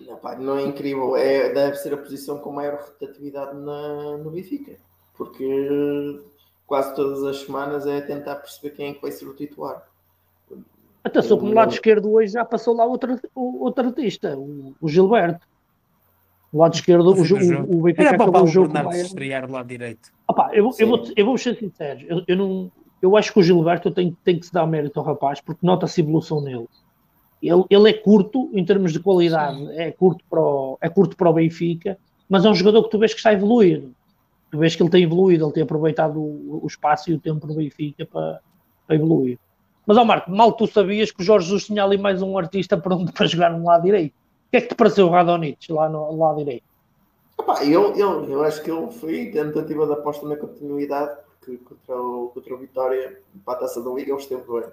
não, 0.06 0.16
pá, 0.16 0.36
não 0.36 0.58
é 0.58 0.62
incrível. 0.62 1.16
É, 1.16 1.52
deve 1.52 1.76
ser 1.76 1.94
a 1.94 1.96
posição 1.96 2.38
com 2.38 2.52
maior 2.52 2.78
rotatividade 2.80 3.56
na, 3.58 4.18
no 4.18 4.30
Benfica. 4.30 4.76
Porque 5.16 6.20
quase 6.66 6.94
todas 6.94 7.22
as 7.24 7.40
semanas 7.40 7.86
é 7.86 8.00
tentar 8.00 8.36
perceber 8.36 8.70
quem 8.76 8.90
é 8.90 8.94
que 8.94 9.00
vai 9.02 9.10
ser 9.10 9.26
o 9.26 9.34
titular. 9.34 9.82
Atenção, 11.02 11.38
que 11.38 11.44
no 11.44 11.54
lado 11.54 11.72
esquerdo 11.72 12.12
hoje 12.12 12.32
já 12.32 12.44
passou 12.44 12.74
lá 12.74 12.84
outro, 12.84 13.18
o- 13.34 13.62
outro 13.64 13.86
artista, 13.86 14.36
o, 14.36 14.74
o 14.80 14.88
Gilberto. 14.88 15.46
No 16.52 16.60
lado 16.60 16.74
esquerdo, 16.74 17.04
No 17.04 17.10
o, 17.12 17.14
o, 17.14 17.78
o 17.78 17.82
Benfica 17.82 18.02
Era 18.08 18.18
para 18.18 18.40
o 18.40 18.44
o 18.44 18.46
jogo 18.46 18.70
o 18.70 18.72
Bernardo 18.72 18.96
estrear 18.96 19.46
do 19.46 19.52
lado 19.52 19.66
direito. 19.68 20.12
Opa, 20.28 20.50
eu, 20.52 20.64
vou- 20.64 20.74
eu, 20.78 20.88
vou, 20.88 21.04
eu 21.16 21.24
vou 21.26 21.38
ser 21.38 21.56
sincero, 21.56 22.00
eu, 22.08 22.22
eu 22.26 22.36
não, 22.36 22.72
eu 23.00 23.16
acho 23.16 23.32
que 23.32 23.38
o 23.38 23.42
Gilberto 23.42 23.90
tem, 23.92 24.16
tem 24.24 24.38
que 24.40 24.46
se 24.46 24.52
dar 24.52 24.66
mérito 24.66 24.98
ao 24.98 25.06
rapaz, 25.06 25.40
porque 25.40 25.64
nota-se 25.64 26.00
evolução 26.00 26.40
nele. 26.40 26.66
Ele, 27.42 27.64
ele 27.68 27.90
é 27.90 27.92
curto 27.92 28.50
em 28.52 28.64
termos 28.64 28.92
de 28.92 29.00
qualidade, 29.00 29.66
é 29.72 29.92
curto, 29.92 30.24
para 30.28 30.40
o, 30.40 30.78
é 30.80 30.88
curto 30.88 31.16
para 31.16 31.30
o 31.30 31.32
Benfica, 31.34 31.98
mas 32.28 32.44
é 32.44 32.48
um 32.50 32.54
jogador 32.54 32.82
que 32.84 32.90
tu 32.90 32.98
vês 32.98 33.12
que 33.12 33.18
está 33.18 33.30
a 33.30 33.34
evoluir. 33.34 33.88
Tu 34.50 34.58
vês 34.58 34.74
que 34.74 34.82
ele 34.82 34.90
tem 34.90 35.02
evoluído, 35.04 35.44
ele 35.44 35.52
tem 35.52 35.62
aproveitado 35.62 36.18
o, 36.18 36.60
o 36.62 36.66
espaço 36.66 37.10
e 37.10 37.14
o 37.14 37.20
tempo 37.20 37.46
no 37.46 37.54
Benfica 37.54 38.06
para, 38.06 38.40
para 38.86 38.96
evoluir. 38.96 39.38
Mas, 39.86 39.96
ó 39.96 40.04
Marco, 40.04 40.30
mal 40.30 40.52
tu 40.52 40.66
sabias 40.66 41.12
que 41.12 41.20
o 41.20 41.24
Jorge 41.24 41.46
Jesus 41.46 41.66
tinha 41.66 41.84
ali 41.84 41.96
mais 41.98 42.20
um 42.22 42.36
artista 42.36 42.76
para, 42.76 42.96
onde- 42.96 43.12
para 43.12 43.26
jogar 43.26 43.50
no 43.50 43.64
lado 43.64 43.84
direito. 43.84 44.12
O 44.12 44.50
que 44.50 44.56
é 44.56 44.60
que 44.60 44.68
te 44.68 44.74
pareceu 44.74 45.06
o 45.06 45.10
Radonjic 45.10 45.72
lá 45.72 45.88
no 45.88 46.16
lado 46.16 46.38
direito? 46.38 46.64
Epá, 47.38 47.62
eu, 47.64 47.94
eu, 47.94 48.24
eu 48.24 48.42
acho 48.42 48.62
que 48.62 48.70
ele 48.70 48.90
foi 48.90 49.26
tentativa 49.26 49.86
de 49.86 49.92
aposta 49.92 50.26
na 50.26 50.36
continuidade, 50.36 51.16
porque 51.38 51.58
contra 51.58 52.00
o, 52.00 52.28
contra 52.28 52.54
o 52.54 52.58
Vitória, 52.58 53.20
para 53.44 53.54
a 53.54 53.58
taça 53.58 53.82
da 53.82 53.90
Liga, 53.90 54.10
ele 54.10 54.20
esteve 54.20 54.42
bem. 54.50 54.64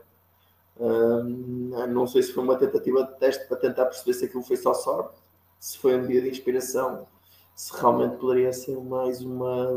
Não 0.80 2.08
sei 2.08 2.24
se 2.24 2.34
foi 2.34 2.44
uma 2.44 2.58
tentativa 2.58 3.04
de 3.04 3.20
teste 3.20 3.48
para 3.48 3.58
tentar 3.58 3.86
perceber 3.86 4.14
se 4.14 4.26
aquilo 4.26 4.44
foi 4.44 4.58
só 4.58 4.74
sorte, 4.74 5.16
se 5.60 5.78
foi 5.78 5.96
um 5.96 6.06
dia 6.08 6.22
de 6.22 6.30
inspiração, 6.30 7.08
se 7.56 7.80
realmente 7.80 8.18
poderia 8.18 8.52
ser 8.52 8.78
mais 8.78 9.22
uma, 9.22 9.70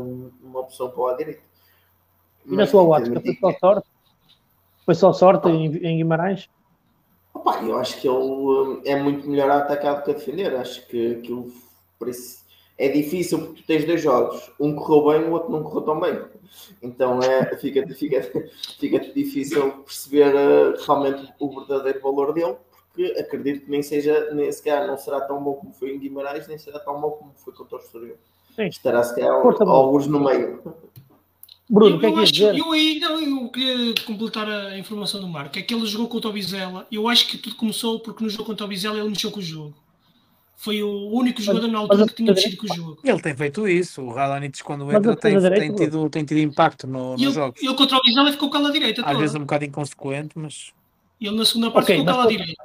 uma 0.43 0.59
opção 0.59 0.89
para 0.89 0.99
o 0.99 1.05
lado 1.05 1.17
direito. 1.17 1.43
E 2.45 2.51
na 2.51 2.57
Mas 2.57 2.71
que 2.71 2.77
ótica, 2.77 3.21
foi 3.21 3.35
só 3.35 3.51
sorte? 3.59 3.87
Foi 4.85 4.95
só 4.95 5.13
sorte 5.13 5.49
em, 5.49 5.65
em 5.77 5.97
Guimarães? 5.97 6.49
Opa, 7.33 7.61
eu 7.61 7.77
acho 7.77 7.99
que 8.01 8.07
ele 8.07 8.17
hum, 8.17 8.81
é 8.85 8.95
muito 8.95 9.29
melhor 9.29 9.49
a 9.51 9.57
atacar 9.57 9.97
do 9.97 10.03
que 10.03 10.11
a 10.11 10.13
defender. 10.13 10.55
Acho 10.55 10.87
que 10.87 11.15
aquilo 11.15 11.51
é 12.77 12.89
difícil 12.89 13.39
porque 13.39 13.61
tu 13.61 13.67
tens 13.67 13.85
dois 13.85 14.01
jogos, 14.01 14.51
um 14.59 14.75
correu 14.75 15.19
bem, 15.19 15.29
o 15.29 15.33
outro 15.33 15.51
não 15.51 15.63
correu 15.63 15.81
tão 15.81 15.99
bem. 15.99 16.19
Então 16.81 17.19
é, 17.21 17.55
fica, 17.57 17.87
fica, 17.87 18.21
fica 18.79 18.99
difícil 18.99 19.71
perceber 19.83 20.33
uh, 20.35 20.85
realmente 20.85 21.33
o 21.39 21.59
verdadeiro 21.59 22.01
valor 22.01 22.33
dele, 22.33 22.55
porque 22.89 23.19
acredito 23.19 23.65
que 23.65 23.71
nem 23.71 23.83
seja, 23.83 24.33
nem 24.33 24.51
sequer 24.51 24.87
não 24.87 24.97
será 24.97 25.21
tão 25.21 25.43
bom 25.43 25.53
como 25.53 25.73
foi 25.73 25.93
em 25.93 25.99
Guimarães, 25.99 26.47
nem 26.47 26.57
será 26.57 26.79
tão 26.79 26.99
bom 26.99 27.11
como 27.11 27.33
foi 27.35 27.53
contra 27.53 27.77
o 27.77 27.79
Estoril. 27.79 28.15
Estará 28.57 29.03
sequer 29.03 29.27
alguns 29.27 30.07
no 30.07 30.19
meio. 30.19 30.63
Bruno, 31.69 31.97
o 31.97 31.99
que 31.99 32.05
é 32.05 32.11
que 32.11 32.19
acho, 32.19 32.31
dizer? 32.31 32.57
Eu, 32.57 32.71
aí, 32.71 32.99
não, 32.99 33.19
eu 33.19 33.49
queria 33.49 33.93
completar 34.05 34.49
a 34.49 34.77
informação 34.79 35.19
do 35.19 35.27
Marco. 35.27 35.59
É 35.59 35.61
que 35.61 35.73
ele 35.73 35.85
jogou 35.85 36.07
contra 36.07 36.29
o 36.29 36.33
Vizela. 36.33 36.87
Eu 36.91 37.09
acho 37.09 37.27
que 37.27 37.37
tudo 37.37 37.57
começou 37.57 37.99
porque 37.99 38.23
no 38.23 38.29
jogo 38.29 38.45
contra 38.45 38.65
o 38.65 38.69
Vizela 38.69 38.97
ele 38.97 39.09
mexeu 39.09 39.29
com 39.31 39.39
o 39.39 39.43
jogo. 39.43 39.75
Foi 40.59 40.81
o 40.81 41.09
único 41.11 41.39
jogador 41.39 41.67
na 41.67 41.77
altura 41.77 42.07
que 42.07 42.15
tinha 42.15 42.33
mexido 42.33 42.57
com 42.57 42.65
o 42.65 42.75
jogo. 42.75 42.99
Ele 43.03 43.21
tem 43.21 43.35
feito 43.35 43.67
isso. 43.67 44.01
O 44.01 44.11
Radonich, 44.11 44.63
quando 44.63 44.91
entra, 44.91 45.15
tem, 45.15 45.39
tem, 45.39 45.75
tido, 45.75 46.09
tem 46.09 46.25
tido 46.25 46.39
impacto 46.39 46.87
no, 46.87 47.15
nos 47.15 47.33
jogos. 47.33 47.61
Ele 47.61 47.75
contra 47.75 47.95
o 47.95 48.01
Vizela 48.03 48.31
ficou 48.31 48.49
com 48.49 48.57
a 48.57 48.71
direita. 48.71 49.03
Às 49.05 49.17
vezes 49.19 49.35
um 49.35 49.41
bocado 49.41 49.65
inconsequente, 49.65 50.31
mas. 50.35 50.73
Ele 51.21 51.37
na 51.37 51.45
segunda 51.45 51.69
parte 51.69 51.85
okay, 51.91 51.99
ficou 51.99 52.13
com 52.15 52.21
a 52.21 52.27
direita. 52.27 52.63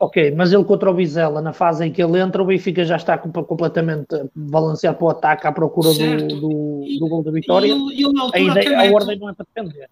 Ok, 0.00 0.30
mas 0.32 0.52
ele 0.52 0.64
contra 0.64 0.90
o 0.90 0.94
Vizela, 0.94 1.40
na 1.40 1.52
fase 1.52 1.86
em 1.86 1.92
que 1.92 2.02
ele 2.02 2.18
entra, 2.18 2.42
o 2.42 2.46
Benfica 2.46 2.84
já 2.84 2.96
está 2.96 3.16
completamente 3.16 4.08
balanceado 4.34 4.98
para 4.98 5.06
o 5.06 5.10
ataque 5.10 5.46
à 5.46 5.52
procura 5.52 5.92
certo. 5.92 6.26
do, 6.26 6.40
do, 6.40 6.98
do 6.98 7.08
gol 7.08 7.22
da 7.22 7.30
vitória. 7.30 7.68
E 7.68 7.70
ele, 7.70 8.02
ele, 8.02 8.20
a, 8.32 8.40
ideia, 8.40 8.80
a 8.80 8.92
ordem 8.92 9.18
não 9.18 9.28
é 9.28 9.34
para 9.34 9.46
defender. 9.54 9.88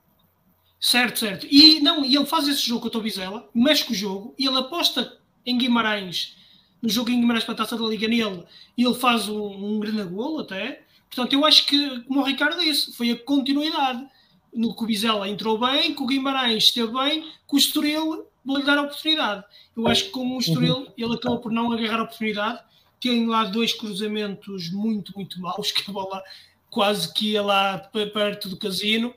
Certo, 0.81 1.19
certo. 1.21 1.47
E 1.49 1.81
não, 1.81 2.05
e 2.05 2.17
ele 2.17 2.27
faz 2.27 2.49
esse 2.49 2.67
jogo 2.67 2.81
contra 2.81 2.99
o 2.99 3.03
Vizela, 3.03 3.49
mexe 3.55 3.85
com 3.85 3.93
o 3.93 3.97
jogo, 3.97 4.35
e 4.37 4.47
ele 4.47 4.59
aposta 4.59 5.13
em 5.45 5.57
Guimarães, 5.57 6.38
no 6.81 6.89
jogo 6.89 7.11
em 7.11 7.21
Guimarães 7.21 7.45
para 7.45 7.55
a 7.55 7.57
taça 7.57 7.77
da 7.77 7.85
Liga 7.85 8.07
nele, 8.07 8.45
e 8.77 8.85
ele 8.85 8.95
faz 8.95 9.29
um, 9.29 9.49
um 9.49 9.81
grande 9.81 10.05
golo 10.05 10.41
até. 10.41 10.83
Portanto, 11.09 11.33
eu 11.33 11.45
acho 11.45 11.67
que, 11.67 12.01
como 12.03 12.21
o 12.21 12.25
Ricardo 12.25 12.61
disse, 12.61 12.93
foi 12.93 13.11
a 13.11 13.17
continuidade. 13.17 14.07
No 14.55 14.75
que 14.75 14.83
o 14.83 14.87
Vizela 14.87 15.29
entrou 15.29 15.59
bem, 15.59 15.95
que 15.95 16.03
o 16.03 16.07
Guimarães 16.07 16.65
esteve 16.65 16.93
bem, 16.93 17.23
que 17.23 17.55
o 17.55 17.59
Estoril 17.59 18.27
vou-lhe 18.45 18.65
dar 18.65 18.79
a 18.79 18.83
oportunidade. 18.83 19.45
Eu 19.77 19.87
acho 19.87 20.05
que 20.05 20.11
como 20.11 20.37
o 20.37 20.41
Estoril, 20.41 20.79
uhum. 20.79 20.93
ele 20.97 21.15
acabou 21.15 21.39
por 21.39 21.53
não 21.53 21.71
agarrar 21.71 22.01
a 22.01 22.05
oportunidade, 22.05 22.61
tem 22.99 23.27
lá 23.27 23.45
dois 23.45 23.75
cruzamentos 23.75 24.71
muito, 24.71 25.13
muito 25.15 25.41
maus, 25.41 25.71
que 25.73 25.89
a 25.91 25.93
bola 25.93 26.23
quase 26.71 27.13
que 27.13 27.33
ia 27.33 27.43
lá 27.43 27.79
perto 27.79 28.49
do 28.49 28.57
casino, 28.57 29.15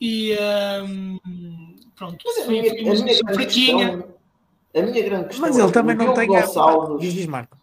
e 0.00 0.36
um, 0.84 1.74
pronto, 1.94 2.18
Mas 2.24 2.38
a 2.38 2.50
minha, 2.50 2.70
foi, 2.70 2.80
a 2.80 3.04
minha 3.04 3.16
fraquinha. 3.34 3.88
Questão, 3.90 4.17
a 4.80 4.82
minha 4.82 5.02
grande 5.02 5.28
questão 5.28 5.46
Mas 5.46 5.58
ele 5.58 5.68
é 5.68 5.72
também 5.72 5.96
não 5.96 6.14
tem 6.14 6.28
Gonçalves, 6.28 7.00
diz, 7.00 7.14
diz 7.14 7.26
Marco. 7.26 7.56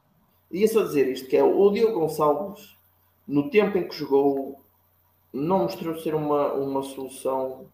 Ia 0.51 0.67
só 0.67 0.83
dizer 0.83 1.07
isto, 1.07 1.27
que 1.27 1.37
é 1.37 1.43
o 1.43 1.69
Diogo 1.71 1.99
Gonçalves, 1.99 2.75
no 3.27 3.49
tempo 3.49 3.77
em 3.77 3.87
que 3.87 3.95
jogou, 3.95 4.61
não 5.33 5.63
mostrou 5.63 5.97
ser 5.99 6.15
uma, 6.15 6.53
uma 6.53 6.83
solução 6.83 7.67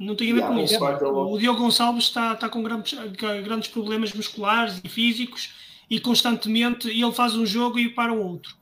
não 0.00 0.16
tem 0.16 0.32
a 0.32 0.34
ver 0.34 0.46
com 0.46 0.58
isso. 0.58 0.82
O 0.82 1.38
Diogo 1.38 1.60
Gonçalves 1.60 2.04
está, 2.04 2.32
está 2.32 2.48
com 2.48 2.62
grandes, 2.62 2.98
grandes 3.44 3.68
problemas 3.68 4.12
musculares 4.12 4.80
e 4.82 4.88
físicos 4.88 5.54
e 5.88 6.00
constantemente 6.00 6.88
ele 6.88 7.12
faz 7.12 7.36
um 7.36 7.44
jogo 7.44 7.78
e 7.78 7.88
para 7.88 8.12
o 8.12 8.20
outro. 8.20 8.54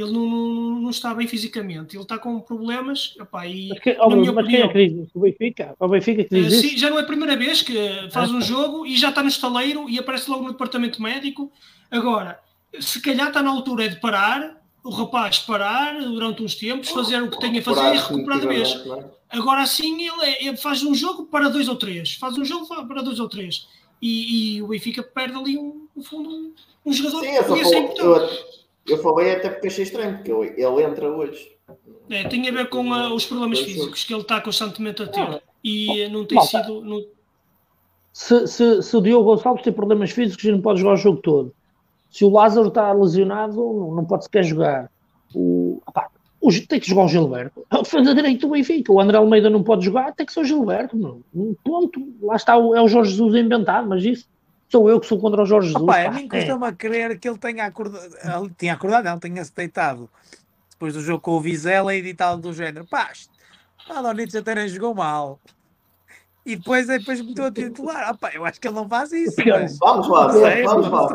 Ele 0.00 0.12
não, 0.12 0.26
não, 0.26 0.80
não 0.82 0.90
está 0.90 1.14
bem 1.14 1.26
fisicamente, 1.26 1.96
ele 1.96 2.02
está 2.02 2.18
com 2.18 2.38
problemas. 2.40 3.14
Epá, 3.18 3.46
e, 3.46 3.68
mas, 3.68 3.78
que, 3.80 3.96
oh, 4.00 4.10
mas 4.10 4.28
opinião, 4.28 4.44
quem 4.44 4.60
é 4.60 4.68
que 4.68 4.88
diz 4.88 5.06
isso? 5.06 5.10
O 5.14 5.20
Benfica? 5.20 5.74
O 5.78 5.88
Benfica 5.88 6.24
que 6.24 6.34
diz 6.34 6.52
uh, 6.52 6.60
sim, 6.60 6.78
já 6.78 6.90
não 6.90 6.98
é 6.98 7.02
a 7.02 7.06
primeira 7.06 7.36
vez 7.36 7.62
que 7.62 8.08
faz 8.10 8.30
um 8.30 8.40
jogo 8.40 8.86
e 8.86 8.96
já 8.96 9.08
está 9.08 9.22
no 9.22 9.28
estaleiro 9.28 9.88
e 9.88 9.98
aparece 9.98 10.30
logo 10.30 10.44
no 10.44 10.52
departamento 10.52 11.02
médico. 11.02 11.50
Agora, 11.90 12.38
se 12.78 13.00
calhar 13.00 13.28
está 13.28 13.42
na 13.42 13.50
altura 13.50 13.88
de 13.88 13.96
parar, 14.00 14.62
o 14.84 14.90
rapaz 14.90 15.38
parar 15.40 16.00
durante 16.00 16.42
uns 16.42 16.54
tempos, 16.54 16.90
fazer 16.90 17.22
o 17.22 17.30
que 17.30 17.38
tem 17.40 17.58
a 17.58 17.62
fazer 17.62 17.94
e 17.94 17.98
recuperar 17.98 18.40
de 18.40 18.46
vez. 18.46 18.84
Agora 19.30 19.66
sim 19.66 20.06
ele, 20.06 20.24
é, 20.24 20.46
ele, 20.46 20.56
faz 20.56 20.82
um 20.82 20.94
jogo 20.94 21.26
para 21.26 21.48
dois 21.48 21.68
ou 21.68 21.76
três. 21.76 22.14
Faz 22.14 22.38
um 22.38 22.44
jogo 22.44 22.66
para 22.66 23.02
dois 23.02 23.20
ou 23.20 23.28
três. 23.28 23.66
E, 24.00 24.56
e 24.56 24.62
o 24.62 24.68
Benfica 24.68 25.02
perde 25.02 25.36
ali 25.36 25.58
um, 25.58 25.86
no 25.94 26.02
fundo 26.02 26.30
um, 26.30 26.52
um 26.86 26.92
jogador 26.92 27.20
sim, 27.20 27.32
que 27.32 27.44
podia 27.44 27.64
ser 27.64 27.82
eu 28.88 28.98
falei 28.98 29.34
até 29.34 29.50
porque 29.50 29.68
achei 29.68 29.84
estranho, 29.84 30.16
porque 30.16 30.30
ele 30.30 30.82
entra 30.82 31.08
hoje. 31.08 31.56
É, 32.10 32.24
tem 32.24 32.48
a 32.48 32.52
ver 32.52 32.68
com 32.68 32.90
uh, 32.90 33.14
os 33.14 33.26
problemas 33.26 33.60
físicos 33.60 34.04
que 34.04 34.14
ele 34.14 34.22
está 34.22 34.40
constantemente 34.40 35.02
a 35.02 35.06
ter. 35.06 35.42
E 35.62 36.08
não 36.08 36.24
tem 36.24 36.40
sido. 36.42 36.82
Não... 36.82 37.04
Se, 38.12 38.46
se, 38.46 38.82
se 38.82 38.96
o 38.96 39.00
Diogo 39.00 39.24
Gonçalves 39.24 39.62
tem 39.62 39.72
problemas 39.72 40.10
físicos 40.10 40.42
e 40.44 40.50
não 40.50 40.60
pode 40.60 40.80
jogar 40.80 40.94
o 40.94 40.96
jogo 40.96 41.20
todo, 41.20 41.54
se 42.10 42.24
o 42.24 42.30
Lázaro 42.30 42.68
está 42.68 42.90
lesionado, 42.92 43.56
não, 43.56 43.94
não 43.96 44.04
pode 44.04 44.24
sequer 44.24 44.42
jogar. 44.42 44.90
O, 45.34 45.80
opá, 45.86 46.08
o, 46.40 46.50
tem 46.66 46.80
que 46.80 46.88
jogar 46.88 47.04
o 47.04 47.08
Gilberto. 47.08 47.66
É 47.70 47.76
o 47.76 47.82
defesa 47.82 48.14
direito 48.14 48.46
do 48.46 48.52
Benfica. 48.52 48.92
O 48.92 49.00
André 49.00 49.18
Almeida 49.18 49.50
não 49.50 49.62
pode 49.62 49.84
jogar, 49.84 50.14
tem 50.14 50.24
que 50.24 50.32
ser 50.32 50.40
o 50.40 50.44
Gilberto. 50.44 51.22
Um 51.34 51.54
ponto. 51.62 52.00
Lá 52.22 52.36
está, 52.36 52.56
o, 52.56 52.74
é 52.74 52.80
o 52.80 52.88
Jorge 52.88 53.10
Jesus 53.10 53.34
inventado, 53.34 53.88
mas 53.88 54.04
isso 54.04 54.26
sou 54.68 54.88
eu 54.88 55.00
que 55.00 55.06
sou 55.06 55.18
contra 55.18 55.42
o 55.42 55.46
Jorge 55.46 55.68
Jesus. 55.68 55.82
Opa, 55.82 56.02
a 56.02 56.10
mim 56.10 56.28
custa-me 56.28 56.66
a 56.66 56.72
crer 56.72 57.18
que 57.18 57.28
ele 57.28 57.38
tenha 57.38 57.64
acordado, 57.64 58.04
ele 58.04 58.54
tinha 58.56 58.74
acordado, 58.74 59.04
não, 59.04 59.18
tenha-se 59.18 59.54
deitado 59.54 60.08
depois 60.70 60.94
do 60.94 61.00
jogo 61.00 61.20
com 61.20 61.32
o 61.32 61.40
Vizela 61.40 61.94
e 61.94 62.14
tal 62.14 62.36
do 62.36 62.52
género. 62.52 62.86
Pá, 62.86 63.10
a 63.88 64.02
Donitz 64.02 64.34
até 64.34 64.54
nem 64.54 64.68
jogou 64.68 64.94
mal. 64.94 65.40
E 66.46 66.56
depois, 66.56 66.86
depois 66.86 67.20
meteu 67.20 67.46
a 67.46 67.50
titular. 67.50 68.10
Opa, 68.12 68.30
eu 68.32 68.44
acho 68.44 68.60
que 68.60 68.68
ele 68.68 68.76
não 68.76 68.88
faz 68.88 69.12
isso. 69.12 69.36
Mas... 69.44 69.76
Vamos 69.78 70.08
lá, 70.08 70.28
vamos 70.28 70.88
lá. 70.88 71.08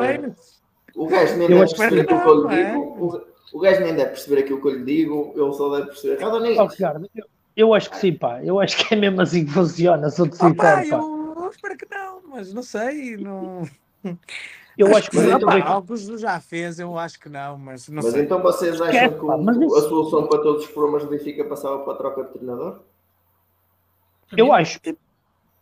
O 0.96 1.08
gajo 1.08 1.38
nem 1.38 1.48
deve 1.48 1.76
perceber 1.76 2.02
aquilo 2.02 2.22
que 2.22 2.28
eu 2.28 2.48
lhe 2.48 2.56
é? 2.56 2.72
digo. 2.72 3.26
O, 3.54 3.60
gajo 3.60 3.82
nem 3.82 3.96
deve 3.96 4.10
perceber 4.10 4.42
aquilo 4.42 4.62
que 4.62 4.68
eu 4.68 4.72
lhe 4.72 4.84
digo, 4.84 5.34
ele 5.36 5.54
só 5.54 5.76
deve 5.76 5.88
perceber. 5.88 6.24
Oh, 6.24 6.68
Ricardo, 6.68 7.10
eu, 7.16 7.26
eu 7.56 7.74
acho 7.74 7.90
que 7.90 7.98
sim, 7.98 8.14
pá. 8.14 8.44
Eu 8.44 8.60
acho 8.60 8.78
que 8.78 8.94
é 8.94 8.98
mesmo 8.98 9.22
assim 9.22 9.46
que 9.46 9.52
funciona, 9.52 10.10
sou 10.10 10.28
de 10.28 10.36
sincero, 10.36 10.56
pá. 10.56 10.84
Eu 10.86 11.23
espero 11.56 11.78
que 11.78 11.88
não, 11.90 12.22
mas 12.28 12.54
não 12.54 12.64
sei. 12.64 13.18
Não... 13.18 13.68
Eu 14.76 14.88
acho, 14.88 14.98
acho 14.98 15.12
que, 15.12 15.18
que 15.18 15.46
pá, 15.46 15.70
alguns 15.70 16.02
já 16.20 16.40
fez, 16.40 16.80
eu 16.80 16.98
acho 16.98 17.20
que 17.20 17.30
não, 17.30 17.60
mas 17.60 17.88
não 17.88 18.02
mas 18.02 18.12
sei. 18.12 18.24
então 18.24 18.42
vocês 18.42 18.82
acham 18.82 19.10
que, 19.10 19.20
que 19.20 19.24
o, 19.24 19.76
a 19.76 19.82
solução 19.82 20.26
para 20.28 20.42
todos 20.42 20.66
os 20.66 20.72
problemas 20.72 21.04
do 21.04 21.10
Benfica 21.10 21.46
passava 21.46 21.84
para 21.84 21.94
a 21.94 21.96
troca 21.96 22.24
de 22.24 22.30
treinador? 22.32 22.80
Eu 24.36 24.52
acho. 24.52 24.80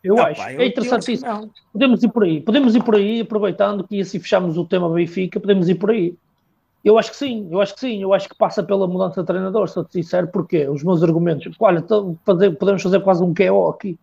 Eu 0.04 0.16
não, 0.16 0.26
acho. 0.26 0.42
Pá, 0.42 0.54
eu, 0.54 0.62
é 0.62 0.66
interessante 0.66 1.12
isso. 1.12 1.26
Podemos 1.74 2.02
ir 2.02 2.10
por 2.10 2.24
aí. 2.24 2.42
Podemos 2.42 2.74
ir 2.74 2.84
por 2.84 2.96
aí, 2.96 3.22
aproveitando 3.22 3.86
que 3.86 4.00
assim 4.00 4.18
fechamos 4.18 4.58
o 4.58 4.66
tema 4.66 4.90
Benfica, 4.90 5.42
podemos 5.42 5.68
ir 5.68 5.76
por 5.76 5.92
aí. 5.92 6.16
Eu 6.84 6.98
acho 6.98 7.12
que 7.12 7.18
sim, 7.18 7.48
eu 7.52 7.62
acho 7.62 7.76
que 7.76 7.80
sim, 7.80 8.02
eu 8.02 8.12
acho 8.12 8.28
que 8.28 8.36
passa 8.36 8.64
pela 8.64 8.88
mudança 8.88 9.22
de 9.22 9.28
treinador, 9.28 9.68
sou 9.68 9.86
sincero, 9.88 10.28
porque 10.30 10.68
os 10.68 10.84
meus 10.84 11.04
argumentos, 11.04 11.56
olha, 11.60 11.78
então, 11.78 12.18
fazer, 12.26 12.58
podemos 12.58 12.82
fazer 12.82 13.02
quase 13.02 13.24
um 13.24 13.36
QO 13.36 13.70
aqui, 13.70 14.00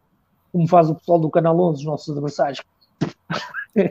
como 0.53 0.69
faz 0.69 0.91
o 0.91 0.95
pessoal 0.95 1.19
do 1.19 1.31
Canal 1.31 1.59
11, 1.59 1.81
os 1.81 1.87
nossos 1.87 2.11
adversários. 2.11 2.63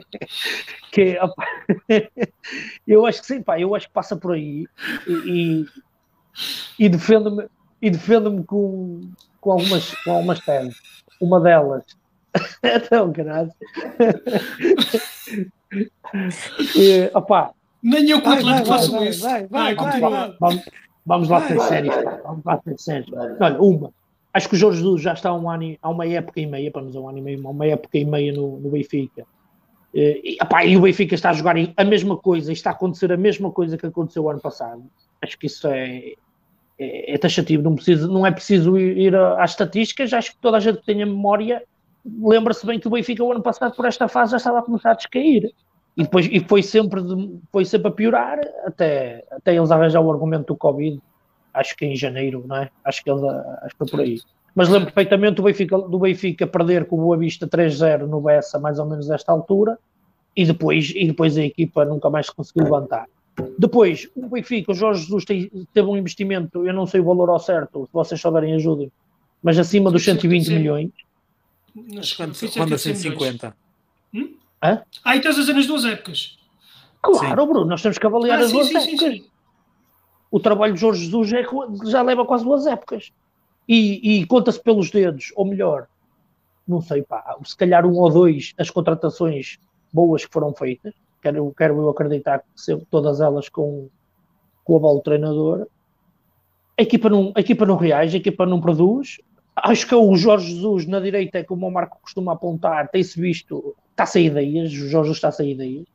que, 0.92 1.18
opa, 1.18 1.44
eu 2.86 3.06
acho 3.06 3.20
que 3.20 3.26
sim, 3.26 3.42
pá, 3.42 3.58
eu 3.58 3.74
acho 3.74 3.86
que 3.86 3.92
passa 3.92 4.16
por 4.16 4.34
aí 4.34 4.66
e, 5.06 5.12
e, 5.12 5.66
e 6.78 6.88
defendo-me 6.88 7.48
e 7.80 7.90
defendo-me 7.90 8.44
com, 8.44 9.00
com 9.40 9.52
algumas, 9.52 9.94
com 10.02 10.10
algumas 10.12 10.40
teses. 10.40 10.76
Uma 11.20 11.40
delas 11.40 11.84
então, 12.62 13.12
caralho. 13.12 13.52
e, 16.76 17.10
opa. 17.14 17.52
Nem 17.82 18.10
eu 18.10 18.20
completo 18.20 18.66
faço 18.66 18.92
vai, 18.92 19.08
isso. 19.08 19.22
Vai, 19.22 19.46
vai, 19.46 19.74
vai, 19.74 20.00
vai, 20.00 20.36
Vamos, 20.40 20.64
vamos 21.06 21.28
lá 21.28 21.46
ser 21.46 21.60
sérios. 21.60 21.94
Vamos 22.24 22.44
lá 22.44 22.60
ser 22.62 22.78
sérios. 22.78 23.10
Olha, 23.40 23.60
uma. 23.60 23.92
Acho 24.38 24.48
que 24.48 24.54
o 24.54 24.58
Jorge 24.58 24.78
Jesus 24.78 25.02
já 25.02 25.14
está 25.14 25.30
há, 25.30 25.34
um 25.34 25.50
ano, 25.50 25.76
há 25.82 25.90
uma 25.90 26.06
época 26.06 26.40
e 26.40 26.46
meia, 26.46 26.70
para 26.70 26.82
nos 26.82 26.94
um 26.94 27.08
ano 27.08 27.18
e 27.18 27.20
meio, 27.20 27.48
uma 27.48 27.66
época 27.66 27.98
e 27.98 28.04
meia 28.04 28.32
no, 28.32 28.60
no 28.60 28.70
Benfica. 28.70 29.26
E, 29.92 30.38
opa, 30.40 30.64
e 30.64 30.76
o 30.76 30.80
Benfica 30.80 31.16
está 31.16 31.30
a 31.30 31.32
jogar 31.32 31.56
a 31.76 31.84
mesma 31.84 32.16
coisa, 32.16 32.52
e 32.52 32.54
está 32.54 32.70
a 32.70 32.72
acontecer 32.72 33.12
a 33.12 33.16
mesma 33.16 33.50
coisa 33.50 33.76
que 33.76 33.84
aconteceu 33.84 34.30
ano 34.30 34.40
passado. 34.40 34.84
Acho 35.20 35.36
que 35.36 35.46
isso 35.46 35.66
é, 35.66 36.12
é, 36.78 37.14
é 37.14 37.18
taxativo, 37.18 37.64
não, 37.64 37.74
não 38.08 38.24
é 38.24 38.30
preciso 38.30 38.78
ir, 38.78 38.96
ir 38.96 39.16
às 39.16 39.50
estatísticas, 39.50 40.12
acho 40.12 40.32
que 40.32 40.38
toda 40.38 40.58
a 40.58 40.60
gente 40.60 40.78
que 40.78 40.86
tenha 40.86 41.04
memória 41.04 41.64
lembra-se 42.22 42.64
bem 42.64 42.78
que 42.78 42.86
o 42.86 42.90
Benfica 42.90 43.24
o 43.24 43.32
ano 43.32 43.42
passado 43.42 43.74
por 43.74 43.84
esta 43.84 44.06
fase 44.06 44.30
já 44.30 44.36
estava 44.36 44.60
a 44.60 44.62
começar 44.62 44.92
a 44.92 44.94
descair 44.94 45.52
e 45.96 46.02
depois 46.04 46.28
e 46.30 46.40
foi 46.40 46.62
sempre 46.62 47.02
foi 47.50 47.64
sempre 47.64 47.88
a 47.88 47.90
piorar 47.90 48.38
até, 48.64 49.24
até 49.30 49.56
eles 49.56 49.70
arranjar 49.70 50.00
o 50.00 50.10
argumento 50.10 50.46
do 50.46 50.56
Covid 50.56 51.00
acho 51.58 51.76
que 51.76 51.84
em 51.84 51.96
janeiro, 51.96 52.44
não 52.46 52.56
é? 52.56 52.70
Acho 52.84 53.02
que 53.02 53.10
eles 53.10 53.22
acho 53.22 53.76
que 53.76 53.90
por 53.90 54.00
aí. 54.00 54.20
Mas 54.54 54.68
lembro 54.68 54.86
perfeitamente 54.86 55.34
do 55.36 55.42
Benfica, 55.42 55.78
do 55.78 55.98
Benfica 55.98 56.46
perder 56.46 56.86
com 56.86 56.96
o 56.96 57.00
Boa 57.02 57.16
Vista 57.16 57.46
3-0 57.46 58.06
no 58.06 58.20
Bessa, 58.20 58.58
mais 58.58 58.78
ou 58.78 58.86
menos 58.86 59.08
nesta 59.08 59.30
altura, 59.30 59.78
e 60.36 60.44
depois, 60.44 60.92
e 60.94 61.06
depois 61.06 61.36
a 61.36 61.44
equipa 61.44 61.84
nunca 61.84 62.08
mais 62.10 62.30
conseguiu 62.30 62.64
levantar. 62.64 63.06
Depois, 63.56 64.08
o 64.16 64.28
Benfica, 64.28 64.72
o 64.72 64.74
Jorge 64.74 65.02
Jesus 65.02 65.24
tem, 65.24 65.50
teve 65.72 65.86
um 65.88 65.96
investimento, 65.96 66.66
eu 66.66 66.72
não 66.72 66.86
sei 66.86 67.00
o 67.00 67.04
valor 67.04 67.28
ao 67.30 67.38
certo, 67.38 67.86
se 67.86 67.92
vocês 67.92 68.20
souberem 68.20 68.54
ajudem, 68.54 68.90
mas 69.42 69.58
acima 69.58 69.90
dos 69.92 70.04
120 70.04 70.48
milhões. 70.50 70.90
Quando, 72.16 72.34
quando 72.52 72.76
150? 72.78 73.56
Hum? 74.12 74.34
Hã? 74.62 74.82
Ah, 75.04 75.14
e 75.14 75.18
estás 75.18 75.36
a 75.36 75.40
dizer 75.40 75.52
nas 75.52 75.66
duas 75.66 75.84
épocas. 75.84 76.36
Claro, 77.00 77.46
Bruno, 77.46 77.66
nós 77.66 77.80
temos 77.80 77.96
que 77.96 78.06
avaliar 78.06 78.38
Ah, 78.38 78.42
as 78.42 78.48
sim, 78.48 78.56
duas 78.56 78.66
sim, 78.68 78.80
sim, 78.80 78.94
épocas. 78.96 79.12
sim. 79.14 79.24
O 80.30 80.38
trabalho 80.38 80.74
de 80.74 80.80
Jorge 80.80 81.04
Jesus 81.04 81.32
é, 81.32 81.44
já 81.90 82.02
leva 82.02 82.24
quase 82.24 82.44
duas 82.44 82.66
épocas. 82.66 83.12
E, 83.68 84.20
e 84.20 84.26
conta-se 84.26 84.62
pelos 84.62 84.90
dedos, 84.90 85.32
ou 85.36 85.44
melhor, 85.44 85.88
não 86.66 86.80
sei, 86.80 87.02
pá, 87.02 87.36
se 87.44 87.56
calhar 87.56 87.84
um 87.86 87.94
ou 87.96 88.10
dois 88.10 88.54
as 88.58 88.70
contratações 88.70 89.58
boas 89.92 90.24
que 90.24 90.32
foram 90.32 90.54
feitas, 90.54 90.94
quero, 91.22 91.52
quero 91.56 91.80
eu 91.80 91.88
acreditar 91.88 92.40
que 92.40 92.86
todas 92.90 93.20
elas 93.20 93.48
com, 93.48 93.88
com 94.64 94.76
a 94.76 94.78
bola 94.78 94.98
do 94.98 95.02
treinador. 95.02 95.66
A 96.78 96.82
equipa, 96.82 97.08
não, 97.08 97.32
a 97.34 97.40
equipa 97.40 97.66
não 97.66 97.76
reage, 97.76 98.16
a 98.16 98.20
equipa 98.20 98.46
não 98.46 98.60
produz. 98.60 99.20
Acho 99.56 99.86
que 99.86 99.94
o 99.94 100.16
Jorge 100.16 100.54
Jesus 100.54 100.86
na 100.86 101.00
direita, 101.00 101.38
é 101.38 101.44
como 101.44 101.66
o 101.66 101.70
Marco 101.70 101.98
costuma 102.00 102.32
apontar, 102.32 102.88
tem-se 102.88 103.20
visto, 103.20 103.74
está 103.90 104.06
sem 104.06 104.26
ideias, 104.26 104.70
o 104.72 104.88
Jorge 104.88 105.10
está 105.10 105.32
sem 105.32 105.50
ideias, 105.50 105.86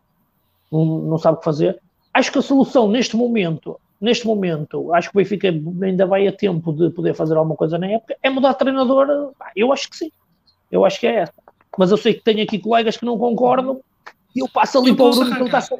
não, 0.71 0.85
não 0.99 1.17
sabe 1.17 1.37
o 1.37 1.39
que 1.39 1.45
fazer. 1.45 1.81
Acho 2.13 2.31
que 2.31 2.39
a 2.39 2.41
solução 2.41 2.89
neste 2.89 3.15
momento, 3.15 3.79
neste 4.03 4.27
momento, 4.27 4.93
acho 4.93 5.09
que 5.09 5.15
o 5.15 5.19
Benfica 5.19 5.47
ainda 5.49 6.05
vai 6.05 6.27
a 6.27 6.31
tempo 6.31 6.73
de 6.73 6.89
poder 6.89 7.15
fazer 7.15 7.35
alguma 7.37 7.55
coisa 7.55 7.77
na 7.77 7.87
época, 7.87 8.17
é 8.21 8.29
mudar 8.29 8.51
de 8.51 8.59
treinador. 8.59 9.33
Eu 9.55 9.71
acho 9.71 9.89
que 9.89 9.95
sim. 9.95 10.11
Eu 10.69 10.83
acho 10.83 10.99
que 10.99 11.07
é 11.07 11.15
essa. 11.21 11.33
Mas 11.77 11.89
eu 11.89 11.97
sei 11.97 12.13
que 12.13 12.21
tenho 12.21 12.43
aqui 12.43 12.59
colegas 12.59 12.97
que 12.97 13.05
não 13.05 13.17
concordam 13.17 13.81
e 14.35 14.39
eu 14.39 14.49
passo 14.49 14.77
ali 14.77 14.89
Eu 14.89 14.95
para 14.95 15.05
o 15.05 15.11
Bruno 15.11 15.33
arrancar. 15.33 15.61
sem 15.61 15.77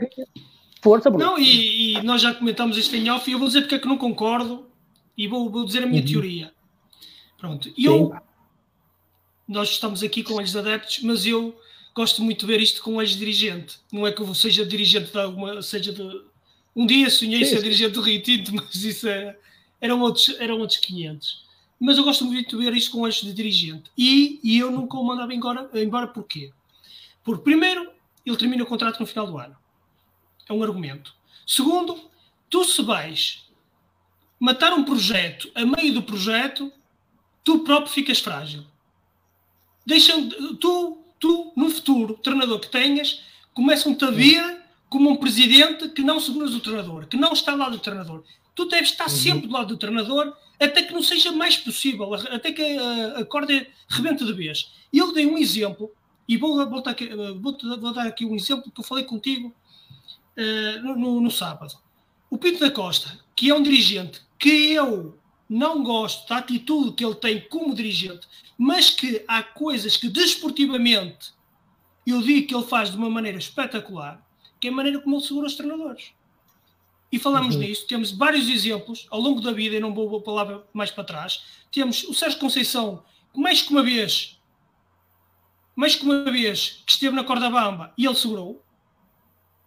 Força, 0.81 1.09
Bruno. 1.09 1.25
Não, 1.25 1.37
e, 1.37 1.97
e 1.97 2.01
nós 2.01 2.21
já 2.21 2.33
comentámos 2.33 2.77
isto 2.77 2.95
em 2.95 3.09
off 3.09 3.29
e 3.29 3.33
eu 3.33 3.39
vou 3.39 3.47
dizer 3.47 3.61
porque 3.61 3.75
é 3.75 3.79
que 3.79 3.87
não 3.87 3.97
concordo 3.97 4.67
e 5.17 5.27
vou, 5.27 5.49
vou 5.49 5.65
dizer 5.65 5.83
a 5.83 5.85
minha 5.85 6.01
Uhum. 6.01 6.07
teoria. 6.07 6.51
Pronto, 7.37 7.65
Sim, 7.69 7.73
eu, 7.77 8.13
nós 9.47 9.69
estamos 9.69 10.01
aqui 10.01 10.23
com 10.23 10.35
olhos 10.35 10.55
adeptos, 10.55 10.99
mas 11.03 11.25
eu 11.25 11.53
gosto 11.93 12.21
muito 12.21 12.45
de 12.45 12.45
ver 12.45 12.61
isto 12.61 12.81
com 12.81 13.03
de 13.03 13.17
dirigente. 13.17 13.79
Não 13.91 14.07
é 14.07 14.11
que 14.11 14.21
eu 14.21 14.33
seja 14.33 14.65
dirigente 14.65 15.11
de 15.11 15.19
alguma, 15.19 15.61
seja 15.61 15.91
de. 15.91 16.32
Um 16.75 16.85
dia 16.85 17.09
sonhei 17.09 17.45
ser 17.45 17.61
dirigente 17.61 17.93
do 17.93 18.01
Rio 18.01 18.21
Tinto, 18.21 18.53
mas 18.55 18.75
isso 18.75 19.07
é, 19.07 19.37
eram, 19.79 19.99
outros, 20.01 20.29
eram 20.39 20.59
outros 20.59 20.79
500. 20.79 21.43
Mas 21.79 21.97
eu 21.97 22.03
gosto 22.03 22.25
muito 22.25 22.57
de 22.57 22.63
ver 22.63 22.73
isto 22.73 22.91
com 22.91 23.01
olhos 23.01 23.21
de 23.21 23.33
dirigente. 23.33 23.91
E, 23.97 24.39
e 24.43 24.57
eu 24.57 24.71
nunca 24.71 24.97
o 24.97 25.03
mandava 25.03 25.33
embora, 25.33 25.69
embora 25.75 26.07
porquê? 26.07 26.51
Porque, 27.23 27.43
primeiro, 27.43 27.91
ele 28.25 28.37
termina 28.37 28.63
o 28.63 28.67
contrato 28.67 28.99
no 28.99 29.05
final 29.05 29.27
do 29.27 29.37
ano. 29.37 29.55
É 30.47 30.53
um 30.53 30.63
argumento. 30.63 31.13
Segundo, 31.45 32.09
tu 32.49 32.63
se 32.63 32.81
vais 32.81 33.45
matar 34.39 34.73
um 34.73 34.83
projeto 34.83 35.49
a 35.55 35.65
meio 35.65 35.93
do 35.93 36.03
projeto, 36.03 36.71
tu 37.43 37.59
próprio 37.59 37.91
ficas 37.91 38.19
frágil. 38.19 38.65
Deixa, 39.85 40.13
tu, 40.59 40.97
tu, 41.19 41.53
no 41.55 41.69
futuro, 41.69 42.15
treinador 42.15 42.59
que 42.59 42.69
tenhas, 42.69 43.21
começam-te 43.53 44.03
a 44.05 44.11
ver 44.11 44.62
como 44.93 45.09
um 45.09 45.15
presidente 45.15 45.89
que 45.89 46.03
não 46.03 46.19
seguras 46.19 46.53
o 46.53 46.59
treinador, 46.59 47.07
que 47.07 47.17
não 47.17 47.33
está 47.33 47.51
ao 47.53 47.57
lado 47.57 47.71
do 47.71 47.79
treinador. 47.79 48.23
Tu 48.53 48.65
deves 48.65 48.91
estar 48.91 49.09
sempre 49.09 49.47
do 49.47 49.53
lado 49.53 49.69
do 49.69 49.77
treinador 49.77 50.31
até 50.59 50.83
que 50.83 50.93
não 50.93 51.01
seja 51.01 51.31
mais 51.31 51.57
possível, 51.57 52.13
até 52.13 52.51
que 52.51 52.61
a, 52.77 53.17
a 53.21 53.25
corda 53.25 53.65
rebente 53.89 54.23
de 54.23 54.31
vez. 54.33 54.71
Eu 54.93 55.11
dei 55.11 55.25
um 55.25 55.35
exemplo, 55.35 55.89
e 56.27 56.37
vou, 56.37 56.69
vou, 56.69 56.83
dar 56.83 56.91
aqui, 56.91 57.07
vou, 57.41 57.57
vou 57.79 57.91
dar 57.91 58.05
aqui 58.05 58.23
um 58.23 58.35
exemplo 58.35 58.69
que 58.71 58.79
eu 58.79 58.85
falei 58.85 59.03
contigo 59.03 59.51
eh, 60.37 60.77
no, 60.83 60.95
no- 60.95 61.19
no 61.21 61.31
sábado. 61.31 61.73
O 62.29 62.37
Pinto 62.37 62.59
da 62.59 62.69
Costa, 62.69 63.19
que 63.35 63.49
é 63.49 63.55
um 63.55 63.63
dirigente 63.63 64.21
que 64.37 64.73
eu 64.73 65.17
não 65.49 65.83
gosto 65.83 66.29
da 66.29 66.37
atitude 66.37 66.91
que 66.93 67.03
ele 67.03 67.15
tem 67.15 67.41
como 67.49 67.73
dirigente, 67.73 68.27
mas 68.55 68.91
que 68.91 69.23
há 69.27 69.41
coisas 69.41 69.97
que 69.97 70.07
desportivamente 70.07 71.33
eu 72.05 72.21
digo 72.21 72.47
que 72.47 72.53
ele 72.55 72.65
faz 72.67 72.91
de 72.91 72.97
uma 72.97 73.09
maneira 73.09 73.39
espetacular, 73.39 74.21
que 74.63 74.67
é 74.69 74.71
a 74.71 74.73
maneira 74.73 75.01
como 75.01 75.17
ele 75.17 75.25
segura 75.25 75.45
os 75.45 75.55
treinadores. 75.55 76.13
E 77.11 77.19
falamos 77.19 77.55
Uhum. 77.55 77.61
nisso, 77.63 77.85
temos 77.85 78.11
vários 78.11 78.47
exemplos 78.47 79.05
ao 79.11 79.19
longo 79.19 79.41
da 79.41 79.51
vida, 79.51 79.75
e 79.75 79.79
não 79.81 79.93
vou 79.93 80.15
a 80.15 80.21
palavra 80.21 80.65
mais 80.71 80.89
para 80.89 81.03
trás. 81.03 81.43
Temos 81.69 82.05
o 82.05 82.13
Sérgio 82.13 82.39
Conceição, 82.39 83.03
que 83.33 83.39
mais 83.41 83.61
que 83.61 83.71
uma 83.73 83.83
vez, 83.83 84.39
mais 85.75 85.95
que 85.97 86.05
uma 86.05 86.23
vez, 86.31 86.81
que 86.85 86.93
esteve 86.93 87.13
na 87.13 87.25
corda 87.25 87.49
bamba 87.49 87.93
e 87.97 88.05
ele 88.05 88.15
segurou 88.15 88.63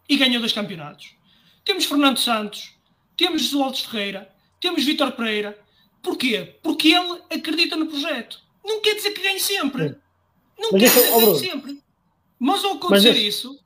e 0.09 0.17
ganhou 0.17 0.41
dois 0.41 0.53
campeonatos. 0.55 1.15
Temos 1.63 1.85
Fernando 1.85 2.19
Santos, 2.19 2.73
temos 3.19 3.43
José 3.43 3.63
Alves 3.63 3.81
Ferreira, 3.81 4.35
temos 4.59 4.83
Vítor 4.83 5.13
Pereira. 5.13 5.63
Porquê? 6.03 6.59
Porque 6.63 6.89
ele 6.89 7.21
acredita 7.31 7.77
no 7.77 7.87
projeto. 7.87 8.41
Não 8.65 8.81
quer 8.81 8.95
dizer 8.95 9.11
que 9.11 9.21
ganhe 9.21 9.41
sempre. 9.41 9.95
Não 10.59 10.71
Mas 10.73 10.81
quer 10.81 10.89
dizer 10.89 11.13
que 11.13 11.21
ganhe 11.21 11.39
sempre. 11.39 11.83
Mas 12.39 12.65
ao 12.65 12.73
acontecer 12.77 13.11
esse- 13.11 13.27
isso, 13.29 13.61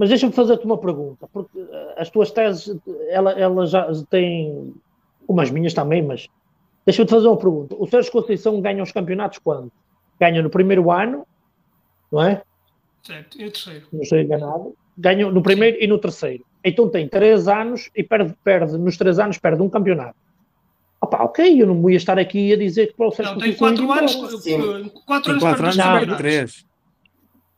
Mas 0.00 0.08
deixa-me 0.08 0.32
fazer-te 0.32 0.64
uma 0.64 0.78
pergunta, 0.78 1.28
porque 1.30 1.58
eh, 1.58 1.94
as 1.98 2.08
tuas 2.08 2.30
teses, 2.30 2.74
ela, 3.10 3.32
ela 3.32 3.66
já 3.66 3.86
têm, 4.08 4.72
como 5.26 5.42
as 5.42 5.50
minhas 5.50 5.74
também, 5.74 6.00
mas 6.00 6.26
deixa-me 6.86 7.06
te 7.06 7.10
fazer 7.10 7.28
uma 7.28 7.36
pergunta. 7.36 7.76
O 7.78 7.86
Sérgio 7.86 8.10
Conceição 8.10 8.62
ganha 8.62 8.82
os 8.82 8.92
campeonatos 8.92 9.36
quando? 9.44 9.70
Ganha 10.18 10.42
no 10.42 10.48
primeiro 10.48 10.90
ano, 10.90 11.26
não 12.10 12.22
é? 12.22 12.40
certo, 13.02 13.38
e 13.38 13.44
o 13.44 13.50
terceiro. 13.50 13.88
Não 13.92 14.00
estou 14.00 14.18
enganado. 14.18 14.74
Ganha 14.96 15.30
no 15.30 15.42
primeiro 15.42 15.76
e 15.78 15.86
no 15.86 15.98
terceiro. 15.98 16.46
Então 16.64 16.88
tem 16.88 17.06
três 17.06 17.46
anos 17.46 17.90
e 17.94 18.02
perde, 18.02 18.34
perde 18.42 18.78
nos 18.78 18.96
três 18.96 19.18
anos 19.18 19.36
perde 19.36 19.60
um 19.60 19.68
campeonato. 19.68 20.16
Opa, 20.98 21.24
ok, 21.24 21.60
eu 21.60 21.66
não 21.66 21.90
ia 21.90 21.98
estar 21.98 22.18
aqui 22.18 22.54
a 22.54 22.56
dizer 22.56 22.86
que 22.86 22.94
para 22.94 23.06
o 23.06 23.10
Sérgio 23.10 23.34
Não, 23.34 23.40
tem 23.42 23.54
Conceição 23.54 23.86
quatro 23.86 24.14
anos, 24.14 24.14
embora. 24.14 24.38
Sim. 24.38 24.86
eh, 24.86 24.90
quatro 25.04 25.30
anos 25.32 25.42
quatro 25.42 25.58
para 25.58 25.66
anos 25.66 25.76
Não, 25.76 25.84
já 25.84 25.90
não. 25.90 25.98
perde 25.98 26.16
três. 26.16 26.69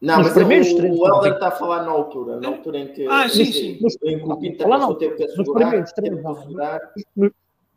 Não, 0.03 0.17
Nos 0.19 0.27
mas 0.27 0.35
primeiros 0.35 0.69
o, 0.73 0.77
três, 0.77 0.99
o 0.99 1.07
Helder 1.07 1.33
está 1.35 1.47
a 1.47 1.51
falar 1.53 1.85
na 1.85 1.93
altura, 1.93 2.41
na 2.41 2.49
altura 2.49 2.79
em 2.81 2.89
que, 2.93 3.07
Ah, 3.07 3.29
sim, 3.29 3.45
sim. 3.45 3.79
Nos- 3.81 3.97
em 4.03 4.19
que 4.19 4.25
o 4.25 4.29
não. 4.69 4.89
Costa 4.89 4.99
teve 4.99 5.15
que 5.15 5.23
Nos 5.23 5.33
assegurar, 5.39 5.69
primeiros 5.69 5.93
três 5.93 6.13
anos. 6.13 6.39
assegurar. 6.39 6.81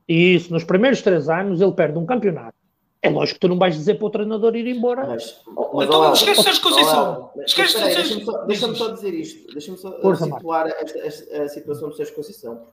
Isso, 0.07 0.53
nos 0.53 0.63
primeiros 0.63 1.01
três 1.03 1.30
anos 1.30 1.61
ele 1.61 1.71
perde 1.73 1.97
um 1.99 2.05
campeonato. 2.05 2.55
É 3.01 3.09
lógico 3.11 3.36
que 3.36 3.41
tu 3.41 3.47
não 3.47 3.59
vais 3.59 3.76
dizer 3.76 3.95
para 3.95 4.07
o 4.07 4.09
treinador 4.09 4.55
ir 4.55 4.65
embora. 4.65 5.05
Mas, 5.05 5.39
Então, 5.47 5.69
mas, 5.73 5.88
Helder, 5.89 6.11
esquece 6.13 6.41
Sérgio 6.43 6.61
Conceição. 6.63 7.30
Esquece 7.45 7.80
Deixa-me 7.84 8.26
só, 8.26 8.38
deixa-me 8.45 8.71
Diz 8.73 8.80
só 8.80 8.88
dizer 8.91 9.13
isto. 9.13 9.53
Deixa-me 9.53 9.78
só 9.78 10.01
Força, 10.01 10.26
situar 10.26 10.67
esta, 10.67 10.99
esta- 10.99 11.43
a 11.43 11.47
situação 11.49 11.89
do 11.89 11.95
Sérgio 11.95 12.15
Conceição. 12.15 12.67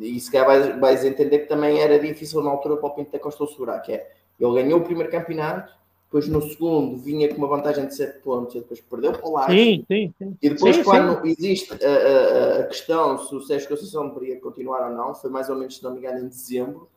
E 0.00 0.20
se 0.20 0.30
calhar 0.30 0.46
vais, 0.46 0.78
vais 0.80 1.04
entender 1.04 1.40
que 1.40 1.46
também 1.46 1.80
era 1.80 1.98
difícil 1.98 2.40
na 2.42 2.50
altura 2.50 2.76
para 2.76 2.86
o 2.88 2.90
Pinto 2.94 3.10
da 3.10 3.18
Costa 3.18 3.42
o 3.42 3.48
segurar, 3.48 3.80
que 3.80 3.92
é, 3.92 4.08
ele 4.38 4.54
ganhou 4.62 4.78
o 4.78 4.84
primeiro 4.84 5.10
campeonato, 5.10 5.72
depois 6.06 6.28
no 6.28 6.40
segundo 6.42 6.96
vinha 6.98 7.28
com 7.28 7.36
uma 7.36 7.48
vantagem 7.48 7.86
de 7.86 7.94
7 7.94 8.20
pontos 8.20 8.54
e 8.54 8.60
depois 8.60 8.80
perdeu 8.80 9.12
para 9.12 9.28
o 9.28 9.32
Lages. 9.32 9.54
Sim, 9.60 9.84
sim, 9.88 10.14
sim. 10.18 10.36
E 10.40 10.48
depois, 10.50 10.76
Sim, 10.76 10.84
quando 10.84 11.26
existe 11.26 11.72
a, 11.72 11.88
a- 11.88 12.60
a 12.60 12.64
questão 12.64 13.18
se 13.18 13.34
o 13.34 13.40
Sérgio 13.42 13.68
Conceição 13.68 14.08
deveria 14.08 14.40
continuar 14.40 14.88
ou 14.90 14.96
não, 14.96 15.14
foi 15.14 15.28
mais 15.30 15.48
ou 15.50 15.56
menos, 15.56 15.76
se 15.76 15.82
não 15.84 15.90
me 15.92 15.98
engano, 15.98 16.20
em 16.20 16.28
dezembro, 16.28 16.88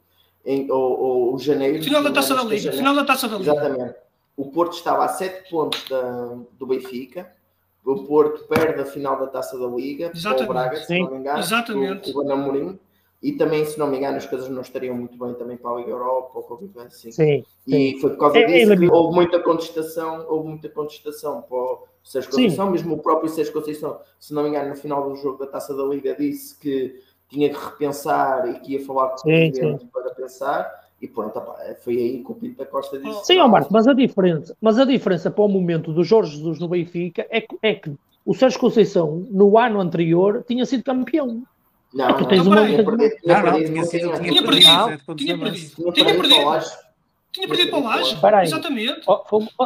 em, 0.46 0.70
ou, 0.72 1.00
ou 1.32 1.40
janeiro. 1.40 1.84
Final 1.84 2.04
da 2.04 2.12
taça 2.12 2.36
da 2.36 2.44
Liga. 2.44 2.72
Final 2.72 2.96
da 2.96 3.04
taça 3.04 3.28
da 3.28 3.38
Liga. 3.38 3.52
Exatamente. 3.52 3.96
O 4.38 4.46
Porto 4.52 4.74
estava 4.74 5.04
a 5.04 5.08
7 5.10 5.50
pontos 5.50 5.84
da- 5.90 6.38
do 6.58 6.66
Benfica. 6.68 7.30
O 7.84 8.04
Porto 8.04 8.46
perde 8.48 8.80
a 8.82 8.86
final 8.86 9.20
da 9.20 9.26
taça 9.28 9.58
da 9.58 9.66
Liga 9.68 10.10
para 10.10 10.16
o 10.16 10.20
Exatamente. 10.20 10.48
Braga, 10.48 10.78
se 10.78 10.86
Sim. 10.86 11.02
não 11.04 11.12
me 11.12 11.18
engano. 11.18 11.40
Exatamente. 11.40 12.12
O 12.16 12.32
Amorim. 12.32 12.80
E 13.22 13.34
também, 13.34 13.66
se 13.66 13.78
não 13.78 13.88
me 13.88 13.98
engano, 13.98 14.16
as 14.16 14.26
coisas 14.26 14.50
não 14.50 14.62
estariam 14.62 14.96
muito 14.96 15.18
bem 15.18 15.34
também 15.34 15.58
para 15.58 15.72
a 15.72 15.76
Liga 15.76 15.90
Europa 15.92 16.32
ou 16.36 16.44
qualquer 16.44 16.70
coisa 16.70 16.88
assim. 16.88 17.12
Sim, 17.12 17.44
E 17.68 17.98
foi 18.00 18.12
por 18.12 18.18
causa 18.20 18.38
É, 18.38 18.42
é 18.44 18.46
disso 18.46 18.58
que 18.60 18.70
lamentável. 18.70 18.94
houve 18.96 19.16
muita 19.16 19.40
contestação, 19.42 20.26
houve 20.30 20.48
muita 20.48 20.70
contestação 20.70 21.42
para 21.42 21.58
o 21.58 21.88
Sérgio 22.02 22.32
Sim. 22.32 22.44
Conceição, 22.44 22.72
mesmo 22.72 22.96
o 22.96 23.00
próprio 23.00 23.30
Sérgio 23.30 23.52
Conceição, 23.52 24.00
se 24.18 24.34
não 24.34 24.44
me 24.44 24.50
engano, 24.50 24.70
no 24.70 24.76
final 24.76 25.10
do 25.10 25.16
jogo 25.18 25.38
da 25.38 25.48
Taça 25.48 25.76
da 25.76 25.84
Liga 25.84 26.16
disse 26.16 26.58
que 26.58 26.96
tinha 27.28 27.50
que 27.50 27.58
repensar 27.58 28.50
e 28.50 28.60
que 28.62 28.74
ia 28.74 28.86
falar 28.86 29.10
com 29.10 29.16
o 29.16 29.20
Sim, 29.20 29.52
presidente 29.52 29.86
para 29.92 30.10
pensar 30.16 30.90
e 31.02 31.08
pronto, 31.08 31.42
foi 31.82 31.98
aí 31.98 32.24
que 32.24 32.32
o 32.32 32.36
Pinto 32.36 32.58
da 32.58 32.66
Costa 32.66 33.00
disse. 33.00 33.26
Sim, 33.26 33.40
ó 33.40 33.48
Marco, 33.48 33.72
mas 33.72 33.88
a 33.88 33.94
diferença, 33.94 34.56
mas 34.62 34.78
a 34.78 34.86
diferença 34.86 35.30
para 35.32 35.44
o 35.44 35.48
momento 35.48 35.94
do 35.94 36.04
Jorge 36.04 36.38
Jesus 36.38 36.60
no 36.60 36.68
Benfica 36.68 37.26
é 37.30 37.42
que, 37.42 37.58
é 37.62 37.74
que 37.76 37.94
o 38.26 38.34
Sérgio 38.34 38.60
Conceição, 38.60 39.26
no 39.30 39.58
ano 39.58 39.80
anterior, 39.80 40.44
tinha 40.48 40.66
sido 40.66 40.84
campeão. 40.84 41.44
Não, 41.94 42.08
não, 42.10 42.24
tens 42.26 42.46
não, 42.46 42.52
uma- 42.52 42.66
tinha 42.68 42.84
perdido, 42.86 43.16
tinha 43.22 43.34
Não, 43.36 43.44
não, 43.46 43.52
perdido, 43.54 43.74
tinha 43.74 43.86
perdido 43.88 44.24
Tinha 44.24 45.38
perdido. 45.38 45.76
tinha 47.32 47.48
perdido 47.48 47.70
para 47.70 47.80
o 47.80 47.84
Laje. 47.84 48.16
Exatamente. 48.48 49.02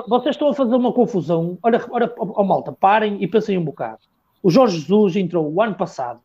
Vocês 0.07 0.36
estão 0.36 0.49
a 0.49 0.53
fazer 0.53 0.76
uma 0.76 0.93
confusão. 0.93 1.57
Olha, 1.63 1.84
olha 1.91 2.13
ó, 2.17 2.41
ó, 2.41 2.43
malta, 2.43 2.71
parem 2.71 3.17
e 3.21 3.28
pensem 3.28 3.57
um 3.57 3.63
bocado. 3.63 3.99
O 4.41 4.49
Jorge 4.51 4.80
Jesus 4.80 5.15
entrou 5.15 5.51
o 5.51 5.61
ano 5.61 5.76
passado. 5.76 6.19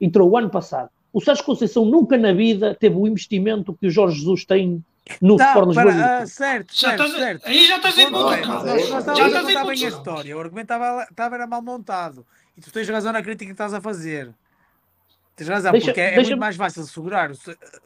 Entrou 0.00 0.28
o 0.30 0.36
ano 0.36 0.50
passado. 0.50 0.90
O 1.12 1.20
Sérgio 1.20 1.44
Conceição 1.44 1.84
nunca 1.84 2.16
na 2.18 2.32
vida 2.32 2.74
teve 2.78 2.96
o 2.96 3.06
investimento 3.06 3.72
que 3.74 3.86
o 3.86 3.90
Jorge 3.90 4.18
Jesus 4.18 4.44
tem 4.44 4.84
no 5.22 5.36
Tá, 5.36 5.48
Sport 5.48 5.74
para- 5.74 5.84
Lisboa. 5.84 6.06
ah, 6.06 6.26
certo, 6.26 6.74
Já 6.74 6.88
certo, 6.88 7.04
estás, 7.04 7.12
certo. 7.22 7.46
aí 7.46 7.66
já 7.66 7.76
estás 7.76 7.98
em 7.98 8.10
Ponto, 8.10 8.24
ponto. 8.24 8.34
é- 8.68 8.78
já 8.78 8.98
estás 9.28 9.48
em 9.48 9.66
bem 9.66 9.68
a 9.84 9.88
história. 9.88 10.36
O 10.36 10.40
argumento 10.40 10.64
estava, 10.64 11.02
estava 11.04 11.34
era 11.36 11.46
mal 11.46 11.62
montado. 11.62 12.26
E 12.56 12.60
tu 12.60 12.72
tens 12.72 12.88
razão 12.88 13.12
na 13.12 13.22
crítica 13.22 13.46
que 13.46 13.52
estás 13.52 13.72
a 13.74 13.80
fazer. 13.80 14.30
Tens 15.36 15.48
razão, 15.48 15.72
Deixa- 15.72 15.86
porque 15.88 16.00
é, 16.00 16.04
é 16.12 16.14
deixa- 16.14 16.30
muito 16.30 16.40
mais 16.40 16.54
fácil 16.56 16.84
segurar 16.84 17.32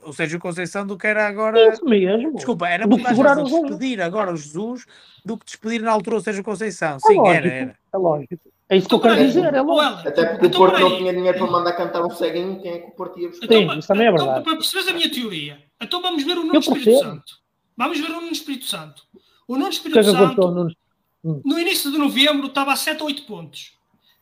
o, 0.04 0.12
Sérgio 0.12 0.38
Conceição 0.38 0.86
do 0.86 0.98
que 0.98 1.06
era 1.06 1.26
agora. 1.26 1.72
Isso 1.72 1.84
mesmo. 1.84 2.34
Desculpa, 2.34 2.68
era 2.68 2.86
muito 2.86 3.02
mais 3.02 3.16
segurar 3.16 3.36
fácil 3.36 3.62
despedir 3.62 4.00
agora 4.02 4.32
o 4.32 4.36
Jesus 4.36 4.84
do 5.24 5.38
que 5.38 5.46
despedir 5.46 5.80
na 5.80 5.90
altura 5.92 6.16
o 6.16 6.20
Sérgio 6.20 6.44
Conceição. 6.44 6.96
É 6.96 6.98
Sim, 6.98 7.18
era, 7.20 7.22
lógico, 7.26 7.46
era. 7.48 7.78
É 7.92 7.96
lógico. 7.96 8.34
É 8.70 8.76
isso 8.76 8.86
que 8.86 8.94
eu 8.94 8.98
Então, 8.98 9.14
quero 9.14 9.26
dizer, 9.26 9.54
é 9.54 9.60
Ó, 9.62 9.64
lógico. 9.64 10.08
Até 10.08 10.26
porque 10.26 10.46
então, 10.46 10.60
o 10.60 10.66
Porto 10.66 10.78
não 10.80 10.96
tinha 10.98 11.14
dinheiro 11.14 11.38
para 11.38 11.46
mandar 11.46 11.72
cantar 11.72 12.04
um 12.04 12.10
ceguinho, 12.10 12.60
quem 12.60 12.70
é 12.70 12.78
que 12.80 12.88
o 12.88 12.90
Porto 12.90 13.18
ia 13.18 13.28
buscar? 13.30 13.46
Sim, 13.48 13.62
Então, 13.62 13.78
isso 13.78 13.88
também 13.88 14.06
é 14.06 14.10
então, 14.10 14.24
verdade. 14.26 14.44
Para 14.44 14.56
perceberes 14.56 14.88
a 14.90 14.92
minha 14.92 15.10
teoria, 15.10 15.58
então 15.80 16.02
vamos 16.02 16.22
ver 16.22 16.36
o 16.36 16.44
Nuno 16.44 16.58
Espírito. 16.58 16.98
Santo. 16.98 17.32
Vamos 17.74 17.98
ver 17.98 18.10
o 18.10 18.12
Nuno 18.12 18.28
Espírito 18.30 18.66
Santo. 18.66 19.02
O 19.46 19.54
Nuno 19.54 19.68
que 19.68 19.74
Espírito 19.74 20.00
é 20.00 20.02
que? 20.04 20.10
Santo, 20.10 20.40
Nuno? 20.50 20.76
no 21.24 21.58
início 21.58 21.90
de 21.90 21.96
novembro, 21.96 22.48
estava 22.48 22.72
a 22.74 22.76
7 22.76 23.00
ou 23.00 23.06
8 23.06 23.22
pontos. 23.22 23.72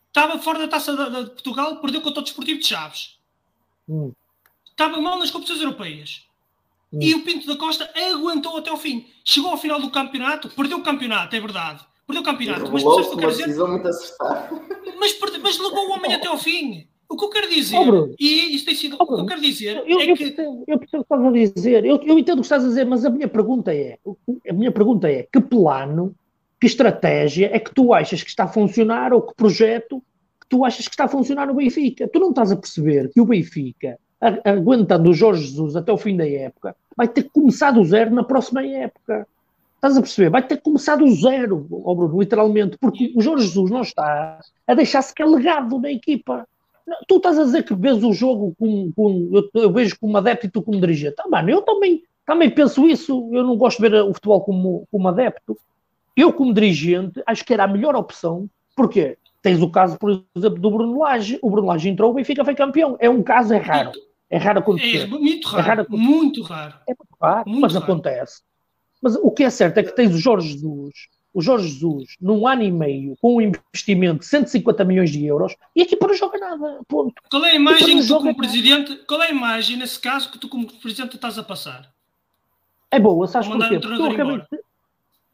Estava 0.07 0.39
fora 0.39 0.59
da 0.59 0.67
taça 0.69 0.95
de 0.95 1.29
Portugal, 1.31 1.75
perdeu 1.81 1.99
contra 1.99 2.21
o 2.21 2.23
Desportivo 2.23 2.59
de 2.61 2.65
Chaves. 2.67 3.16
Hum, 3.87 4.11
Estava 4.69 5.01
mal 5.01 5.17
nas 5.17 5.31
competições 5.31 5.61
europeias. 5.61 6.27
Hum. 6.93 6.99
E 7.01 7.15
o 7.15 7.23
Pinto 7.23 7.47
da 7.47 7.55
Costa 7.57 7.89
aguentou 7.95 8.57
até 8.57 8.69
ao 8.69 8.77
fim. 8.77 9.07
Chegou 9.25 9.49
ao 9.51 9.57
final 9.57 9.79
do 9.81 9.89
campeonato, 9.89 10.49
perdeu 10.49 10.77
o 10.77 10.83
campeonato, 10.83 11.35
é 11.35 11.39
verdade. 11.39 11.83
Perdeu 12.05 12.21
o 12.21 12.25
campeonato. 12.25 12.71
Mas 12.71 12.83
o. 12.83 13.17
Mas, 14.99 15.19
mas 15.41 15.59
levou 15.59 15.89
o 15.89 15.91
homem 15.91 16.13
até 16.15 16.27
ao 16.27 16.37
fim. 16.37 16.87
O 17.09 17.15
que 17.15 17.23
eu 17.23 17.29
quero 17.29 17.49
dizer, 17.49 17.83
Bruno. 17.85 18.13
e 18.19 18.55
isto 18.55 18.65
tem 18.65 18.75
sido. 18.75 18.97
Ó, 18.99 19.03
o 19.03 19.07
que 19.07 19.21
eu 19.21 19.25
quero 19.25 19.41
dizer 19.41 19.77
Eu, 19.87 19.99
é 19.99 20.11
eu 20.11 20.15
que. 20.15 20.25
percebo, 20.25 20.63
eu 20.67 20.77
percebo 20.77 21.03
o 21.03 21.05
que 21.05 21.13
estás 21.13 21.25
a 21.25 21.31
dizer. 21.31 21.85
Eu, 21.85 22.01
eu 22.03 22.19
entendo 22.19 22.39
o 22.39 22.41
que 22.41 22.45
estás 22.45 22.65
a 22.65 22.67
dizer, 22.67 22.85
mas 22.85 23.05
a 23.05 23.09
minha 23.09 23.27
pergunta 23.27 23.73
é: 23.73 23.97
a 24.49 24.53
minha 24.53 24.71
pergunta 24.71 25.09
é 25.09 25.23
que 25.31 25.39
plano, 25.39 26.13
que 26.59 26.67
estratégia 26.67 27.49
é 27.53 27.59
que 27.59 27.73
tu 27.73 27.93
achas 27.93 28.21
que 28.21 28.29
está 28.29 28.43
a 28.43 28.49
funcionar 28.49 29.13
ou 29.13 29.21
que 29.21 29.33
projeto 29.35 30.03
tu 30.49 30.63
achas 30.65 30.87
que 30.87 30.93
está 30.93 31.05
a 31.05 31.07
funcionar 31.09 31.45
no 31.47 31.53
Benfica? 31.55 32.07
Tu 32.07 32.19
não 32.19 32.29
estás 32.29 32.51
a 32.51 32.55
perceber 32.55 33.09
que 33.09 33.21
o 33.21 33.25
Benfica, 33.25 33.97
aguentando 34.43 35.09
o 35.09 35.13
Jorge 35.13 35.43
Jesus 35.47 35.75
até 35.75 35.91
o 35.91 35.97
fim 35.97 36.15
da 36.15 36.27
época, 36.27 36.75
vai 36.95 37.07
ter 37.07 37.23
que 37.23 37.29
começar 37.29 37.71
do 37.71 37.83
zero 37.83 38.13
na 38.13 38.23
próxima 38.23 38.65
época. 38.65 39.27
Estás 39.75 39.95
a 39.95 40.01
perceber? 40.01 40.29
Vai 40.29 40.41
ter 40.45 40.57
que 40.57 40.63
começar 40.63 40.95
do 40.95 41.07
zero, 41.13 41.67
ó 41.71 41.93
Bruno, 41.93 42.19
literalmente, 42.19 42.77
porque 42.79 43.13
o 43.15 43.21
Jorge 43.21 43.45
Jesus 43.45 43.69
não 43.69 43.81
está 43.81 44.39
a 44.65 44.73
deixar 44.73 45.01
sequer 45.03 45.25
legado 45.27 45.77
na 45.79 45.91
equipa. 45.91 46.47
Tu 47.07 47.17
estás 47.17 47.37
a 47.37 47.43
dizer 47.43 47.63
que 47.63 47.75
vês 47.75 48.03
o 48.03 48.11
jogo 48.13 48.55
com, 48.57 48.91
com- 48.95 49.29
eu, 49.33 49.61
eu 49.61 49.71
vejo 49.71 49.99
como 49.99 50.17
adepto 50.17 50.47
e 50.47 50.49
tu 50.49 50.61
como 50.63 50.79
dirigente. 50.79 51.15
Ah, 51.19 51.27
mano, 51.29 51.49
eu 51.49 51.61
também, 51.61 52.01
também 52.25 52.49
penso 52.49 52.87
isso. 52.87 53.29
Eu 53.31 53.43
não 53.43 53.55
gosto 53.57 53.81
de 53.81 53.89
ver 53.89 54.01
o 54.01 54.13
futebol 54.13 54.41
como, 54.41 54.87
como 54.89 55.07
adepto. 55.09 55.55
Eu, 56.15 56.33
como 56.33 56.53
dirigente, 56.53 57.21
acho 57.27 57.45
que 57.45 57.53
era 57.53 57.65
a 57.65 57.67
melhor 57.67 57.95
opção. 57.95 58.49
Porquê? 58.75 59.17
Tens 59.41 59.61
o 59.61 59.69
caso, 59.69 59.97
por 59.97 60.23
exemplo, 60.35 60.59
do 60.59 60.71
Bruno 60.71 60.99
Lage. 60.99 61.39
O 61.41 61.49
Bruno 61.49 61.67
Lage 61.67 61.89
entrou, 61.89 62.11
o 62.11 62.13
Benfica 62.13 62.43
foi 62.43 62.55
campeão. 62.55 62.97
É 62.99 63.09
um 63.09 63.21
caso, 63.23 63.53
é 63.53 63.57
raro. 63.57 63.91
É 64.29 64.37
raro 64.37 64.59
É 64.59 64.61
acontecer. 64.61 65.07
muito 65.07 65.47
É 65.49 65.51
raro. 65.61 65.67
raro. 65.67 65.85
Muito 65.89 66.41
raro. 66.41 66.73
É 66.87 66.91
muito 66.91 67.17
raro, 67.21 67.49
Muito 67.49 67.61
mas 67.61 67.73
raro. 67.73 67.85
acontece. 67.85 68.41
Mas 69.01 69.15
o 69.15 69.31
que 69.31 69.43
é 69.43 69.49
certo 69.49 69.77
é 69.77 69.83
que 69.83 69.95
tens 69.95 70.13
o 70.13 70.17
Jorge 70.17 70.49
Jesus, 70.53 70.93
o 71.33 71.41
Jorge 71.41 71.69
Jesus, 71.69 72.15
num 72.19 72.47
ano 72.47 72.63
e 72.63 72.71
meio, 72.71 73.15
com 73.21 73.35
um 73.37 73.41
investimento 73.41 74.19
de 74.21 74.25
150 74.25 74.83
milhões 74.83 75.11
de 75.11 75.23
euros, 75.23 75.55
e 75.75 75.81
a 75.81 75.83
equipa 75.83 76.07
não 76.07 76.15
joga 76.15 76.37
nada. 76.39 76.79
Ponto. 76.87 77.13
Qual 77.29 77.45
é 77.45 77.51
a 77.51 77.55
imagem 77.55 78.01
que 78.01 78.07
tu, 78.07 78.15
como 78.17 78.35
presidente, 78.35 78.95
qual 79.07 79.21
é 79.21 79.27
a 79.27 79.31
imagem, 79.31 79.77
nesse 79.77 79.99
caso, 79.99 80.31
que 80.31 80.39
tu, 80.39 80.49
como 80.49 80.65
presidente, 80.81 81.15
estás 81.15 81.37
a 81.37 81.43
passar? 81.43 81.89
É 82.89 82.99
boa, 82.99 83.27
sabes 83.27 83.47
porquê? 83.47 83.79
Porque 83.79 83.93
eu, 83.93 83.97
treinador 83.97 84.13
acabei 84.13 84.37
de, 84.39 84.63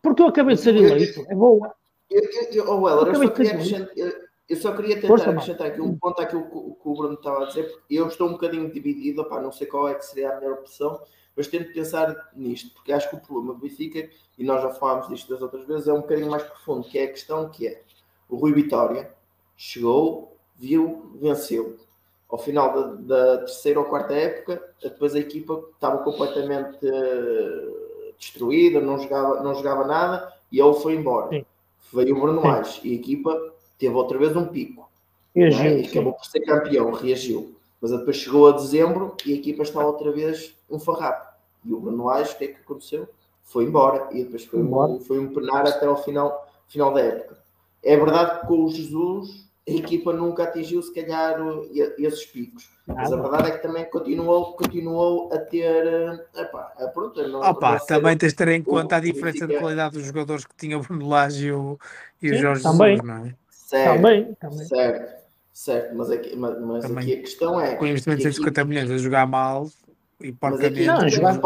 porque 0.02 0.22
eu 0.22 0.28
acabei 0.28 0.56
de 0.56 0.62
ser 0.62 0.76
eleito. 0.76 1.26
É 1.30 1.34
boa. 1.36 1.74
Eu, 2.14 2.22
eu, 2.24 2.52
eu, 2.52 2.70
oh, 2.72 2.82
Weller, 2.82 3.08
eu, 3.08 3.12
Acabei 3.12 3.28
só 3.28 3.34
queria 3.34 3.52
acrescentar, 3.54 3.96
eu, 4.50 4.58
só 4.58 4.76
queria 4.76 4.96
tentar 4.96 5.08
Força, 5.08 5.30
acrescentar 5.32 5.68
aqui 5.68 5.82
um 5.82 5.98
ponto 5.98 6.22
àquilo 6.22 6.44
que, 6.44 6.56
o- 6.58 6.76
que 6.82 6.88
o 6.90 6.94
Bruno 6.94 7.14
estava 7.16 7.44
a 7.44 7.46
dizer, 7.48 7.64
porque 7.72 7.96
eu 7.96 8.08
estou 8.08 8.28
um 8.28 8.34
bocadinho 8.34 8.72
dividido, 8.72 9.22
opá, 9.22 9.42
não 9.42 9.52
sei 9.52 9.68
qual 9.68 9.88
é 9.88 9.96
que 9.96 10.06
seria 10.06 10.32
a 10.32 10.36
melhor 10.40 10.54
opção, 10.60 11.02
mas 11.36 11.48
tento 11.48 11.74
pensar 11.74 12.30
nisto, 12.36 12.72
porque 12.74 12.94
acho 12.94 13.10
que 13.10 13.16
o 13.16 13.20
problema 13.20 13.54
do 13.54 13.60
Benfica, 13.60 14.08
e 14.38 14.44
nós 14.44 14.62
já 14.62 14.70
falámos 14.70 15.08
disto 15.08 15.30
das 15.34 15.42
outras 15.42 15.66
vezes, 15.66 15.88
é 15.88 15.94
um 15.94 16.02
bocadinho 16.02 16.30
mais 16.30 16.44
profundo, 16.44 16.88
que 16.88 17.00
é 17.00 17.06
a 17.06 17.08
questão 17.12 17.50
que 17.50 17.68
é, 17.68 17.82
o 18.30 18.36
Rui 18.36 18.54
Vitória 18.54 19.12
chegou, 19.58 20.38
viu, 20.56 21.12
venceu. 21.20 21.78
Ao 22.30 22.38
final 22.38 22.74
da, 22.74 22.88
da 23.36 23.38
terceira 23.40 23.80
ou 23.80 23.86
quarta 23.86 24.14
época, 24.14 24.62
depois 24.82 25.14
a 25.16 25.20
equipa 25.20 25.64
estava 25.76 26.00
completamente 26.00 26.80
eh, 26.84 28.12
destruída, 28.18 28.80
não 28.80 28.98
jogava, 28.98 29.44
não 29.44 29.54
jogava 29.54 29.86
nada, 29.86 30.34
e 30.52 30.60
ele 30.60 30.74
foi 30.76 30.96
embora. 30.96 31.30
Sim. 31.30 31.46
Veio 31.92 32.16
o 32.18 32.22
Bruno. 32.22 32.42
Lage 32.42 32.82
e 32.84 32.92
a 32.92 32.96
equipa 32.96 33.54
teve 33.78 33.94
outra 33.94 34.18
vez 34.18 34.36
um 34.36 34.48
pico. 34.48 34.90
E 35.36 35.50
não 35.50 35.60
é? 35.60 35.82
E 35.82 35.86
acabou 35.88 36.14
por 36.14 36.26
ser 36.26 36.42
campeão, 36.42 36.92
reagiu. 36.92 37.56
Mas 37.82 37.92
depois 37.92 38.16
chegou 38.18 38.48
a 38.48 38.52
dezembro 38.54 39.16
e 39.26 39.34
a 39.34 39.36
equipa 39.36 39.64
está 39.64 39.86
outra 39.86 40.12
vez 40.12 40.56
um 40.70 40.80
farrapo. 40.80 41.34
E 41.66 41.74
o 41.74 41.80
Bruno 41.80 42.06
Lage, 42.06 42.34
o 42.34 42.38
que 42.38 42.44
é 42.46 42.48
que 42.48 42.62
aconteceu? 42.62 43.08
Foi 43.44 43.66
embora. 43.66 44.08
E 44.12 44.24
depois 44.24 44.46
foi, 44.46 44.60
Embora. 44.60 44.92
um, 44.92 45.00
foi 45.00 45.20
um 45.20 45.34
penar 45.34 45.68
até 45.68 45.86
ao 45.86 46.02
final, 46.02 46.48
final 46.68 46.94
da 46.94 47.02
época. 47.02 47.38
É 47.84 47.98
verdade 47.98 48.40
que 48.42 48.48
com 48.48 48.64
o 48.64 48.70
Jesus 48.70 49.50
a 49.68 49.72
equipa 49.72 50.12
nunca 50.12 50.44
atingiu 50.44 50.82
se 50.82 50.94
calhar 50.94 51.40
e- 51.72 52.06
esses 52.06 52.26
picos. 52.26 52.70
Mas 52.86 53.12
a 53.14 53.16
verdade 53.22 53.48
é 53.48 53.52
que 53.52 53.62
também 53.62 53.86
continuou, 53.86 54.54
continuou 54.58 55.34
a 55.34 55.38
ter. 55.38 55.86
eh, 55.88 56.42
Epá, 56.42 56.74
pronto, 56.94 57.26
não, 57.28 57.40
Opa, 57.42 57.80
também 57.80 58.18
tens 58.18 58.34
de 58.34 58.36
ter 58.36 58.50
em 58.50 58.62
conta 58.62 58.98
a 58.98 59.00
diferença 59.00 59.48
de 59.48 59.58
qualidade 59.58 59.94
dos 59.98 60.06
jogadores 60.06 60.46
que 60.46 60.56
tinha 60.56 60.78
o 60.78 60.82
Bruno 60.82 61.08
Lage 61.08 61.48
e 61.48 61.52
o, 61.54 61.80
e 62.22 62.32
o 62.32 62.36
Jorge 62.36 62.64
também. 62.64 62.98
Jesus, 62.98 63.08
não 63.08 63.26
é? 63.26 63.36
Certo, 63.50 63.96
Também, 63.96 64.34
também. 64.36 64.68
certo, 64.68 65.24
certo. 65.54 65.96
Mas, 65.96 66.12
aqui, 66.12 66.36
mas, 66.36 66.62
mas 66.62 66.86
aqui 66.86 67.14
a 67.14 67.18
questão 67.20 67.60
é. 67.60 67.76
Com 67.76 67.88
investimento 67.88 68.18
de 68.18 68.24
que 68.24 68.28
aqui- 68.28 68.36
150 68.36 68.66
milhões 68.66 68.92
a 68.92 68.98
jogar 68.98 69.26
mal 69.26 69.68
e 70.22 70.32
porcamente. 70.34 70.86
Não, 70.86 71.10
jogar 71.10 71.42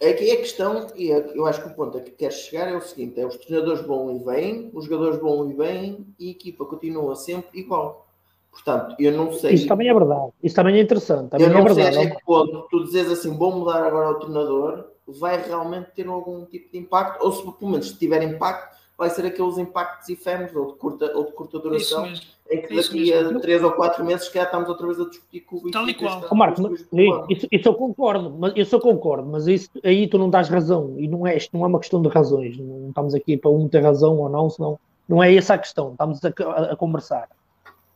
Benfica- 0.00 0.04
É 0.08 0.12
que 0.12 0.30
a 0.30 0.36
questão, 0.36 0.86
e 0.94 1.10
é- 1.10 1.32
eu 1.34 1.44
acho 1.46 1.62
que 1.62 1.68
o 1.68 1.74
ponto 1.74 1.98
a 1.98 2.00
que 2.00 2.10
queres 2.12 2.36
chegar 2.36 2.68
é 2.68 2.76
o 2.76 2.80
seguinte: 2.80 3.20
é 3.20 3.26
os 3.26 3.36
treinadores 3.36 3.82
vão 3.86 4.14
e 4.14 4.18
vêm, 4.22 4.70
os 4.72 4.84
jogadores 4.84 5.18
vão 5.20 5.50
e 5.50 5.54
vêm 5.54 6.06
e 6.18 6.28
a 6.28 6.30
equipa 6.30 6.64
continua 6.64 7.16
sempre 7.16 7.60
igual. 7.60 8.06
Portanto, 8.50 8.94
eu 8.98 9.12
não 9.12 9.32
sei. 9.32 9.54
Isso 9.54 9.68
também 9.68 9.88
é 9.88 9.94
verdade. 9.94 10.32
Isso 10.42 10.54
também 10.54 10.76
é 10.76 10.80
interessante. 10.82 11.30
Também 11.30 11.46
eu 11.48 11.52
é 11.52 11.58
não 11.58 11.66
sei 11.74 11.84
verdade. 11.84 12.06
até 12.06 12.16
que 12.16 12.24
ponto 12.24 12.66
tu 12.70 12.84
dizes 12.84 13.10
assim, 13.10 13.36
vou 13.36 13.52
mudar 13.52 13.82
agora 13.84 14.10
o 14.10 14.14
treinador, 14.20 14.84
vai 15.06 15.40
realmente 15.42 15.90
ter 15.94 16.06
algum 16.06 16.44
tipo 16.46 16.70
de 16.72 16.78
impacto, 16.78 17.24
ou 17.24 17.32
se 17.32 17.42
pelo 17.42 17.70
menos 17.70 17.88
se 17.88 17.98
tiver 17.98 18.22
impacto, 18.22 18.77
vai 18.98 19.08
ser 19.10 19.24
aqueles 19.24 19.56
impactos 19.58 20.08
efêmeros 20.08 20.54
ou 20.56 20.66
de 20.66 20.72
curta, 20.74 21.16
ou 21.16 21.26
de 21.26 21.32
curta 21.32 21.56
Isso 21.56 21.62
duração, 21.62 22.02
mesmo. 22.02 22.26
em 22.50 22.62
que 22.62 22.74
isso 22.74 22.90
daqui 22.90 23.12
a 23.14 23.22
mesmo. 23.22 23.40
três 23.40 23.62
ou 23.62 23.70
quatro 23.72 24.04
meses 24.04 24.28
já 24.32 24.42
estamos 24.42 24.68
outra 24.68 24.86
vez 24.88 24.98
a 25.00 25.04
discutir 25.08 25.40
com 25.42 25.56
o 25.56 25.70
Tal 25.70 25.88
e 25.88 25.94
qual. 25.94 26.24
Ó, 26.28 26.34
Marco, 26.34 26.60
mas- 26.62 26.84
isso, 27.30 27.46
isso 27.52 27.68
eu 27.68 27.74
concordo, 27.74 28.34
mas 28.36 28.52
isso 28.56 28.74
eu 28.74 28.80
concordo, 28.80 29.28
mas 29.28 29.46
isso, 29.46 29.70
aí 29.84 30.08
tu 30.08 30.18
não 30.18 30.28
dás 30.28 30.48
razão, 30.48 30.94
e 30.98 31.06
não 31.06 31.24
é, 31.24 31.36
isto 31.36 31.56
não 31.56 31.64
é 31.64 31.68
uma 31.68 31.78
questão 31.78 32.02
de 32.02 32.08
razões, 32.08 32.58
não 32.58 32.88
estamos 32.88 33.14
aqui 33.14 33.36
para 33.36 33.50
um 33.50 33.68
ter 33.68 33.80
razão 33.84 34.16
ou 34.18 34.28
não, 34.28 34.50
senão 34.50 34.78
não 35.08 35.22
é 35.22 35.32
essa 35.34 35.54
a 35.54 35.58
questão, 35.58 35.92
estamos 35.92 36.20
a, 36.24 36.28
a- 36.28 36.72
a 36.72 36.76
conversar. 36.76 37.28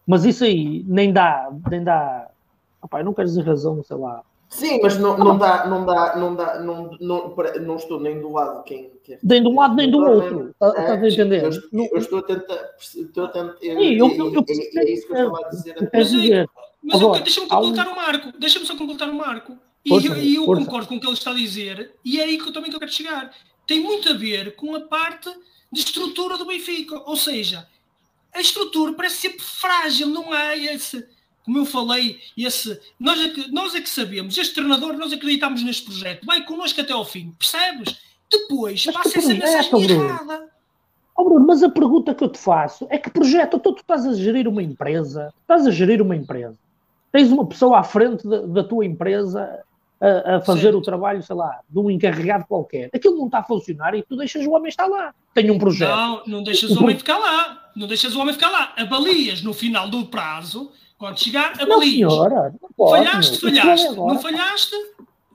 Mas 0.06 0.24
isso 0.24 0.44
aí 0.44 0.84
nem 0.86 1.12
dá, 1.12 1.50
nem 1.70 1.82
dá, 1.82 2.28
eu 2.92 3.04
não 3.04 3.12
quero 3.12 3.26
dizer 3.28 3.42
razão, 3.42 3.82
sei 3.82 3.96
lá, 3.96 4.22
Sim, 4.52 4.80
mas 4.82 4.98
não, 4.98 5.16
não 5.16 5.38
dá, 5.38 5.66
não 5.66 5.86
dá, 5.86 6.14
não 6.16 6.34
dá, 6.36 6.60
não, 6.60 6.90
não, 7.00 7.34
não 7.62 7.76
estou 7.76 7.98
nem 7.98 8.20
do 8.20 8.30
lado 8.32 8.58
de 8.58 8.64
quem 8.64 8.90
quer. 9.02 9.18
nem 9.22 9.42
de 9.42 9.48
um 9.48 9.58
lado 9.58 9.74
nem 9.74 9.90
do 9.90 9.98
outro, 9.98 10.54
tá- 10.58 10.66
é, 10.76 10.80
estás 10.82 11.02
a 11.02 11.08
entender? 11.08 11.42
Eu, 11.44 11.88
eu 11.90 11.98
estou 11.98 12.18
a 12.18 12.22
tentar. 12.22 12.70
Estou 12.78 13.24
a 13.24 13.28
tentar 13.28 13.54
é, 13.62 13.74
Sim, 13.74 13.94
eu- 13.94 14.10
eu- 14.14 14.34
eu 14.34 14.44
é, 14.46 14.78
é 14.80 14.92
isso 14.92 15.06
que 15.06 15.12
eu 15.14 15.16
estava 15.26 15.46
a 15.46 15.48
dizer. 15.48 15.90
Mas 15.92 16.10
dizer, 16.10 16.50
Mas 16.84 16.96
Agora, 17.00 17.12
ok, 17.12 17.22
deixa-me 17.22 17.46
um- 17.46 17.48
completar 17.48 17.88
o 17.88 17.96
Marco. 17.96 18.32
Deixa-me 18.38 18.66
só 18.66 18.76
completar 18.76 19.08
o 19.08 19.14
Marco. 19.14 19.56
E 19.84 19.88
Força, 19.88 20.06
eu, 20.08 20.16
eu 20.16 20.44
força. 20.44 20.64
concordo 20.64 20.88
com 20.88 20.96
o 20.96 21.00
que 21.00 21.06
ele 21.06 21.12
está 21.14 21.30
a 21.30 21.34
dizer, 21.34 21.92
e 22.04 22.20
é 22.20 22.24
aí 22.24 22.36
que 22.38 22.48
eu 22.48 22.52
também 22.52 22.68
que 22.70 22.76
eu 22.76 22.80
quero 22.80 22.92
chegar. 22.92 23.30
Tem 23.66 23.80
muito 23.80 24.08
a 24.08 24.12
ver 24.12 24.54
com 24.56 24.74
a 24.74 24.80
parte 24.80 25.30
de 25.72 25.80
estrutura 25.80 26.36
do 26.36 26.44
Benfica. 26.44 27.00
Ou 27.08 27.16
seja, 27.16 27.66
a 28.34 28.40
estrutura 28.40 28.92
parece 28.92 29.16
sempre 29.16 29.40
frágil, 29.40 30.08
não 30.08 30.32
há 30.32 30.56
esse, 30.56 31.06
como 31.44 31.58
eu 31.58 31.64
falei, 31.64 32.18
esse. 32.36 32.80
Nós 32.98 33.20
é 33.20 33.28
que, 33.28 33.50
nós 33.52 33.74
é 33.74 33.80
que 33.80 33.88
sabemos, 33.88 34.36
este 34.38 34.54
treinador, 34.54 34.94
nós 34.94 35.12
acreditamos 35.12 35.62
neste 35.62 35.84
projeto, 35.84 36.24
vai 36.24 36.44
connosco 36.44 36.80
até 36.80 36.92
ao 36.92 37.04
fim, 37.04 37.34
percebes? 37.38 37.96
Depois 38.30 38.84
Mas 38.86 38.94
passa 38.94 39.18
essa 39.18 39.28
projeto, 39.28 39.72
mensagem 39.72 39.90
errada. 39.90 40.48
Oh, 41.14 41.24
Bruno, 41.24 41.46
mas 41.46 41.62
a 41.62 41.68
pergunta 41.68 42.14
que 42.14 42.24
eu 42.24 42.28
te 42.28 42.38
faço 42.38 42.86
é 42.88 42.96
que 42.96 43.10
projeto, 43.10 43.56
então 43.58 43.74
tu 43.74 43.80
estás 43.80 44.06
a 44.06 44.14
gerir 44.14 44.48
uma 44.48 44.62
empresa, 44.62 45.32
estás 45.42 45.66
a 45.66 45.70
gerir 45.70 46.00
uma 46.00 46.16
empresa, 46.16 46.56
tens 47.12 47.30
uma 47.30 47.46
pessoa 47.46 47.80
à 47.80 47.82
frente 47.82 48.26
da, 48.26 48.40
da 48.46 48.64
tua 48.64 48.86
empresa 48.86 49.62
a, 50.02 50.36
a 50.36 50.40
fazer 50.40 50.62
Certo. 50.62 50.78
o 50.78 50.82
trabalho, 50.82 51.22
sei 51.22 51.36
lá, 51.36 51.60
de 51.68 51.78
um 51.78 51.88
encarregado 51.88 52.44
qualquer. 52.46 52.90
Aquilo 52.92 53.16
não 53.16 53.26
está 53.26 53.38
a 53.38 53.44
funcionar 53.44 53.94
e 53.94 54.02
tu 54.02 54.16
deixas 54.16 54.44
o 54.44 54.50
homem 54.50 54.68
estar 54.68 54.86
lá. 54.86 55.14
Tem 55.32 55.48
um 55.50 55.58
projeto. 55.58 55.90
Não, 55.90 56.22
não 56.26 56.42
deixas 56.42 56.72
o 56.72 56.82
homem 56.82 56.96
ficar 56.96 57.18
lá. 57.18 57.70
Não 57.76 57.86
deixas 57.86 58.14
o 58.16 58.20
homem 58.20 58.34
ficar 58.34 58.50
lá. 58.50 58.72
Avalias 58.76 59.42
no 59.42 59.54
final 59.54 59.88
do 59.88 60.06
prazo, 60.06 60.72
quando 61.02 61.18
chegar, 61.18 61.56
Não, 61.66 61.76
avalias. 61.76 62.12
senhora, 62.12 62.54
não 62.62 62.70
pode. 62.76 63.04
falhaste, 63.06 63.34
é 63.36 63.40
falhaste. 63.50 63.96
Não 63.96 64.18
falhaste, 64.20 64.74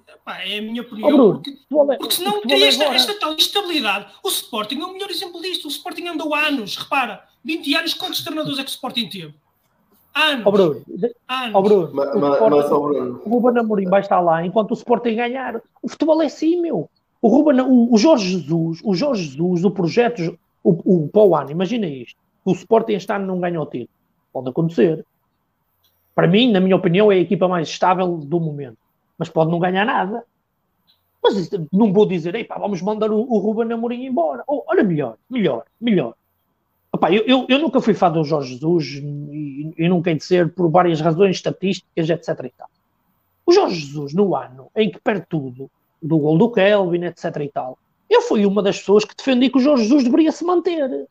epá, 0.08 0.42
é 0.44 0.60
a 0.60 0.62
minha 0.62 0.82
Oh, 0.82 0.86
opinião. 0.86 1.10
Bruno, 1.12 1.34
porque, 1.42 1.50
é- 1.94 1.98
porque 1.98 2.16
senão 2.16 2.42
cria 2.42 2.68
esta, 2.70 2.84
esta 2.86 3.20
tal 3.20 3.34
instabilidade. 3.34 4.06
O 4.24 4.30
Sporting 4.30 4.80
é 4.80 4.86
o 4.86 4.94
melhor 4.94 5.10
exemplo 5.10 5.42
disto. 5.42 5.66
O 5.66 5.68
Sporting 5.68 6.08
andou 6.08 6.34
anos, 6.34 6.78
repara, 6.78 7.22
20 7.44 7.76
anos, 7.76 7.94
quantos 7.94 8.24
treinadores 8.24 8.58
é 8.60 8.64
que 8.64 8.70
o 8.70 8.72
Sporting 8.72 9.10
teve? 9.10 9.34
Anos. 10.16 10.46
Ó 10.48 10.52
Bruno, 10.52 10.82
Anos. 11.28 11.56
ó 11.56 11.62
Bruno, 11.62 11.94
Ma- 11.94 12.04
o 12.04 12.06
Sporting- 12.08 12.56
Mas, 12.56 12.70
Bruno, 12.70 13.22
o 13.26 13.30
Ruben 13.30 13.62
Amorim 13.62 13.86
vai 13.90 14.00
estar 14.02 14.20
lá 14.22 14.46
enquanto 14.46 14.72
o 14.72 14.74
Sporting 14.74 15.16
ganhar. 15.16 15.62
O 15.84 15.90
futebol 15.90 16.22
é 16.22 16.28
assim, 16.28 16.62
meu. 16.62 16.90
O, 17.22 17.28
Ruben, 17.28 17.60
o, 17.62 17.94
o 17.94 17.98
Jorge 17.98 18.30
Jesus, 18.40 18.80
o 18.84 18.96
Jorge 18.96 19.24
Jesus, 19.26 19.64
o 19.66 19.70
projeto, 19.72 20.40
o, 20.64 21.04
o 21.04 21.08
para 21.10 21.22
o 21.24 21.36
ano, 21.36 21.52
imagina 21.52 21.86
isto. 21.88 22.18
O 22.46 22.54
Sporting 22.54 22.94
este 22.94 23.12
ano 23.12 23.28
não 23.28 23.40
ganha 23.40 23.60
o 23.62 23.66
título. 23.66 23.90
Pode 24.32 24.50
acontecer. 24.50 25.06
Para 26.18 26.28
mim, 26.28 26.52
na 26.52 26.60
minha 26.60 26.76
opinião, 26.76 27.12
é 27.12 27.16
a 27.16 27.20
equipa 27.20 27.48
mais 27.48 27.70
estável 27.70 28.18
do 28.18 28.40
momento. 28.40 28.80
Mas 29.20 29.30
pode 29.30 29.52
não 29.52 29.60
ganhar 29.60 29.86
nada. 29.86 30.24
Mas 31.22 31.48
não 31.72 31.94
vou 31.94 32.08
dizer, 32.08 32.34
"Ei, 32.34 32.44
pá, 32.44 32.58
vamos 32.58 32.82
mandar 32.82 33.12
o, 33.12 33.20
o 33.20 33.38
Ruben 33.38 33.72
Amorim 33.72 34.04
embora. 34.04 34.44
Ou, 34.48 34.64
olha, 34.68 34.84
melhor, 34.84 35.18
melhor, 35.30 35.66
melhor. 35.80 36.16
Epá, 36.92 37.12
eu, 37.12 37.24
eu, 37.28 37.46
eu 37.48 37.60
nunca 37.60 37.80
fui 37.80 37.94
fã 37.94 38.12
do 38.12 38.24
Jorge 38.24 38.54
Jesus 38.54 38.96
e, 38.96 39.76
e 39.78 39.88
nunca 39.88 40.10
hei 40.10 40.16
de 40.16 40.24
ser 40.24 40.52
por 40.52 40.72
várias 40.72 41.00
razões 41.00 41.36
estatísticas, 41.36 42.10
etc. 42.10 42.46
E 42.46 42.54
tal. 42.58 42.70
O 43.46 43.52
Jorge 43.52 43.80
Jesus, 43.80 44.16
no 44.16 44.36
ano 44.36 44.72
em 44.76 44.90
que 44.90 45.00
perde 45.00 45.28
tudo, 45.30 45.70
do 46.02 46.18
gol 46.18 46.36
do 46.40 46.50
Kelvin, 46.50 47.04
etc. 47.04 47.26
e 47.42 47.50
tal, 47.50 47.78
eu 48.10 48.24
fui 48.24 48.44
uma 48.44 48.64
das 48.64 48.80
pessoas 48.80 49.06
que 49.06 49.16
defendi 49.16 49.52
que 49.52 49.60
o 49.60 49.62
Jorge 49.62 49.84
Jesus 49.84 50.04
deveria 50.04 50.32
se 50.32 50.44
manter. 50.44 51.08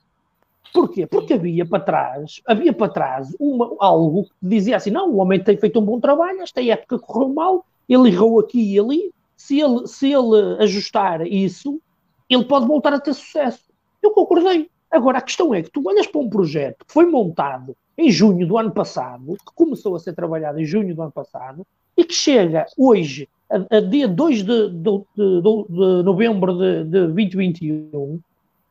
Porquê? 0.77 1.07
Porque 1.07 1.33
havia 1.33 1.65
para 1.65 1.81
trás, 1.83 2.43
havia 2.47 2.71
para 2.71 2.93
trás 2.93 3.35
uma, 3.41 3.75
algo 3.81 4.25
que 4.25 4.31
dizia 4.43 4.77
assim: 4.77 4.91
não, 4.91 5.11
o 5.11 5.17
homem 5.17 5.43
tem 5.43 5.57
feito 5.57 5.81
um 5.81 5.83
bom 5.83 5.99
trabalho, 5.99 6.43
esta 6.43 6.63
época 6.63 6.99
correu 6.99 7.33
mal, 7.33 7.65
ele 7.89 8.11
errou 8.11 8.39
aqui 8.39 8.75
e 8.75 8.79
ali. 8.79 9.11
Se 9.35 9.59
ele, 9.59 9.87
se 9.87 10.13
ele 10.13 10.63
ajustar 10.63 11.27
isso, 11.27 11.81
ele 12.29 12.45
pode 12.45 12.67
voltar 12.67 12.93
a 12.93 13.01
ter 13.01 13.15
sucesso. 13.15 13.63
Eu 14.03 14.11
concordei. 14.11 14.69
Agora, 14.91 15.17
a 15.17 15.23
questão 15.23 15.55
é 15.55 15.63
que 15.63 15.71
tu 15.71 15.83
olhas 15.83 16.07
para 16.07 16.21
um 16.21 16.29
projeto 16.29 16.85
que 16.85 16.93
foi 16.93 17.07
montado 17.07 17.75
em 17.97 18.11
junho 18.11 18.47
do 18.47 18.59
ano 18.59 18.71
passado, 18.71 19.35
que 19.35 19.55
começou 19.55 19.97
a 19.97 19.99
ser 19.99 20.15
trabalhado 20.15 20.61
em 20.61 20.67
junho 20.67 20.95
do 20.95 21.01
ano 21.01 21.13
passado, 21.13 21.67
e 21.97 22.05
que 22.05 22.15
chega 22.15 22.67
hoje, 22.77 23.31
a, 23.51 23.77
a 23.79 23.81
dia 23.81 24.07
2 24.07 24.43
de, 24.43 24.45
de, 24.45 24.75
de, 24.75 25.65
de 25.71 26.03
novembro 26.03 26.53
de, 26.53 26.85
de 26.85 27.07
2021, 27.07 28.21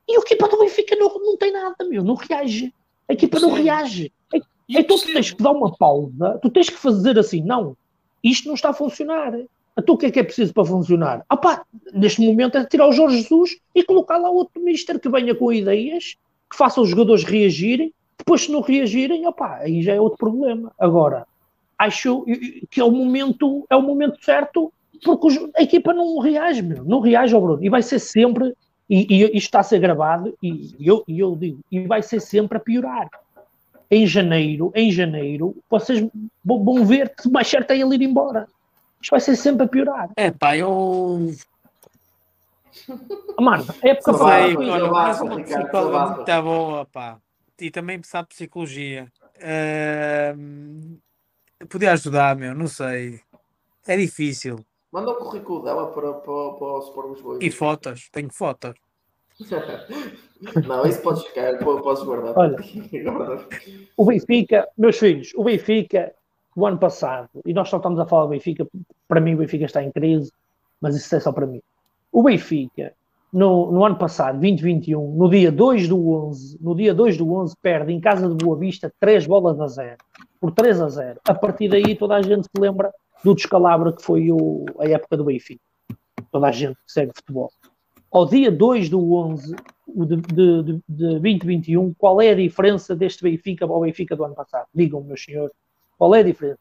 e 0.08 0.16
a 0.16 0.20
equipa 0.20 0.48
do 0.48 0.60
Benfica 0.60 0.96
não, 0.96 1.14
não 1.20 1.38
tem 1.38 1.52
nada, 1.52 1.84
meu, 1.88 2.04
não 2.04 2.16
reage. 2.16 2.74
A 3.10 3.14
equipa 3.14 3.40
não 3.40 3.54
reage. 3.54 4.12
E 4.68 4.76
eu 4.76 4.82
Então 4.82 4.98
tu 4.98 5.14
tens 5.14 5.32
que 5.32 5.44
dar 5.44 5.52
uma 5.52 5.76
pausa, 5.76 6.40
tu 6.42 6.50
tens 6.50 6.70
que 6.70 6.78
fazer 6.78 7.18
assim, 7.20 7.42
não, 7.44 7.78
isto 8.24 8.48
não 8.48 8.56
está 8.56 8.70
a 8.70 8.74
funcionar. 8.74 9.34
Então 9.78 9.96
o 9.96 9.98
que 9.98 10.08
é 10.08 10.12
que 10.12 10.20
é 10.20 10.24
preciso 10.24 10.54
para 10.54 10.66
funcionar? 10.66 11.24
Ah 11.30 11.38
pá, 11.38 11.66
neste 11.94 12.22
momento 12.22 12.58
é 12.58 12.66
tirar 12.66 12.88
o 12.88 12.92
Jorge 12.92 13.18
Jesus 13.18 13.58
e 13.74 13.84
colocar 13.84 14.18
lá 14.18 14.30
outro 14.30 14.62
mister 14.62 15.00
que 15.00 15.10
venha 15.10 15.36
com 15.36 15.52
ideias, 15.52 16.16
que 16.50 16.56
faça 16.56 16.82
os 16.82 16.90
jogadores 16.90 17.24
reagirem, 17.24 17.94
depois 18.18 18.42
se 18.42 18.52
não 18.52 18.62
reagirem, 18.62 19.28
opá, 19.28 19.58
aí 19.58 19.82
já 19.82 19.94
é 19.94 20.00
outro 20.00 20.18
problema. 20.18 20.72
Agora, 20.80 21.28
acho 21.78 22.26
que 22.72 22.80
é 22.80 22.84
o 22.84 22.92
momento, 22.92 23.66
é 23.70 23.76
o 23.76 23.82
momento 23.82 24.24
certo, 24.24 24.72
porque 25.04 25.28
a 25.56 25.62
equipa 25.62 25.94
não 25.94 26.18
reage, 26.20 26.62
meu, 26.62 26.84
não 26.84 27.00
reage 27.00 27.36
ao 27.36 27.42
Bruno, 27.42 27.64
e 27.64 27.70
vai 27.70 27.84
ser 27.84 28.00
sempre, 28.00 28.54
e, 28.90 29.08
e 29.10 29.24
isto 29.26 29.38
está 29.38 29.60
a 29.60 29.64
ser 29.64 29.80
gravado, 29.80 30.38
e 30.42 30.76
eu, 30.80 31.04
e 31.08 31.20
eu 31.20 31.36
digo, 31.36 31.60
e 31.72 31.82
vai 31.82 32.02
ser 32.02 32.20
sempre 32.20 32.58
a 32.58 32.62
piorar 32.62 33.10
em 33.90 34.06
janeiro, 34.06 34.72
em 34.76 34.92
janeiro, 34.92 35.56
vocês 35.70 36.06
vão 36.44 36.64
vão 36.64 36.86
ver 36.86 37.14
que 37.16 37.30
mais 37.30 37.48
certo 37.48 37.72
é 37.72 37.78
ele 37.78 37.96
ir 37.96 38.02
embora. 38.02 38.48
Isto 39.02 39.12
vai 39.12 39.20
ser 39.20 39.36
sempre 39.36 39.66
a 39.66 39.68
piorar. 39.68 40.10
É 40.16 40.32
pá, 40.32 40.58
eu 40.58 41.32
Mano, 43.40 43.66
a 43.84 43.88
época 43.88 44.12
Ricardo, 44.12 45.44
psicóloga 45.44 46.16
muito 46.16 46.42
boa, 46.44 46.86
pá. 46.86 47.18
E 47.60 47.72
também 47.72 48.02
sabe 48.04 48.30
psicologia. 48.30 49.08
Ahm, 49.42 50.98
podia 51.70 51.94
ajudar, 51.94 52.36
meu, 52.36 52.54
não 52.54 52.68
sei. 52.68 53.22
É 53.88 53.96
difícil. 53.96 54.66
Manda 54.96 55.12
o 55.12 55.16
currículo 55.16 55.62
dela 55.62 55.88
para, 55.88 56.14
para, 56.14 56.24
para 56.54 56.68
o 56.68 56.80
Sport 56.80 57.10
Lisboa. 57.10 57.40
E 57.42 57.52
fotos, 57.52 58.10
tenho 58.14 58.32
fotos. 58.32 58.74
Não, 60.66 60.86
isso 60.86 61.02
podes 61.02 61.24
ficar, 61.26 61.58
po- 61.60 61.82
podes 61.82 62.02
guardar. 62.04 62.34
Olha. 62.38 62.56
O 63.98 64.06
Benfica, 64.06 64.66
meus 64.78 64.98
filhos, 64.98 65.34
o 65.36 65.44
Benfica, 65.44 66.14
o 66.56 66.66
ano 66.66 66.78
passado, 66.78 67.30
e 67.46 67.54
nós 67.54 67.68
só 67.68 67.78
estamos 67.78 68.00
a 68.00 68.06
falar 68.06 68.24
do 68.24 68.30
Benfica, 68.30 68.66
para 69.08 69.20
mim 69.20 69.34
o 69.34 69.38
Benfica 69.38 69.66
está 69.66 69.84
em 69.84 69.92
crise, 69.92 70.32
mas 70.80 70.96
isso 70.96 71.14
é 71.14 71.20
só 71.20 71.32
para 71.34 71.46
mim. 71.46 71.62
O 72.12 72.24
Benfica, 72.24 72.94
no, 73.34 73.72
no 73.72 73.84
ano 73.86 73.98
passado, 73.98 74.40
2021, 74.40 75.16
no 75.16 75.30
dia 75.30 75.52
2 75.52 75.90
do 75.90 76.10
11, 76.28 76.58
no 76.62 76.74
dia 76.74 76.94
2 76.94 77.18
do 77.18 77.34
11, 77.34 77.54
perde 77.62 77.92
em 77.92 78.00
casa 78.00 78.30
de 78.30 78.36
Boa 78.46 78.58
Vista 78.58 78.94
3 79.02 79.28
bolas 79.28 79.60
a 79.60 79.68
0, 79.68 79.98
por 80.40 80.52
3 80.52 80.82
a 80.82 80.88
0. 80.90 81.20
A 81.28 81.34
partir 81.34 81.68
daí 81.68 81.96
toda 81.96 82.16
a 82.16 82.22
gente 82.22 82.44
se 82.46 82.62
lembra 82.62 82.94
do 83.26 83.34
descalabro 83.34 83.92
que 83.92 84.04
foi 84.04 84.32
o, 84.32 84.66
a 84.78 84.88
época 84.88 85.18
do 85.18 85.26
Benfica. 85.26 85.62
Toda 86.32 86.48
a 86.48 86.52
gente 86.52 86.76
que 86.76 86.92
segue 86.92 87.12
futebol. 87.16 87.52
Ao 88.12 88.28
dia 88.28 88.52
2 88.52 88.90
do 88.90 89.14
11 89.14 89.56
o 89.88 90.06
de, 90.06 90.18
de, 90.18 90.64
de, 90.64 90.74
de 90.88 91.20
2021, 91.20 91.94
qual 91.96 92.22
é 92.22 92.30
a 92.30 92.36
diferença 92.36 92.96
deste 92.96 93.24
Benfica 93.24 93.66
ao 93.66 93.82
Benfica 93.82 94.16
do 94.16 94.24
ano 94.24 94.36
passado? 94.36 94.68
Digam, 94.74 95.02
meus 95.02 95.24
senhores, 95.24 95.52
qual 95.98 96.14
é 96.14 96.20
a 96.20 96.24
diferença? 96.24 96.60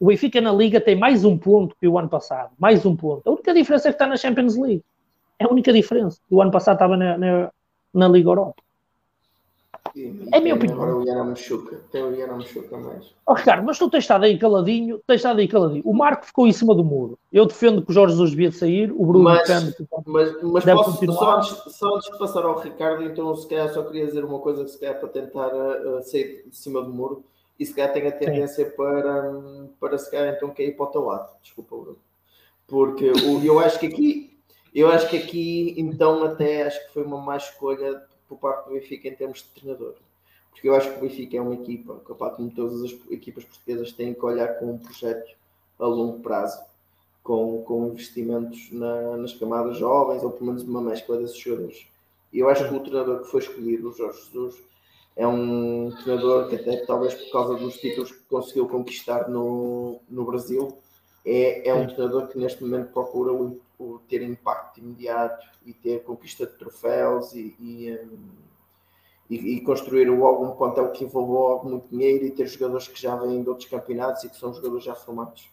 O 0.00 0.06
Benfica 0.06 0.40
na 0.40 0.52
Liga 0.52 0.80
tem 0.80 0.96
mais 0.96 1.22
um 1.22 1.36
ponto 1.36 1.76
que 1.78 1.86
o 1.86 1.98
ano 1.98 2.08
passado, 2.08 2.52
mais 2.58 2.86
um 2.86 2.96
ponto. 2.96 3.28
A 3.28 3.32
única 3.32 3.52
diferença 3.52 3.88
é 3.88 3.92
que 3.92 3.96
está 3.96 4.06
na 4.06 4.16
Champions 4.16 4.56
League. 4.56 4.82
É 5.38 5.44
a 5.44 5.48
única 5.48 5.72
diferença. 5.72 6.18
O 6.30 6.40
ano 6.40 6.50
passado 6.50 6.76
estava 6.76 6.96
na, 6.96 7.18
na, 7.18 7.52
na 7.92 8.08
Liga 8.08 8.30
Europa. 8.30 8.62
É 10.32 10.38
a 10.38 10.40
minha 10.40 10.54
opinião. 10.56 10.82
Agora 10.82 10.96
o 10.96 11.04
Iana 11.06 11.24
Machuca. 11.24 11.80
Tem 11.92 12.02
o 12.02 12.14
Iana 12.14 12.34
Machuca 12.34 12.76
mais. 12.76 13.14
Ó 13.26 13.32
Ricardo, 13.32 13.64
mas 13.64 13.78
tu 13.78 13.88
tens 13.88 14.04
estado 14.04 14.24
aí 14.24 14.36
caladinho, 14.38 15.00
tens 15.06 15.16
estado 15.16 15.38
aí 15.38 15.46
caladinho. 15.46 15.82
O 15.84 15.94
Marco 15.94 16.26
ficou 16.26 16.46
em 16.46 16.52
cima 16.52 16.74
do 16.74 16.82
muro. 16.84 17.18
Eu 17.32 17.46
defendo 17.46 17.80
que 17.82 17.90
o 17.90 17.94
Jorge 17.94 18.12
Jesus 18.14 18.30
devia 18.30 18.50
de 18.50 18.56
sair, 18.56 18.90
o 18.92 19.06
Bruno 19.06 19.24
Mas- 19.24 19.48
Mas, 20.06 20.42
mas 20.42 20.64
Deve 20.64 20.78
posso, 20.78 20.90
continuar. 20.92 21.16
só, 21.16 21.36
antes, 21.36 21.76
só 21.76 21.94
antes 21.94 22.10
de 22.10 22.18
passar 22.18 22.44
ao 22.44 22.58
Ricardo, 22.58 23.04
então 23.04 23.34
se 23.36 23.48
calhar 23.48 23.72
só 23.72 23.82
queria 23.84 24.06
dizer 24.06 24.24
uma 24.24 24.40
coisa 24.40 24.64
que 24.64 24.70
se 24.70 24.80
calhar 24.80 24.98
para 24.98 25.08
tentar 25.08 25.48
uh, 25.54 26.02
sair 26.02 26.44
de 26.48 26.56
cima 26.56 26.82
do 26.82 26.90
muro 26.92 27.24
e 27.58 27.64
se 27.64 27.72
calhar 27.72 27.92
tem 27.92 28.06
a 28.08 28.12
tendência 28.12 28.66
para, 28.76 29.30
um, 29.30 29.68
para 29.78 29.96
se 29.96 30.10
calhar 30.10 30.34
então 30.34 30.50
cair 30.50 30.76
para 30.76 30.86
o 30.86 30.90
teu 30.90 31.04
lado. 31.04 31.28
Desculpa, 31.40 31.76
Bruno. 31.76 31.98
Porque 32.66 33.10
o, 33.10 33.44
eu 33.44 33.60
acho 33.60 33.78
que 33.78 33.86
aqui, 33.86 34.36
eu 34.74 34.88
acho 34.88 35.08
que 35.08 35.16
aqui 35.18 35.74
então 35.78 36.24
até 36.24 36.64
acho 36.64 36.84
que 36.86 36.92
foi 36.92 37.04
uma 37.04 37.18
má 37.18 37.36
escolha 37.36 38.02
por 38.28 38.38
parte 38.38 38.66
do 38.68 38.74
Benfica 38.74 39.08
em 39.08 39.14
termos 39.14 39.38
de 39.38 39.60
treinador. 39.60 39.94
Porque 40.50 40.68
eu 40.68 40.74
acho 40.74 40.90
que 40.90 40.98
o 40.98 41.00
Benfica 41.00 41.36
é 41.36 41.40
uma 41.40 41.54
equipa, 41.54 42.00
que, 42.04 42.12
opá, 42.12 42.30
como 42.30 42.50
todas 42.50 42.82
as 42.82 42.92
equipas 43.10 43.44
portuguesas, 43.44 43.92
têm 43.92 44.14
que 44.14 44.24
olhar 44.24 44.58
com 44.58 44.72
um 44.72 44.78
projeto 44.78 45.34
a 45.78 45.86
longo 45.86 46.20
prazo 46.20 46.62
com, 47.22 47.62
com 47.62 47.88
investimentos 47.88 48.70
na- 48.70 49.16
nas 49.16 49.32
camadas 49.32 49.78
jovens, 49.78 50.22
ou 50.22 50.30
pelo 50.30 50.46
menos 50.46 50.62
uma 50.62 50.80
mescla 50.80 51.16
desses 51.16 51.38
jogadores. 51.38 51.86
E 52.32 52.38
eu 52.38 52.48
acho 52.48 52.68
que 52.68 52.74
o 52.74 52.80
treinador 52.80 53.22
que 53.22 53.30
foi 53.30 53.40
escolhido, 53.40 53.90
o 53.90 53.94
Jorge 53.94 54.20
Jesus, 54.26 54.56
é 55.16 55.26
um 55.26 55.92
treinador 56.02 56.48
que 56.48 56.56
até 56.56 56.84
talvez 56.84 57.14
por 57.14 57.30
causa 57.32 57.54
dos 57.54 57.76
títulos 57.76 58.12
que 58.12 58.20
conseguiu 58.28 58.68
conquistar 58.68 59.28
no, 59.28 60.00
no 60.08 60.24
Brasil, 60.24 60.76
é, 61.24 61.68
é 61.68 61.74
um 61.74 61.86
treinador 61.86 62.28
que 62.28 62.38
neste 62.38 62.62
momento 62.62 62.92
procura 62.92 63.32
o, 63.32 63.58
ter 64.08 64.22
impacto 64.22 64.80
imediato 64.80 65.46
e 65.64 65.72
ter 65.72 66.02
conquista 66.04 66.46
de 66.46 66.52
troféus 66.52 67.32
e, 67.34 67.56
e, 67.58 67.98
hum, 68.02 68.28
e, 69.28 69.56
e 69.56 69.60
construir 69.62 70.08
logo 70.10 70.44
um 70.44 70.56
plantel 70.56 70.90
que 70.92 71.04
envolveu 71.04 71.34
logo 71.34 71.68
muito 71.68 71.88
dinheiro 71.88 72.24
e 72.24 72.30
ter 72.30 72.46
jogadores 72.46 72.88
que 72.88 73.00
já 73.00 73.16
vêm 73.16 73.42
de 73.42 73.48
outros 73.48 73.68
campeonatos 73.68 74.24
e 74.24 74.28
que 74.28 74.36
são 74.36 74.52
jogadores 74.52 74.84
já 74.84 74.94
formados. 74.94 75.48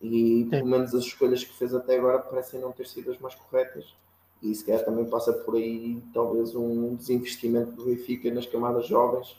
E 0.00 0.46
pelo 0.50 0.66
menos 0.66 0.94
as 0.94 1.04
escolhas 1.04 1.44
que 1.44 1.52
fez 1.52 1.72
até 1.74 1.96
agora 1.96 2.18
parecem 2.18 2.60
não 2.60 2.72
ter 2.72 2.86
sido 2.86 3.10
as 3.12 3.18
mais 3.18 3.34
corretas. 3.34 3.94
E 4.42 4.52
se 4.54 4.64
calhar 4.64 4.84
também 4.84 5.04
passa 5.04 5.32
por 5.32 5.54
aí 5.54 6.02
talvez 6.12 6.56
um 6.56 6.96
desinvestimento 6.96 7.72
do 7.72 7.84
Benfica 7.84 8.28
nas 8.32 8.46
camadas 8.46 8.86
jovens 8.86 9.36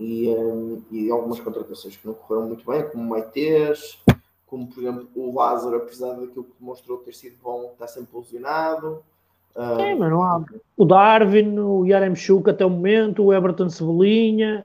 e, 0.00 0.28
hum, 0.28 0.82
e 0.90 1.10
algumas 1.10 1.40
contratações 1.40 1.96
que 1.96 2.06
não 2.06 2.14
correram 2.14 2.48
muito 2.48 2.66
bem, 2.68 2.88
como 2.88 3.04
o 3.04 3.08
Maitês, 3.08 3.98
como 4.46 4.66
por 4.68 4.80
exemplo 4.80 5.08
o 5.14 5.34
Lázaro, 5.34 5.76
apesar 5.76 6.12
daquilo 6.14 6.44
que 6.44 6.52
demonstrou 6.60 6.98
ter 6.98 7.12
sido 7.14 7.36
bom, 7.42 7.70
está 7.72 7.86
sempre 7.88 8.16
lesionado. 8.16 9.02
Hum, 9.56 9.80
É, 9.80 9.94
mas 9.94 10.10
não 10.10 10.22
há. 10.22 10.44
O 10.76 10.84
Darwin, 10.84 11.58
o 11.58 11.84
Yaremchuk 11.86 12.48
até 12.50 12.64
o 12.64 12.70
momento, 12.70 13.24
o 13.24 13.32
Everton 13.32 13.68
Cebolinha. 13.68 14.64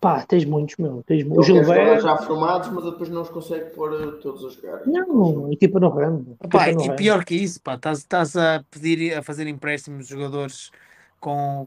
Pá, 0.00 0.22
tens 0.26 0.44
muitos, 0.44 0.76
meu. 0.76 1.02
Tens 1.06 1.24
mu- 1.24 1.36
o 1.38 1.42
ele 1.42 1.46
quer 1.46 1.64
jogadores 1.64 2.02
Gilberto. 2.02 2.02
já 2.02 2.16
formados, 2.18 2.68
mas 2.70 2.84
depois 2.84 3.08
não 3.08 3.22
os 3.22 3.30
consegue 3.30 3.70
pôr 3.70 3.92
eh, 3.94 4.10
todos 4.20 4.44
a 4.44 4.48
jogar. 4.50 4.86
Não, 4.86 5.46
a 5.46 5.52
equipa 5.52 5.80
não 5.80 5.90
rende. 5.90 6.36
A 6.40 6.48
Pá, 6.48 6.68
equipa 6.68 6.72
não 6.72 6.84
e 6.84 6.88
rende. 6.88 7.02
pior 7.02 7.24
que 7.24 7.34
isso, 7.34 7.62
pá, 7.62 7.74
estás, 7.76 7.98
estás 7.98 8.36
a 8.36 8.62
pedir 8.70 9.16
a 9.16 9.22
fazer 9.22 9.46
empréstimos 9.46 10.06
de 10.06 10.12
jogadores 10.12 10.70
com, 11.20 11.66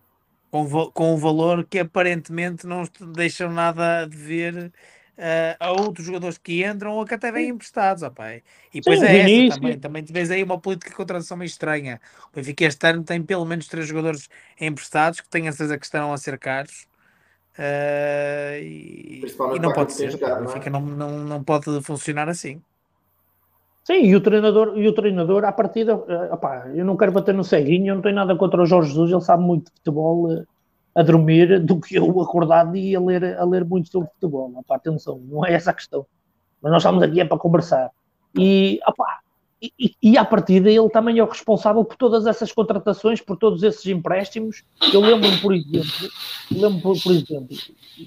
com, 0.51 0.91
com 0.91 1.13
um 1.13 1.17
valor 1.17 1.65
que 1.65 1.79
aparentemente 1.79 2.67
não 2.67 2.83
te 2.85 3.03
deixam 3.07 3.51
nada 3.51 4.05
de 4.05 4.15
ver 4.15 4.71
eh, 5.17 5.57
a 5.59 5.71
outros 5.71 6.05
jogadores 6.05 6.37
que 6.37 6.63
entram 6.65 6.93
ou 6.95 7.05
que 7.05 7.13
até 7.15 7.31
vêm 7.31 7.49
emprestados, 7.49 8.03
ó 8.03 8.09
pá. 8.09 8.33
E 8.35 8.43
depois 8.73 9.01
Sim, 9.01 9.07
é 9.07 9.19
essa 9.21 9.43
Vinícius. 9.43 9.55
também, 9.55 9.79
também 9.79 10.03
vês 10.05 10.31
aí 10.31 10.43
uma 10.43 10.59
política 10.59 10.89
de 10.91 10.95
contratação 10.95 11.37
meio 11.37 11.47
estranha. 11.47 11.99
O 12.31 12.35
Benfica 12.35 12.65
este 12.65 12.87
ano 12.87 13.03
tem 13.03 13.21
pelo 13.23 13.45
menos 13.45 13.67
três 13.67 13.87
jogadores 13.87 14.29
emprestados 14.59 15.21
que 15.21 15.29
tenho 15.29 15.49
a 15.49 15.51
certeza 15.51 15.77
que 15.77 15.85
estarão 15.85 16.13
a 16.13 16.17
ser 16.17 16.37
caros. 16.39 16.87
Eh, 17.57 18.59
e 18.63 19.21
E 19.55 19.59
não 19.59 19.71
pode 19.73 19.93
ser. 19.93 20.11
jogado, 20.11 20.43
não 20.43 20.53
é? 20.53 20.69
Não, 20.69 20.81
não, 20.81 21.11
não 21.25 21.43
pode 21.43 21.81
funcionar 21.83 22.29
assim. 22.29 22.61
Sim, 23.87 24.01
e 24.09 24.15
o 24.15 24.21
treinador, 24.21 24.77
e 24.77 24.85
o 24.87 24.93
treinador 24.93 25.45
à 25.45 25.51
partida, 25.51 25.93
eh, 26.09 26.33
opá, 26.33 26.67
eu 26.75 26.83
não 26.85 26.97
quero 26.97 27.13
bater 27.13 27.33
no 27.33 27.43
ceguinho, 27.43 27.87
eu 27.91 27.95
não 27.95 28.01
tenho 28.01 28.15
nada 28.15 28.35
contra 28.35 28.61
o 28.61 28.65
Jorge 28.65 28.89
Jesus, 28.89 29.11
ele 29.11 29.21
sabe 29.21 29.43
muito 29.43 29.67
de 29.67 29.71
futebol 29.77 30.29
eh, 30.33 30.43
a 30.97 31.03
dormir 31.03 31.59
do 31.59 31.79
que 31.79 31.95
eu 31.95 32.19
acordado 32.19 32.75
e 32.75 32.95
a 32.95 32.99
ler, 32.99 33.37
a 33.37 33.45
ler 33.45 33.63
muito 33.63 33.87
sobre 33.87 34.09
futebol. 34.09 34.51
Opá, 34.55 34.77
atenção, 34.77 35.21
não 35.29 35.45
é 35.45 35.53
essa 35.53 35.69
a 35.69 35.73
questão. 35.73 36.03
Mas 36.59 36.71
nós 36.71 36.81
estamos 36.81 37.03
aqui 37.03 37.21
é 37.21 37.25
para 37.25 37.37
conversar. 37.37 37.91
E, 38.35 38.79
opá, 38.87 39.19
e, 39.61 39.71
e, 39.79 39.95
e 40.01 40.17
à 40.17 40.25
partida 40.25 40.71
ele 40.71 40.89
também 40.89 41.19
é 41.19 41.23
o 41.23 41.27
responsável 41.27 41.85
por 41.85 41.95
todas 41.97 42.25
essas 42.25 42.51
contratações, 42.51 43.21
por 43.21 43.37
todos 43.37 43.61
esses 43.61 43.85
empréstimos. 43.85 44.63
Eu 44.91 45.01
lembro-me, 45.01 45.37
por 45.37 45.53
exemplo, 45.53 46.09
lembro 46.51 46.81
por, 46.81 47.03
por 47.03 47.11
exemplo, 47.11 47.55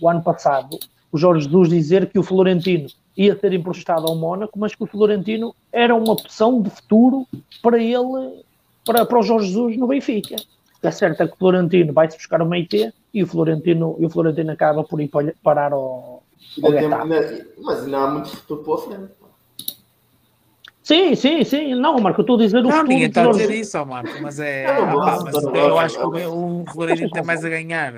o 0.02 0.08
ano 0.08 0.22
passado, 0.24 0.76
o 1.12 1.16
Jorge 1.16 1.44
Jesus 1.44 1.68
dizer 1.68 2.10
que 2.10 2.18
o 2.18 2.24
Florentino 2.24 2.88
ia 3.16 3.38
ser 3.38 3.52
emprestado 3.52 4.08
ao 4.08 4.16
Mónaco, 4.16 4.58
mas 4.58 4.74
que 4.74 4.82
o 4.82 4.86
Florentino 4.86 5.54
era 5.72 5.94
uma 5.94 6.12
opção 6.12 6.60
de 6.60 6.70
futuro 6.70 7.24
para 7.62 7.80
ele, 7.80 8.42
para, 8.84 9.06
para 9.06 9.18
o 9.20 9.22
Jorge 9.22 9.46
Jesus 9.46 9.76
no 9.76 9.86
Benfica. 9.86 10.34
É 10.82 10.90
certo 10.90 11.22
é 11.22 11.26
que 11.26 11.34
o 11.34 11.36
Florentino 11.36 11.92
vai-se 11.92 12.16
buscar 12.16 12.40
o 12.40 12.46
Meite 12.46 12.92
e 13.12 13.22
o 13.22 13.26
Florentino, 13.26 13.96
e 13.98 14.06
o 14.06 14.10
Florentino 14.10 14.50
acaba 14.52 14.82
por 14.82 15.00
ir 15.00 15.08
pa- 15.08 15.20
parar 15.42 15.72
ao, 15.72 16.22
ao 16.62 16.70
tem- 16.70 16.80
Getafe. 16.80 17.02
ainda- 17.12 17.46
mas 17.58 17.84
ainda 17.84 17.98
há 17.98 18.10
muito 18.10 18.28
futuro 18.30 18.62
pela 18.64 18.78
frente. 18.78 19.12
Sim, 20.82 21.14
sim, 21.14 21.44
sim. 21.44 21.74
Não, 21.74 21.98
Marco, 22.00 22.20
eu 22.20 22.22
estou 22.22 22.36
a 22.36 22.38
dizer 22.40 22.58
o 22.58 22.62
Não, 22.62 22.70
futuro 22.70 22.88
ninguém 22.88 23.08
está 23.08 23.22
a 23.22 23.30
dizer 23.30 23.50
isso, 23.54 23.86
Marco, 23.86 24.10
mas 24.22 24.40
é. 24.40 24.64
Boa 24.74 25.02
ah, 25.02 25.16
pá, 25.18 25.24
mas 25.24 25.44
eu 25.44 25.78
acho 25.78 25.98
que 25.98 26.04
o, 26.26 26.62
o 26.62 26.64
Florentino 26.66 27.10
tem 27.10 27.22
mais 27.22 27.44
a 27.44 27.48
ganhar 27.48 27.94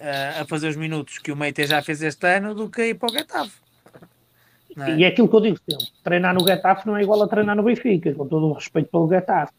ah, 0.00 0.40
a 0.40 0.44
fazer 0.46 0.68
os 0.68 0.76
minutos 0.76 1.18
que 1.18 1.30
o 1.30 1.36
Meite 1.36 1.66
já 1.66 1.82
fez 1.82 2.02
este 2.02 2.26
ano 2.26 2.54
do 2.54 2.68
que 2.68 2.80
a 2.80 2.86
ir 2.88 2.94
para 2.94 3.10
o 3.10 3.12
Getafe. 3.12 3.52
Não 4.76 4.86
é? 4.86 4.96
E 4.96 5.04
é 5.04 5.08
aquilo 5.08 5.28
que 5.28 5.36
eu 5.36 5.40
digo 5.40 5.58
sempre: 5.68 5.86
treinar 6.02 6.34
no 6.34 6.44
Getafe 6.44 6.86
não 6.86 6.96
é 6.96 7.02
igual 7.02 7.22
a 7.22 7.28
treinar 7.28 7.54
no 7.54 7.62
Benfica, 7.62 8.12
com 8.14 8.26
todo 8.26 8.46
o 8.46 8.52
respeito 8.54 8.90
pelo 8.90 9.08
Getafe. 9.08 9.52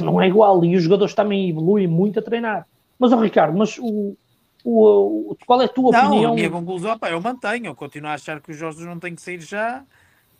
Não, 0.00 0.20
é 0.20 0.28
igual. 0.28 0.64
E 0.64 0.76
os 0.76 0.82
jogadores 0.82 1.14
também 1.14 1.50
evoluem 1.50 1.86
muito 1.86 2.18
a 2.18 2.22
treinar. 2.22 2.66
Mas, 2.98 3.12
ó 3.12 3.16
Ricardo, 3.20 3.56
mas 3.58 3.76
o, 3.78 4.16
o, 4.64 5.30
o- 5.32 5.36
qual 5.46 5.60
é 5.60 5.64
a 5.64 5.68
tua 5.68 5.90
Não, 5.90 6.08
opinião? 6.10 6.32
a 6.32 6.34
minha 6.34 6.50
conclusão, 6.50 6.98
pá, 6.98 7.10
eu 7.10 7.20
mantenho, 7.20 7.66
eu 7.66 7.74
continuo 7.74 8.08
a 8.10 8.14
achar 8.14 8.40
que 8.40 8.50
o 8.50 8.54
Jorge 8.54 8.84
não 8.84 8.98
tem 8.98 9.14
que 9.14 9.22
sair 9.22 9.40
já. 9.40 9.82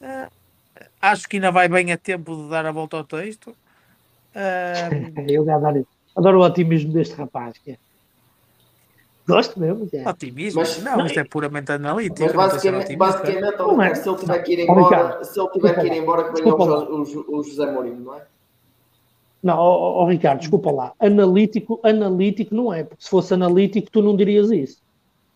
Ah, 0.00 0.28
acho 1.02 1.28
que 1.28 1.36
ainda 1.36 1.50
vai 1.50 1.68
bem 1.68 1.90
a 1.92 1.96
tempo 1.98 2.36
de 2.36 2.48
dar 2.48 2.64
a 2.66 2.72
volta 2.72 2.96
ao 2.96 3.04
texto. 3.04 3.54
Ah, 4.34 4.88
Eu 5.28 5.50
adoro, 5.50 5.86
adoro 6.16 6.38
o 6.40 6.44
otimismo 6.44 6.92
deste 6.92 7.14
rapaz. 7.16 7.56
que 7.58 7.72
é. 7.72 7.78
Gosto 9.26 9.58
mesmo. 9.58 9.88
que 9.88 9.96
é. 9.96 10.08
otimismo, 10.08 10.60
Mas- 10.60 10.82
não, 10.82 10.98
não, 10.98 11.06
isto 11.06 11.18
é 11.18 11.24
puramente 11.24 11.72
analítico. 11.72 12.20
Mas 12.20 12.32
basicamente, 12.32 12.94
basicamente 12.94 13.42
é. 13.90 13.94
Se 13.94 14.08
ele 14.08 14.18
tiver 14.18 14.42
que 14.42 14.52
ir 14.52 14.60
embora, 14.60 15.24
se 15.24 15.40
ele 15.40 15.48
tiver 15.50 15.80
que 15.80 15.86
ir 15.86 15.92
embora, 15.94 16.24
que 16.32 16.42
venha 16.42 16.54
o, 16.54 17.02
o, 17.02 17.38
o 17.38 17.42
José 17.42 17.72
Mourinho, 17.72 18.00
não 18.00 18.14
é? 18.16 18.22
Não, 19.44 19.58
ó, 19.58 20.02
ó, 20.02 20.06
Ricardo, 20.08 20.38
desculpa 20.40 20.70
lá. 20.72 20.92
Analítico, 20.98 21.78
analítico 21.84 22.54
não 22.54 22.72
é, 22.72 22.82
porque 22.82 23.04
se 23.04 23.10
fosse 23.10 23.34
analítico 23.34 23.90
tu 23.90 24.00
não 24.02 24.16
dirias 24.16 24.50
isso. 24.50 24.82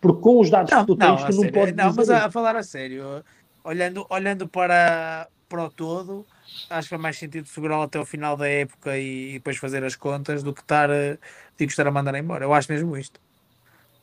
Porque 0.00 0.22
com 0.22 0.40
os 0.40 0.48
dados 0.48 0.72
Não, 0.72 0.80
que 0.80 0.86
tu 0.86 0.96
não, 0.96 1.08
tens, 1.08 1.22
a 1.22 1.26
tu 1.26 1.32
não 1.34 1.42
sério, 1.42 1.52
podes 1.52 1.74
não, 1.74 1.94
mas 1.94 2.08
a, 2.10 2.24
a 2.26 2.30
falar 2.30 2.56
a 2.56 2.62
sério, 2.62 3.22
olhando, 3.62 4.06
olhando 4.08 4.48
para, 4.48 5.28
para 5.46 5.64
o 5.64 5.70
todo, 5.70 6.26
acho 6.70 6.86
que 6.88 6.90
faz 6.90 7.02
mais 7.02 7.18
sentido 7.18 7.46
segurá-lo 7.48 7.82
até 7.82 7.98
o 8.00 8.06
final 8.06 8.34
da 8.34 8.48
época 8.48 8.96
e, 8.96 9.34
depois 9.34 9.58
fazer 9.58 9.84
as 9.84 9.94
contas 9.94 10.42
do 10.42 10.54
que 10.54 10.60
estar, 10.62 10.88
eh, 10.88 11.14
do 11.14 11.18
que 11.58 11.64
estar 11.64 11.86
a 11.86 11.90
mandar 11.90 12.14
embora. 12.14 12.44
Eu 12.46 12.54
acho 12.54 12.72
mesmo 12.72 12.96
isto. 12.96 13.20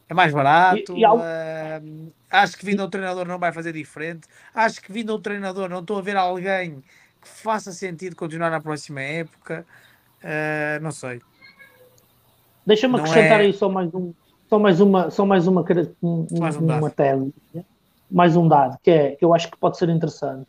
É 0.08 0.14
mais 0.14 0.32
barato. 0.34 0.96
E- 0.96 1.00
e 1.00 1.06
ao- 1.06 1.20
eh, 1.20 1.82
acho 2.30 2.58
que 2.58 2.66
vindo 2.66 2.84
um 2.86 2.90
treinador 2.90 3.28
não 3.28 3.40
vai 3.40 3.52
fazer 3.52 3.74
diferente. 3.74 4.28
Acho 4.54 4.82
que 4.82 4.92
vindo 4.92 5.16
um 5.16 5.22
treinador 5.22 5.68
não 5.70 5.80
estou 5.80 5.98
a 5.98 6.02
ver 6.02 6.16
alguém 6.16 6.82
que 7.22 7.28
faça 7.28 7.72
sentido 7.72 8.16
continuar 8.16 8.52
na 8.52 8.62
próxima 8.62 9.02
época. 9.02 9.66
Eh, 10.28 10.80
não 10.82 10.92
sei. 10.92 11.22
Deixa-me 12.66 12.96
acrescentar 12.98 13.40
é- 13.40 13.44
aí 13.44 13.54
só 13.54 13.70
mais, 13.70 13.94
um, 13.94 14.12
só 14.50 14.58
mais 14.58 14.82
uma, 14.82 15.12
só 15.12 15.24
mais 15.26 15.46
uma, 15.46 15.64
um- 16.02 16.26
Mais 16.40 16.58
um 16.58 16.66
uma 16.66 16.90
tese, 16.90 17.32
né? 17.54 17.64
mais 18.10 18.36
um 18.36 18.48
dado, 18.48 18.78
que, 18.84 18.90
é, 18.90 19.12
que 19.16 19.24
eu 19.24 19.36
acho 19.36 19.52
que 19.52 19.58
pode 19.58 19.78
ser 19.78 19.88
interessante. 19.90 20.48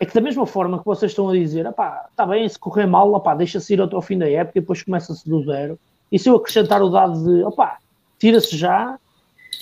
É 0.00 0.04
que 0.04 0.12
da 0.12 0.20
mesma 0.20 0.44
forma 0.44 0.78
que 0.80 0.84
vocês 0.84 1.12
estão 1.12 1.28
a 1.28 1.32
dizer, 1.32 1.66
está 1.66 2.26
bem, 2.26 2.48
se 2.48 2.58
correr 2.58 2.86
mal, 2.86 3.12
opá, 3.14 3.34
deixa-se 3.34 3.74
ir 3.74 3.80
até 3.80 3.94
ao 3.94 4.02
fim 4.02 4.18
da 4.18 4.28
época 4.28 4.58
e 4.58 4.60
depois 4.60 4.82
começa-se 4.82 5.28
do 5.28 5.42
zero. 5.44 5.78
E 6.10 6.18
se 6.18 6.28
eu 6.28 6.36
acrescentar 6.36 6.82
o 6.82 6.90
dado 6.90 7.22
de, 7.24 7.44
opá, 7.44 7.78
tira-se 8.18 8.56
já, 8.56 8.98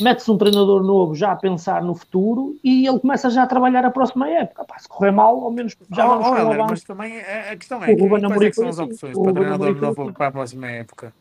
mete-se 0.01 0.31
um 0.31 0.39
treinador 0.39 0.83
novo 0.83 1.15
já 1.15 1.33
a 1.33 1.37
pensar 1.37 1.83
no 1.83 1.95
futuro 1.95 2.57
e 2.65 2.87
ele 2.87 2.99
começa 2.99 3.31
já 3.31 3.43
a 3.43 3.47
trabalhar 3.47 3.85
a 3.85 3.91
próxima 3.91 4.29
época. 4.29 4.63
Opá, 4.63 4.79
se 4.79 4.89
correr 4.89 5.11
mal, 5.11 5.39
ao 5.41 5.51
menos 5.51 5.77
já 5.91 6.05
Oh, 6.05 6.09
vamos 6.09 6.27
oh, 6.29 6.37
Helder, 6.37 6.67
mas 6.67 6.85
também 6.85 7.21
a, 7.21 7.53
a 7.53 7.57
questão 7.57 7.79
O 7.79 7.85
é 7.85 7.95
que, 7.95 8.03
Ruben 8.03 8.21
quais 8.23 8.43
é 8.43 8.51
que 8.51 8.57
são 8.57 8.69
as 8.69 8.79
assim. 8.79 8.91
opções 8.91 9.17
O 9.17 9.23
para 9.23 9.33
treinador 9.33 9.75
novo 9.77 10.03
assim. 10.03 10.13
para 10.13 10.27
a 10.27 10.33
próxima 10.33 10.71
época? 10.71 11.13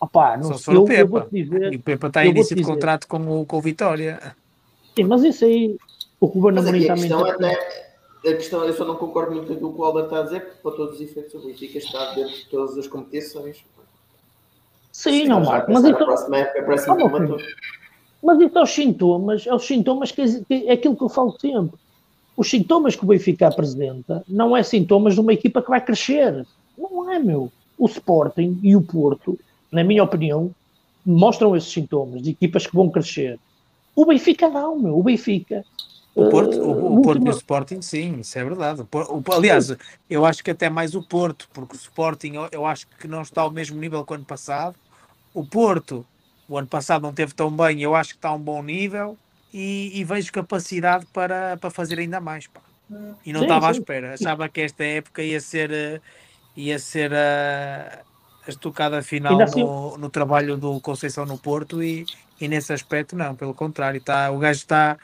Opá, 0.00 0.36
não 0.36 0.44
Só 0.44 0.58
sei, 0.58 0.74
o 0.74 0.78
eu, 0.78 0.80
eu 0.82 0.86
Pepa. 0.86 1.10
vou-te 1.10 1.30
dizer, 1.30 1.72
E 1.72 1.76
o 1.76 1.80
Pepa 1.80 2.06
está 2.08 2.26
em 2.26 2.30
início 2.30 2.56
de 2.56 2.62
contrato 2.62 3.08
com 3.08 3.40
o, 3.40 3.46
com 3.46 3.56
o 3.56 3.60
Vitória. 3.60 4.36
sim, 4.96 5.04
mas 5.04 5.22
isso 5.24 5.44
aí, 5.44 5.78
o 6.20 6.26
Ruben 6.26 6.52
Mas 6.54 6.66
Amorim 6.66 6.88
a 6.88 6.94
também. 6.96 7.56
A 8.26 8.32
questão, 8.36 8.64
eu 8.64 8.72
só 8.72 8.86
não 8.86 8.96
concordo 8.96 9.32
muito 9.32 9.48
com 9.48 9.52
aquilo 9.52 9.74
que 9.74 9.80
o 9.80 9.84
Alder 9.84 10.04
está 10.04 10.20
a 10.20 10.22
dizer, 10.22 10.40
porque 10.40 10.58
para 10.62 10.72
todos 10.72 10.94
os 10.94 11.00
efeitos 11.02 11.34
o 11.34 11.46
Benfica 11.46 11.76
está 11.76 12.12
dentro 12.14 12.32
de 12.34 12.48
todas 12.48 12.78
as 12.78 12.86
competições. 12.86 13.62
Sim, 14.92 15.26
não, 15.26 15.44
Já 15.44 15.50
Marco, 15.50 15.72
mas 15.72 15.82
na 15.82 15.90
então, 15.90 16.06
próxima 16.06 16.38
época 16.38 16.60
Ah, 16.88 16.94
muito 16.94 17.10
meu 17.10 17.20
matou. 17.20 17.38
Mas 18.24 18.40
isso 18.40 18.58
é 18.58 18.62
os 18.62 18.70
sintomas, 18.70 19.46
é 19.46 19.54
os 19.54 19.66
sintomas 19.66 20.10
que, 20.10 20.40
que 20.44 20.66
é 20.66 20.72
aquilo 20.72 20.96
que 20.96 21.02
eu 21.04 21.08
falo 21.10 21.38
sempre. 21.38 21.78
Os 22.36 22.48
sintomas 22.48 22.96
que 22.96 23.04
o 23.04 23.06
Benfica 23.06 23.46
apresenta 23.46 24.24
não 24.26 24.56
é 24.56 24.62
sintomas 24.62 25.14
de 25.14 25.20
uma 25.20 25.32
equipa 25.32 25.60
que 25.60 25.68
vai 25.68 25.80
crescer. 25.80 26.46
Não 26.76 27.12
é, 27.12 27.18
meu. 27.18 27.52
O 27.78 27.86
Sporting 27.86 28.58
e 28.62 28.74
o 28.74 28.80
Porto, 28.82 29.38
na 29.70 29.84
minha 29.84 30.02
opinião, 30.02 30.50
mostram 31.04 31.54
esses 31.54 31.70
sintomas 31.70 32.22
de 32.22 32.30
equipas 32.30 32.66
que 32.66 32.74
vão 32.74 32.88
crescer. 32.88 33.38
O 33.94 34.06
Benfica 34.06 34.48
não, 34.48 34.78
meu. 34.78 34.98
O 34.98 35.02
Benfica. 35.02 35.64
O 36.14 36.28
Porto, 36.30 36.56
eh, 36.56 36.60
o, 36.60 36.86
o 36.86 36.94
no 36.96 37.02
Porto 37.02 37.26
e 37.26 37.28
o 37.28 37.32
Sporting, 37.32 37.82
sim, 37.82 38.20
isso 38.20 38.38
é 38.38 38.44
verdade. 38.44 38.82
O- 38.82 39.32
aliás, 39.32 39.76
eu 40.08 40.24
acho 40.24 40.42
que 40.42 40.50
até 40.50 40.70
mais 40.70 40.94
o 40.94 41.02
Porto, 41.02 41.48
porque 41.52 41.74
o 41.74 41.76
Sporting 41.76 42.34
eu, 42.34 42.48
eu 42.52 42.64
acho 42.64 42.86
que 42.98 43.06
não 43.06 43.20
está 43.22 43.42
ao 43.42 43.50
mesmo 43.50 43.78
nível 43.78 44.04
que 44.04 44.12
o 44.12 44.14
ano 44.14 44.24
passado. 44.24 44.76
O 45.34 45.44
Porto, 45.44 46.06
o 46.48 46.58
ano 46.58 46.68
passado 46.68 47.02
não 47.02 47.14
teve 47.14 47.34
tão 47.34 47.54
bem, 47.54 47.80
eu 47.82 47.94
acho 47.94 48.10
que 48.10 48.16
está 48.18 48.28
a 48.30 48.34
um 48.34 48.40
bom 48.42 48.62
nível 48.62 49.18
e, 49.52 49.98
e 49.98 50.04
vejo 50.04 50.32
capacidade 50.32 51.06
para, 51.12 51.56
para 51.58 51.70
fazer 51.70 51.98
ainda 51.98 52.20
mais. 52.20 52.46
pá. 52.48 52.62
E 53.24 53.32
não 53.32 53.42
Sim, 53.42 53.42
estava 53.42 53.68
à 53.68 53.70
sim. 53.70 53.72
espera. 53.72 54.14
Achava 54.14 54.48
que 54.48 54.60
esta 54.62 54.84
época 54.84 55.22
ia 55.22 55.40
ser, 55.40 55.70
eh, 55.72 56.00
ia 56.56 56.78
ser 56.78 57.12
a, 57.14 58.04
a 58.42 58.50
estocada 58.50 59.02
final 59.02 59.44
assim- 59.44 59.72
no, 59.72 59.96
no 59.98 60.10
trabalho 60.10 60.56
do 60.58 60.80
Conceição 60.80 61.26
no 61.26 61.38
Porto 61.38 61.82
e, 61.82 62.08
e 62.40 62.48
nesse 62.48 62.72
aspecto 62.72 63.16
não, 63.16 63.36
pelo 63.36 63.54
contrário, 63.54 63.98
está, 63.98 64.30
o 64.30 64.38
gajo 64.38 64.60
está 64.60 64.98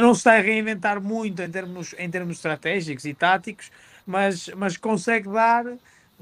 não- 0.00 0.14
se 0.14 0.20
está 0.20 0.34
a 0.36 0.40
reinventar 0.40 1.00
muito 1.02 1.40
em 1.42 1.50
termos, 1.50 1.94
em 1.98 2.10
termos 2.10 2.36
estratégicos 2.36 3.04
e 3.04 3.14
táticos, 3.14 3.70
mas, 4.06 4.48
mas 4.48 4.76
consegue 4.76 5.28
dar 5.30 5.64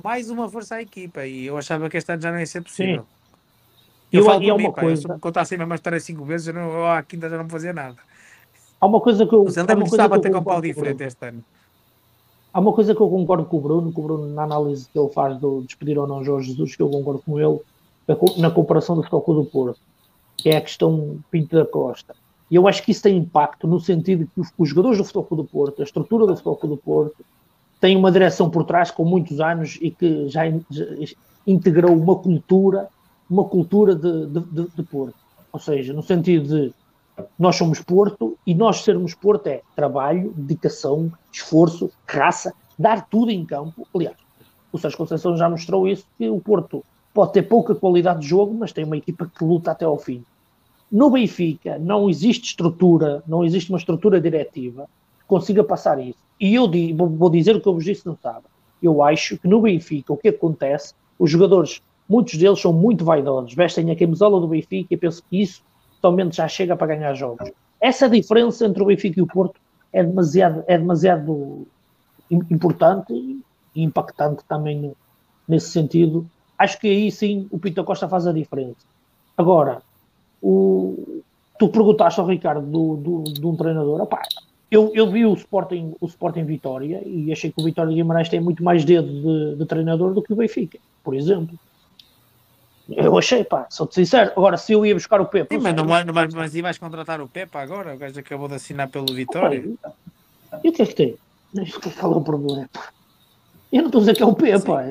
mais 0.03 0.31
uma 0.31 0.49
força 0.51 0.77
à 0.77 0.83
equipa 0.83 1.27
e 1.27 1.45
eu 1.47 1.57
achava 1.59 1.89
que 1.91 1.97
este 1.97 2.13
ano 2.13 2.23
já 2.23 2.33
não 2.33 2.39
ia 2.41 2.47
ser 2.47 2.63
possível. 2.63 3.07
E 3.07 3.22
Eu 4.13 4.21
eu- 4.21 4.25
falo 4.27 4.41
por 4.41 4.57
mim, 4.57 4.65
uma 4.65 4.73
pá, 4.73 4.85
eu 4.85 4.97
se 4.97 5.03
coisa- 5.07 5.19
contassem 5.21 5.59
mesmo 5.59 5.73
a 5.73 5.77
história 5.77 6.01
cinco 6.01 6.25
vezes, 6.25 6.49
eu, 6.49 6.55
não, 6.55 6.87
à 6.87 7.03
quinta 7.03 7.29
já 7.29 7.37
não 7.39 7.49
fazia 7.49 7.73
nada. 7.73 7.97
Há 8.81 8.87
uma 8.87 9.01
coisa 9.01 9.27
que 9.27 9.35
eu. 9.35 9.45
Mas 9.45 9.55
coisa 9.55 9.65
que 10.05 10.09
de 10.09 10.15
eu 10.17 10.21
ter 10.21 10.31
com 10.31 10.45
pau 10.45 10.55
com 10.55 10.59
o 10.59 10.61
Bruno. 10.63 10.75
diferente 10.75 11.03
este 11.05 11.27
ano. 11.27 11.45
Há 12.53 12.61
uma 12.61 12.73
coisa 12.73 12.95
que 12.95 13.01
eu 13.01 13.09
concordo 13.09 13.45
com 13.47 13.57
o 13.57 13.61
Bruno, 13.61 13.93
que 13.93 13.99
o 14.01 14.03
Bruno, 14.03 14.27
na 14.29 14.43
análise 14.43 14.87
que 14.93 14.99
ele 14.99 15.09
faz 15.09 15.39
do 15.39 15.63
despedir 15.63 15.99
ou 15.99 16.07
não 16.07 16.23
Jorge 16.23 16.51
Jesus, 16.51 16.77
que 16.77 16.83
eu 16.83 16.89
concordo 16.91 17.23
com 17.25 17.41
ele, 17.41 17.59
na 18.07 18.15
co- 18.17 18.35
na 18.37 18.51
comparação 18.51 18.95
do 18.97 19.03
Futebol 19.03 19.43
do 19.43 19.45
Porto, 19.51 19.81
que 20.37 20.51
é 20.51 20.57
a 20.57 20.61
questão 20.61 21.19
Pinto 21.31 21.57
da 21.57 21.65
Costa. 21.65 22.15
E 22.51 22.55
eu 22.57 22.69
acho 22.69 22.83
que 22.83 22.91
isso 22.91 23.03
tem 23.03 23.17
impacto 23.17 23.67
no 23.67 23.81
sentido 23.81 24.29
que 24.35 24.41
os, 24.41 24.53
os 24.59 24.69
jogadores 24.69 24.99
do 24.99 25.05
Futebol 25.05 25.39
do 25.39 25.45
Porto, 25.45 25.81
a 25.81 25.85
estrutura 25.85 26.27
do 26.27 26.37
Futebol 26.37 26.77
do 26.77 26.77
Porto, 26.77 27.25
tem 27.81 27.97
uma 27.97 28.13
direção 28.13 28.51
por 28.51 28.65
trás 28.65 28.91
com 28.91 29.05
muitos 29.05 29.41
anos 29.41 29.79
e 29.81 29.91
que 29.91 30.29
já, 30.29 30.43
já 30.71 30.85
integrou 31.47 31.97
uma 31.97 32.17
cultura, 32.17 32.89
uma 33.33 33.45
cultura 33.45 33.95
de, 33.95 34.27
de, 34.27 34.67
de, 34.77 34.83
Porto. 34.83 35.15
Ou 35.51 35.59
seja, 35.59 35.95
no 35.95 36.03
sentido 36.03 36.49
de 36.49 36.75
nós 37.39 37.57
somos 37.57 37.81
Porto 37.81 38.37
e 38.47 38.55
nós 38.55 38.83
sermos 38.83 39.15
Porto 39.15 39.47
é 39.47 39.63
trabalho, 39.75 40.35
dedicação, 40.37 41.11
esforço, 41.33 41.91
raça, 42.07 42.53
dar 42.79 43.09
tudo 43.09 43.31
em 43.31 43.45
campo. 43.45 43.87
Aliás, 43.95 44.17
o 44.71 44.79
Sérgio 44.79 44.99
Conceição 44.99 45.35
já 45.35 45.49
mostrou 45.49 45.89
isso, 45.89 46.05
que 46.19 46.29
o 46.29 46.41
Porto 46.41 46.85
pode 47.15 47.33
ter 47.33 47.43
pouca 47.43 47.75
qualidade 47.75 48.21
de 48.21 48.29
jogo, 48.29 48.55
mas 48.55 48.73
tem 48.73 48.85
uma 48.85 48.99
equipa 48.99 49.31
que 49.35 49.45
luta 49.45 49.71
até 49.71 49.87
ao 49.87 49.99
fim. 49.99 50.23
No 50.91 51.11
Benfica 51.11 51.79
não 51.79 52.11
existe 52.11 52.49
estrutura, 52.49 53.23
não 53.27 53.43
existe 53.43 53.71
uma 53.71 53.79
estrutura 53.79 54.21
diretiva 54.21 54.87
que 55.19 55.27
consiga 55.27 55.65
passar 55.65 55.99
isso. 55.99 56.19
E 56.39 56.55
eu 56.55 56.69
di- 56.69 56.93
vou, 56.93 57.09
vou 57.09 57.31
dizer 57.31 57.57
o 57.57 57.61
que 57.63 57.69
eu 57.69 57.75
vos 57.75 57.85
disse 57.85 58.05
no 58.05 58.19
sábado. 58.23 58.45
Eu 58.83 59.03
acho 59.03 59.39
que 59.39 59.49
no 59.49 59.63
Benfica 59.63 60.13
o 60.13 60.19
que 60.19 60.29
acontece, 60.29 60.93
os 61.19 61.31
jogadores, 61.31 61.81
muitos 62.13 62.37
deles 62.37 62.61
são 62.61 62.75
muito 62.75 63.07
vaidosos, 63.07 63.55
vestem 63.55 63.91
a 63.91 63.97
camisola 63.97 64.39
do 64.39 64.47
Benfica 64.47 64.93
e 64.93 64.97
penso 64.99 65.23
que 65.31 65.41
isso 65.41 65.63
totalmente 65.95 66.37
já 66.37 66.47
chega 66.47 66.77
para 66.77 66.89
ganhar 66.89 67.15
jogos. 67.15 67.51
Essa 67.81 68.09
diferença 68.09 68.67
entre 68.67 68.83
o 68.83 68.87
Benfica 68.87 69.19
e 69.19 69.23
o 69.23 69.27
Porto 69.27 69.59
é 69.91 70.05
demasiado, 70.05 70.63
é 70.67 70.77
demasiado 70.77 71.67
importante 72.31 73.15
e 73.75 73.83
impactante 73.83 74.45
também 74.47 74.93
nesse 75.49 75.71
sentido. 75.71 76.27
Acho 76.59 76.79
que 76.79 76.87
aí 76.87 77.11
sim 77.11 77.49
o 77.51 77.59
Pinto 77.59 77.83
Costa 77.83 78.07
faz 78.07 78.27
a 78.27 78.33
diferença. 78.33 78.85
Agora, 79.37 79.81
o, 80.43 81.23
tu 81.59 81.69
perguntaste 81.69 82.21
ao 82.21 82.27
Ricardo 82.27 82.67
do, 82.67 82.97
do, 82.97 83.25
de 83.33 83.47
um 83.47 83.57
treinador, 83.57 84.03
opá, 84.03 84.21
eu, 84.71 84.93
eu 84.95 85.11
vi 85.11 85.25
o 85.25 85.33
Sporting, 85.33 85.95
o 85.99 86.07
Sporting 86.07 86.45
Vitória 86.45 87.03
e 87.07 87.33
achei 87.33 87.51
que 87.51 87.61
o 87.61 87.65
Vitória 87.65 87.95
Guimarães 87.95 88.29
tem 88.29 88.41
muito 88.41 88.63
mais 88.63 88.85
dedo 88.85 89.09
de, 89.09 89.57
de 89.57 89.67
treinador 89.67 90.13
do 90.13 90.23
que 90.23 90.33
o 90.33 90.37
Benfica, 90.37 90.79
por 91.03 91.15
exemplo. 91.15 91.59
Eu 92.89 93.17
achei, 93.17 93.45
pá, 93.45 93.67
sou-te 93.71 93.95
sincero. 93.95 94.33
Agora, 94.37 94.57
se 94.57 94.73
eu 94.73 94.85
ia 94.85 94.95
buscar 94.95 95.21
o 95.21 95.27
Pepe. 95.27 95.55
Sim, 95.55 95.63
mas, 95.63 95.75
não, 95.75 95.85
mas, 95.85 96.05
mas, 96.05 96.35
mas 96.35 96.55
e 96.55 96.63
vais 96.63 96.79
contratar 96.79 97.21
o 97.21 97.29
Pepe 97.29 97.57
agora? 97.57 97.95
O 97.95 97.99
gajo 97.99 98.19
acabou 98.19 98.49
de 98.49 98.55
assinar 98.55 98.89
pelo 98.89 99.07
Vitória. 99.15 99.65
E 100.65 100.69
o 100.69 100.73
que 100.73 100.83
é 100.83 100.87
que 100.87 100.95
tem? 100.95 101.17
Qual 101.99 102.13
é 102.13 102.17
o 102.17 102.21
problema? 102.21 102.69
Eu 103.73 103.83
não 103.83 103.87
estou 103.87 104.01
a 104.01 104.03
dizer 104.03 104.15
que 104.15 104.23
é 104.23 104.27
o 104.27 104.35
Pepe, 104.35 104.65
pá. 104.65 104.85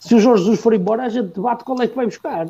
Se 0.00 0.14
o 0.14 0.20
Jorge 0.20 0.44
Jesus 0.44 0.60
for 0.60 0.74
embora, 0.74 1.04
a 1.04 1.08
gente 1.08 1.34
debate 1.34 1.64
qual 1.64 1.80
é 1.80 1.86
que 1.86 1.96
vai 1.96 2.06
buscar. 2.06 2.48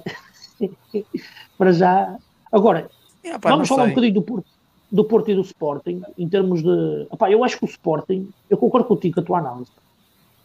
Para 1.58 1.72
já. 1.72 2.16
Agora, 2.50 2.88
é, 3.22 3.38
pá, 3.38 3.50
vamos 3.50 3.68
falar 3.68 3.82
sei. 3.82 3.90
um 3.90 3.94
bocadinho 3.94 4.14
do 4.14 4.22
Porto, 4.22 4.46
do 4.90 5.04
Porto 5.04 5.30
e 5.30 5.34
do 5.34 5.40
Sporting, 5.42 6.02
em 6.16 6.28
termos 6.28 6.62
de. 6.62 7.06
Epá, 7.12 7.30
eu 7.30 7.44
acho 7.44 7.58
que 7.58 7.64
o 7.64 7.68
Sporting, 7.68 8.28
eu 8.48 8.56
concordo 8.56 8.86
contigo 8.86 9.16
com 9.16 9.20
a 9.20 9.24
tua 9.24 9.38
análise. 9.38 9.70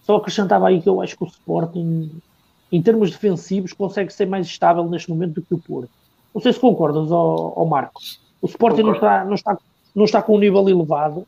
Só 0.04 0.18
acrescentava 0.18 0.68
aí 0.68 0.82
que 0.82 0.90
eu 0.90 1.02
acho 1.02 1.16
que 1.16 1.24
o 1.24 1.28
Sporting 1.28 2.12
em 2.72 2.82
termos 2.82 3.12
defensivos, 3.12 3.74
consegue 3.74 4.14
ser 4.14 4.28
mais 4.28 4.46
estável 4.46 4.84
neste 4.86 5.10
momento 5.10 5.36
do 5.36 5.42
que 5.42 5.54
o 5.54 5.58
Porto. 5.58 5.90
Não 6.34 6.42
sei 6.42 6.54
se 6.54 6.60
concordas, 6.60 7.12
ó, 7.12 7.66
Marco. 7.66 8.02
O 8.42 8.46
Sporting 8.46 8.84
não 8.84 8.94
está, 8.94 9.26
não, 9.26 9.34
está, 9.34 9.58
não 9.96 10.06
está 10.06 10.22
com 10.22 10.36
um 10.36 10.40
nível 10.40 10.70
elevado, 10.70 11.28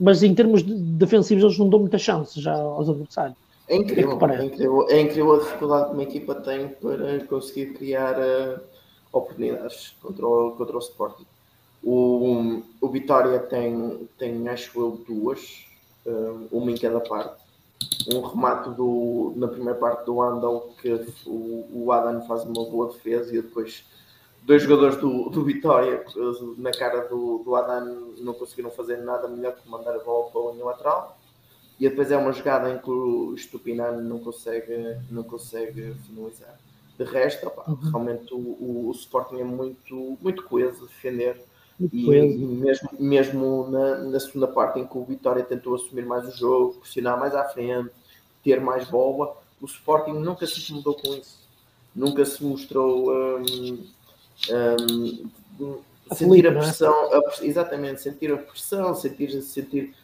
mas 0.00 0.22
em 0.22 0.34
termos 0.34 0.62
de 0.62 0.74
defensivos 0.74 1.44
eles 1.44 1.58
não 1.58 1.68
dão 1.68 1.80
muita 1.80 1.98
chance 1.98 2.40
já 2.40 2.54
aos 2.54 2.88
adversários. 2.88 3.36
É 3.68 3.76
incrível, 3.76 4.18
é, 4.26 4.36
é 4.36 4.44
incrível, 4.44 4.86
é 4.90 5.00
incrível 5.00 5.34
a 5.34 5.38
dificuldade 5.38 5.86
que 5.86 5.92
uma 5.92 6.02
equipa 6.02 6.34
tem 6.34 6.68
para 6.68 7.24
conseguir 7.26 7.72
criar 7.74 8.14
uh, 8.18 8.60
oportunidades 9.12 9.94
contra 10.02 10.26
o, 10.26 10.50
contra 10.52 10.76
o 10.76 10.80
Sporting. 10.80 11.26
O, 11.82 12.62
o 12.80 12.88
Vitória 12.88 13.38
tem, 13.38 14.08
tem, 14.18 14.48
acho 14.48 14.78
eu, 14.78 15.00
duas, 15.06 15.66
uh, 16.06 16.46
uma 16.50 16.70
em 16.70 16.76
cada 16.76 17.00
parte 17.00 17.43
um 18.12 18.20
remate 18.20 18.70
do, 18.70 19.32
na 19.36 19.48
primeira 19.48 19.78
parte 19.78 20.04
do 20.04 20.20
Andal 20.20 20.74
que 20.80 20.92
o, 21.26 21.68
o 21.72 21.92
Adam 21.92 22.26
faz 22.26 22.44
uma 22.44 22.64
boa 22.64 22.92
defesa 22.92 23.34
e 23.34 23.40
depois 23.40 23.84
dois 24.42 24.62
jogadores 24.62 24.96
do, 24.96 25.30
do 25.30 25.44
Vitória 25.44 26.04
na 26.58 26.70
cara 26.70 27.08
do, 27.08 27.38
do 27.38 27.56
Adam 27.56 28.12
não 28.18 28.34
conseguiram 28.34 28.70
fazer 28.70 28.98
nada 28.98 29.26
melhor 29.28 29.54
que 29.54 29.68
mandar 29.68 29.94
a 29.94 29.98
bola 29.98 30.30
para 30.30 30.40
a 30.40 30.52
linha 30.52 30.64
lateral 30.64 31.18
e 31.78 31.88
depois 31.88 32.10
é 32.10 32.16
uma 32.16 32.32
jogada 32.32 32.70
em 32.70 32.78
que 32.78 32.90
o 32.90 33.34
Estupinano 33.34 34.00
não 34.02 34.18
consegue, 34.20 34.96
não 35.10 35.24
consegue 35.24 35.94
finalizar. 36.06 36.58
De 36.96 37.04
resto, 37.04 37.48
opa, 37.48 37.68
uhum. 37.68 37.90
realmente 37.90 38.32
o, 38.32 38.38
o, 38.38 38.88
o, 38.88 38.92
Sporting 38.92 39.40
é 39.40 39.44
muito, 39.44 40.16
muito 40.20 40.44
coeso 40.44 40.86
defender 40.86 41.44
e, 41.80 42.08
e, 42.08 42.46
mesmo, 42.46 42.88
mesmo 42.98 43.68
na, 43.68 43.98
na, 43.98 44.20
segunda 44.20 44.46
parte 44.46 44.78
em 44.78 44.86
que 44.86 44.96
o 44.96 45.04
Vitória 45.04 45.42
tentou 45.42 45.74
assumir 45.74 46.06
mais 46.06 46.28
o 46.28 46.36
jogo, 46.36 46.74
pressionar 46.74 47.18
mais 47.18 47.34
à 47.34 47.44
frente, 47.44 47.90
ter 48.44 48.60
mais 48.60 48.88
bola, 48.88 49.36
o 49.60 49.66
Sporting 49.66 50.12
nunca 50.12 50.46
se 50.46 50.60
incomodou 50.60 50.94
com 50.94 51.14
isso. 51.14 51.42
Nunca 51.94 52.24
se 52.24 52.44
mostrou 52.44 53.10
um, 53.10 53.86
um, 55.60 55.78
sentir 56.12 56.46
a 56.46 56.50
é? 56.50 56.54
pressão, 56.54 56.92
a, 56.92 57.44
exatamente, 57.44 58.02
sentir 58.02 58.32
a 58.32 58.36
pressão, 58.36 58.94
sentir, 58.94 59.42
sentir 59.42 59.94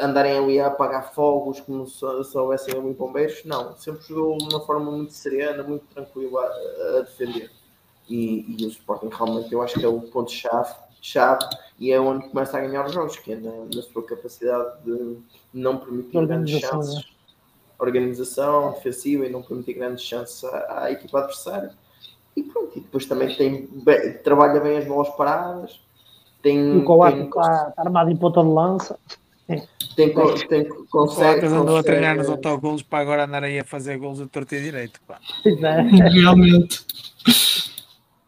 andarem 0.00 0.36
ali 0.36 0.60
a 0.60 0.66
apagar 0.66 1.12
fogos 1.14 1.60
como 1.60 1.86
se, 1.86 2.00
se 2.24 2.38
houvessem 2.38 2.74
ali 2.74 2.92
bombeiros. 2.92 3.44
Não, 3.44 3.76
sempre 3.76 4.06
jogou 4.06 4.38
de 4.38 4.44
uma 4.44 4.60
forma 4.64 4.90
muito 4.90 5.12
serena, 5.12 5.62
muito 5.62 5.84
tranquila 5.86 6.42
a, 6.42 6.98
a 6.98 7.00
defender. 7.00 7.50
E, 8.08 8.56
e, 8.58 8.66
o 8.66 8.68
Sporting 8.68 9.10
realmente 9.10 9.52
eu 9.52 9.62
acho 9.62 9.78
que 9.78 9.84
é 9.84 9.88
o 9.88 10.00
ponto-chave 10.00 10.74
chave 11.00 11.44
e 11.78 11.92
é 11.92 12.00
onde 12.00 12.28
começa 12.28 12.58
a 12.58 12.60
ganhar 12.60 12.84
os 12.86 12.92
jogos, 12.92 13.16
que 13.16 13.32
é 13.32 13.36
na, 13.36 13.52
na 13.72 13.82
sua 13.82 14.02
capacidade 14.02 14.82
de 14.84 15.16
não 15.54 15.78
permitir 15.78 16.26
grandes 16.26 16.60
chances, 16.60 16.94
né? 16.94 17.02
organização 17.78 18.72
defensiva 18.72 19.26
e 19.26 19.30
não 19.30 19.42
permitir 19.42 19.74
grandes 19.74 20.04
chances 20.04 20.42
à, 20.44 20.84
à 20.84 20.90
equipa 20.90 21.20
adversária. 21.20 21.70
E 22.36 22.42
pronto, 22.42 22.76
e 22.76 22.80
depois 22.80 23.06
também 23.06 23.34
tem, 23.36 23.68
bem, 23.84 24.14
trabalha 24.18 24.60
bem 24.60 24.78
as 24.78 24.86
bolas 24.86 25.08
paradas. 25.10 25.80
Tem, 26.42 26.78
o 26.78 26.84
Coates 26.84 27.24
está, 27.24 27.68
está 27.70 27.82
armado 27.82 28.10
em 28.10 28.16
ponta 28.16 28.42
de 28.42 28.48
lança. 28.48 28.98
Tem, 29.96 30.14
tem, 30.48 30.68
consegue. 30.90 31.46
O 31.46 31.54
andou 31.54 31.78
a 31.78 31.82
treinar 31.82 32.16
nos 32.16 32.28
autogolos 32.28 32.82
para 32.82 33.00
agora 33.00 33.24
andar 33.24 33.42
aí 33.42 33.58
a 33.58 33.64
fazer 33.64 33.98
gols 33.98 34.20
a 34.20 34.26
torto 34.26 34.54
e 34.54 34.62
direito. 34.62 35.00
Pá. 35.06 35.18
Realmente 36.12 36.84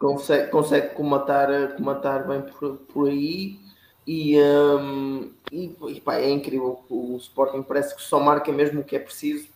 consegue, 0.01 0.51
consegue 0.51 0.95
comatar, 0.95 1.77
comatar 1.77 2.27
bem 2.27 2.41
por, 2.41 2.79
por 2.93 3.09
aí 3.09 3.61
e, 4.07 4.41
um, 4.41 5.31
e, 5.53 5.77
e 5.89 6.01
pá, 6.01 6.17
é 6.17 6.31
incrível 6.31 6.81
o 6.89 7.17
Sporting 7.19 7.63
parece 7.63 7.95
que 7.95 8.03
só 8.03 8.19
marca 8.19 8.51
mesmo 8.51 8.81
o 8.81 8.85
que 8.85 8.97
é 8.97 8.99
preciso 8.99 9.47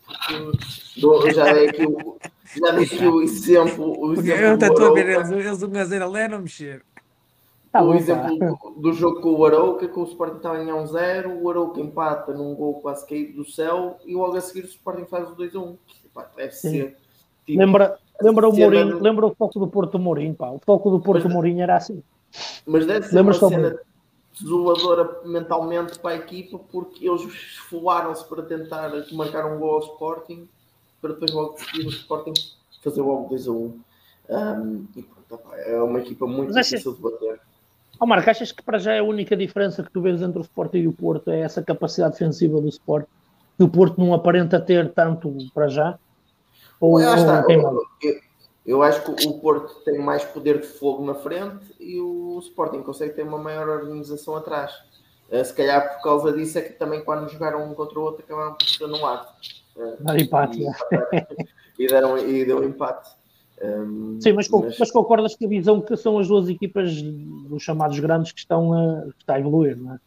porque 1.01 1.33
já 1.33 1.51
dei 1.51 1.71
aqui 1.71 1.87
o, 1.87 2.19
já 2.55 2.71
dei 2.73 2.85
aqui 2.85 3.07
o 3.07 3.23
exemplo, 3.23 3.99
o 3.99 4.13
exemplo 4.13 4.45
eu 4.45 4.55
estou 4.55 4.91
a 4.91 4.95
ver 4.95 5.09
eles, 5.09 5.31
eles 5.31 5.63
o 5.63 5.69
gazeiro 5.69 6.05
ali 6.05 6.29
não 6.29 6.43
mexer 6.43 6.85
Tá 7.73 7.83
o 7.83 7.87
bom, 7.87 7.95
exemplo 7.95 8.39
do, 8.39 8.81
do, 8.83 8.93
jogo 8.93 9.21
com 9.21 9.31
o 9.31 9.45
Arouca, 9.45 9.89
que 9.89 9.99
o 9.99 10.05
Sporting 10.05 10.37
estava 10.37 10.63
em 10.63 10.69
1-0, 10.69 11.41
o 11.43 11.51
Arouca 11.51 11.81
empata 11.81 12.33
num 12.33 12.55
gol 12.55 12.75
quase 12.75 13.05
caído 13.05 13.43
do 13.43 13.51
céu 13.51 13.99
e 14.07 14.15
logo 14.15 14.37
a 14.37 14.41
seguir 14.41 14.65
o 14.65 14.69
Sporting 14.69 15.07
faz 15.07 15.29
o 15.29 15.35
2-1. 15.35 15.77
Deve 16.37 16.53
ser. 16.53 16.97
Tipo, 17.45 17.59
Lembra, 17.59 17.99
Lembra 18.21 18.49
o 18.49 18.57
Mourinho, 18.57 19.03
lembra 19.03 19.27
o 19.27 19.35
foco 19.35 19.59
do 19.59 19.67
Porto 19.67 19.99
Mourinho, 19.99 20.35
pá. 20.35 20.51
O 20.51 20.59
foco 20.59 20.91
do 20.91 21.01
Porto 21.01 21.25
mas, 21.25 21.33
Mourinho 21.33 21.63
era 21.63 21.77
assim. 21.77 22.03
Mas 22.67 22.87
deve 22.87 23.07
ser 23.07 23.17
lembra 23.17 23.37
uma 23.37 23.49
cena 23.49 23.79
desoladora 24.33 25.21
mentalmente 25.25 25.99
para 25.99 26.13
a 26.13 26.17
equipa 26.17 26.59
porque 26.71 27.07
eles 27.07 27.23
esfolaram-se 27.23 28.25
para 28.29 28.43
tentar 28.43 28.91
marcar 29.13 29.47
um 29.47 29.59
gol 29.59 29.75
ao 29.75 29.81
Sporting 29.81 30.49
para 31.01 31.13
depois 31.13 31.33
logo 31.33 31.59
seguir 31.59 31.87
o 31.87 31.91
Sporting 31.91 32.33
fazer 32.83 33.01
logo 33.01 33.29
2 33.29 33.49
a 33.49 33.51
1. 33.51 33.81
Um, 34.27 34.87
e 34.97 35.03
pronto, 35.03 35.43
é 35.55 35.83
uma 35.83 35.99
equipa 35.99 36.27
muito 36.27 36.53
mas 36.55 36.67
difícil 36.67 36.93
achas... 36.93 37.03
de 37.03 37.11
bater. 37.11 37.41
Oh, 38.01 38.07
Marco, 38.07 38.29
achas 38.29 38.53
que 38.53 38.63
para 38.63 38.79
já 38.79 38.93
é 38.95 38.99
a 38.99 39.05
única 39.05 39.37
diferença 39.37 39.83
que 39.83 39.91
tu 39.91 40.01
vês 40.01 40.21
entre 40.21 40.39
o 40.39 40.43
Sporting 40.43 40.79
e 40.79 40.89
o 40.89 40.93
Porto 40.93 41.31
é 41.31 41.41
essa 41.41 41.63
capacidade 41.63 42.15
defensiva 42.15 42.61
do 42.61 42.69
Sporting? 42.69 43.09
Que 43.57 43.65
o 43.65 43.69
Porto 43.69 44.01
não 44.01 44.13
aparenta 44.13 44.61
ter 44.61 44.93
tanto 44.93 45.33
para 45.55 45.69
já? 45.69 45.99
Ou, 46.81 47.01
eu, 47.01 47.15
está, 47.15 47.45
eu, 47.49 47.87
eu, 48.03 48.21
eu, 48.67 48.83
acho 48.83 49.03
que 49.03 49.29
o 49.29 49.39
Porto 49.39 49.83
tem 49.85 49.99
mais 49.99 50.25
poder 50.25 50.61
de 50.61 50.67
fogo 50.67 51.05
na 51.05 51.15
frente 51.15 51.65
e 51.81 52.01
o 52.01 52.39
Sporting 52.41 52.83
consegue 52.83 53.15
ter 53.15 53.23
uma 53.23 53.39
maior 53.39 53.69
organização 53.69 54.37
atrás. 54.37 54.73
Uh, 55.31 55.45
se 55.45 55.55
calhar 55.55 55.95
por 55.95 56.03
causa 56.03 56.33
disso 56.33 56.59
é 56.59 56.63
que 56.63 56.75
também 56.75 57.03
quando 57.03 57.29
jogaram 57.31 57.65
um 57.65 57.75
contra 57.75 57.99
o 57.99 58.03
outro 58.03 58.25
acabaram 58.25 58.55
por 58.55 58.69
ser 58.69 58.87
no 58.87 59.05
ar. 59.07 59.35
Uh, 59.77 59.97
Dar 60.01 60.21
empate. 60.21 60.61
E, 60.61 60.67
e, 61.85 61.87
deram, 61.87 62.19
e 62.19 62.45
deu 62.45 62.63
empate. 62.65 63.11
Um, 63.63 64.19
Sim, 64.21 64.33
mas, 64.33 64.49
mas... 64.49 64.79
mas 64.79 64.91
concordas 64.91 65.37
que 65.37 65.45
a 65.45 65.49
visão 65.49 65.81
que 65.81 65.97
são 65.97 66.19
as 66.19 66.29
duas 66.29 66.49
equipas 66.49 67.01
dos 67.01 67.63
chamados 67.63 67.99
grandes 67.99 68.33
que 68.33 68.41
estão 68.41 68.73
a, 68.73 69.03
que 69.13 69.21
está 69.21 69.35
a 69.35 69.41
evoluir, 69.41 69.77
não 69.77 69.95
é? 69.95 69.99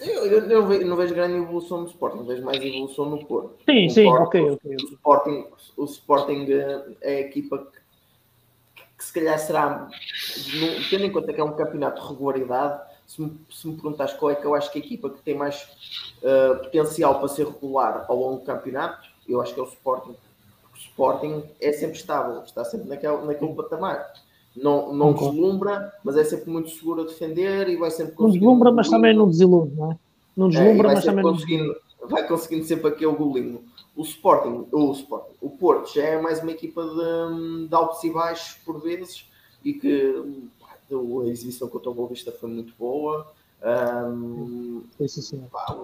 Eu, 0.00 0.26
eu, 0.26 0.50
eu, 0.50 0.66
vejo, 0.66 0.86
não 0.86 0.96
vejo 0.96 1.14
grande 1.14 1.36
evolução 1.36 1.82
no 1.82 1.86
Sporting, 1.86 2.24
vejo 2.24 2.42
mais 2.42 2.62
evolução 2.62 3.10
no 3.10 3.24
Porto. 3.24 3.56
Sim, 3.68 3.84
no 3.84 3.90
sim, 3.90 4.04
Porto, 4.04 4.22
ok, 4.22 4.50
ok. 4.50 4.76
O 4.76 4.94
Sporting, 4.94 5.46
o 5.76 5.84
Sporting 5.84 6.46
eh, 6.50 6.84
é 7.02 7.16
a 7.16 7.20
equipa 7.20 7.58
que, 8.74 8.82
que 8.96 9.04
se 9.04 9.12
calhar 9.12 9.38
será, 9.38 9.88
tendo 10.88 11.04
em 11.04 11.12
conta 11.12 11.32
que 11.32 11.40
é 11.40 11.44
um 11.44 11.52
campeonato 11.52 12.02
de 12.02 12.08
regularidade, 12.08 12.80
se 13.06 13.20
me, 13.20 13.38
se 13.50 13.66
me 13.66 13.74
perguntas 13.74 14.12
qual 14.14 14.30
é 14.30 14.34
que 14.36 14.44
eu 14.44 14.54
acho 14.54 14.70
que 14.72 14.78
a 14.78 14.82
equipa 14.82 15.10
que 15.10 15.20
tem 15.22 15.34
mais 15.34 15.68
uh, 16.22 16.62
potencial 16.62 17.18
para 17.18 17.28
ser 17.28 17.46
regular 17.46 18.06
ao 18.08 18.16
longo 18.16 18.38
do 18.38 18.44
campeonato, 18.44 19.08
eu 19.28 19.40
acho 19.40 19.52
que 19.52 19.60
é 19.60 19.62
o 19.62 19.66
Sporting. 19.66 20.16
o 20.72 20.76
Sporting 20.76 21.44
é 21.60 21.72
sempre 21.72 21.96
estável, 21.96 22.42
está 22.42 22.64
sempre 22.64 22.88
naquele, 22.88 23.18
naquele 23.26 23.54
patamar 23.54 24.12
não, 24.56 24.92
não 24.92 25.12
deslumbra, 25.12 25.92
mas 26.04 26.16
é 26.16 26.24
sempre 26.24 26.50
muito 26.50 26.70
seguro 26.70 27.02
a 27.02 27.04
defender 27.04 27.68
e 27.68 27.76
vai 27.76 27.90
sempre 27.90 28.12
conseguindo. 28.12 28.44
Não 28.44 28.52
deslumbra, 28.52 28.72
mas 28.72 28.88
também 28.88 29.14
não 29.14 29.28
desilude, 29.28 29.74
não 29.74 29.92
é? 29.92 29.98
Não 30.36 30.46
é, 30.46 30.50
deslumbra, 30.50 30.90
é, 30.90 30.94
mas 30.94 31.04
também 31.04 31.24
não 31.24 31.36
Vai 32.08 32.26
conseguindo 32.26 32.64
sempre 32.64 32.88
aquele 32.88 33.14
golinho. 33.14 33.62
O 33.94 34.02
Sporting, 34.02 34.66
o 34.72 34.92
Sporting, 34.92 35.34
o 35.40 35.50
Porto 35.50 35.94
já 35.94 36.02
é 36.02 36.20
mais 36.20 36.42
uma 36.42 36.50
equipa 36.50 36.82
de, 36.82 37.68
de 37.68 37.74
altos 37.74 38.02
e 38.02 38.10
baixos 38.10 38.54
por 38.64 38.80
vezes 38.80 39.28
e 39.62 39.74
que 39.74 40.14
a 40.92 41.28
exibição 41.28 41.68
contra 41.68 41.90
o 41.90 41.94
Boa 41.94 42.08
Vista 42.08 42.32
foi 42.32 42.48
muito 42.48 42.72
boa. 42.78 43.30
Um, 43.62 44.82
sim, 44.98 45.08
sim. 45.08 45.44
Pá, 45.52 45.76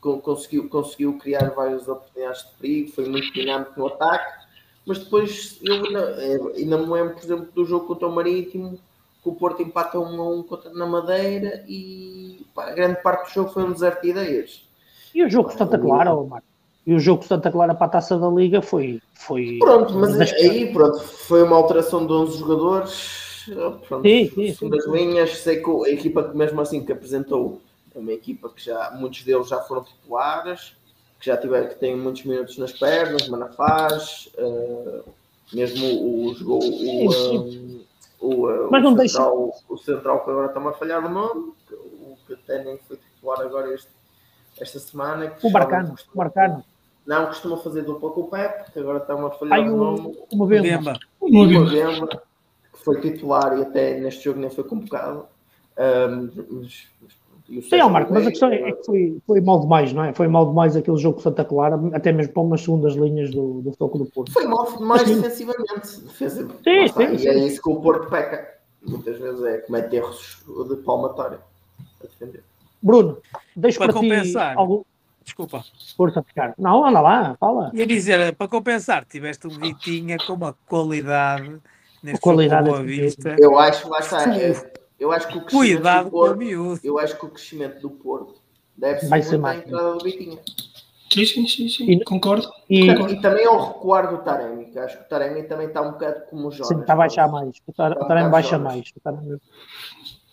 conseguiu, 0.00 0.68
conseguiu 0.68 1.18
criar 1.18 1.50
várias 1.50 1.86
oportunidades 1.86 2.42
de 2.44 2.54
perigo, 2.58 2.92
foi 2.92 3.08
muito 3.08 3.32
dinâmico 3.32 3.78
no 3.78 3.86
ataque 3.86 4.41
mas 4.86 4.98
depois 4.98 5.58
eu 5.62 5.74
ainda, 5.74 6.00
é, 6.18 6.58
ainda 6.58 6.78
me 6.78 6.92
lembro, 6.92 7.14
por 7.14 7.24
exemplo, 7.24 7.48
do 7.54 7.64
jogo 7.64 7.86
contra 7.86 8.08
o 8.08 8.12
Marítimo, 8.12 8.78
que 9.22 9.28
o 9.28 9.34
Porto 9.34 9.62
empata 9.62 9.98
1 9.98 10.20
a 10.20 10.30
1 10.30 10.42
contra, 10.42 10.72
na 10.72 10.86
Madeira 10.86 11.64
e 11.68 12.44
pá, 12.54 12.68
a 12.68 12.74
grande 12.74 13.00
parte 13.02 13.28
do 13.28 13.34
jogo 13.34 13.50
foi 13.50 13.62
um 13.62 13.72
deserto 13.72 14.02
de 14.02 14.10
ideias. 14.10 14.68
E 15.14 15.22
o 15.22 15.30
jogo 15.30 15.50
de 15.50 15.56
Santa 15.56 15.78
Clara, 15.78 16.14
Marco? 16.14 16.46
E 16.84 16.94
o 16.94 16.98
jogo 16.98 17.22
de 17.22 17.28
Santa 17.28 17.50
Clara 17.50 17.74
para 17.74 17.86
a 17.86 17.90
taça 17.90 18.18
da 18.18 18.28
Liga 18.28 18.60
foi. 18.60 19.00
foi 19.14 19.58
pronto, 19.60 19.94
mas 19.94 20.18
aí 20.18 20.72
pronto, 20.72 20.98
foi 20.98 21.42
uma 21.44 21.56
alteração 21.56 22.04
de 22.04 22.12
11 22.12 22.38
jogadores. 22.38 23.44
Pronto, 23.88 24.02
sim, 24.02 24.30
sim, 24.34 24.54
sim, 24.54 24.68
das 24.68 24.86
linhas, 24.86 25.38
sei 25.38 25.62
que 25.62 25.70
a 25.70 25.90
equipa 25.90 26.24
que 26.24 26.36
mesmo 26.36 26.60
assim 26.60 26.84
que 26.84 26.92
apresentou 26.92 27.60
é 27.94 27.98
uma 27.98 28.12
equipa 28.12 28.48
que 28.48 28.64
já 28.64 28.90
muitos 28.92 29.22
deles 29.22 29.48
já 29.48 29.58
foram 29.60 29.84
titulares, 29.84 30.74
que 31.22 31.26
já 31.26 31.36
tiveram 31.36 31.68
que 31.68 31.76
têm 31.76 31.96
muitos 31.96 32.24
minutos 32.24 32.58
nas 32.58 32.72
pernas, 32.72 33.28
Manafaz, 33.28 34.28
uh, 34.36 35.04
mesmo 35.54 35.86
o 35.86 36.34
jogou 36.34 36.60
o, 36.60 37.84
o, 38.20 38.66
o, 38.66 38.70
Mas 38.72 38.82
não 38.82 38.94
o, 38.94 38.98
central, 38.98 39.36
deixa... 39.52 39.64
o 39.68 39.78
central 39.78 40.24
que 40.24 40.30
agora 40.30 40.48
está 40.48 40.68
a 40.68 40.72
falhar 40.72 41.06
o 41.06 41.08
nome, 41.08 41.52
o 41.70 42.16
que 42.26 42.32
até 42.32 42.64
nem 42.64 42.76
foi 42.78 42.96
titular 42.96 43.40
agora 43.40 43.72
este, 43.72 43.88
esta 44.60 44.80
semana. 44.80 45.32
o 45.40 45.50
Marcano, 45.50 45.94
o 46.12 46.18
Marcano. 46.18 46.64
Não, 47.06 47.26
costuma 47.26 47.56
fazer 47.58 47.82
dupla 47.82 48.10
com 48.10 48.22
o 48.22 48.28
Pepe, 48.28 48.72
que 48.72 48.80
agora 48.80 48.98
está 48.98 49.14
a 49.14 49.30
falhar 49.30 49.60
Ai, 49.60 49.70
o 49.70 49.76
nome. 49.76 50.18
O 50.28 50.36
Movemba. 50.36 50.98
O 51.20 51.30
Movemba, 51.30 52.20
que 52.72 52.84
foi 52.84 53.00
titular 53.00 53.56
e 53.58 53.62
até 53.62 54.00
neste 54.00 54.24
jogo 54.24 54.40
nem 54.40 54.50
foi 54.50 54.64
convocado. 54.64 55.28
Um, 55.78 56.30
mas, 56.50 56.88
mas 57.00 57.12
Sim, 57.60 57.82
Marco, 57.90 58.14
mas 58.14 58.26
a 58.26 58.30
questão 58.30 58.50
é 58.50 58.72
que 58.72 58.84
foi, 58.84 59.18
foi 59.26 59.40
mal 59.40 59.60
demais, 59.60 59.92
não 59.92 60.04
é? 60.04 60.12
Foi 60.14 60.26
mal 60.26 60.46
demais 60.46 60.74
aquele 60.74 60.96
jogo 60.96 61.16
com 61.16 61.22
Santa 61.22 61.44
Clara, 61.44 61.78
até 61.92 62.10
mesmo 62.10 62.32
para 62.32 62.42
umas 62.42 62.62
segundas 62.62 62.94
linhas 62.94 63.30
do, 63.30 63.60
do 63.60 63.72
Foco 63.72 63.98
do 63.98 64.06
Porto. 64.06 64.32
Foi 64.32 64.46
mal 64.46 64.76
demais 64.76 65.04
defensivamente. 65.04 66.00
Defesa, 66.00 66.48
sim, 66.48 66.88
sim, 66.88 67.18
sim, 67.18 67.24
E 67.24 67.28
é 67.28 67.38
isso 67.46 67.60
que 67.60 67.68
o 67.68 67.76
Porto 67.80 68.08
peca. 68.08 68.48
Muitas 68.86 69.18
vezes 69.18 69.42
é 69.44 69.58
comete 69.58 69.96
erros 69.96 70.42
de 70.68 70.76
palmatória 70.76 71.40
a 72.00 72.06
defender. 72.06 72.42
Bruno, 72.82 73.18
deixa 73.54 73.78
para, 73.78 73.92
para 73.92 74.00
compensar. 74.00 74.56
Algo... 74.56 74.86
Desculpa. 75.22 75.62
Força, 75.96 76.22
ficar. 76.22 76.54
Não, 76.58 76.84
anda 76.84 77.00
lá, 77.00 77.36
fala. 77.38 77.70
Ia 77.74 77.86
dizer, 77.86 78.34
para 78.34 78.48
compensar, 78.48 79.04
tiveste 79.04 79.46
um 79.46 79.50
Vitinha 79.50 80.16
com 80.26 80.32
uma 80.32 80.56
qualidade 80.66 81.60
neste 82.02 82.20
qualidade 82.20 82.68
Boa 82.68 82.82
Vista. 82.82 83.36
Eu 83.38 83.56
acho, 83.58 83.88
lá 83.88 84.00
está, 84.00 84.24
eu 85.02 85.10
acho 85.10 85.26
que 85.26 85.36
o 85.36 85.40
Cuidado 85.40 86.10
Porto, 86.10 86.38
com 86.38 86.78
eu 86.84 86.98
acho 86.98 87.18
que 87.18 87.26
o 87.26 87.28
crescimento 87.28 87.80
do 87.80 87.90
Porto 87.90 88.34
deve 88.76 89.00
ser, 89.00 89.08
Vai 89.08 89.20
ser 89.20 89.36
mais. 89.36 89.60
a 89.60 89.64
entrada 89.64 89.94
do 89.94 90.04
Vitinha. 90.04 90.38
Sim, 91.10 91.26
sim, 91.26 91.46
sim, 91.48 91.68
sim. 91.68 91.90
E, 91.90 92.04
concordo. 92.04 92.48
E, 92.70 92.86
concordo. 92.86 93.12
e 93.12 93.20
também 93.20 93.44
ao 93.44 93.66
recuar 93.66 94.08
do 94.08 94.18
Taremi, 94.22 94.66
que 94.66 94.78
acho 94.78 94.96
que 94.96 95.04
o 95.04 95.08
Taremi 95.08 95.42
também 95.42 95.66
está 95.66 95.82
um 95.82 95.90
bocado 95.90 96.22
como 96.30 96.46
o 96.46 96.50
Jorge. 96.52 96.72
Sim, 96.72 96.80
está 96.80 96.92
a 96.92 96.96
baixar 96.96 97.28
mais. 97.28 97.56
O, 97.66 97.72
tar, 97.72 97.92
o 97.92 98.06
Taremi 98.06 98.30
baixa 98.30 98.58
mais. 98.58 98.92
O 98.96 99.00
Taremi, 99.00 99.38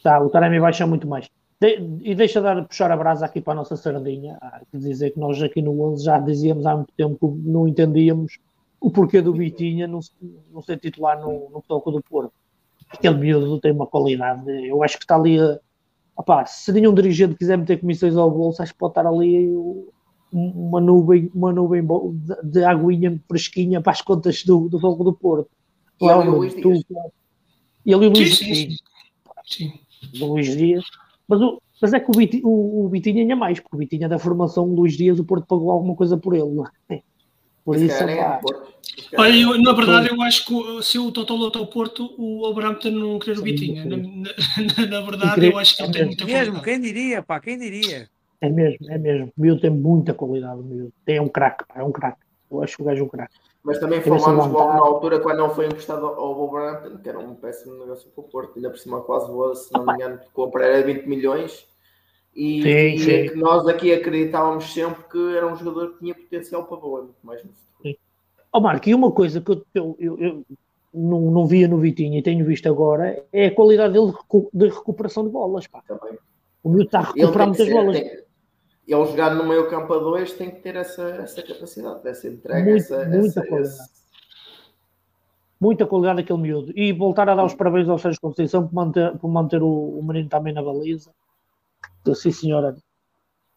tá, 0.03 0.21
o 0.21 0.29
Taremi 0.29 0.59
baixa 0.59 0.85
muito 0.85 1.07
mais. 1.07 1.27
De, 1.59 1.99
e 2.03 2.13
deixa 2.13 2.39
de 2.39 2.67
puxar 2.67 2.91
a 2.91 2.95
brasa 2.95 3.25
aqui 3.25 3.41
para 3.41 3.53
a 3.53 3.55
nossa 3.55 3.75
sardinha. 3.75 4.37
Há 4.39 4.61
que 4.71 4.77
dizer 4.77 5.09
que 5.11 5.19
nós 5.19 5.41
aqui 5.41 5.63
no 5.63 5.81
11 5.81 6.05
já 6.05 6.19
dizíamos 6.19 6.65
há 6.67 6.75
muito 6.75 6.93
tempo 6.95 7.17
que 7.17 7.49
não 7.49 7.67
entendíamos 7.67 8.37
o 8.79 8.91
porquê 8.91 9.19
do 9.19 9.33
Vitinha 9.33 9.87
não, 9.87 9.99
não 10.53 10.61
ser 10.61 10.77
titular 10.77 11.19
no, 11.19 11.49
no 11.49 11.61
toco 11.67 11.91
do 11.91 12.01
Porto. 12.03 12.31
Aquele 12.89 13.17
miúdo 13.17 13.59
tem 13.59 13.71
uma 13.71 13.87
qualidade. 13.87 14.49
Eu 14.67 14.83
acho 14.83 14.97
que 14.97 15.03
está 15.03 15.15
ali. 15.15 15.37
Opá, 16.15 16.45
se 16.45 16.71
nenhum 16.71 16.93
dirigente 16.93 17.35
quiser 17.35 17.57
meter 17.57 17.79
comissões 17.79 18.15
ao 18.15 18.29
bolso, 18.29 18.61
acho 18.61 18.73
que 18.73 18.79
pode 18.79 18.91
estar 18.91 19.07
ali 19.07 19.47
uma 20.31 20.81
nuvem, 20.81 21.31
uma 21.33 21.53
nuvem 21.53 21.85
de, 22.43 22.63
aguinha 22.63 23.19
fresquinha 23.27 23.81
para 23.81 23.93
as 23.93 24.01
contas 24.01 24.43
do, 24.43 24.67
do 24.67 24.77
do 24.77 25.13
Porto. 25.13 25.49
E 26.01 26.11
Luís 26.11 26.55
Dias. 26.55 26.83
E 27.85 27.93
ele 27.93 28.07
o 28.07 28.09
Luís 28.09 28.37
Dias. 28.37 28.77
Sim. 29.45 29.71
Luís 30.19 30.57
Dias 30.57 30.85
mas, 31.29 31.39
o, 31.41 31.61
mas 31.79 31.93
é 31.93 31.99
que 31.99 32.09
o, 32.09 32.13
Vitinha, 32.13 32.41
o, 32.43 32.85
o 32.85 32.89
Vitinha 32.89 33.21
ainda 33.21 33.35
mais, 33.35 33.59
porque 33.59 33.75
o 33.75 33.79
Vitinha 33.79 34.09
da 34.09 34.17
formação 34.17 34.65
Luís 34.65 34.97
Dias, 34.97 35.19
o 35.19 35.23
Porto 35.23 35.45
pagou 35.45 35.69
alguma 35.69 35.95
coisa 35.95 36.17
por 36.17 36.33
ele, 36.33 36.49
não 36.49 36.65
é? 36.89 37.03
Por 37.69 37.77
isso, 37.77 38.03
é, 38.03 38.41
Olha, 39.15 39.35
eu, 39.35 39.61
na 39.61 39.73
verdade, 39.73 40.09
eu 40.09 40.19
acho 40.23 40.43
que 40.43 40.83
se 40.83 40.97
o 40.97 41.11
Totó 41.11 41.35
lutou 41.35 41.61
ao 41.61 41.67
Porto, 41.67 42.15
o 42.17 42.39
Wolverhampton 42.39 42.89
não 42.89 43.19
querer 43.19 43.37
o 43.37 43.43
Vitinha. 43.43 43.85
Na, 43.85 43.95
na, 43.95 44.87
na, 44.87 45.01
verdade, 45.01 45.45
eu 45.45 45.55
acho 45.55 45.77
que 45.77 45.83
ele 45.83 45.93
tem 45.93 46.05
muita 46.05 46.23
qualidade. 46.23 46.49
Mesmo, 46.49 46.63
quem 46.63 46.81
diria, 46.81 47.21
pá, 47.21 47.39
quem 47.39 47.59
diria? 47.59 48.09
É 48.41 48.49
mesmo, 48.49 48.89
é 48.89 48.97
mesmo. 48.97 49.31
O 49.37 49.41
Miúdo 49.41 49.61
tem 49.61 49.69
muita 49.69 50.15
qualidade, 50.15 50.59
o 50.59 50.63
Miúdo. 50.63 50.91
Tem 51.05 51.19
um 51.19 51.29
craque, 51.29 51.63
pá, 51.67 51.81
é 51.81 51.83
um 51.83 51.91
craque. 51.91 52.17
Eu 52.49 52.63
acho 52.63 52.75
que 52.75 52.81
o 52.81 52.85
gajo 52.85 53.01
é 53.01 53.05
um 53.05 53.07
craque. 53.07 53.35
Mas 53.63 53.77
também 53.77 54.01
falámos 54.01 54.47
logo 54.47 54.73
na 54.73 54.79
altura 54.79 55.19
quando 55.19 55.37
não 55.37 55.51
foi 55.51 55.67
emprestado 55.67 56.07
ao 56.07 56.33
Wolverhampton, 56.33 56.97
que 56.97 57.07
era 57.07 57.19
um 57.19 57.35
péssimo 57.35 57.77
negócio 57.77 58.09
para 58.09 58.21
o 58.21 58.27
Porto, 58.27 58.53
ainda 58.55 58.71
por 58.71 58.79
cima 58.79 59.01
quase 59.01 59.31
voa, 59.31 59.55
se 59.55 59.71
não 59.71 59.85
me 59.85 59.93
engano, 59.93 60.19
compra 60.33 60.65
era 60.65 60.83
20 60.83 61.05
milhões. 61.05 61.67
E, 62.35 62.61
sim, 62.61 62.69
e 62.69 62.99
sim. 62.99 63.11
É 63.11 63.29
que 63.29 63.35
nós 63.35 63.67
aqui 63.67 63.93
acreditávamos 63.93 64.71
sempre 64.71 65.03
que 65.11 65.35
era 65.35 65.51
um 65.51 65.55
jogador 65.55 65.93
que 65.93 65.99
tinha 65.99 66.15
potencial 66.15 66.65
para 66.65 66.77
voar 66.77 67.03
muito 67.03 67.17
mais 67.23 67.43
no 67.43 67.51
futuro. 67.51 67.97
Ó 68.51 68.57
oh, 68.57 68.61
Marco, 68.61 68.89
e 68.89 68.95
uma 68.95 69.11
coisa 69.11 69.41
que 69.41 69.51
eu, 69.51 69.65
eu, 69.73 69.95
eu, 69.99 70.45
não, 70.93 71.21
não, 71.31 71.45
via 71.45 71.67
no 71.67 71.77
Vitinho 71.77 72.17
e 72.17 72.23
tenho 72.23 72.45
visto 72.45 72.67
agora 72.67 73.23
é 73.31 73.47
a 73.47 73.53
qualidade 73.53 73.93
dele 73.93 74.11
de 74.53 74.67
recuperação 74.67 75.23
de 75.23 75.29
bolas. 75.29 75.67
Pá. 75.67 75.83
Também. 75.87 76.17
O 76.63 76.69
meu 76.69 76.83
está 76.83 76.99
a 76.99 77.03
recuperar 77.03 77.47
muitas 77.47 77.67
ser, 77.67 77.73
bolas. 77.73 77.99
Tem, 77.99 78.07
ele 78.87 79.05
jogar 79.05 79.35
no 79.35 79.45
meio 79.45 79.69
campo 79.69 79.93
a 79.93 79.99
dois 79.99 80.33
tem 80.33 80.49
que 80.49 80.61
ter 80.61 80.75
essa, 80.75 81.03
essa 81.03 81.43
capacidade, 81.43 82.07
essa 82.07 82.27
entrega, 82.27 82.71
Muito, 82.71 82.81
essa, 82.81 83.05
muita 83.05 83.27
essa, 83.27 83.45
qualidade. 83.45 83.75
Esse... 83.75 83.99
Muita 85.61 85.85
qualidade 85.85 86.21
aquele 86.21 86.39
miúdo. 86.39 86.73
E 86.75 86.91
voltar 86.91 87.29
a 87.29 87.35
dar 87.35 87.45
os 87.45 87.53
parabéns 87.53 87.87
ao 87.87 87.99
Sérgio 87.99 88.19
Conceição 88.19 88.65
por 88.65 88.73
manter, 88.73 89.17
por 89.17 89.29
manter 89.29 89.61
o, 89.61 89.99
o 89.99 90.03
menino 90.03 90.29
também 90.29 90.53
na 90.53 90.63
baliza. 90.63 91.11
Então, 92.01 92.15
sim, 92.15 92.31
senhora. 92.31 92.75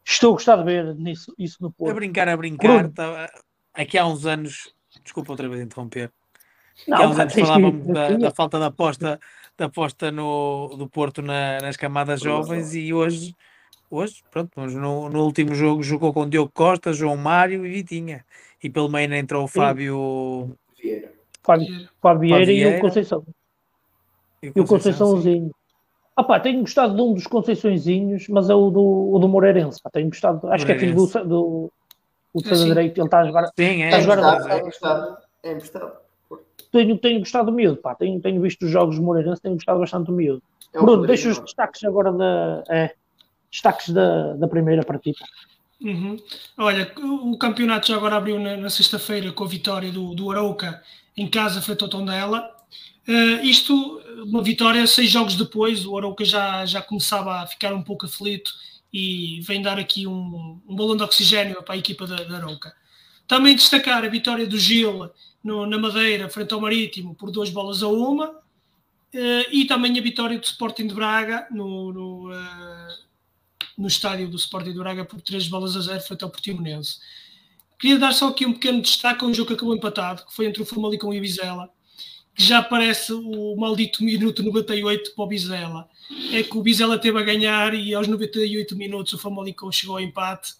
Estou 0.05 0.31
a 0.31 0.33
gostar 0.33 0.57
de 0.57 0.65
ver 0.65 0.95
nisso, 0.97 1.33
isso 1.39 1.59
no 1.61 1.73
Porto. 1.73 1.93
A 1.93 1.95
brincar, 1.95 2.29
a 2.29 2.37
brincar. 2.37 2.91
Tá, 2.91 3.31
aqui 3.73 3.97
há 3.97 4.07
uns 4.07 4.27
anos, 4.27 4.75
desculpa 5.03 5.33
outra 5.33 5.49
vez 5.49 5.61
interromper. 5.61 6.13
Não, 6.89 6.97
aqui 6.97 7.05
há 7.05 7.09
uns 7.09 7.19
anos 7.19 7.33
falávamos 7.39 7.87
da, 7.87 8.17
da, 8.17 8.31
falta 8.33 8.59
de 8.59 8.65
aposta, 8.65 9.21
da 9.57 9.67
aposta 9.67 10.11
no, 10.11 10.75
do 10.77 10.89
Porto 10.89 11.23
na, 11.23 11.61
nas 11.61 11.77
camadas 11.77 12.21
jovens 12.21 12.75
e 12.75 12.93
hoje 12.93 13.35
hoje, 13.93 14.23
pronto, 14.31 14.59
no, 14.59 15.11
no, 15.11 15.25
último 15.25 15.55
jogo 15.55 15.83
jogou 15.83 16.15
com 16.15 16.29
Diogo 16.29 16.51
Costa, 16.53 16.95
João 16.95 17.17
Mário 17.17 17.65
e 17.67 17.71
Vitinha. 17.71 18.25
E 18.63 18.71
pelo 18.71 18.89
meio 18.89 19.13
entrou 19.15 19.45
o 19.45 19.49
Fábio 19.49 20.57
Vieira. 20.81 21.13
Fábio, 21.43 21.89
Fábio 22.01 22.21
Vieira 22.21 22.53
e 22.53 22.77
o 22.79 22.81
Conceição. 22.81 23.27
E 24.43 24.49
o, 24.49 24.65
Conceiçãozinho. 24.65 25.51
Ah 26.15 26.23
pá, 26.23 26.39
tenho 26.39 26.61
gostado 26.61 26.95
de 26.95 27.01
um 27.01 27.15
dos 27.15 27.27
Conceiçõezinhos, 27.27 28.29
mas 28.29 28.51
é 28.51 28.55
o 28.55 28.71
do, 28.71 29.13
o 29.13 29.19
do 29.19 29.29
Moreirense. 29.29 29.81
Pá, 29.83 29.91
tenho 29.91 30.09
gostado, 30.09 30.47
acho 30.49 30.67
que 30.67 30.73
é 30.73 30.79
filho 30.79 30.95
do, 30.95 31.07
do, 31.07 31.73
do 32.35 32.43
defesa 32.43 32.65
direito, 32.65 32.99
ele 32.99 33.07
está 33.07 33.21
a 33.21 33.25
jogar. 33.25 33.47
Sim, 33.57 33.83
é, 33.83 33.87
está 33.87 33.97
a 33.97 34.01
jogar 34.01 34.51
é, 34.51 34.59
emprestado, 34.59 35.17
é 35.43 35.53
emprestado. 35.53 35.93
Tenho, 36.71 36.99
tenho 36.99 37.19
gostado 37.21 37.51
do 37.51 37.53
miúdo, 37.53 37.77
pá. 37.77 37.95
Tenho, 37.95 38.21
tenho 38.21 38.41
visto 38.41 38.65
os 38.65 38.71
jogos 38.71 38.97
do 38.97 39.03
Moreirense, 39.03 39.43
tenho 39.43 39.55
gostado 39.55 39.79
bastante 39.79 40.07
do 40.07 40.13
miúdo. 40.13 40.43
É 40.73 40.81
Bruno, 40.81 41.07
deixa 41.07 41.29
os 41.29 41.39
destaques 41.39 41.85
agora 41.85 42.13
da. 42.13 42.65
É, 42.69 42.95
destaques 43.51 43.91
da, 43.91 44.35
da 44.35 44.49
primeira 44.49 44.83
partida. 44.83 45.19
Uhum. 45.81 46.17
Olha, 46.59 46.91
o 46.97 47.37
campeonato 47.37 47.89
já 47.89 47.97
agora 47.97 48.17
abriu 48.17 48.39
na, 48.39 48.57
na 48.57 48.71
sexta-feira 48.71 49.33
com 49.33 49.45
a 49.45 49.49
vitória 49.49 49.91
do, 49.91 50.15
do 50.15 50.31
Arauca 50.31 50.83
em 51.17 51.29
casa 51.29 51.61
frente 51.61 51.83
ao 51.83 51.91
Tondela. 51.91 52.51
Uh, 53.09 53.45
isto, 53.45 54.01
uma 54.25 54.43
vitória 54.43 54.87
seis 54.87 55.11
jogos 55.11 55.35
depois, 55.35 55.85
o 55.85 55.97
Arauca 55.97 56.25
já, 56.25 56.65
já 56.65 56.81
começava 56.81 57.41
a 57.41 57.47
ficar 57.47 57.75
um 57.75 57.83
pouco 57.83 58.07
aflito 58.07 58.53
e 58.93 59.41
vem 59.43 59.61
dar 59.61 59.79
aqui 59.79 60.07
um, 60.07 60.61
um 60.67 60.77
balão 60.77 60.97
de 60.97 61.03
oxigênio 61.03 61.63
para 61.63 61.75
a 61.75 61.79
equipa 61.79 62.07
da, 62.07 62.17
da 62.17 62.37
Arauca. 62.37 62.75
Também 63.27 63.57
destacar 63.57 64.05
a 64.05 64.09
vitória 64.09 64.47
do 64.47 64.59
Gil 64.59 65.11
no, 65.43 65.67
na 65.67 65.79
Madeira, 65.79 66.29
frente 66.29 66.53
ao 66.55 66.61
Marítimo, 66.61 67.15
por 67.15 67.31
duas 67.31 67.51
bolas 67.51 67.83
a 67.83 67.89
uma, 67.89 68.29
uh, 68.31 69.51
e 69.51 69.65
também 69.65 69.99
a 69.99 70.03
vitória 70.03 70.39
do 70.39 70.45
Sporting 70.45 70.87
de 70.87 70.95
Braga 70.95 71.47
no, 71.51 71.93
no 71.93 72.31
uh, 72.31 73.03
no 73.77 73.89
estádio 73.89 74.29
do 74.29 74.37
Sporting 74.37 74.73
do 74.73 74.81
Braga 74.81 75.05
por 75.05 75.21
3 75.21 75.49
bolas 75.49 75.77
a 75.77 75.81
0 75.81 76.01
frente 76.01 76.25
ao 76.25 76.31
Portimonense. 76.31 76.99
Queria 77.79 77.99
dar 77.99 78.13
só 78.13 78.29
aqui 78.29 78.47
um 78.47 78.53
pequeno 78.53 78.81
destaque 78.81 79.25
a 79.25 79.27
um 79.27 79.35
jogo 79.35 79.49
que 79.49 79.55
acabou 79.55 79.75
empatado, 79.75 80.25
que 80.25 80.35
foi 80.35 80.47
entre 80.47 80.63
o 80.63 80.67
Famalicão 80.67 81.13
e 81.13 81.19
o 81.19 81.21
Vizela, 81.21 81.69
que 82.35 82.43
já 82.43 82.63
parece 82.63 83.13
o 83.13 83.57
maldito 83.57 84.03
minuto 84.03 84.43
98 84.43 85.15
para 85.15 85.25
o 85.25 85.29
Vizela. 85.29 85.89
É 86.33 86.43
que 86.43 86.57
o 86.57 86.63
Vizela 86.63 86.99
teve 86.99 87.19
a 87.19 87.23
ganhar 87.23 87.75
e 87.75 87.95
aos 87.95 88.09
98 88.09 88.77
minutos 88.77 89.13
o 89.13 89.19
Famalicão 89.19 89.71
chegou 89.71 89.97
ao 89.97 90.03
empate 90.03 90.53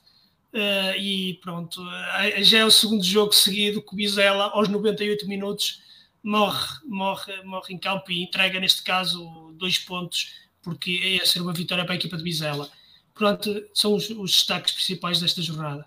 uh, 0.53 0.99
e 0.99 1.39
pronto, 1.43 1.81
uh, 1.83 2.43
já 2.43 2.59
é 2.59 2.65
o 2.65 2.71
segundo 2.71 3.03
jogo 3.03 3.33
seguido 3.33 3.83
que 3.83 3.95
o 3.95 3.97
Vizela 3.97 4.51
aos 4.51 4.69
98 4.69 5.27
minutos 5.27 5.83
morre, 6.23 6.79
morre, 6.85 7.43
morre 7.43 7.75
em 7.75 7.79
campo 7.79 8.13
e 8.13 8.23
entrega 8.23 8.61
neste 8.61 8.83
caso 8.83 9.53
dois 9.55 9.79
pontos 9.79 10.35
porque 10.63 10.91
ia 10.91 11.27
ser 11.27 11.41
uma 11.41 11.53
vitória 11.53 11.85
para 11.85 11.95
a 11.95 11.97
equipa 11.97 12.17
de 12.17 12.23
Vizela. 12.23 12.71
Pronto, 13.15 13.51
são 13.75 13.95
os, 13.95 14.09
os 14.11 14.31
destaques 14.31 14.73
principais 14.73 15.21
desta 15.21 15.43
jornada. 15.43 15.85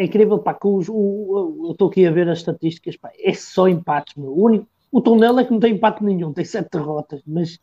É 0.00 0.04
incrível, 0.04 0.38
pá, 0.38 0.54
que 0.54 0.66
os, 0.66 0.88
o, 0.88 1.66
eu 1.66 1.72
estou 1.72 1.90
aqui 1.90 2.06
a 2.06 2.10
ver 2.10 2.26
as 2.26 2.38
estatísticas, 2.38 2.96
pá, 2.96 3.10
é 3.18 3.34
só 3.34 3.68
empates, 3.68 4.14
meu. 4.16 4.30
O, 4.30 4.46
único, 4.46 4.66
o 4.90 4.98
Tondela 5.02 5.42
é 5.42 5.44
que 5.44 5.52
não 5.52 5.60
tem 5.60 5.74
empate 5.74 6.02
nenhum, 6.02 6.32
tem 6.32 6.44
sete 6.44 6.70
derrotas, 6.72 7.20
mas 7.26 7.60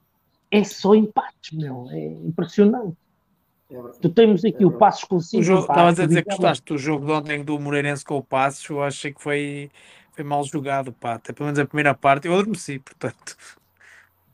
é 0.51 0.63
só 0.63 0.93
empates, 0.93 1.57
meu, 1.57 1.87
é 1.89 2.05
impressionante. 2.05 2.95
É 3.71 3.75
tu 3.99 4.09
temos 4.09 4.45
aqui 4.45 4.63
é 4.63 4.67
o 4.67 4.71
Passos 4.71 5.05
com 5.05 5.19
5 5.19 5.41
Estavas 5.41 5.99
a 5.99 6.05
dizer 6.05 6.23
que 6.23 6.29
gostaste 6.29 6.63
do 6.63 6.77
jogo 6.77 7.07
de 7.07 7.11
ontem 7.11 7.43
do 7.43 7.59
Moreirense 7.59 8.05
com 8.05 8.17
o 8.17 8.23
Passos, 8.23 8.69
eu 8.69 8.83
achei 8.83 9.11
que 9.11 9.21
foi, 9.21 9.71
foi 10.11 10.23
mal 10.23 10.43
jogado, 10.43 10.93
pá, 10.93 11.15
até 11.15 11.33
pelo 11.33 11.47
menos 11.47 11.57
a 11.57 11.65
primeira 11.65 11.95
parte, 11.95 12.27
eu 12.27 12.35
adormeci, 12.35 12.77
portanto, 12.85 13.35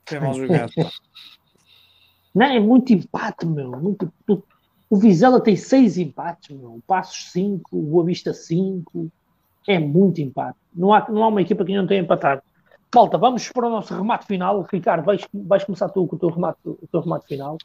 foi 0.05 0.19
mal 0.19 0.33
jogado, 0.33 0.73
pá. 0.75 0.91
Não, 2.35 2.47
é 2.47 2.59
muito 2.59 2.91
empate, 2.91 3.45
meu, 3.45 3.71
muito, 3.71 4.11
o 4.93 4.95
Vizela 4.95 5.41
tem 5.41 5.55
seis 5.55 5.97
empates, 5.97 6.55
meu. 6.55 6.75
O 6.75 6.81
Passos 6.85 7.31
5, 7.31 7.75
o 7.75 7.81
Boa 7.81 8.05
Vista 8.05 8.31
5. 8.31 9.11
É 9.67 9.79
muito 9.79 10.21
empate. 10.21 10.55
Não 10.71 10.93
há, 10.93 11.03
não 11.09 11.23
há 11.23 11.29
uma 11.29 11.41
equipa 11.41 11.65
que 11.65 11.75
não 11.75 11.87
tenha 11.87 12.01
empatado. 12.01 12.43
Malta, 12.93 13.17
vamos 13.17 13.51
para 13.51 13.65
o 13.65 13.71
nosso 13.71 13.91
remate 13.95 14.27
final. 14.27 14.61
Ricardo, 14.71 15.03
vais, 15.03 15.27
vais 15.33 15.63
começar 15.63 15.89
tu 15.89 16.05
com 16.05 16.15
o 16.15 16.19
teu 16.19 16.29
remate, 16.29 16.59
o 16.63 16.87
teu 16.91 17.01
remate 17.01 17.25
final. 17.25 17.57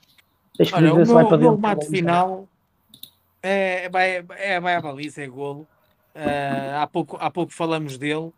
Deixa 0.57 0.75
Olha, 0.75 0.95
ver 0.95 1.07
se 1.07 1.13
vai 1.13 1.27
para 1.27 1.37
dentro. 1.37 1.53
O 1.53 1.57
remate 1.57 1.87
final 1.89 2.49
é, 3.43 3.91
vai, 3.91 4.25
é, 4.31 4.59
vai 4.59 4.75
à 4.77 4.81
baliza, 4.81 5.23
é 5.23 5.27
golo. 5.27 5.69
Uh, 6.17 6.81
há, 6.81 6.87
pouco, 6.87 7.19
há 7.21 7.31
pouco 7.31 7.53
falamos 7.53 7.99
dele 7.99 8.15
uh, 8.23 8.33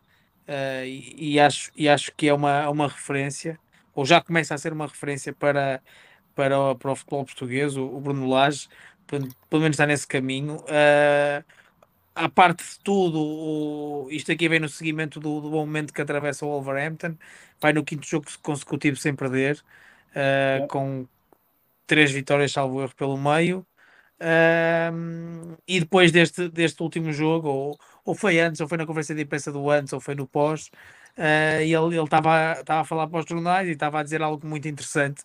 e, 0.84 1.34
e, 1.34 1.38
acho, 1.38 1.70
e 1.76 1.88
acho 1.88 2.12
que 2.16 2.26
é 2.26 2.34
uma, 2.34 2.68
uma 2.68 2.88
referência, 2.88 3.56
ou 3.94 4.04
já 4.04 4.20
começa 4.20 4.52
a 4.52 4.58
ser 4.58 4.72
uma 4.72 4.88
referência 4.88 5.32
para, 5.32 5.80
para 6.40 6.58
o, 6.58 6.74
para 6.74 6.92
o 6.92 6.96
futebol 6.96 7.24
português, 7.26 7.76
o, 7.76 7.84
o 7.84 8.00
Bruno 8.00 8.26
Lage, 8.26 8.66
pelo, 9.06 9.28
pelo 9.50 9.60
menos 9.60 9.74
está 9.74 9.86
nesse 9.86 10.06
caminho. 10.06 10.56
Uh, 10.56 11.44
à 12.14 12.30
parte 12.30 12.64
de 12.64 12.78
tudo, 12.80 13.18
o, 13.20 14.08
isto 14.10 14.32
aqui 14.32 14.48
vem 14.48 14.58
no 14.58 14.68
seguimento 14.68 15.20
do, 15.20 15.42
do, 15.42 15.50
bom 15.50 15.66
momento 15.66 15.92
que 15.92 16.00
atravessa 16.00 16.46
o 16.46 16.48
Wolverhampton, 16.48 17.14
vai 17.60 17.74
no 17.74 17.84
quinto 17.84 18.06
jogo 18.06 18.26
consecutivo 18.40 18.96
sem 18.96 19.14
perder, 19.14 19.56
uh, 19.56 20.64
é. 20.64 20.66
com 20.70 21.06
três 21.86 22.10
vitórias, 22.10 22.52
salvo 22.52 22.80
erro, 22.80 22.94
pelo 22.96 23.18
meio. 23.18 23.66
Uh, 24.18 25.58
e 25.68 25.80
depois 25.80 26.10
deste, 26.10 26.48
deste 26.48 26.82
último 26.82 27.12
jogo, 27.12 27.48
ou, 27.48 27.78
ou 28.02 28.14
foi 28.14 28.40
antes, 28.40 28.62
ou 28.62 28.68
foi 28.68 28.78
na 28.78 28.86
conferência 28.86 29.14
de 29.14 29.22
imprensa 29.22 29.52
do 29.52 29.68
antes, 29.70 29.92
ou 29.92 30.00
foi 30.00 30.14
no 30.14 30.26
pós, 30.26 30.70
uh, 31.18 31.60
ele 31.60 32.02
estava 32.02 32.62
a 32.66 32.84
falar 32.84 33.06
para 33.08 33.20
os 33.20 33.26
jornais 33.28 33.68
e 33.68 33.72
estava 33.72 34.00
a 34.00 34.02
dizer 34.02 34.22
algo 34.22 34.46
muito 34.46 34.66
interessante 34.68 35.22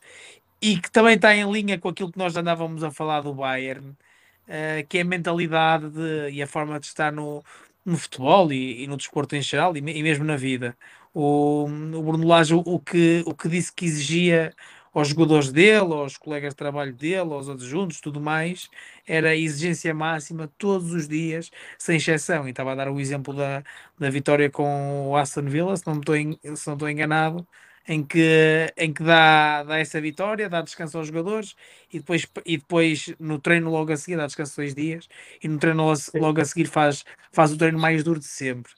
e 0.65 0.79
que 0.79 0.91
também 0.91 1.15
está 1.15 1.35
em 1.35 1.49
linha 1.51 1.77
com 1.79 1.89
aquilo 1.89 2.11
que 2.11 2.17
nós 2.17 2.35
andávamos 2.35 2.83
a 2.83 2.89
falar 2.89 3.21
do 3.21 3.33
Bayern, 3.35 3.89
uh, 3.89 4.87
que 4.89 4.97
é 4.97 5.01
a 5.01 5.05
mentalidade 5.05 5.89
de, 5.91 6.31
e 6.31 6.41
a 6.41 6.47
forma 6.47 6.79
de 6.79 6.87
estar 6.87 7.11
no, 7.11 7.43
no 7.85 7.95
futebol 7.97 8.51
e, 8.51 8.83
e 8.83 8.87
no 8.87 8.97
desporto 8.97 9.35
em 9.35 9.41
geral 9.43 9.75
e, 9.77 9.79
e, 9.79 10.03
mesmo 10.03 10.25
na 10.25 10.35
vida. 10.35 10.75
O, 11.13 11.65
o 11.65 12.03
Bruno 12.03 12.27
Lage, 12.27 12.55
o, 12.55 12.59
o, 12.65 12.79
que, 12.79 13.23
o 13.27 13.35
que 13.35 13.47
disse 13.47 13.71
que 13.73 13.85
exigia 13.85 14.53
aos 14.93 15.09
jogadores 15.09 15.51
dele, 15.51 15.93
aos 15.93 16.17
colegas 16.17 16.53
de 16.53 16.57
trabalho 16.57 16.93
dele, 16.93 17.33
aos 17.33 17.49
adjuntos, 17.49 18.01
tudo 18.01 18.19
mais, 18.19 18.69
era 19.05 19.29
a 19.29 19.35
exigência 19.35 19.93
máxima 19.93 20.49
todos 20.57 20.93
os 20.93 21.07
dias, 21.07 21.51
sem 21.77 21.97
exceção. 21.97 22.47
E 22.47 22.51
estava 22.51 22.71
a 22.71 22.75
dar 22.75 22.89
o 22.89 22.99
exemplo 22.99 23.33
da, 23.35 23.63
da 23.99 24.09
vitória 24.09 24.49
com 24.49 25.09
o 25.09 25.15
Aston 25.17 25.43
Villa, 25.43 25.75
se 25.77 25.85
não 25.85 25.99
estou, 25.99 26.15
se 26.15 26.67
não 26.67 26.73
estou 26.73 26.89
enganado, 26.89 27.45
em 27.87 28.03
que, 28.03 28.73
em 28.77 28.91
que 28.93 29.03
dá, 29.03 29.63
dá 29.63 29.79
essa 29.79 30.01
vitória, 30.01 30.49
dá 30.49 30.61
descanso 30.61 30.97
aos 30.97 31.07
jogadores 31.07 31.55
e 31.91 31.99
depois, 31.99 32.27
e 32.45 32.57
depois 32.57 33.13
no 33.19 33.39
treino 33.39 33.69
logo 33.69 33.91
a 33.91 33.97
seguir 33.97 34.17
dá 34.17 34.25
descanso 34.25 34.55
dois 34.57 34.73
dias 34.73 35.07
e 35.41 35.47
no 35.47 35.59
treino 35.59 35.93
logo 36.15 36.41
a 36.41 36.45
seguir 36.45 36.65
faz, 36.67 37.05
faz 37.31 37.51
o 37.51 37.57
treino 37.57 37.79
mais 37.79 38.03
duro 38.03 38.19
de 38.19 38.25
sempre. 38.25 38.71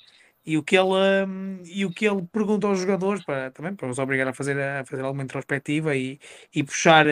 E 0.45 0.57
o 0.57 0.63
que 0.63 0.77
ele, 0.77 1.25
um, 1.27 1.61
e 1.65 1.85
o 1.85 1.91
que 1.91 2.07
ele 2.07 2.21
pergunta 2.31 2.67
aos 2.67 2.79
jogadores 2.79 3.23
para, 3.23 3.51
também 3.51 3.75
para 3.75 3.89
os 3.89 3.99
obrigar 3.99 4.27
a 4.29 4.33
fazer, 4.33 4.57
a 4.59 4.85
fazer 4.85 5.03
alguma 5.03 5.23
introspectiva 5.23 5.95
e, 5.95 6.19
e 6.53 6.63
puxar 6.63 7.05
uh, 7.05 7.09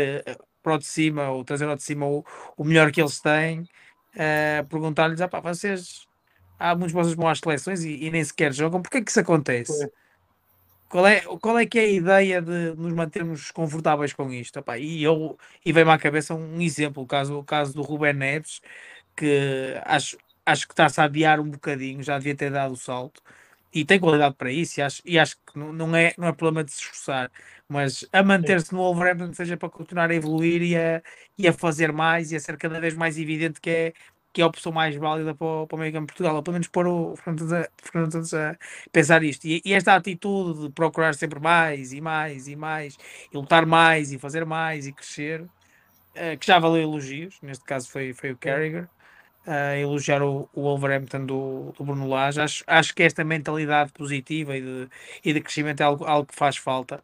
para 0.64 0.76
o 0.76 0.78
de 0.78 0.86
cima 0.86 1.30
ou 1.30 1.44
trazer 1.44 1.66
ao 1.66 1.76
de 1.76 1.84
cima 1.84 2.06
o, 2.08 2.26
o 2.58 2.64
melhor 2.64 2.92
que 2.92 3.02
eles 3.02 3.20
têm, 3.20 3.62
uh, 3.62 4.66
perguntar-lhes: 4.70 5.20
ah, 5.22 5.28
pá, 5.28 5.42
vocês 5.42 6.08
há 6.58 6.76
muitos 6.76 6.94
vocês 6.94 7.16
vão 7.16 7.28
às 7.28 7.40
seleções 7.40 7.84
e, 7.84 8.06
e, 8.06 8.12
nem 8.12 8.24
sequer 8.24 8.54
jogam, 8.54 8.82
porquê 8.82 9.00
é 9.00 9.02
que 9.02 9.12
isso 9.12 9.20
acontece? 9.20 9.90
Qual 10.96 11.06
é, 11.08 11.20
qual 11.42 11.60
é 11.60 11.66
que 11.66 11.78
é 11.78 11.82
a 11.82 11.92
ideia 11.92 12.42
de 12.42 12.74
nos 12.78 12.94
mantermos 12.94 13.52
confortáveis 13.52 14.14
com 14.14 14.32
isto? 14.32 14.60
Epá, 14.60 14.78
e 14.78 15.04
eu 15.04 15.38
e 15.66 15.74
vem-me 15.74 15.92
à 15.92 15.98
cabeça 15.98 16.34
um 16.34 16.62
exemplo, 16.62 17.04
o 17.04 17.06
caso, 17.06 17.38
o 17.38 17.44
caso 17.44 17.74
do 17.74 17.82
Ruben 17.82 18.14
Neves, 18.14 18.62
que 19.14 19.76
acho, 19.84 20.18
acho 20.46 20.66
que 20.66 20.72
está-se 20.74 21.02
a 21.02 21.04
adiar 21.04 21.42
um 21.42 21.50
bocadinho, 21.50 22.02
já 22.02 22.18
devia 22.18 22.34
ter 22.34 22.50
dado 22.50 22.74
o 22.74 22.78
salto, 22.78 23.22
e 23.74 23.84
tem 23.84 24.00
qualidade 24.00 24.36
para 24.36 24.50
isso, 24.50 24.80
e 24.80 24.84
acho, 24.84 25.02
e 25.06 25.20
acho 25.20 25.36
que 25.46 25.60
não, 25.60 25.74
não, 25.74 25.94
é, 25.98 26.14
não 26.18 26.30
é 26.30 26.34
problema 26.34 26.64
de 26.64 26.72
se 26.72 26.80
esforçar, 26.80 27.30
mas 27.68 28.06
a 28.14 28.24
manter-se 28.24 28.74
no 28.74 28.80
Wolverhampton 28.80 29.34
seja 29.34 29.58
para 29.58 29.70
continuar 29.70 30.10
a 30.12 30.16
evoluir 30.16 30.62
e 30.62 30.78
a, 30.78 31.02
e 31.38 31.46
a 31.46 31.52
fazer 31.52 31.92
mais 31.92 32.32
e 32.32 32.38
a 32.38 32.40
ser 32.40 32.56
cada 32.58 32.80
vez 32.80 32.94
mais 32.96 33.18
evidente 33.18 33.60
que 33.60 33.70
é 33.70 33.94
que 34.36 34.42
é 34.42 34.44
a 34.44 34.48
opção 34.48 34.70
mais 34.70 34.94
válida 34.98 35.34
para 35.34 35.48
o, 35.48 35.66
para 35.66 35.78
o 35.78 35.80
meio 35.80 35.94
campo 35.94 36.08
de 36.08 36.14
Portugal, 36.14 36.36
ou 36.36 36.44
pelo 36.44 36.56
menos 36.56 36.68
pôr 36.68 36.86
o 36.88 37.16
Fernando 37.16 38.12
Santos 38.12 38.34
a 38.34 38.58
pensar 38.92 39.24
isto. 39.24 39.46
E, 39.46 39.62
e, 39.64 39.74
esta 39.74 39.96
atitude 39.96 40.64
de 40.64 40.70
procurar 40.72 41.16
sempre 41.16 41.40
mais 41.40 41.94
e 41.94 42.02
mais 42.02 42.46
e 42.50 42.56
mais, 42.56 42.98
e 43.32 43.38
lutar 43.38 43.66
mais 43.66 44.12
e 44.12 44.20
fazer 44.20 44.46
mais 44.46 44.88
e 44.88 44.92
crescer, 44.92 45.42
uh, 45.42 46.38
que 46.38 46.46
já 46.46 46.60
valeu 46.60 46.82
elogios, 46.84 47.38
neste 47.42 47.64
caso 47.64 47.90
foi, 47.90 48.14
foi 48.14 48.32
o 48.34 48.38
Carragher, 48.38 48.90
uh, 49.48 49.78
elogiar 49.80 50.22
o, 50.22 50.50
o 50.54 50.64
Wolverhampton 50.64 51.26
do, 51.26 51.74
do 51.78 51.86
Bruno 51.86 52.06
Lage. 52.06 52.42
Acho, 52.42 52.62
acho 52.68 52.94
que 52.94 53.04
esta 53.04 53.24
mentalidade 53.24 53.94
positiva 53.94 54.58
e 54.58 54.62
de, 54.62 54.90
e 55.24 55.32
de 55.32 55.40
crescimento 55.40 55.80
é 55.80 55.86
algo, 55.86 56.04
algo 56.04 56.28
que 56.28 56.36
faz 56.36 56.58
falta. 56.58 57.02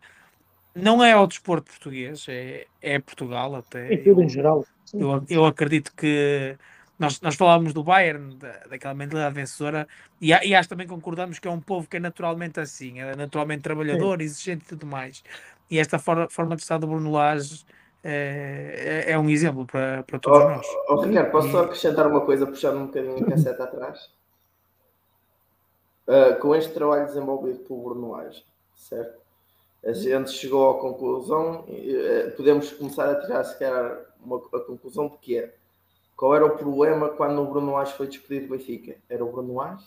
Não 0.76 1.02
é 1.02 1.14
ao 1.14 1.28
desporto 1.28 1.72
português, 1.72 2.26
é, 2.28 2.66
é 2.82 3.00
Portugal 3.00 3.56
até. 3.56 3.94
É 3.94 3.98
tudo 3.98 4.22
em 4.22 4.28
geral. 4.28 4.66
Eu, 4.94 5.24
eu 5.30 5.46
acredito 5.46 5.94
que 5.96 6.58
nós, 7.02 7.20
nós 7.20 7.36
falávamos 7.36 7.74
do 7.74 7.84
Bayern, 7.84 8.36
da, 8.36 8.52
daquela 8.70 8.94
mentalidade 8.94 9.34
vencedora, 9.34 9.88
e, 10.22 10.28
e 10.28 10.54
acho 10.54 10.70
também 10.70 10.88
concordamos 10.88 11.40
que 11.40 11.48
é 11.48 11.52
um 11.52 11.60
povo 11.60 11.90
que 11.90 11.98
é 11.98 12.00
naturalmente 12.00 12.60
assim, 12.60 13.00
é 13.02 13.16
naturalmente 13.16 13.64
trabalhador, 13.64 14.20
Sim. 14.20 14.24
exigente 14.24 14.66
e 14.66 14.68
tudo 14.68 14.86
mais. 14.86 15.24
E 15.70 15.80
esta 15.80 15.98
forma, 15.98 16.30
forma 16.30 16.56
de 16.56 16.62
estar 16.62 16.78
do 16.78 16.86
Bruno 16.86 17.12
Lage 17.12 17.66
é, 18.04 19.06
é, 19.08 19.12
é, 19.14 19.20
um 19.20 19.28
exemplo 19.30 19.66
para, 19.66 20.04
para 20.04 20.20
todos 20.20 20.40
oh, 20.40 20.50
nós. 20.50 20.68
Oh, 20.90 21.02
Ricardo, 21.02 21.32
posso 21.32 21.50
só 21.50 21.64
acrescentar 21.64 22.06
uma 22.06 22.22
coisa, 22.22 22.46
puxar 22.46 22.76
um 22.76 22.86
bocadinho 22.86 23.18
a 23.18 23.30
casseta 23.32 23.64
atrás? 23.64 24.12
Uh, 26.08 26.40
com 26.40 26.56
este 26.56 26.72
trabalho 26.74 27.08
desenvolvido 27.08 27.60
pelo 27.60 27.82
Bruno 27.82 28.12
Lage, 28.12 28.46
certo? 28.76 29.20
A 29.84 29.94
gente 29.94 30.30
chegou 30.32 30.70
à 30.70 30.80
conclusão, 30.80 31.62
uh, 31.62 32.32
podemos 32.38 32.72
começar 32.74 33.10
a 33.10 33.16
tirar 33.16 33.44
se 33.44 33.58
calhar 33.58 34.02
uma, 34.24 34.38
a 34.38 34.60
conclusão 34.60 35.08
de 35.08 35.18
que 35.18 35.40
é 35.40 35.56
qual 36.22 36.36
era 36.36 36.46
o 36.46 36.52
problema 36.52 37.10
quando 37.10 37.42
o 37.42 37.48
Bruno 37.48 37.72
Lage 37.72 37.94
foi 37.94 38.06
despedido 38.06 38.46
do 38.46 38.52
Benfica? 38.56 38.96
Era 39.10 39.26
o 39.26 39.32
Bruno 39.32 39.56
Lage 39.56 39.84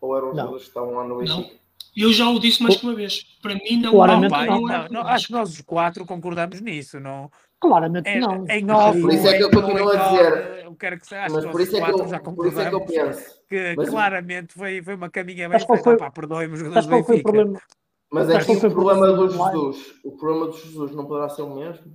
ou 0.00 0.16
eram 0.16 0.30
os 0.30 0.36
jogadores 0.36 0.62
que 0.62 0.68
estavam 0.70 0.94
lá 0.94 1.04
no 1.04 1.18
Benfica? 1.18 1.38
Não. 1.38 1.50
Eu 1.96 2.12
já 2.12 2.28
o 2.28 2.40
disse 2.40 2.60
mais 2.60 2.76
que 2.76 2.84
uma 2.84 2.96
vez. 2.96 3.22
Para 3.40 3.54
mim, 3.54 3.80
não, 3.80 3.92
Claramente 3.92 4.32
não, 4.32 4.60
não, 4.62 4.88
não, 4.88 5.00
Acho 5.02 5.28
que 5.28 5.32
nós 5.32 5.50
os 5.50 5.60
quatro 5.60 6.04
concordamos 6.04 6.60
nisso. 6.60 6.98
Não, 6.98 7.30
Claramente 7.60 8.08
é, 8.08 8.18
não. 8.18 8.44
Em 8.48 8.68
off, 8.72 9.00
por 9.00 9.12
isso 9.12 9.28
é 9.28 9.36
que 9.36 9.44
eu 9.44 9.50
continuo 9.52 9.90
a 9.90 9.94
dizer. 9.94 10.64
Eu 10.64 10.74
quero 10.74 10.98
que 10.98 11.06
se 11.06 11.14
mas 11.14 11.46
por 11.46 11.60
isso, 11.60 11.76
é 11.76 11.80
que 11.84 11.90
eu, 11.92 12.08
já 12.08 12.18
por 12.18 12.46
isso 12.48 12.60
é 12.60 12.68
que 12.68 12.74
eu 12.74 12.80
penso. 12.80 13.40
Que 13.48 13.74
mas, 13.76 13.88
claramente 13.88 14.54
foi, 14.54 14.82
foi 14.82 14.96
uma 14.96 15.08
caminha 15.08 15.48
bem 15.48 15.60
feita. 15.60 15.96
Pá, 15.96 16.10
perdoem-me 16.10 16.54
os 16.54 16.58
jogadores 16.58 16.86
do 16.86 16.90
Benfica. 16.90 17.62
Mas 18.10 18.28
é 18.30 18.40
que 18.40 18.66
o 18.66 18.70
problema 18.72 19.12
do 19.12 19.30
Jesus, 19.30 19.94
o 20.02 20.10
problema 20.10 20.46
do 20.48 20.56
Jesus 20.56 20.90
não 20.90 21.06
poderá 21.06 21.28
ser 21.28 21.42
o 21.42 21.54
mesmo? 21.54 21.94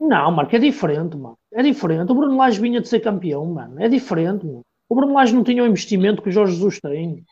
Não, 0.00 0.32
Marco, 0.32 0.56
é 0.56 0.58
diferente, 0.58 1.16
mano. 1.16 1.38
É 1.52 1.62
diferente. 1.62 2.12
O 2.12 2.14
Bruno 2.14 2.36
Lage 2.36 2.60
vinha 2.60 2.80
de 2.80 2.88
ser 2.88 3.00
campeão, 3.00 3.44
mano. 3.46 3.82
É 3.82 3.88
diferente, 3.88 4.46
mano. 4.46 4.64
O 4.88 4.94
Bruno 4.94 5.14
Lage 5.14 5.34
não 5.34 5.44
tinha 5.44 5.62
o 5.62 5.66
investimento 5.66 6.22
que 6.22 6.28
o 6.28 6.32
Jorge 6.32 6.54
Jesus 6.54 6.80
tem. 6.80 7.24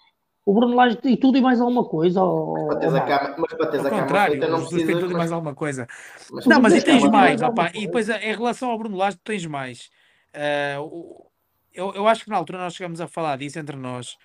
O 0.46 0.54
Bruno 0.54 0.74
Lage 0.74 0.96
tem 0.96 1.16
tudo 1.16 1.36
e 1.36 1.40
mais 1.40 1.60
alguma 1.60 1.84
coisa. 1.84 2.20
Mas 2.24 3.52
para 3.52 3.66
teres 3.66 3.84
a 3.86 3.90
cama 3.90 4.26
feita 4.26 4.48
não 4.48 4.60
precisa... 4.60 4.86
tem 4.86 4.98
tudo 4.98 5.12
e 5.12 5.14
mais 5.14 5.30
alguma 5.30 5.54
coisa. 5.54 5.86
Mas, 6.32 6.46
não, 6.46 6.60
mas 6.60 6.74
e 6.74 6.82
tens 6.82 7.04
mais, 7.04 7.42
opa, 7.42 7.70
e 7.74 7.86
depois 7.86 8.08
em 8.08 8.34
relação 8.34 8.70
ao 8.70 8.78
Bruno 8.78 8.96
Lage 8.96 9.16
tu 9.16 9.24
tens 9.24 9.44
mais. 9.44 9.90
Uh, 10.34 11.26
eu, 11.74 11.92
eu 11.94 12.08
acho 12.08 12.24
que 12.24 12.30
na 12.30 12.36
altura 12.36 12.58
nós 12.58 12.74
chegamos 12.74 13.00
a 13.00 13.06
falar 13.06 13.36
disso 13.36 13.58
entre 13.58 13.76
nós. 13.76 14.16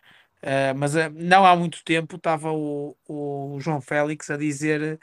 Uh, 0.41 0.75
mas 0.77 0.95
uh, 0.95 1.11
não 1.13 1.45
há 1.45 1.55
muito 1.55 1.83
tempo 1.83 2.15
estava 2.15 2.51
o, 2.51 2.95
o 3.07 3.57
João 3.59 3.81
Félix 3.81 4.29
a 4.29 4.37
dizer 4.37 4.99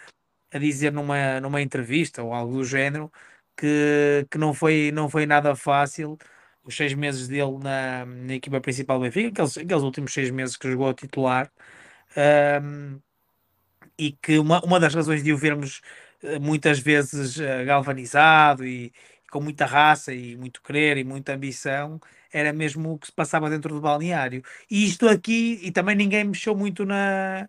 a 0.53 0.59
dizer 0.59 0.93
numa, 0.93 1.41
numa 1.41 1.63
entrevista 1.63 2.23
ou 2.23 2.33
algo 2.33 2.55
do 2.55 2.65
género 2.65 3.11
que, 3.61 4.27
que 4.31 4.39
não, 4.39 4.55
foi, 4.55 4.91
não 4.93 5.09
foi 5.09 5.27
nada 5.27 5.55
fácil 5.57 6.19
os 6.65 6.77
seis 6.77 6.95
meses 6.95 7.29
dele 7.29 7.59
na, 7.63 8.05
na 8.07 8.35
equipa 8.35 8.61
principal 8.61 8.99
do 8.99 9.05
Benfica, 9.05 9.29
aqueles, 9.31 9.59
aqueles 9.59 9.83
últimos 9.83 10.13
seis 10.13 10.31
meses 10.31 10.57
que 10.57 10.71
jogou 10.71 10.89
a 10.89 10.95
titular, 10.95 11.51
um, 12.63 13.01
e 13.99 14.13
que 14.13 14.39
uma, 14.39 14.63
uma 14.65 14.81
das 14.81 14.95
razões 14.95 15.23
de 15.23 15.33
o 15.33 15.39
vermos 15.39 15.81
eh, 16.23 16.39
muitas 16.39 16.79
vezes 16.81 17.37
uh, 17.39 17.65
galvanizado 17.67 18.67
e 18.67 18.93
com 19.31 19.41
muita 19.41 19.67
raça 19.67 20.13
e 20.13 20.37
muito 20.37 20.63
querer 20.63 20.97
e 20.99 21.05
muita 21.05 21.35
ambição, 21.35 22.01
era 22.33 22.53
mesmo 22.53 22.93
o 22.95 22.99
que 22.99 23.07
se 23.07 23.13
passava 23.13 23.51
dentro 23.51 23.75
do 23.75 23.81
balneário. 23.81 24.43
E 24.71 24.85
isto 24.87 25.09
aqui, 25.09 25.61
e 25.63 25.71
também 25.73 25.97
ninguém 25.97 26.25
mexeu 26.25 26.57
muito 26.57 26.85
na. 26.85 27.49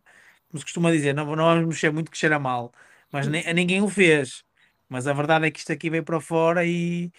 Como 0.50 0.60
se 0.60 0.66
costuma 0.66 0.92
dizer, 0.92 1.14
não, 1.14 1.26
não 1.36 1.46
vamos 1.46 1.66
mexer 1.68 1.92
muito 1.92 2.12
que 2.12 2.18
cheira 2.18 2.38
mal, 2.40 2.74
mas 3.12 3.28
nem, 3.28 3.44
ninguém 3.54 3.82
o 3.82 3.90
fez. 3.90 4.44
Mas 4.92 5.08
a 5.08 5.14
verdade 5.14 5.48
é 5.48 5.52
que 5.52 5.60
isto 5.60 5.72
aqui 5.72 5.90
veio 5.90 6.04
para 6.04 6.20
fora 6.20 6.66
e, 6.66 7.10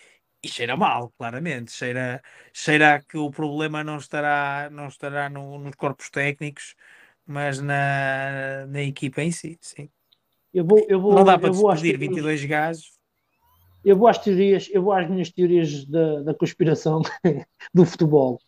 e 0.45 0.47
cheira 0.47 0.77
mal, 0.77 1.11
claramente. 1.17 1.73
Cheira, 1.73 2.21
cheira 2.53 3.03
que 3.09 3.17
o 3.17 3.31
problema 3.31 3.83
não 3.83 3.97
estará, 3.97 4.69
não 4.71 4.89
estará 4.89 5.31
no, 5.31 5.59
nos 5.59 5.75
corpos 5.75 6.11
técnicos, 6.11 6.75
mas 7.27 7.63
na, 7.63 8.67
na 8.67 8.83
equipa 8.83 9.23
em 9.23 9.33
si, 9.33 9.57
sim. 9.59 9.89
Eu 10.53 10.67
vou, 10.67 10.85
eu 10.87 11.01
vou, 11.01 11.15
não 11.15 11.25
dá 11.25 11.39
para 11.39 11.49
eu 11.49 11.55
vou 11.55 11.73
despedir 11.73 11.99
22 11.99 12.45
gajos. 12.45 12.93
Eu 13.83 13.97
vou 13.97 14.07
às 14.07 14.19
teorias, 14.19 14.69
eu 14.71 14.83
vou 14.83 14.93
às 14.93 15.09
minhas 15.09 15.31
teorias 15.31 15.87
da, 15.87 16.21
da 16.25 16.35
conspiração 16.35 17.01
do 17.73 17.87
futebol. 17.87 18.39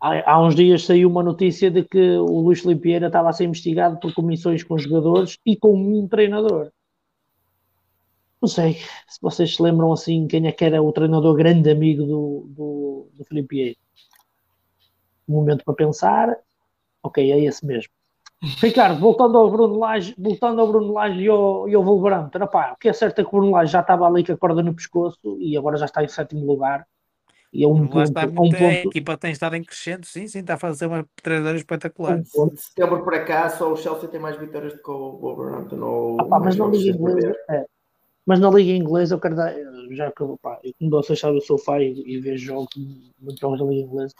Há, 0.00 0.34
há, 0.34 0.40
uns 0.40 0.54
dias 0.54 0.84
saiu 0.84 1.10
uma 1.10 1.24
notícia 1.24 1.68
de 1.68 1.82
que 1.82 2.16
o 2.18 2.42
Luís 2.42 2.60
Filipe 2.60 2.92
estava 2.92 3.28
a 3.28 3.32
ser 3.32 3.46
investigado 3.46 3.98
por 3.98 4.14
comissões 4.14 4.62
com 4.62 4.78
jogadores 4.78 5.36
e 5.44 5.56
com 5.56 5.74
um 5.74 6.06
treinador. 6.06 6.70
Não 8.44 8.48
sei 8.48 8.74
se 9.08 9.18
vocês 9.22 9.56
se 9.56 9.62
lembram 9.62 9.90
assim 9.90 10.28
quem 10.28 10.46
é 10.46 10.52
que 10.52 10.66
era 10.66 10.82
o 10.82 10.92
treinador 10.92 11.34
grande 11.34 11.70
amigo 11.70 12.04
do, 12.04 12.46
do, 12.48 13.08
do 13.14 13.24
Filipe 13.24 13.56
Vieira. 13.56 13.76
Um 15.26 15.36
momento 15.36 15.64
para 15.64 15.72
pensar, 15.72 16.36
ok, 17.02 17.32
é 17.32 17.40
esse 17.40 17.64
mesmo. 17.64 17.90
Ricardo, 18.60 19.00
voltando 19.00 19.38
ao 19.38 19.50
Bruno 19.50 19.78
Lage, 19.78 20.14
voltando 20.18 20.60
ao 20.60 20.68
Bruno 20.68 20.92
Lage 20.92 21.22
e 21.22 21.26
ao, 21.26 21.66
e 21.70 21.74
ao 21.74 21.82
Wolverhampton, 21.82 22.44
opá, 22.44 22.72
o 22.72 22.76
que 22.76 22.90
é 22.90 22.92
certo 22.92 23.18
é 23.20 23.24
que 23.24 23.28
o 23.28 23.38
Bruno 23.38 23.52
Lage 23.52 23.72
já 23.72 23.80
estava 23.80 24.06
ali 24.06 24.22
com 24.22 24.32
a 24.34 24.36
corda 24.36 24.62
no 24.62 24.74
pescoço 24.74 25.38
e 25.40 25.56
agora 25.56 25.78
já 25.78 25.86
está 25.86 26.04
em 26.04 26.08
sétimo 26.08 26.44
lugar. 26.44 26.86
E 27.50 27.64
é 27.64 27.66
um 27.66 27.86
ponto, 27.86 28.02
está, 28.02 28.26
um 28.26 28.34
ponto... 28.34 28.56
A 28.56 28.72
equipa 28.74 29.16
tem 29.16 29.32
estado 29.32 29.56
em 29.56 29.64
crescendo, 29.64 30.04
sim, 30.04 30.28
sim, 30.28 30.40
está 30.40 30.52
a 30.52 30.58
fazer 30.58 30.84
uma 30.84 31.08
treinadora 31.22 31.56
espetacular. 31.56 32.20
Um 32.36 32.48
de 32.48 32.60
setembro 32.60 33.02
para 33.04 33.24
cá, 33.24 33.48
só 33.48 33.72
o 33.72 33.76
Chelsea 33.76 34.06
tem 34.06 34.20
mais 34.20 34.36
vitórias 34.36 34.74
do 34.74 34.82
que 34.82 34.90
o 34.90 35.16
Wolverhampton. 35.18 35.80
Ou 35.80 36.20
ah, 36.20 36.24
pá, 36.26 36.40
mas 36.40 36.56
na 36.56 36.66
Liga 36.66 36.94
Inglesa, 36.94 37.34
é, 37.48 37.64
mas 38.26 38.40
na 38.40 38.50
Liga 38.50 38.72
Inglesa 38.72 39.14
eu 39.14 39.20
quero 39.20 39.36
dar, 39.36 39.54
já 39.90 40.10
que 40.10 40.24
pá, 40.42 40.58
como 40.78 40.90
vocês 40.90 41.18
sabem, 41.18 41.36
eu 41.36 41.42
sou 41.42 41.58
fã 41.58 41.78
e, 41.78 42.02
e 42.06 42.20
vejo 42.20 42.46
jogos, 42.46 42.74
muitos 43.20 43.40
jogos 43.40 43.58
da 43.58 43.64
Liga 43.64 43.86
Inglesa, 43.86 44.14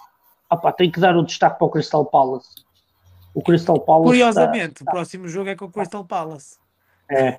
ah, 0.50 0.56
pá, 0.56 0.72
tem 0.72 0.90
que 0.90 1.00
dar 1.00 1.16
o 1.16 1.22
destaque 1.22 1.58
para 1.58 1.66
o 1.66 1.70
Crystal 1.70 2.04
Palace 2.04 2.64
o 3.34 3.42
Crystal 3.42 3.80
Palace. 3.80 4.06
Curiosamente, 4.06 4.80
está, 4.80 4.90
o 4.90 4.94
próximo 4.94 5.28
jogo 5.28 5.50
é 5.50 5.56
com 5.56 5.64
o 5.64 5.70
Crystal 5.70 6.04
Palace. 6.04 6.56
É. 7.10 7.38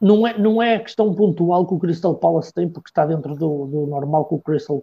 Não 0.00 0.24
é, 0.24 0.38
não 0.38 0.62
é 0.62 0.76
a 0.76 0.80
questão 0.80 1.12
pontual 1.12 1.66
que 1.66 1.74
o 1.74 1.78
Crystal 1.78 2.14
Palace 2.14 2.54
tem, 2.54 2.68
porque 2.68 2.88
está 2.88 3.04
dentro 3.04 3.34
do, 3.34 3.66
do 3.66 3.86
normal 3.88 4.26
que 4.26 4.36
o 4.36 4.38
Crystal 4.38 4.80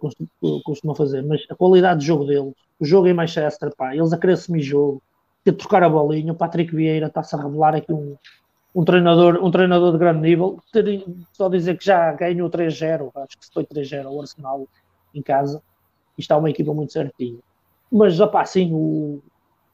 costuma 0.62 0.94
fazer, 0.94 1.22
mas 1.22 1.42
a 1.50 1.54
qualidade 1.54 2.00
de 2.00 2.06
jogo 2.06 2.26
deles, 2.26 2.52
o 2.78 2.84
jogo 2.84 3.08
em 3.08 3.14
Manchester, 3.14 3.74
pá, 3.74 3.96
eles 3.96 4.12
a 4.12 4.18
querer 4.18 4.36
jogo, 4.58 5.02
ter 5.42 5.52
de 5.52 5.56
trocar 5.56 5.82
a 5.82 5.88
bolinha, 5.88 6.32
o 6.32 6.36
Patrick 6.36 6.76
Vieira 6.76 7.06
está-se 7.06 7.34
a 7.34 7.42
revelar 7.42 7.74
aqui 7.74 7.90
um, 7.94 8.14
um, 8.76 8.84
treinador, 8.84 9.42
um 9.42 9.50
treinador 9.50 9.92
de 9.92 9.98
grande 9.98 10.20
nível, 10.20 10.62
ter, 10.70 11.02
só 11.32 11.48
dizer 11.48 11.78
que 11.78 11.84
já 11.86 12.12
ganhou 12.12 12.50
3-0, 12.50 13.10
acho 13.14 13.38
que 13.38 13.46
foi 13.52 13.64
3-0 13.64 14.06
o 14.06 14.20
Arsenal 14.20 14.68
em 15.14 15.22
casa, 15.22 15.62
e 16.18 16.20
está 16.20 16.36
uma 16.36 16.50
equipa 16.50 16.74
muito 16.74 16.92
certinha. 16.92 17.38
Mas, 17.90 18.20
opá, 18.20 18.44
sim, 18.44 18.70
o, 18.72 19.22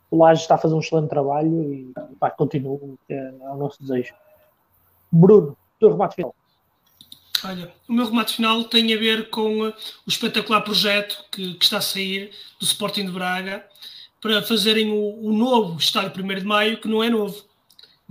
o 0.08 0.16
Laje 0.16 0.42
está 0.42 0.54
a 0.54 0.58
fazer 0.58 0.74
um 0.74 0.78
excelente 0.78 1.08
trabalho 1.08 1.74
e 1.74 1.92
pá, 2.20 2.30
continua, 2.30 2.78
é, 3.08 3.14
é 3.14 3.48
o 3.50 3.56
nosso 3.56 3.82
desejo. 3.82 4.14
Bruno, 5.10 5.56
teu 5.80 5.90
remate 5.90 6.14
final. 6.14 6.34
Olha, 7.44 7.72
o 7.88 7.92
meu 7.92 8.06
remate 8.06 8.36
final 8.36 8.62
tem 8.64 8.94
a 8.94 8.96
ver 8.96 9.30
com 9.30 9.62
uh, 9.62 9.74
o 10.06 10.08
espetacular 10.08 10.60
projeto 10.60 11.24
que, 11.32 11.54
que, 11.54 11.64
está 11.64 11.78
a 11.78 11.80
sair 11.80 12.30
do 12.60 12.64
Sporting 12.64 13.06
de 13.06 13.10
Braga 13.10 13.66
para 14.20 14.40
fazerem 14.42 14.92
o, 14.92 15.26
o, 15.26 15.32
novo 15.32 15.76
estádio 15.76 16.24
1 16.24 16.34
de 16.36 16.44
Maio, 16.44 16.80
que 16.80 16.86
não 16.86 17.02
é 17.02 17.10
novo. 17.10 17.51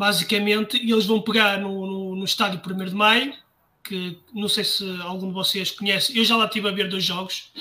Basicamente, 0.01 0.77
eles 0.77 1.05
vão 1.05 1.21
pegar 1.21 1.59
no, 1.59 1.85
no, 1.85 2.15
no 2.15 2.25
estádio 2.25 2.59
1 2.59 2.85
de 2.85 2.95
Maio, 2.95 3.35
que 3.83 4.17
não 4.33 4.49
sei 4.49 4.63
se 4.63 4.83
algum 5.03 5.27
de 5.27 5.33
vocês 5.35 5.69
conhece, 5.69 6.17
eu 6.17 6.25
já 6.25 6.35
lá 6.35 6.45
estive 6.45 6.69
a 6.69 6.71
ver 6.71 6.89
dois 6.89 7.03
jogos, 7.03 7.51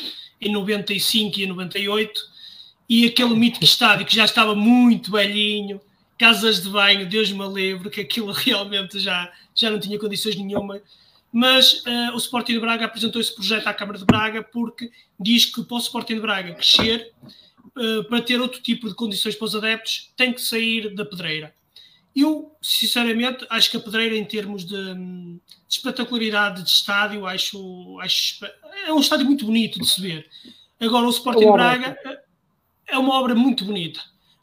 em 0.41 0.51
95 0.51 1.39
e 1.39 1.45
em 1.45 1.47
98, 1.49 2.19
e 2.89 3.05
aquele 3.05 3.35
mítico 3.35 3.63
estádio 3.63 4.07
que 4.07 4.17
já 4.17 4.25
estava 4.25 4.55
muito 4.55 5.13
velhinho, 5.13 5.83
casas 6.17 6.63
de 6.63 6.71
banho, 6.71 7.07
Deus 7.07 7.31
me 7.31 7.47
livre, 7.47 7.91
que 7.91 8.01
aquilo 8.01 8.33
realmente 8.33 8.99
já, 8.99 9.31
já 9.55 9.69
não 9.69 9.79
tinha 9.79 9.99
condições 9.99 10.35
nenhuma. 10.35 10.81
Mas 11.31 11.85
uh, 11.85 12.15
o 12.15 12.17
Sporting 12.17 12.55
de 12.55 12.61
Braga 12.61 12.87
apresentou 12.87 13.21
esse 13.21 13.35
projeto 13.35 13.67
à 13.67 13.75
Câmara 13.75 13.99
de 13.99 14.07
Braga 14.07 14.43
porque 14.43 14.91
diz 15.21 15.45
que 15.45 15.63
para 15.63 15.77
o 15.77 15.79
Sporting 15.79 16.15
de 16.15 16.21
Braga 16.21 16.55
crescer, 16.55 17.13
uh, 17.77 18.03
para 18.05 18.23
ter 18.23 18.41
outro 18.41 18.63
tipo 18.63 18.89
de 18.89 18.95
condições 18.95 19.35
para 19.35 19.45
os 19.45 19.55
adeptos, 19.55 20.11
tem 20.17 20.33
que 20.33 20.41
sair 20.41 20.95
da 20.95 21.05
pedreira. 21.05 21.55
Eu, 22.15 22.57
sinceramente, 22.61 23.47
acho 23.49 23.71
que 23.71 23.77
a 23.77 23.81
pedreira, 23.81 24.17
em 24.17 24.25
termos 24.25 24.65
de, 24.65 24.95
de 24.95 25.41
espetacularidade 25.69 26.63
de 26.63 26.69
estádio, 26.69 27.27
acho, 27.27 27.99
acho, 28.01 28.45
é 28.87 28.93
um 28.93 29.01
estádio 29.01 29.27
muito 29.27 29.45
bonito 29.47 29.79
de 29.79 29.89
se 29.89 30.01
ver. 30.01 30.29
Agora, 30.81 31.07
o 31.07 31.11
Sporting 31.11 31.53
Braga 31.53 31.97
é 32.89 32.99
uma 32.99 33.15
obra 33.15 33.35
muito 33.35 33.65
bonita. 33.65 34.01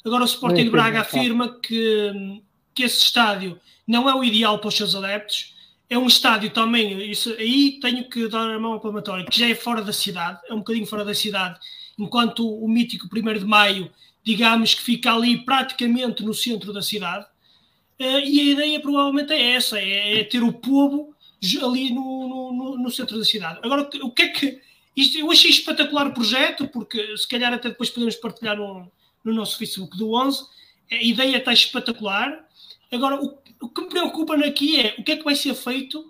Agora 0.08 0.24
o 0.24 0.26
Sporting 0.26 0.64
de 0.64 0.70
Braga 0.70 1.02
afirma 1.02 1.60
que, 1.60 2.42
que 2.74 2.84
esse 2.84 3.04
estádio 3.04 3.60
não 3.86 4.10
é 4.10 4.16
o 4.16 4.24
ideal 4.24 4.58
para 4.58 4.70
os 4.70 4.76
seus 4.76 4.96
adeptos. 4.96 5.54
É 5.90 5.98
um 5.98 6.08
estádio 6.08 6.50
também, 6.50 7.10
isso, 7.10 7.34
aí 7.38 7.80
tenho 7.82 8.10
que 8.10 8.28
dar 8.28 8.50
a 8.50 8.60
mão 8.60 8.74
ao 8.74 8.80
palmatório, 8.80 9.26
que 9.26 9.40
já 9.40 9.50
é 9.50 9.56
fora 9.56 9.82
da 9.82 9.94
cidade, 9.94 10.40
é 10.50 10.54
um 10.54 10.58
bocadinho 10.58 10.86
fora 10.86 11.06
da 11.06 11.14
cidade, 11.14 11.58
enquanto 11.98 12.46
o 12.46 12.68
mítico 12.68 13.08
1 13.08 13.40
de 13.40 13.46
Maio, 13.46 13.90
digamos 14.22 14.76
que 14.76 14.82
fica 14.82 15.14
ali 15.14 15.46
praticamente 15.46 16.24
no 16.24 16.34
centro 16.34 16.74
da 16.74 16.82
cidade. 16.82 17.26
Uh, 18.00 18.20
e 18.24 18.40
a 18.40 18.44
ideia 18.54 18.80
provavelmente 18.80 19.34
é 19.34 19.54
essa, 19.54 19.80
é, 19.80 20.20
é 20.20 20.24
ter 20.24 20.44
o 20.44 20.54
povo 20.54 21.16
ali 21.64 21.94
no, 21.94 22.54
no, 22.54 22.78
no, 22.78 22.92
centro 22.92 23.18
da 23.18 23.26
cidade. 23.26 23.60
Agora, 23.64 23.90
o 24.02 24.12
que 24.12 24.24
é 24.24 24.28
que 24.28 24.62
isto, 24.96 25.18
eu 25.18 25.32
achei 25.32 25.52
espetacular 25.52 26.08
o 26.08 26.14
projeto, 26.14 26.68
porque 26.68 27.16
se 27.16 27.28
calhar 27.28 27.54
até 27.54 27.70
depois 27.70 27.90
podemos 27.90 28.16
partilhar 28.16 28.58
no, 28.58 28.92
no 29.24 29.34
nosso 29.34 29.58
Facebook 29.58 29.96
do 29.96 30.14
11. 30.14 30.44
A 30.92 31.04
ideia 31.04 31.38
está 31.38 31.54
espetacular. 31.54 32.46
Agora, 32.92 33.22
o, 33.22 33.38
o, 33.62 33.70
que 33.70 33.82
me 33.82 33.90
preocupa 33.90 34.36
aqui 34.36 34.80
é 34.80 34.96
o 34.98 35.04
que 35.04 35.12
é 35.12 35.18
que 35.18 35.24
vai 35.24 35.36
ser 35.36 35.54
feito 35.54 36.04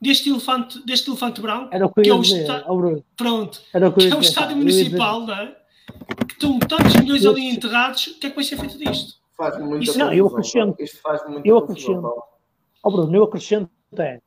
deste 0.00 0.30
elefante, 0.30 0.84
deste 0.84 1.08
elefante 1.08 1.40
branco, 1.40 1.68
Era 1.72 1.86
o 1.86 1.92
que, 1.92 2.02
que 2.02 2.10
é 2.10 2.14
o 2.14 2.22
estádio. 2.22 3.04
Pronto, 3.16 3.60
Era 3.72 3.88
o 3.88 3.92
que, 3.92 4.06
que 4.06 4.12
é 4.12 4.16
o 4.16 4.20
estádio 4.20 4.56
municipal, 4.56 5.26
não 5.26 5.34
é? 5.34 5.56
Que 6.26 6.34
estão 6.34 6.58
tantos 6.58 6.96
milhões 6.96 7.24
ali 7.24 7.46
enterrados, 7.46 8.06
o 8.08 8.18
que 8.18 8.26
é 8.26 8.30
que 8.30 8.36
vai 8.36 8.44
ser 8.44 8.58
feito 8.58 8.78
disto? 8.78 9.17
Faz 9.38 9.56
muito 9.58 9.84
Isso, 9.84 9.98
não, 9.98 10.12
eu 10.12 10.26
acrescento. 10.26 10.82
Isto 10.82 11.00
faz 11.00 11.22
eu 11.44 11.58
acrescento. 11.58 12.12
Oh, 12.82 12.90
Bruno, 12.90 13.16
eu 13.16 13.22
acrescento 13.22 13.70
é 13.96 14.20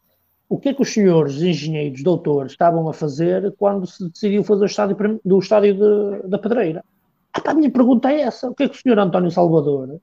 o 0.52 0.58
que 0.58 0.70
é 0.70 0.74
que 0.74 0.82
os 0.82 0.94
senhores 0.94 1.42
engenheiros, 1.42 2.04
doutores, 2.04 2.52
estavam 2.52 2.90
a 2.90 2.94
fazer 2.94 3.54
quando 3.58 3.88
se 3.88 4.10
decidiu 4.10 4.44
fazer 4.44 4.64
o 4.64 4.66
estádio 4.66 5.22
do 5.24 5.40
estádio 5.40 5.76
de, 5.76 6.28
da 6.28 6.38
Pedreira? 6.38 6.84
Ah, 7.34 7.52
a 7.52 7.54
minha 7.54 7.72
pergunta 7.72 8.12
é 8.12 8.22
essa. 8.22 8.50
O 8.50 8.54
que 8.54 8.64
é 8.64 8.68
que 8.68 8.76
o 8.76 8.82
senhor 8.82 9.00
António 9.00 9.32
Salvador 9.32 10.02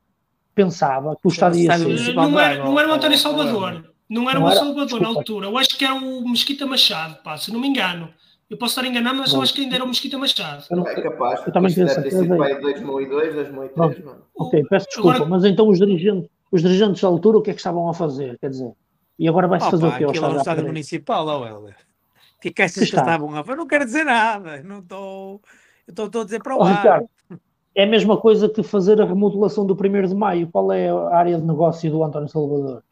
pensava 0.54 1.14
que 1.16 1.26
o 1.26 1.28
estádio 1.28 1.60
ia 1.60 1.76
ser? 1.76 2.14
Não 2.14 2.40
era, 2.40 2.64
não 2.64 2.80
era 2.80 2.88
o 2.88 2.92
António 2.92 3.18
Salvador. 3.18 3.92
Não 4.08 4.30
era 4.30 4.40
o 4.40 4.50
Salvador 4.50 4.84
Desculpa. 4.84 5.04
na 5.04 5.18
altura. 5.18 5.46
Eu 5.48 5.58
acho 5.58 5.76
que 5.76 5.84
era 5.84 5.94
o 5.94 6.26
Mesquita 6.26 6.64
Machado, 6.64 7.22
pá, 7.22 7.36
se 7.36 7.52
não 7.52 7.60
me 7.60 7.68
engano. 7.68 8.08
Eu 8.50 8.56
posso 8.56 8.78
estar 8.78 8.88
enganado, 8.88 9.18
mas 9.18 9.30
Bom. 9.30 9.38
eu 9.38 9.42
acho 9.42 9.52
que 9.52 9.60
ainda 9.60 9.74
era 9.74 9.84
o 9.84 9.88
Mesquita 9.88 10.16
Machado. 10.16 10.64
Não, 10.70 10.86
é 10.86 11.02
capaz. 11.02 11.46
Eu 11.46 11.52
também 11.52 11.74
penso 11.74 12.02
que 12.02 12.10
sido 12.10 12.36
para 12.36 12.60
2002, 12.60 13.34
2003. 13.34 14.04
Ok, 14.34 14.64
peço 14.70 14.86
desculpa, 14.86 15.16
Agora, 15.16 15.30
mas 15.30 15.44
então 15.44 15.68
os 15.68 15.78
dirigentes, 15.78 16.30
os 16.50 16.62
dirigentes 16.62 17.02
da 17.02 17.08
altura 17.08 17.38
o 17.38 17.42
que 17.42 17.50
é 17.50 17.52
que 17.52 17.60
estavam 17.60 17.88
a 17.90 17.94
fazer? 17.94 18.38
Quer 18.38 18.50
dizer, 18.50 18.72
e 19.18 19.28
agora 19.28 19.46
vai-se 19.48 19.70
fazer 19.70 19.86
o 19.86 19.96
quê? 19.96 20.04
Aquilo 20.04 20.24
é 20.24 20.28
um 20.28 20.36
estádio 20.38 20.64
municipal, 20.64 21.26
ó 21.26 21.46
Helder. 21.46 21.76
O 22.38 22.40
que 22.40 22.48
é 22.48 22.52
que 22.52 22.62
achas 22.62 22.88
que 22.88 22.96
estavam 22.96 23.34
a 23.36 23.44
fazer? 23.44 23.58
Não 23.58 23.66
quero 23.66 23.84
dizer 23.84 24.04
nada. 24.04 24.62
Não 24.62 24.78
estou... 24.78 25.42
Estou 25.86 26.20
a 26.20 26.24
dizer 26.24 26.42
para 26.42 26.56
o 26.56 26.62
ar. 26.62 26.76
Ricardo, 26.76 27.08
é 27.74 27.84
a 27.84 27.86
mesma 27.86 28.16
coisa 28.16 28.48
que 28.48 28.62
fazer 28.62 29.00
a 29.00 29.04
remodelação 29.04 29.64
do 29.64 29.74
1 29.74 30.08
de 30.08 30.14
Maio. 30.14 30.48
Qual 30.48 30.70
é 30.72 30.88
a 30.88 31.16
área 31.16 31.38
de 31.38 31.44
negócio 31.44 31.90
do 31.90 32.04
António 32.04 32.28
Salvador? 32.28 32.82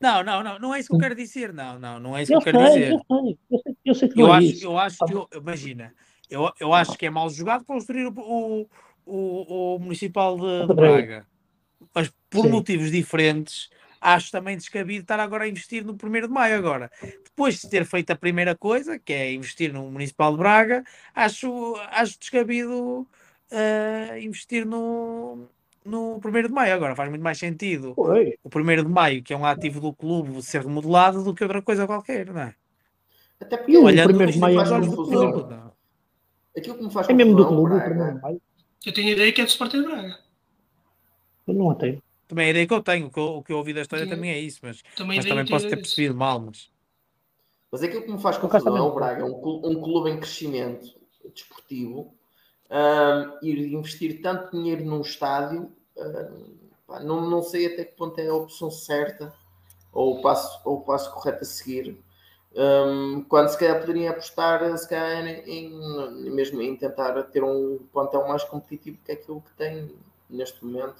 Não, 0.00 0.22
não, 0.22 0.42
não, 0.42 0.58
não 0.58 0.74
é 0.74 0.78
isso 0.78 0.88
que 0.88 0.94
eu 0.94 1.00
quero 1.00 1.14
dizer, 1.14 1.52
não, 1.52 1.78
não, 1.78 1.98
não 1.98 2.16
é 2.16 2.22
isso 2.22 2.32
eu 2.32 2.40
que 2.40 2.48
eu 2.48 2.52
quero 2.52 2.64
dizer. 2.64 2.92
Eu 2.92 2.98
sei, 2.98 3.38
eu 3.50 3.58
sei, 3.58 3.76
eu 3.84 3.94
sei 3.94 4.08
que 4.08 4.20
eu 4.20 4.26
é 4.32 4.36
acho, 4.36 4.46
isso. 4.46 4.64
Eu 4.64 4.78
acho 4.78 4.98
que, 5.04 5.12
eu, 5.12 5.28
imagina, 5.34 5.94
eu, 6.30 6.52
eu 6.60 6.72
acho 6.72 6.96
que 6.96 7.06
é 7.06 7.10
mal 7.10 7.28
jogado 7.30 7.64
construir 7.64 8.06
o, 8.06 8.12
o, 8.16 8.68
o, 9.04 9.74
o 9.74 9.78
Municipal 9.80 10.38
de, 10.38 10.68
de 10.68 10.74
Braga, 10.74 11.26
mas 11.92 12.12
por 12.30 12.44
Sim. 12.44 12.50
motivos 12.50 12.92
diferentes, 12.92 13.68
acho 14.00 14.30
também 14.30 14.56
descabido 14.56 15.02
estar 15.02 15.18
agora 15.18 15.44
a 15.44 15.48
investir 15.48 15.84
no 15.84 15.94
1 15.94 15.96
de 15.96 16.28
maio 16.28 16.56
agora. 16.56 16.90
Depois 17.24 17.60
de 17.60 17.68
ter 17.68 17.84
feito 17.84 18.10
a 18.10 18.16
primeira 18.16 18.54
coisa, 18.54 19.00
que 19.00 19.12
é 19.12 19.32
investir 19.32 19.72
no 19.72 19.90
Municipal 19.90 20.30
de 20.30 20.38
Braga, 20.38 20.84
acho, 21.12 21.74
acho 21.90 22.18
descabido 22.20 23.00
uh, 23.50 24.18
investir 24.20 24.64
no, 24.64 25.48
no 25.88 26.20
1 26.24 26.42
de 26.48 26.52
maio 26.52 26.74
agora. 26.74 26.94
Faz 26.94 27.08
muito 27.08 27.22
mais 27.22 27.38
sentido 27.38 27.94
Oi. 27.96 28.36
o 28.44 28.48
1 28.48 28.82
de 28.84 28.88
maio, 28.88 29.22
que 29.22 29.32
é 29.32 29.36
um 29.36 29.44
ativo 29.44 29.80
do 29.80 29.92
clube, 29.92 30.42
ser 30.42 30.62
remodelado 30.62 31.24
do 31.24 31.34
que 31.34 31.42
outra 31.42 31.62
coisa 31.62 31.86
qualquer, 31.86 32.26
não 32.26 32.40
é? 32.40 32.54
Até 33.40 33.56
porque 33.56 33.72
E 33.72 33.76
o 33.78 33.86
aquilo 33.86 34.04
primeiro 34.04 34.32
que 34.32 34.38
de 34.38 34.38
me 34.38 34.54
maio 34.54 34.56
faz 34.56 34.70
é 34.70 34.80
do 34.80 34.96
confusão- 34.96 35.32
clube, 35.32 35.50
não. 35.50 35.72
Aquilo 36.56 36.76
que 36.76 36.84
me 36.84 36.92
faz 36.92 37.08
É 37.08 37.12
mesmo 37.12 37.36
do 37.36 37.46
clube, 37.46 37.62
o 37.62 37.68
Braga, 37.76 37.84
primeiro 37.84 38.14
de 38.16 38.20
maio. 38.22 38.42
Eu 38.86 38.92
tenho 38.92 39.08
a 39.08 39.10
ideia 39.12 39.32
que 39.32 39.40
é 39.40 39.44
do 39.44 39.48
Sporting 39.48 39.80
de 39.82 39.86
Braga. 39.86 40.18
Eu 41.46 41.54
não 41.54 41.70
a 41.70 41.74
tenho. 41.74 42.02
Também 42.26 42.44
é 42.44 42.48
a 42.48 42.50
ideia 42.50 42.66
que 42.66 42.74
eu 42.74 42.82
tenho, 42.82 43.06
o 43.06 43.10
que 43.10 43.18
eu, 43.18 43.24
o 43.24 43.42
que 43.42 43.52
eu 43.52 43.56
ouvi 43.58 43.72
da 43.72 43.80
história 43.82 44.04
Sim. 44.04 44.10
também 44.10 44.30
é 44.30 44.38
isso, 44.38 44.58
mas, 44.62 44.82
Também, 44.96 45.16
mas 45.16 45.24
também 45.26 45.46
posso 45.46 45.66
ter 45.68 45.76
disso. 45.76 45.88
percebido 45.96 46.14
mal, 46.14 46.40
mas 46.40 46.70
Mas 47.72 47.82
aquilo 47.82 48.02
que 48.02 48.12
me 48.12 48.20
faz 48.20 48.36
confusão 48.38 48.76
é 48.76 48.82
o 48.82 48.94
Braga, 48.94 49.24
um, 49.24 49.40
clu- 49.40 49.62
um 49.64 49.80
clube 49.80 50.10
em 50.10 50.18
crescimento 50.18 50.86
desportivo, 51.34 52.14
ahm, 52.70 53.38
ir 53.42 53.72
investir 53.72 54.20
tanto 54.20 54.50
dinheiro 54.50 54.84
num 54.84 55.00
estádio, 55.00 55.72
ahm, 55.98 56.44
pá, 56.86 57.00
não, 57.00 57.20
não 57.28 57.42
sei 57.42 57.66
até 57.66 57.84
que 57.84 57.92
ponto 57.96 58.18
é 58.18 58.28
a 58.28 58.34
opção 58.34 58.70
certa 58.70 59.32
ou 59.92 60.18
o 60.18 60.22
passo, 60.22 60.60
ou 60.64 60.76
o 60.78 60.80
passo 60.82 61.12
correto 61.12 61.42
a 61.42 61.46
seguir. 61.46 61.98
Ahm, 62.56 63.22
quando 63.28 63.48
se 63.50 63.58
calhar 63.58 63.80
poderiam 63.80 64.10
apostar 64.10 64.76
se 64.78 64.88
calhar, 64.88 65.26
em, 65.26 65.68
em- 65.68 66.30
mesmo 66.30 66.60
em 66.62 66.74
tentar 66.76 67.22
ter 67.24 67.44
um 67.44 67.78
plantel 67.92 68.26
mais 68.26 68.42
competitivo 68.44 68.98
que 69.04 69.12
aquilo 69.12 69.40
que 69.42 69.52
tem 69.52 69.94
neste 70.30 70.64
momento, 70.64 70.96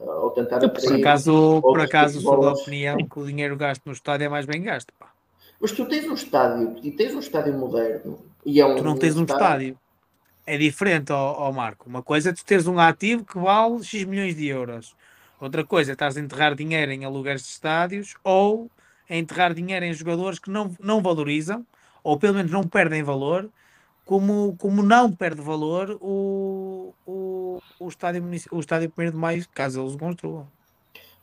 ah, 0.00 0.04
ou 0.04 0.30
tentar 0.30 0.62
Eu 0.62 0.70
por 0.70 0.94
acaso, 0.94 1.60
por 1.60 1.80
acaso 1.80 2.20
sou 2.20 2.40
da 2.40 2.52
opinião 2.52 2.96
que 3.06 3.18
o 3.18 3.26
dinheiro 3.26 3.56
gasto 3.56 3.82
no 3.84 3.92
estádio 3.92 4.26
é 4.26 4.28
mais 4.28 4.46
bem 4.46 4.62
gasto. 4.62 4.92
pá. 4.98 5.12
Mas 5.60 5.72
tu 5.72 5.86
tens 5.86 6.06
um 6.08 6.14
estádio 6.14 6.76
e 6.82 6.90
tens 6.92 7.14
um 7.14 7.20
estádio 7.20 7.52
moderno 7.54 8.18
e 8.44 8.60
é 8.60 8.66
um, 8.66 8.76
Tu 8.76 8.84
não 8.84 8.96
tens 8.96 9.16
um 9.16 9.24
estádio. 9.24 9.78
É 10.46 10.58
diferente, 10.58 11.12
ó, 11.12 11.48
ó 11.48 11.52
Marco. 11.52 11.88
Uma 11.88 12.02
coisa 12.02 12.30
é 12.30 12.32
tu 12.32 12.44
teres 12.44 12.66
um 12.66 12.78
ativo 12.78 13.24
que 13.24 13.38
vale 13.38 13.82
X 13.84 14.04
milhões 14.04 14.34
de 14.34 14.46
euros. 14.48 14.96
Outra 15.40 15.64
coisa 15.64 15.92
é 15.92 15.94
estás 15.94 16.16
a 16.16 16.20
enterrar 16.20 16.54
dinheiro 16.54 16.92
em 16.92 17.04
aluguéis 17.04 17.42
de 17.42 17.48
estádios 17.48 18.14
ou 18.22 18.70
a 19.08 19.16
enterrar 19.16 19.54
dinheiro 19.54 19.84
em 19.84 19.92
jogadores 19.92 20.38
que 20.38 20.50
não, 20.50 20.74
não 20.80 21.02
valorizam 21.02 21.66
ou 22.02 22.18
pelo 22.18 22.34
menos 22.34 22.50
não 22.50 22.64
perdem 22.64 23.02
valor, 23.02 23.48
como, 24.04 24.56
como 24.58 24.82
não 24.82 25.12
perde 25.12 25.40
valor 25.40 25.96
o, 26.00 26.92
o, 27.06 27.62
o, 27.78 27.88
estádio, 27.88 28.24
o 28.50 28.60
estádio 28.60 28.92
1 28.96 29.10
de 29.10 29.16
Maio, 29.16 29.46
caso 29.54 29.80
eles 29.80 29.94
o 29.94 29.98
construam. 29.98 30.48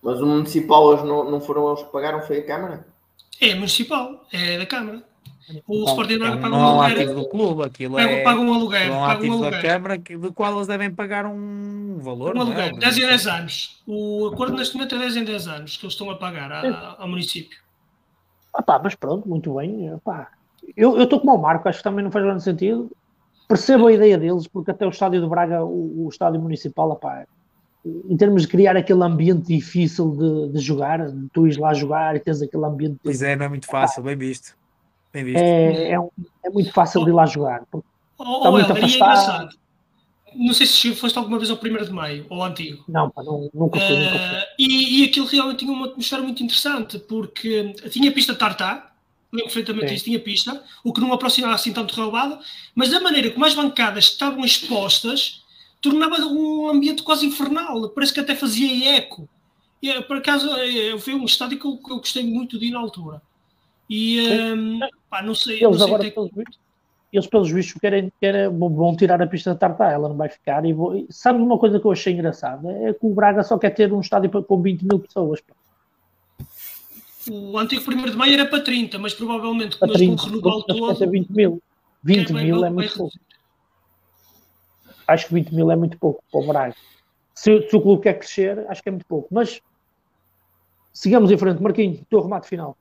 Mas 0.01 0.21
o 0.21 0.25
municipal 0.25 0.93
eles 0.93 1.03
não, 1.03 1.29
não 1.29 1.41
foram 1.41 1.69
eles 1.69 1.83
que 1.83 1.91
pagaram, 1.91 2.21
foi 2.21 2.39
a 2.39 2.45
Câmara. 2.45 2.87
É 3.41 3.53
municipal, 3.53 4.25
é 4.31 4.57
da 4.57 4.65
Câmara. 4.65 5.03
O 5.67 5.79
Não, 5.79 5.85
Sporting 5.85 6.17
Braga 6.19 6.35
Não, 6.35 6.41
paga 6.41 6.49
não 6.55 6.57
um 6.59 6.61
é 6.61 6.65
um 6.75 6.81
aluguer. 6.81 6.97
ativo 7.03 7.13
do 7.21 7.29
clube, 7.29 7.63
aquilo 7.63 7.95
Paga, 7.95 8.11
é, 8.11 8.23
paga 8.23 8.39
um 8.39 8.53
aluguer. 8.53 8.81
é 8.81 8.91
um 8.91 8.99
Paga 8.99 9.05
um 9.05 9.11
ativo 9.33 9.51
da. 9.51 9.61
Câmara 9.61 9.97
que- 9.97 10.17
do 10.17 10.33
qual 10.33 10.55
eles 10.55 10.67
devem 10.67 10.91
pagar 10.91 11.25
um 11.25 11.97
valor. 11.99 12.35
Um 12.35 12.39
não 12.39 12.53
é? 12.53 12.61
aluguer. 12.63 12.79
10 12.79 12.97
em 12.97 13.07
10 13.07 13.27
anos. 13.27 13.83
O 13.87 14.27
acordo 14.33 14.55
neste 14.57 14.75
momento 14.75 14.95
é 14.95 14.99
10 14.99 15.15
em 15.17 15.23
10 15.23 15.47
anos 15.47 15.77
que 15.77 15.85
eles 15.85 15.93
estão 15.93 16.09
a 16.11 16.15
pagar 16.17 16.51
à- 16.51 16.95
ao 16.99 17.07
município. 17.07 17.57
Ah, 18.53 18.61
pá, 18.61 18.79
mas 18.83 18.95
pronto, 18.95 19.27
muito 19.27 19.55
bem. 19.55 19.91
Pá. 20.03 20.29
Eu 20.77 20.97
eu 20.97 21.03
estou 21.03 21.19
como 21.19 21.33
o 21.33 21.37
Marco, 21.41 21.67
acho 21.67 21.79
que 21.79 21.83
também 21.83 22.03
não 22.03 22.11
faz 22.11 22.23
grande 22.25 22.43
sentido. 22.43 22.91
Percebo 23.47 23.87
a 23.87 23.93
ideia 23.93 24.17
deles, 24.17 24.47
porque 24.47 24.69
até 24.71 24.85
o 24.85 24.89
estádio 24.89 25.19
do 25.21 25.27
Braga, 25.29 25.63
o, 25.63 26.05
o 26.05 26.09
estádio 26.09 26.39
municipal, 26.39 26.95
pá, 26.97 27.25
em 27.83 28.15
termos 28.17 28.43
de 28.43 28.47
criar 28.47 28.75
aquele 28.77 29.01
ambiente 29.03 29.47
difícil 29.47 30.11
de, 30.11 30.53
de 30.53 30.59
jogar, 30.59 31.09
de 31.09 31.27
tu 31.29 31.47
ires 31.47 31.57
lá 31.57 31.73
jogar 31.73 32.15
e 32.15 32.19
tens 32.19 32.41
aquele 32.41 32.65
ambiente. 32.65 32.99
Pois 33.03 33.21
é, 33.23 33.35
não 33.35 33.45
é 33.45 33.49
muito 33.49 33.65
fácil, 33.65 34.03
bem 34.03 34.15
visto. 34.15 34.55
Bem 35.13 35.23
visto. 35.23 35.39
é, 35.39 35.91
é, 35.91 35.99
um- 35.99 36.09
é 36.45 36.49
muito 36.49 36.71
fácil 36.71 37.03
de 37.03 37.09
ir 37.09 37.13
lá 37.13 37.25
jogar. 37.25 37.63
Oh, 37.71 37.77
Está 37.79 37.85
oh, 38.19 38.51
muito 38.51 38.69
Helder, 38.69 38.77
e 38.77 38.79
é 38.79 38.85
afastado. 38.85 38.95
engraçado. 38.95 39.59
Não 40.35 40.53
sei 40.53 40.67
se 40.67 40.93
foste 40.95 41.17
alguma 41.17 41.39
vez 41.39 41.49
ao 41.49 41.57
1 41.57 41.85
de 41.85 41.91
Maio, 41.91 42.25
ou 42.29 42.43
ao 42.43 42.49
antigo. 42.49 42.83
Não, 42.87 43.09
pá, 43.09 43.23
não, 43.23 43.49
nunca 43.53 43.79
fui, 43.79 43.95
nunca 43.95 44.09
fui. 44.19 44.37
Ah, 44.37 44.45
e, 44.59 45.01
e 45.01 45.05
aquilo 45.05 45.25
realmente 45.25 45.59
tinha 45.59 45.71
uma 45.71 45.87
atmosfera 45.87 46.21
muito 46.21 46.43
interessante, 46.43 46.99
porque 46.99 47.73
tinha 47.89 48.11
pista 48.11 48.35
tartar, 48.35 48.95
lembro 49.31 49.47
perfeitamente 49.47 49.87
disso, 49.93 50.05
tinha 50.05 50.19
pista, 50.19 50.63
o 50.83 50.93
que 50.93 51.01
não 51.01 51.11
aproximava 51.11 51.55
assim 51.55 51.73
tanto 51.73 51.95
relevado, 51.95 52.37
mas 52.75 52.93
a 52.93 52.99
maneira 52.99 53.31
como 53.31 53.43
as 53.45 53.55
bancadas 53.55 54.05
estavam 54.05 54.45
expostas 54.45 55.43
tornava 55.81 56.17
um 56.27 56.69
ambiente 56.69 57.01
quase 57.01 57.25
infernal, 57.25 57.89
parece 57.89 58.13
que 58.13 58.19
até 58.19 58.35
fazia 58.35 58.97
eco. 58.97 59.27
E, 59.81 59.89
eh, 59.89 60.01
por 60.01 60.17
acaso, 60.17 60.47
eh, 60.57 60.97
foi 60.99 61.15
um 61.15 61.23
estádio 61.25 61.57
que 61.57 61.65
eu, 61.65 61.77
que 61.77 61.91
eu 61.91 61.97
gostei 61.97 62.23
muito 62.23 62.59
de 62.59 62.65
ir 62.67 62.71
na 62.71 62.79
altura. 62.79 63.21
E, 63.89 64.19
ah, 64.81 64.87
pá, 65.09 65.21
não 65.21 65.33
sei, 65.33 65.61
não 65.61 65.69
Eles 65.69 65.81
sei 65.81 65.87
agora, 65.87 66.03
que- 66.03 66.11
pelos 66.11 66.31
vistos, 66.31 66.59
eles 67.11 67.27
pelos 67.27 67.51
vistos 67.51 67.79
querem, 67.81 68.11
querem, 68.21 68.47
vão- 68.49 68.69
vão 68.69 68.95
tirar 68.95 69.21
a 69.21 69.25
pista 69.27 69.53
de 69.53 69.59
Tartar, 69.59 69.91
ela 69.91 70.07
não 70.09 70.15
vai 70.15 70.29
ficar. 70.29 70.63
E 70.65 70.73
vou, 70.73 71.05
sabes 71.09 71.41
uma 71.41 71.57
coisa 71.57 71.79
que 71.79 71.85
eu 71.87 71.91
achei 71.91 72.13
engraçada? 72.13 72.71
É 72.71 72.93
que 72.93 73.05
o 73.05 73.13
Braga 73.13 73.41
só 73.43 73.57
quer 73.57 73.71
ter 73.71 73.91
um 73.91 73.99
estádio 74.01 74.29
com 74.43 74.61
20 74.61 74.83
mil 74.83 74.99
pessoas. 74.99 75.41
pá. 75.41 75.53
o 77.31 77.57
antigo 77.59 77.83
1 77.91 78.09
de 78.11 78.17
Maio 78.17 78.33
era 78.33 78.45
para 78.47 78.63
30, 78.63 78.97
mas 78.97 79.13
provavelmente 79.13 79.77
Para 79.77 79.87
como 79.89 79.99
eles 79.99 80.07
vão 80.07 80.15
30, 80.17 80.29
renovar 80.35 80.53
o 80.57 80.63
ter 80.63 80.73
todo, 80.99 81.11
20 81.11 81.29
mil. 81.29 81.61
20 82.03 82.31
vai- 82.33 82.43
mil 82.43 82.63
é 82.65 82.69
muito 82.69 82.95
pouco. 82.97 83.13
Acho 85.07 85.27
que 85.27 85.33
20 85.33 85.53
mil 85.53 85.69
é 85.71 85.75
muito 85.75 85.97
pouco 85.97 86.23
para 86.31 86.39
o 86.39 86.47
Braga. 86.47 86.75
Se, 87.35 87.67
se 87.69 87.75
o 87.75 87.81
clube 87.81 88.03
quer 88.03 88.13
crescer, 88.19 88.65
acho 88.69 88.81
que 88.81 88.89
é 88.89 88.91
muito 88.91 89.05
pouco. 89.05 89.27
Mas 89.31 89.59
sigamos 90.93 91.31
em 91.31 91.37
frente. 91.37 91.61
Marquinhos, 91.61 92.01
teu 92.09 92.21
remate 92.21 92.47
final. 92.47 92.77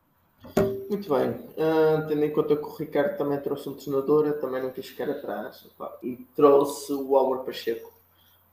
Muito 0.88 1.08
bem. 1.12 1.34
Ah, 1.58 2.02
tendo 2.08 2.24
em 2.24 2.30
conta 2.32 2.56
que 2.56 2.62
o 2.62 2.74
Ricardo 2.74 3.16
também 3.18 3.38
trouxe 3.40 3.68
um 3.68 3.74
treinador, 3.74 4.26
eu 4.26 4.40
também 4.40 4.62
não 4.62 4.70
quis 4.70 4.86
ficar 4.86 5.08
atrás. 5.10 5.66
Pá, 5.76 5.96
E 6.02 6.16
trouxe 6.34 6.92
o 6.94 7.14
Álvaro 7.16 7.44
Pacheco, 7.44 7.92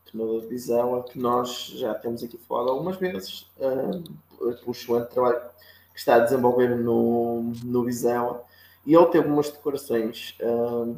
treinador 0.06 0.41
de 0.41 0.48
Visão, 0.48 0.95
a 0.95 1.03
que 1.03 1.18
nós 1.18 1.68
já 1.76 1.94
temos 1.95 2.24
aqui 2.24 2.38
falado 2.38 2.70
algumas 2.70 2.98
vezes, 2.98 3.49
ah, 3.62 4.02
pelo 4.38 4.72
excelente 4.72 5.10
trabalho 5.12 5.41
que 5.94 5.99
está 5.99 6.16
a 6.16 6.20
desenvolver 6.20 6.76
no, 6.76 7.53
no 7.64 7.84
Visão. 7.86 8.41
E 8.86 8.94
ele 8.94 9.06
teve 9.07 9.28
umas 9.28 9.49
declarações, 9.49 10.38
ah, 10.41 10.94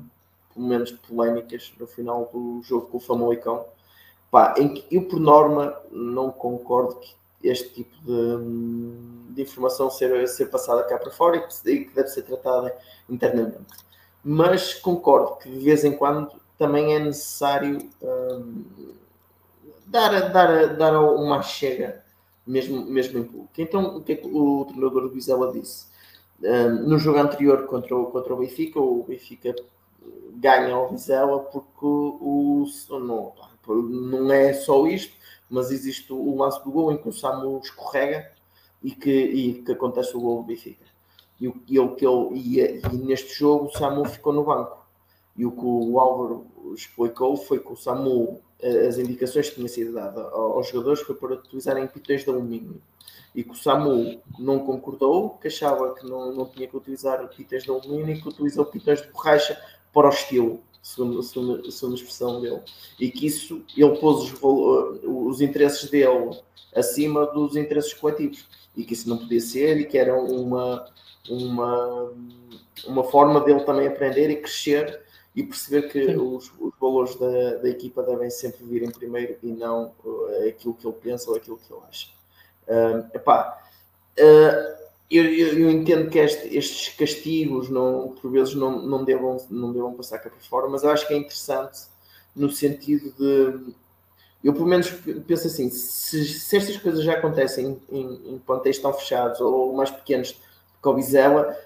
pelo 0.53 0.67
menos 0.67 0.91
polémicas, 0.91 1.71
no 1.79 1.85
final 1.85 2.29
do 2.33 2.61
jogo 2.63 2.87
com 2.87 2.97
o 2.97 3.01
Famalicão, 3.01 3.65
pá, 4.31 4.55
em 4.57 4.73
que 4.73 4.85
eu, 4.95 5.07
por 5.07 5.19
norma, 5.19 5.79
não 5.91 6.31
concordo 6.31 6.95
que 6.99 7.15
este 7.43 7.69
tipo 7.69 7.95
de, 8.03 9.33
de 9.33 9.41
informação 9.41 9.89
ser, 9.89 10.27
ser 10.27 10.47
passada 10.47 10.83
cá 10.83 10.97
para 10.97 11.11
fora 11.11 11.37
e 11.37 11.41
que, 11.41 11.71
e 11.71 11.85
que 11.85 11.95
deve 11.95 12.09
ser 12.09 12.23
tratada 12.23 12.75
internamente. 13.09 13.59
Mas 14.23 14.73
concordo 14.73 15.37
que 15.37 15.49
de 15.49 15.59
vez 15.59 15.83
em 15.83 15.95
quando 15.95 16.31
também 16.57 16.95
é 16.95 16.99
necessário 16.99 17.77
hum, 18.01 18.65
dar, 19.85 20.31
dar, 20.31 20.75
dar 20.75 20.99
uma 20.99 21.41
chega, 21.41 22.03
mesmo, 22.45 22.85
mesmo 22.85 23.19
em 23.19 23.23
público. 23.23 23.51
Então, 23.57 23.97
o 23.97 24.03
que 24.03 24.13
é 24.13 24.15
que 24.15 24.27
o 24.27 24.65
treinador 24.65 25.03
do 25.03 25.09
Vizela 25.09 25.51
disse? 25.51 25.87
Hum, 26.41 26.87
no 26.87 26.99
jogo 26.99 27.19
anterior 27.19 27.67
contra 27.67 27.95
o, 27.95 28.07
contra 28.07 28.33
o 28.33 28.37
Benfica, 28.37 28.79
o 28.79 29.03
Benfica 29.03 29.55
ganha 30.33 30.73
ao 30.73 30.89
Vizela 30.89 31.39
porque 31.39 31.85
o 31.85 32.65
não, 32.91 33.33
não 33.75 34.31
é 34.31 34.53
só 34.53 34.85
isto, 34.87 35.15
mas 35.49 35.71
existe 35.71 36.11
o 36.11 36.35
lance 36.35 36.63
do 36.63 36.71
gol 36.71 36.91
em 36.91 36.97
que 36.97 37.07
o 37.07 37.13
Samu 37.13 37.59
escorrega 37.59 38.31
e 38.83 38.91
que, 38.91 39.11
e 39.11 39.53
que 39.63 39.71
acontece 39.71 40.15
o 40.15 40.21
gol 40.21 40.37
do 40.37 40.43
Benfica. 40.43 40.85
E, 41.39 41.47
e, 41.47 41.87
que 41.95 42.05
ele, 42.05 42.29
e, 42.33 42.59
e 42.59 42.97
neste 42.97 43.33
jogo 43.33 43.65
o 43.65 43.71
Samu 43.71 44.05
ficou 44.05 44.33
no 44.33 44.43
banco. 44.43 44.85
E 45.35 45.45
o 45.45 45.51
que 45.51 45.65
o 45.65 45.99
Álvaro 45.99 46.47
explicou 46.73 47.37
foi 47.37 47.59
que 47.59 47.71
o 47.71 47.75
Samu, 47.75 48.41
as 48.87 48.97
indicações 48.97 49.49
que 49.49 49.55
tinham 49.55 49.67
sido 49.67 49.93
dadas 49.93 50.25
aos 50.33 50.67
jogadores 50.67 51.01
foi 51.01 51.15
para 51.15 51.35
utilizarem 51.35 51.87
pitões 51.87 52.23
de 52.23 52.29
alumínio. 52.29 52.81
E 53.35 53.43
que 53.43 53.51
o 53.51 53.55
Samu 53.55 54.19
não 54.39 54.59
concordou, 54.59 55.37
que 55.37 55.47
achava 55.47 55.93
que 55.93 56.07
não, 56.07 56.33
não 56.33 56.45
tinha 56.47 56.67
que 56.67 56.75
utilizar 56.75 57.25
pitões 57.29 57.63
de 57.63 57.69
alumínio 57.69 58.15
e 58.15 58.21
que 58.21 58.27
utilizou 58.27 58.65
pitões 58.65 59.01
de 59.01 59.11
borracha 59.11 59.61
para 59.93 60.07
o 60.07 60.09
estilo, 60.09 60.59
segundo, 60.81 61.21
segundo, 61.23 61.71
segundo 61.71 61.93
a 61.93 61.97
expressão 61.97 62.41
dele. 62.41 62.61
E 62.99 63.11
que 63.11 63.27
isso, 63.27 63.63
ele 63.75 63.97
pôs 63.97 64.31
os, 64.31 64.39
os 65.03 65.41
interesses 65.41 65.89
dele 65.89 66.39
acima 66.75 67.25
dos 67.27 67.55
interesses 67.55 67.93
coletivos. 67.93 68.45
E 68.75 68.83
que 68.83 68.93
isso 68.93 69.09
não 69.09 69.17
podia 69.17 69.41
ser 69.41 69.77
e 69.79 69.85
que 69.85 69.97
era 69.97 70.15
uma, 70.15 70.87
uma, 71.29 72.13
uma 72.85 73.03
forma 73.03 73.41
dele 73.41 73.63
também 73.63 73.87
aprender 73.87 74.29
e 74.29 74.37
crescer 74.37 75.01
e 75.35 75.43
perceber 75.43 75.83
que 75.89 76.15
os, 76.15 76.51
os, 76.59 76.73
valores 76.79 77.15
da, 77.15 77.57
da, 77.57 77.69
equipa 77.69 78.01
devem 78.01 78.27
sempre 78.29 78.65
vir 78.65 78.81
em 78.81 78.89
primeiro 78.89 79.37
e 79.43 79.51
não 79.51 79.93
uh, 80.03 80.47
aquilo 80.47 80.73
que 80.73 80.87
ele 80.87 80.95
pensa 80.99 81.29
ou 81.29 81.37
aquilo 81.37 81.57
que 81.57 81.71
ele 81.71 81.81
acha. 81.87 82.09
Uh, 82.67 83.15
epá, 83.15 83.61
uh, 84.19 84.86
eu, 85.09 85.23
eu, 85.23 85.59
eu, 85.59 85.71
entendo 85.71 86.09
que 86.09 86.19
este, 86.19 86.55
estes 86.57 86.89
castigos 86.95 87.69
não, 87.69 88.13
por 88.21 88.29
vezes 88.29 88.53
não, 88.55 88.81
não, 88.81 89.05
devam, 89.05 89.37
não 89.49 89.71
devam 89.71 89.93
passar 89.93 90.19
cá 90.19 90.29
para 90.29 90.39
fora, 90.39 90.67
mas 90.67 90.83
eu 90.83 90.89
acho 90.89 91.07
que 91.07 91.13
é 91.13 91.17
interessante 91.17 91.79
no 92.35 92.49
sentido 92.49 93.13
de. 93.17 93.73
Eu, 94.43 94.53
pelo 94.53 94.65
menos, 94.67 94.89
penso 95.25 95.47
assim: 95.47 95.69
se, 95.69 96.25
se 96.25 96.57
estas 96.57 96.77
coisas 96.77 97.03
já 97.03 97.13
acontecem 97.13 97.79
em, 97.89 98.33
em, 98.33 98.39
plantéis 98.39 98.79
tão 98.79 98.93
fechados 98.93 99.39
ou 99.39 99.73
mais 99.73 99.89
pequenos 99.89 100.31
que 100.81 100.87
o 100.87 100.93
Bizela, 100.93 101.57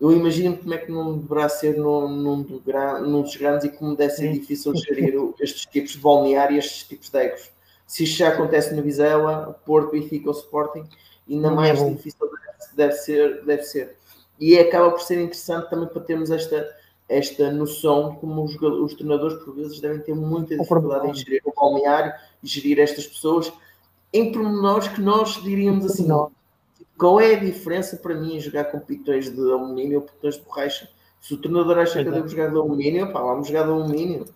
eu 0.00 0.12
imagino 0.12 0.56
como 0.56 0.74
é 0.74 0.78
que 0.78 0.92
não 0.92 1.18
deverá 1.18 1.48
ser 1.48 1.76
num, 1.76 2.08
num, 2.08 2.42
do, 2.42 2.62
num 3.02 3.22
dos 3.22 3.36
grandes 3.36 3.64
e 3.64 3.70
como 3.70 3.96
deve 3.96 4.12
ser 4.12 4.32
difícil 4.32 4.72
gerir 4.76 5.14
estes 5.40 5.66
tipos 5.66 5.92
de 5.92 5.98
balneário 5.98 6.54
e 6.54 6.58
estes 6.58 6.84
tipos 6.84 7.10
de 7.10 7.18
egos. 7.18 7.50
Se 7.86 8.04
isto 8.04 8.18
já 8.18 8.28
acontece 8.28 8.74
no 8.74 8.82
Vizela, 8.82 9.60
Porto, 9.66 9.92
Benfica 9.92 10.30
ou 10.30 10.36
Sporting, 10.36 10.88
ainda 11.28 11.50
mais 11.50 11.78
difícil 11.84 12.28
deve, 12.74 12.92
ser, 12.92 13.44
deve 13.44 13.62
ser. 13.62 13.96
e 14.38 14.58
acaba 14.58 14.90
por 14.90 15.00
ser 15.00 15.20
interessante 15.20 15.70
também 15.70 15.88
para 15.88 16.02
termos 16.02 16.30
esta, 16.30 16.66
esta 17.08 17.52
noção 17.52 18.14
como 18.16 18.44
os, 18.44 18.54
os 18.60 18.94
treinadores 18.94 19.42
por 19.44 19.54
vezes 19.54 19.80
devem 19.80 20.00
ter 20.00 20.14
muita 20.14 20.56
dificuldade 20.56 21.08
em 21.08 21.14
gerir 21.14 21.42
o 21.44 21.52
balneário 21.54 22.12
e 22.42 22.46
gerir 22.46 22.78
estas 22.78 23.06
pessoas 23.06 23.52
em 24.12 24.30
pormenores 24.30 24.88
que 24.88 25.00
nós 25.00 25.42
diríamos 25.42 25.84
assim, 25.86 26.08
qual 26.96 27.20
é 27.20 27.34
a 27.34 27.40
diferença 27.40 27.96
para 27.96 28.14
mim 28.14 28.36
em 28.36 28.40
jogar 28.40 28.66
com 28.66 28.78
pitões 28.78 29.28
de 29.28 29.40
alumínio 29.40 29.98
ou 29.98 30.04
pitões 30.04 30.36
de 30.36 30.42
borracha? 30.42 30.88
Se 31.20 31.34
o 31.34 31.38
treinador 31.38 31.78
acha 31.78 32.00
que 32.00 32.08
eu 32.08 32.12
devo 32.12 32.28
jogar 32.28 32.50
de 32.50 32.56
alumínio, 32.56 33.12
pá, 33.12 33.20
vamos 33.20 33.48
jogar 33.48 33.64
de 33.64 33.70
alumínio. 33.70 34.26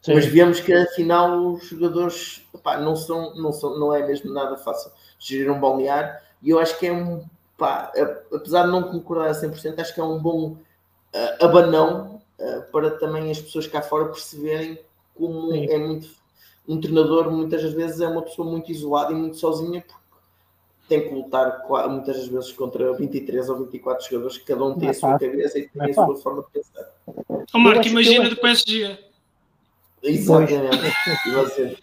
Sim. 0.00 0.14
Mas 0.14 0.24
vemos 0.24 0.60
que 0.60 0.72
afinal 0.72 1.38
os 1.52 1.64
jogadores 1.66 2.48
pá, 2.62 2.78
não, 2.78 2.96
são, 2.96 3.34
não, 3.34 3.52
são, 3.52 3.78
não 3.78 3.94
é 3.94 4.06
mesmo 4.06 4.32
nada 4.32 4.56
fácil 4.56 4.90
gerir 5.18 5.50
um 5.50 5.60
balneário 5.60 6.18
e 6.42 6.50
eu 6.50 6.58
acho 6.58 6.78
que 6.78 6.86
é 6.86 6.92
um 6.92 7.24
pá, 7.56 7.92
apesar 8.32 8.64
de 8.64 8.72
não 8.72 8.82
concordar 8.84 9.28
a 9.28 9.34
100%, 9.34 9.78
acho 9.78 9.94
que 9.94 10.00
é 10.00 10.04
um 10.04 10.18
bom 10.18 10.56
uh, 11.14 11.44
abanão 11.44 12.22
uh, 12.38 12.62
para 12.72 12.90
também 12.92 13.30
as 13.30 13.40
pessoas 13.40 13.66
cá 13.66 13.82
fora 13.82 14.06
perceberem 14.06 14.78
como 15.14 15.52
Sim. 15.52 15.70
é 15.70 15.78
muito 15.78 16.08
um 16.66 16.80
treinador 16.80 17.30
muitas 17.30 17.62
vezes 17.72 18.00
é 18.00 18.08
uma 18.08 18.22
pessoa 18.22 18.48
muito 18.48 18.70
isolada 18.70 19.12
e 19.12 19.16
muito 19.16 19.36
sozinha 19.36 19.82
porque 19.82 20.00
tem 20.88 21.08
que 21.08 21.14
lutar 21.14 21.64
muitas 21.88 22.16
das 22.16 22.28
vezes 22.28 22.52
contra 22.52 22.92
23 22.94 23.48
ou 23.48 23.58
24 23.58 24.08
jogadores 24.08 24.38
que 24.38 24.44
cada 24.44 24.64
um 24.64 24.78
tem 24.78 24.88
a 24.88 24.94
sua 24.94 25.18
cabeça 25.18 25.58
e 25.58 25.68
tem 25.68 25.90
a 25.90 25.94
sua 25.94 26.16
forma 26.16 26.42
de 26.42 26.50
pensar. 26.50 26.90
Oh, 27.54 27.58
Marco, 27.58 27.86
imagina 27.86 28.28
do 28.28 28.36
PSG. 28.36 28.98
Exatamente. 30.02 30.78
e 31.26 31.30
você, 31.30 31.76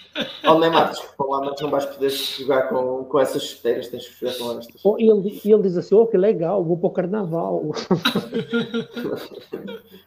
oh, 0.48 0.57
Neymar, 0.57 0.89
desculpa 0.89 1.23
lá, 1.26 1.41
mas 1.45 1.61
não 1.61 1.69
vais 1.69 1.85
poder 1.85 2.10
jogar 2.10 2.68
com, 2.69 3.06
com 3.06 3.19
essas 3.19 3.44
chuteiras, 3.44 3.89
tens 3.89 4.07
que 4.07 4.26
jogar 4.26 4.39
com 4.39 4.57
estas. 4.57 4.81
Oh, 4.84 4.98
e 4.98 5.07
ele, 5.07 5.39
ele 5.45 5.61
diz 5.61 5.77
assim: 5.77 5.94
oh, 5.94 6.07
que 6.07 6.18
legal, 6.18 6.64
vou 6.64 6.77
para 6.77 6.88
o 6.88 6.91
carnaval. 6.91 7.64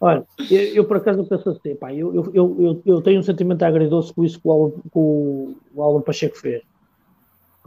Olha, 0.00 0.26
eu, 0.50 0.60
eu, 0.74 0.84
por 0.84 0.96
acaso 0.96 1.24
penso 1.24 1.50
assim, 1.50 1.76
pá, 1.76 1.94
eu, 1.94 2.12
eu, 2.14 2.32
eu, 2.34 2.82
eu 2.84 3.02
tenho 3.02 3.20
um 3.20 3.22
sentimento 3.22 3.62
agridoce 3.62 4.12
com 4.12 4.24
isso 4.24 4.40
que 4.40 4.48
o, 4.48 4.74
o, 4.92 5.54
o 5.74 5.82
Álvaro 5.82 6.04
Pacheco 6.04 6.36
fez. 6.36 6.62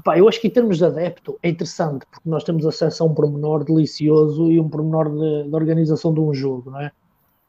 Pá, 0.03 0.17
eu 0.17 0.27
acho 0.27 0.41
que 0.41 0.47
em 0.47 0.51
termos 0.51 0.77
de 0.77 0.85
adepto 0.85 1.39
é 1.41 1.49
interessante, 1.49 2.05
porque 2.11 2.29
nós 2.29 2.43
temos 2.43 2.65
acesso 2.65 3.03
a 3.03 3.05
um 3.05 3.13
pormenor 3.13 3.63
delicioso 3.63 4.51
e 4.51 4.59
um 4.59 4.67
pormenor 4.67 5.09
de, 5.09 5.49
de 5.49 5.55
organização 5.55 6.13
de 6.13 6.19
um 6.19 6.33
jogo, 6.33 6.71
não 6.71 6.81
é? 6.81 6.91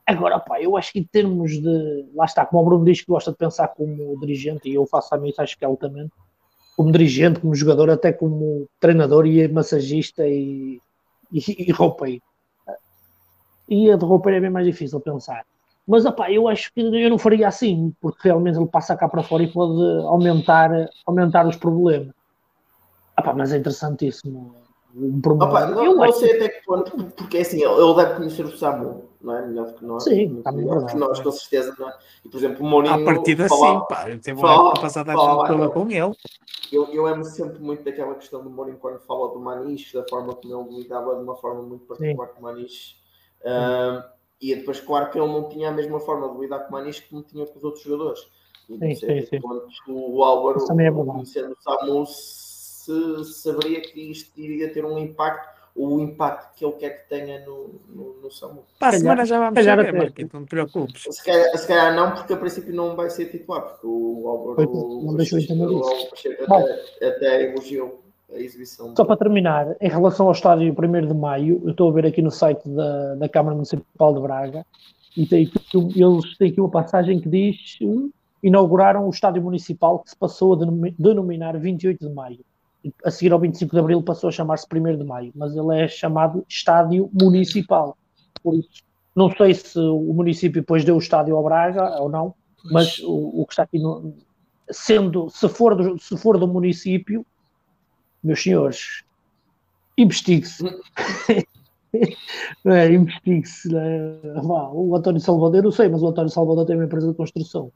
Agora, 0.06 0.38
pá, 0.38 0.60
eu 0.60 0.76
acho 0.76 0.92
que 0.92 0.98
em 0.98 1.04
termos 1.04 1.52
de. 1.52 2.06
Lá 2.14 2.26
está, 2.26 2.44
como 2.44 2.62
o 2.62 2.64
Bruno 2.66 2.84
diz 2.84 3.00
que 3.00 3.06
gosta 3.06 3.30
de 3.30 3.38
pensar 3.38 3.68
como 3.68 4.18
dirigente, 4.20 4.68
e 4.68 4.74
eu 4.74 4.86
faço 4.86 5.14
a 5.14 5.18
mim, 5.18 5.32
acho 5.38 5.58
que 5.58 5.64
é 5.64 5.68
altamente, 5.68 6.12
como 6.76 6.92
dirigente, 6.92 7.40
como 7.40 7.54
jogador, 7.54 7.88
até 7.88 8.12
como 8.12 8.68
treinador 8.78 9.26
e 9.26 9.48
massagista 9.48 10.26
e, 10.26 10.78
e, 11.32 11.40
e. 11.40 12.22
E 13.66 13.90
a 13.90 13.96
de 13.96 14.04
roupeiro 14.04 14.36
é 14.36 14.40
bem 14.42 14.50
mais 14.50 14.66
difícil 14.66 15.00
pensar. 15.00 15.46
Mas, 15.86 16.04
opá, 16.04 16.30
eu 16.30 16.48
acho 16.48 16.72
que 16.74 16.80
eu 16.80 17.10
não 17.10 17.18
faria 17.18 17.48
assim, 17.48 17.94
porque 17.98 18.28
realmente 18.28 18.58
ele 18.58 18.66
passa 18.66 18.96
cá 18.96 19.08
para 19.08 19.22
fora 19.22 19.42
e 19.42 19.50
pode 19.50 20.06
aumentar, 20.06 20.70
aumentar 21.06 21.46
os 21.46 21.56
problemas. 21.56 22.14
Opá, 23.18 23.32
mas 23.32 23.52
é 23.52 23.58
interessantíssimo 23.58 24.63
um 24.96 25.20
problema. 25.20 25.50
Opa, 25.50 25.66
não, 25.66 25.84
eu 25.84 25.96
não 25.96 26.12
sei 26.12 26.36
até 26.36 26.48
que 26.48 26.64
ponto, 26.64 27.04
porque 27.16 27.38
assim, 27.38 27.62
ele 27.64 27.94
deve 27.94 28.14
conhecer 28.14 28.44
o 28.44 28.56
Samu, 28.56 29.08
não 29.20 29.36
é? 29.36 29.46
Melhor 29.46 29.66
do 29.66 29.74
que 29.74 29.84
nós. 29.84 30.04
Sim, 30.04 30.38
está 30.38 30.52
melhor 30.52 30.86
que 30.86 30.96
nós, 30.96 31.20
com 31.20 31.32
certeza. 31.32 31.74
Não 31.78 31.88
é? 31.88 31.94
E, 32.24 32.28
por 32.28 32.38
exemplo, 32.38 32.64
o 32.64 32.68
Mourinho. 32.68 32.94
A 32.94 33.04
partir 33.04 33.40
assim, 33.42 33.80
pá, 33.88 34.08
eu 34.08 34.20
teve 34.20 34.38
uma 34.38 34.52
época 34.52 34.80
passada 34.82 35.12
a 35.12 35.16
falar 35.16 35.70
com 35.70 35.90
ele. 35.90 36.14
Eu, 36.72 36.86
eu 36.92 37.06
amo 37.06 37.24
sempre 37.24 37.60
muito 37.60 37.82
daquela 37.82 38.14
questão 38.14 38.42
do 38.42 38.50
Mourinho 38.50 38.78
quando 38.78 39.00
fala 39.00 39.32
do 39.32 39.40
Maniche, 39.40 39.94
da 39.94 40.04
forma 40.08 40.34
como 40.34 40.68
ele 40.70 40.82
lidava 40.82 41.16
de 41.16 41.22
uma 41.22 41.36
forma 41.36 41.62
muito 41.62 41.84
particular 41.86 42.28
com 42.28 42.40
o 42.40 42.42
Maniche. 42.42 42.96
Um, 43.44 44.02
e 44.40 44.54
depois, 44.54 44.80
claro 44.80 45.10
que 45.10 45.18
ele 45.18 45.26
não 45.26 45.48
tinha 45.48 45.70
a 45.70 45.72
mesma 45.72 46.00
forma 46.00 46.28
de 46.32 46.40
lidar 46.40 46.60
com 46.60 46.68
o 46.68 46.72
Maniche 46.72 47.02
como 47.08 47.22
tinha 47.22 47.46
com 47.46 47.58
os 47.58 47.64
outros 47.64 47.82
jogadores. 47.82 48.20
E, 48.68 48.78
sim, 48.78 48.94
sei, 48.94 49.22
sim, 49.22 49.38
sim. 49.40 49.40
o 49.88 50.22
Álvaro, 50.22 50.58
é 50.80 50.90
conhecendo 50.90 51.52
o 51.52 51.62
Samu, 51.62 52.04
se 52.84 53.24
saberia 53.42 53.80
que 53.80 54.10
isto 54.10 54.38
iria 54.38 54.72
ter 54.72 54.84
um 54.84 54.98
impacto, 54.98 55.54
o 55.74 56.00
impacto 56.00 56.54
que 56.56 56.64
ele 56.64 56.74
quer 56.74 56.90
que 56.90 57.08
tenha 57.08 57.44
no, 57.44 57.80
no, 57.88 58.20
no 58.22 58.30
Samu. 58.30 58.64
Para 58.78 58.96
a 58.96 59.00
semana 59.00 59.24
já 59.24 59.38
vamos 59.38 59.64
saber, 59.64 59.92
Marquinhos, 59.92 60.32
não 60.32 60.44
te 60.44 60.48
preocupes. 60.50 61.02
Se 61.10 61.24
calhar, 61.24 61.56
se 61.56 61.66
calhar, 61.66 61.94
não, 61.94 62.12
porque 62.12 62.32
a 62.32 62.36
princípio 62.36 62.74
não 62.74 62.94
vai 62.94 63.10
ser 63.10 63.26
titular, 63.26 63.62
porque 63.62 63.86
o 63.86 64.28
Álvaro 64.28 65.02
não 65.04 65.16
deixou 65.16 65.38
entender. 65.38 65.66
Até, 66.48 67.06
até 67.08 67.50
elogiou 67.50 68.02
a 68.32 68.38
exibição. 68.38 68.94
Só 68.96 69.04
para 69.04 69.16
terminar, 69.16 69.76
em 69.80 69.88
relação 69.88 70.26
ao 70.26 70.32
estádio 70.32 70.72
1 70.72 71.06
de 71.06 71.14
Maio, 71.14 71.60
eu 71.64 71.70
estou 71.70 71.90
a 71.90 71.92
ver 71.92 72.06
aqui 72.06 72.20
no 72.22 72.30
site 72.30 72.68
da, 72.68 73.14
da 73.14 73.28
Câmara 73.28 73.54
Municipal 73.54 74.14
de 74.14 74.20
Braga 74.20 74.66
e 75.16 75.26
tem, 75.26 75.50
eles 75.74 76.36
têm 76.38 76.50
aqui 76.50 76.60
uma 76.60 76.70
passagem 76.70 77.20
que 77.20 77.28
diz 77.28 77.78
inauguraram 78.42 79.06
o 79.06 79.10
estádio 79.10 79.42
municipal 79.42 80.00
que 80.00 80.10
se 80.10 80.16
passou 80.16 80.54
a 80.54 80.66
denominar 80.98 81.58
28 81.58 82.06
de 82.06 82.14
Maio 82.14 82.44
a 83.04 83.10
seguir 83.10 83.32
ao 83.32 83.40
25 83.40 83.72
de 83.72 83.78
Abril 83.78 84.02
passou 84.02 84.28
a 84.28 84.32
chamar-se 84.32 84.66
1 84.72 84.98
de 84.98 85.04
Maio, 85.04 85.32
mas 85.34 85.54
ele 85.56 85.80
é 85.80 85.88
chamado 85.88 86.44
Estádio 86.48 87.10
Municipal. 87.12 87.96
Por 88.42 88.54
isso, 88.54 88.82
não 89.14 89.30
sei 89.30 89.54
se 89.54 89.78
o 89.78 90.12
município 90.12 90.60
depois 90.60 90.84
deu 90.84 90.96
o 90.96 90.98
estádio 90.98 91.36
ao 91.36 91.44
Braga 91.44 92.00
ou 92.00 92.08
não, 92.08 92.34
mas 92.70 92.98
o, 92.98 93.42
o 93.42 93.46
que 93.46 93.52
está 93.52 93.62
aqui, 93.62 93.78
no, 93.78 94.14
sendo, 94.70 95.30
se 95.30 95.48
for, 95.48 95.74
do, 95.74 95.98
se 95.98 96.16
for 96.16 96.38
do 96.38 96.48
município, 96.48 97.24
meus 98.22 98.42
senhores, 98.42 99.04
investigue-se. 99.96 100.64
é, 102.64 102.92
investigue-se. 102.92 103.68
Né? 103.72 104.20
O 104.72 104.96
António 104.96 105.20
Salvador, 105.20 105.56
eu 105.56 105.64
não 105.64 105.72
sei, 105.72 105.88
mas 105.88 106.02
o 106.02 106.08
António 106.08 106.30
Salvador 106.30 106.66
tem 106.66 106.76
uma 106.76 106.84
empresa 106.84 107.08
de 107.08 107.14
construção. 107.14 107.70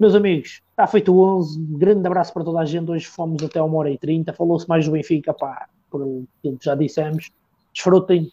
Meus 0.00 0.14
amigos, 0.14 0.62
está 0.70 0.86
feito 0.86 1.14
o 1.14 1.20
11. 1.20 1.60
Grande 1.76 2.06
abraço 2.06 2.32
para 2.32 2.42
toda 2.42 2.58
a 2.58 2.64
gente. 2.64 2.90
Hoje 2.90 3.04
fomos 3.04 3.42
até 3.42 3.60
uma 3.60 3.76
hora 3.76 3.90
e 3.90 3.98
trinta. 3.98 4.32
Falou-se 4.32 4.66
mais 4.66 4.86
do 4.86 4.92
Benfica, 4.92 5.34
pá, 5.34 5.68
por 5.90 6.00
aquilo 6.00 6.56
que 6.56 6.64
já 6.64 6.74
dissemos. 6.74 7.30
Desfrutem, 7.70 8.32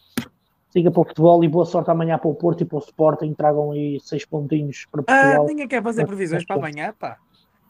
siga 0.69 0.89
para 0.89 1.01
o 1.01 1.03
futebol 1.03 1.43
e 1.43 1.49
boa 1.49 1.65
sorte 1.65 1.91
amanhã 1.91 2.17
para 2.17 2.29
o 2.29 2.33
Porto 2.33 2.61
e 2.61 2.65
para 2.65 2.77
o 2.77 2.79
Sporting. 2.79 3.33
Tragam 3.33 3.73
aí 3.73 3.99
seis 3.99 4.23
pontinhos 4.23 4.85
para 4.89 5.01
ah, 5.01 5.03
Portugal. 5.03 5.43
Ah, 5.43 5.45
ninguém 5.45 5.67
quer 5.67 5.83
fazer 5.83 6.07
previsões 6.07 6.45
para 6.45 6.55
amanhã, 6.55 6.93
pá. 6.97 7.17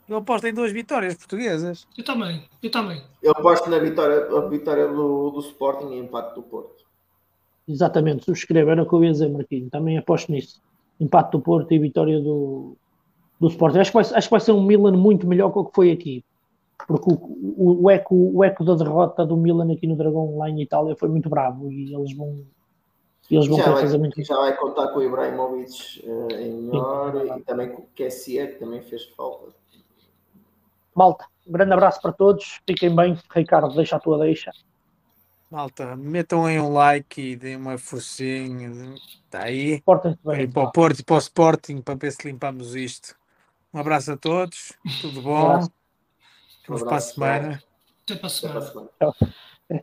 Eu 0.07 0.17
aposto 0.17 0.45
em 0.45 0.53
duas 0.53 0.71
vitórias 0.71 1.15
portuguesas. 1.15 1.87
Eu 1.97 2.05
também, 2.05 2.47
eu 2.61 2.69
também. 2.69 3.01
Eu 3.23 3.31
aposto 3.31 3.67
na 3.67 3.79
vitória, 3.79 4.27
a 4.27 4.41
vitória 4.47 4.87
do, 4.89 5.31
do 5.31 5.39
Sporting 5.39 5.95
e 5.95 5.99
empate 5.99 6.35
do 6.35 6.43
Porto. 6.43 6.85
Exatamente, 7.67 8.25
subscreva, 8.25 8.73
era 8.73 8.83
o 8.83 8.87
que 8.87 8.93
eu 8.93 9.03
ia 9.03 9.11
dizer, 9.11 9.27
Marquinhos. 9.27 9.71
Também 9.71 9.97
aposto 9.97 10.31
nisso. 10.31 10.61
Empate 10.99 11.31
do 11.31 11.41
Porto 11.41 11.73
e 11.73 11.79
vitória 11.79 12.21
do, 12.21 12.77
do 13.39 13.47
Sporting. 13.47 13.79
Acho 13.79 13.91
que, 13.91 13.97
vai, 13.97 14.03
acho 14.03 14.27
que 14.27 14.31
vai 14.31 14.39
ser 14.39 14.51
um 14.51 14.63
Milan 14.63 14.93
muito 14.93 15.27
melhor 15.27 15.51
que 15.51 15.59
o 15.59 15.65
que 15.65 15.75
foi 15.75 15.91
aqui. 15.91 16.23
Porque 16.87 17.09
o, 17.09 17.15
o, 17.15 17.83
o, 17.83 17.89
eco, 17.89 18.15
o 18.15 18.43
eco 18.43 18.63
da 18.63 18.75
derrota 18.75 19.25
do 19.25 19.35
Milan 19.35 19.71
aqui 19.71 19.87
no 19.87 19.95
Dragão, 19.95 20.37
lá 20.37 20.49
em 20.49 20.61
Itália, 20.61 20.95
foi 20.95 21.09
muito 21.09 21.29
bravo 21.29 21.71
e 21.71 21.93
eles 21.93 22.15
vão, 22.15 22.45
eles 23.29 23.47
vão 23.47 23.57
já 23.57 23.71
vai, 23.71 23.81
fazer 23.81 23.97
muito 23.97 24.23
Já 24.23 24.37
vai 24.37 24.55
contar 24.55 24.87
com 24.89 24.99
o 24.99 25.03
Ibrahimovic 25.03 26.03
uh, 26.05 26.31
em 26.33 26.61
melhor 26.61 27.37
e 27.37 27.41
também 27.41 27.69
com 27.69 27.81
o 27.81 27.87
Kessie, 27.95 28.47
que 28.47 28.59
também 28.59 28.81
fez 28.81 29.05
falta. 29.15 29.51
Malta, 30.95 31.25
um 31.47 31.51
grande 31.51 31.73
abraço 31.73 32.01
para 32.01 32.11
todos. 32.11 32.59
Fiquem 32.65 32.95
bem. 32.95 33.17
Ricardo, 33.33 33.75
deixa 33.75 33.95
a 33.95 33.99
tua 33.99 34.17
deixa. 34.19 34.51
Malta, 35.49 35.95
metam 35.95 36.45
aí 36.45 36.59
um 36.59 36.73
like 36.73 37.21
e 37.21 37.35
deem 37.35 37.55
uma 37.55 37.77
forcinha. 37.77 38.95
Está 39.23 39.43
aí. 39.43 39.81
Portem 39.81 40.17
bem. 40.25 40.49
Para 40.49 40.63
o 40.63 40.71
Porto 40.71 40.99
e 40.99 41.03
para 41.03 41.15
o 41.15 41.19
Sporting 41.19 41.81
para 41.81 41.95
ver 41.95 42.11
se 42.11 42.27
limpamos 42.27 42.75
isto. 42.75 43.15
Um 43.77 43.81
abraço 43.81 44.11
a 44.11 44.17
todos, 44.17 44.73
tudo 45.01 45.21
bom? 45.21 45.59
Um 45.59 45.67
Vamos 46.67 46.81
para 46.81 46.95
a 46.95 46.99
semana. 46.99 47.63
Até 48.01 48.15
para 48.15 48.25
a 48.25 48.29
semana. 48.31 48.89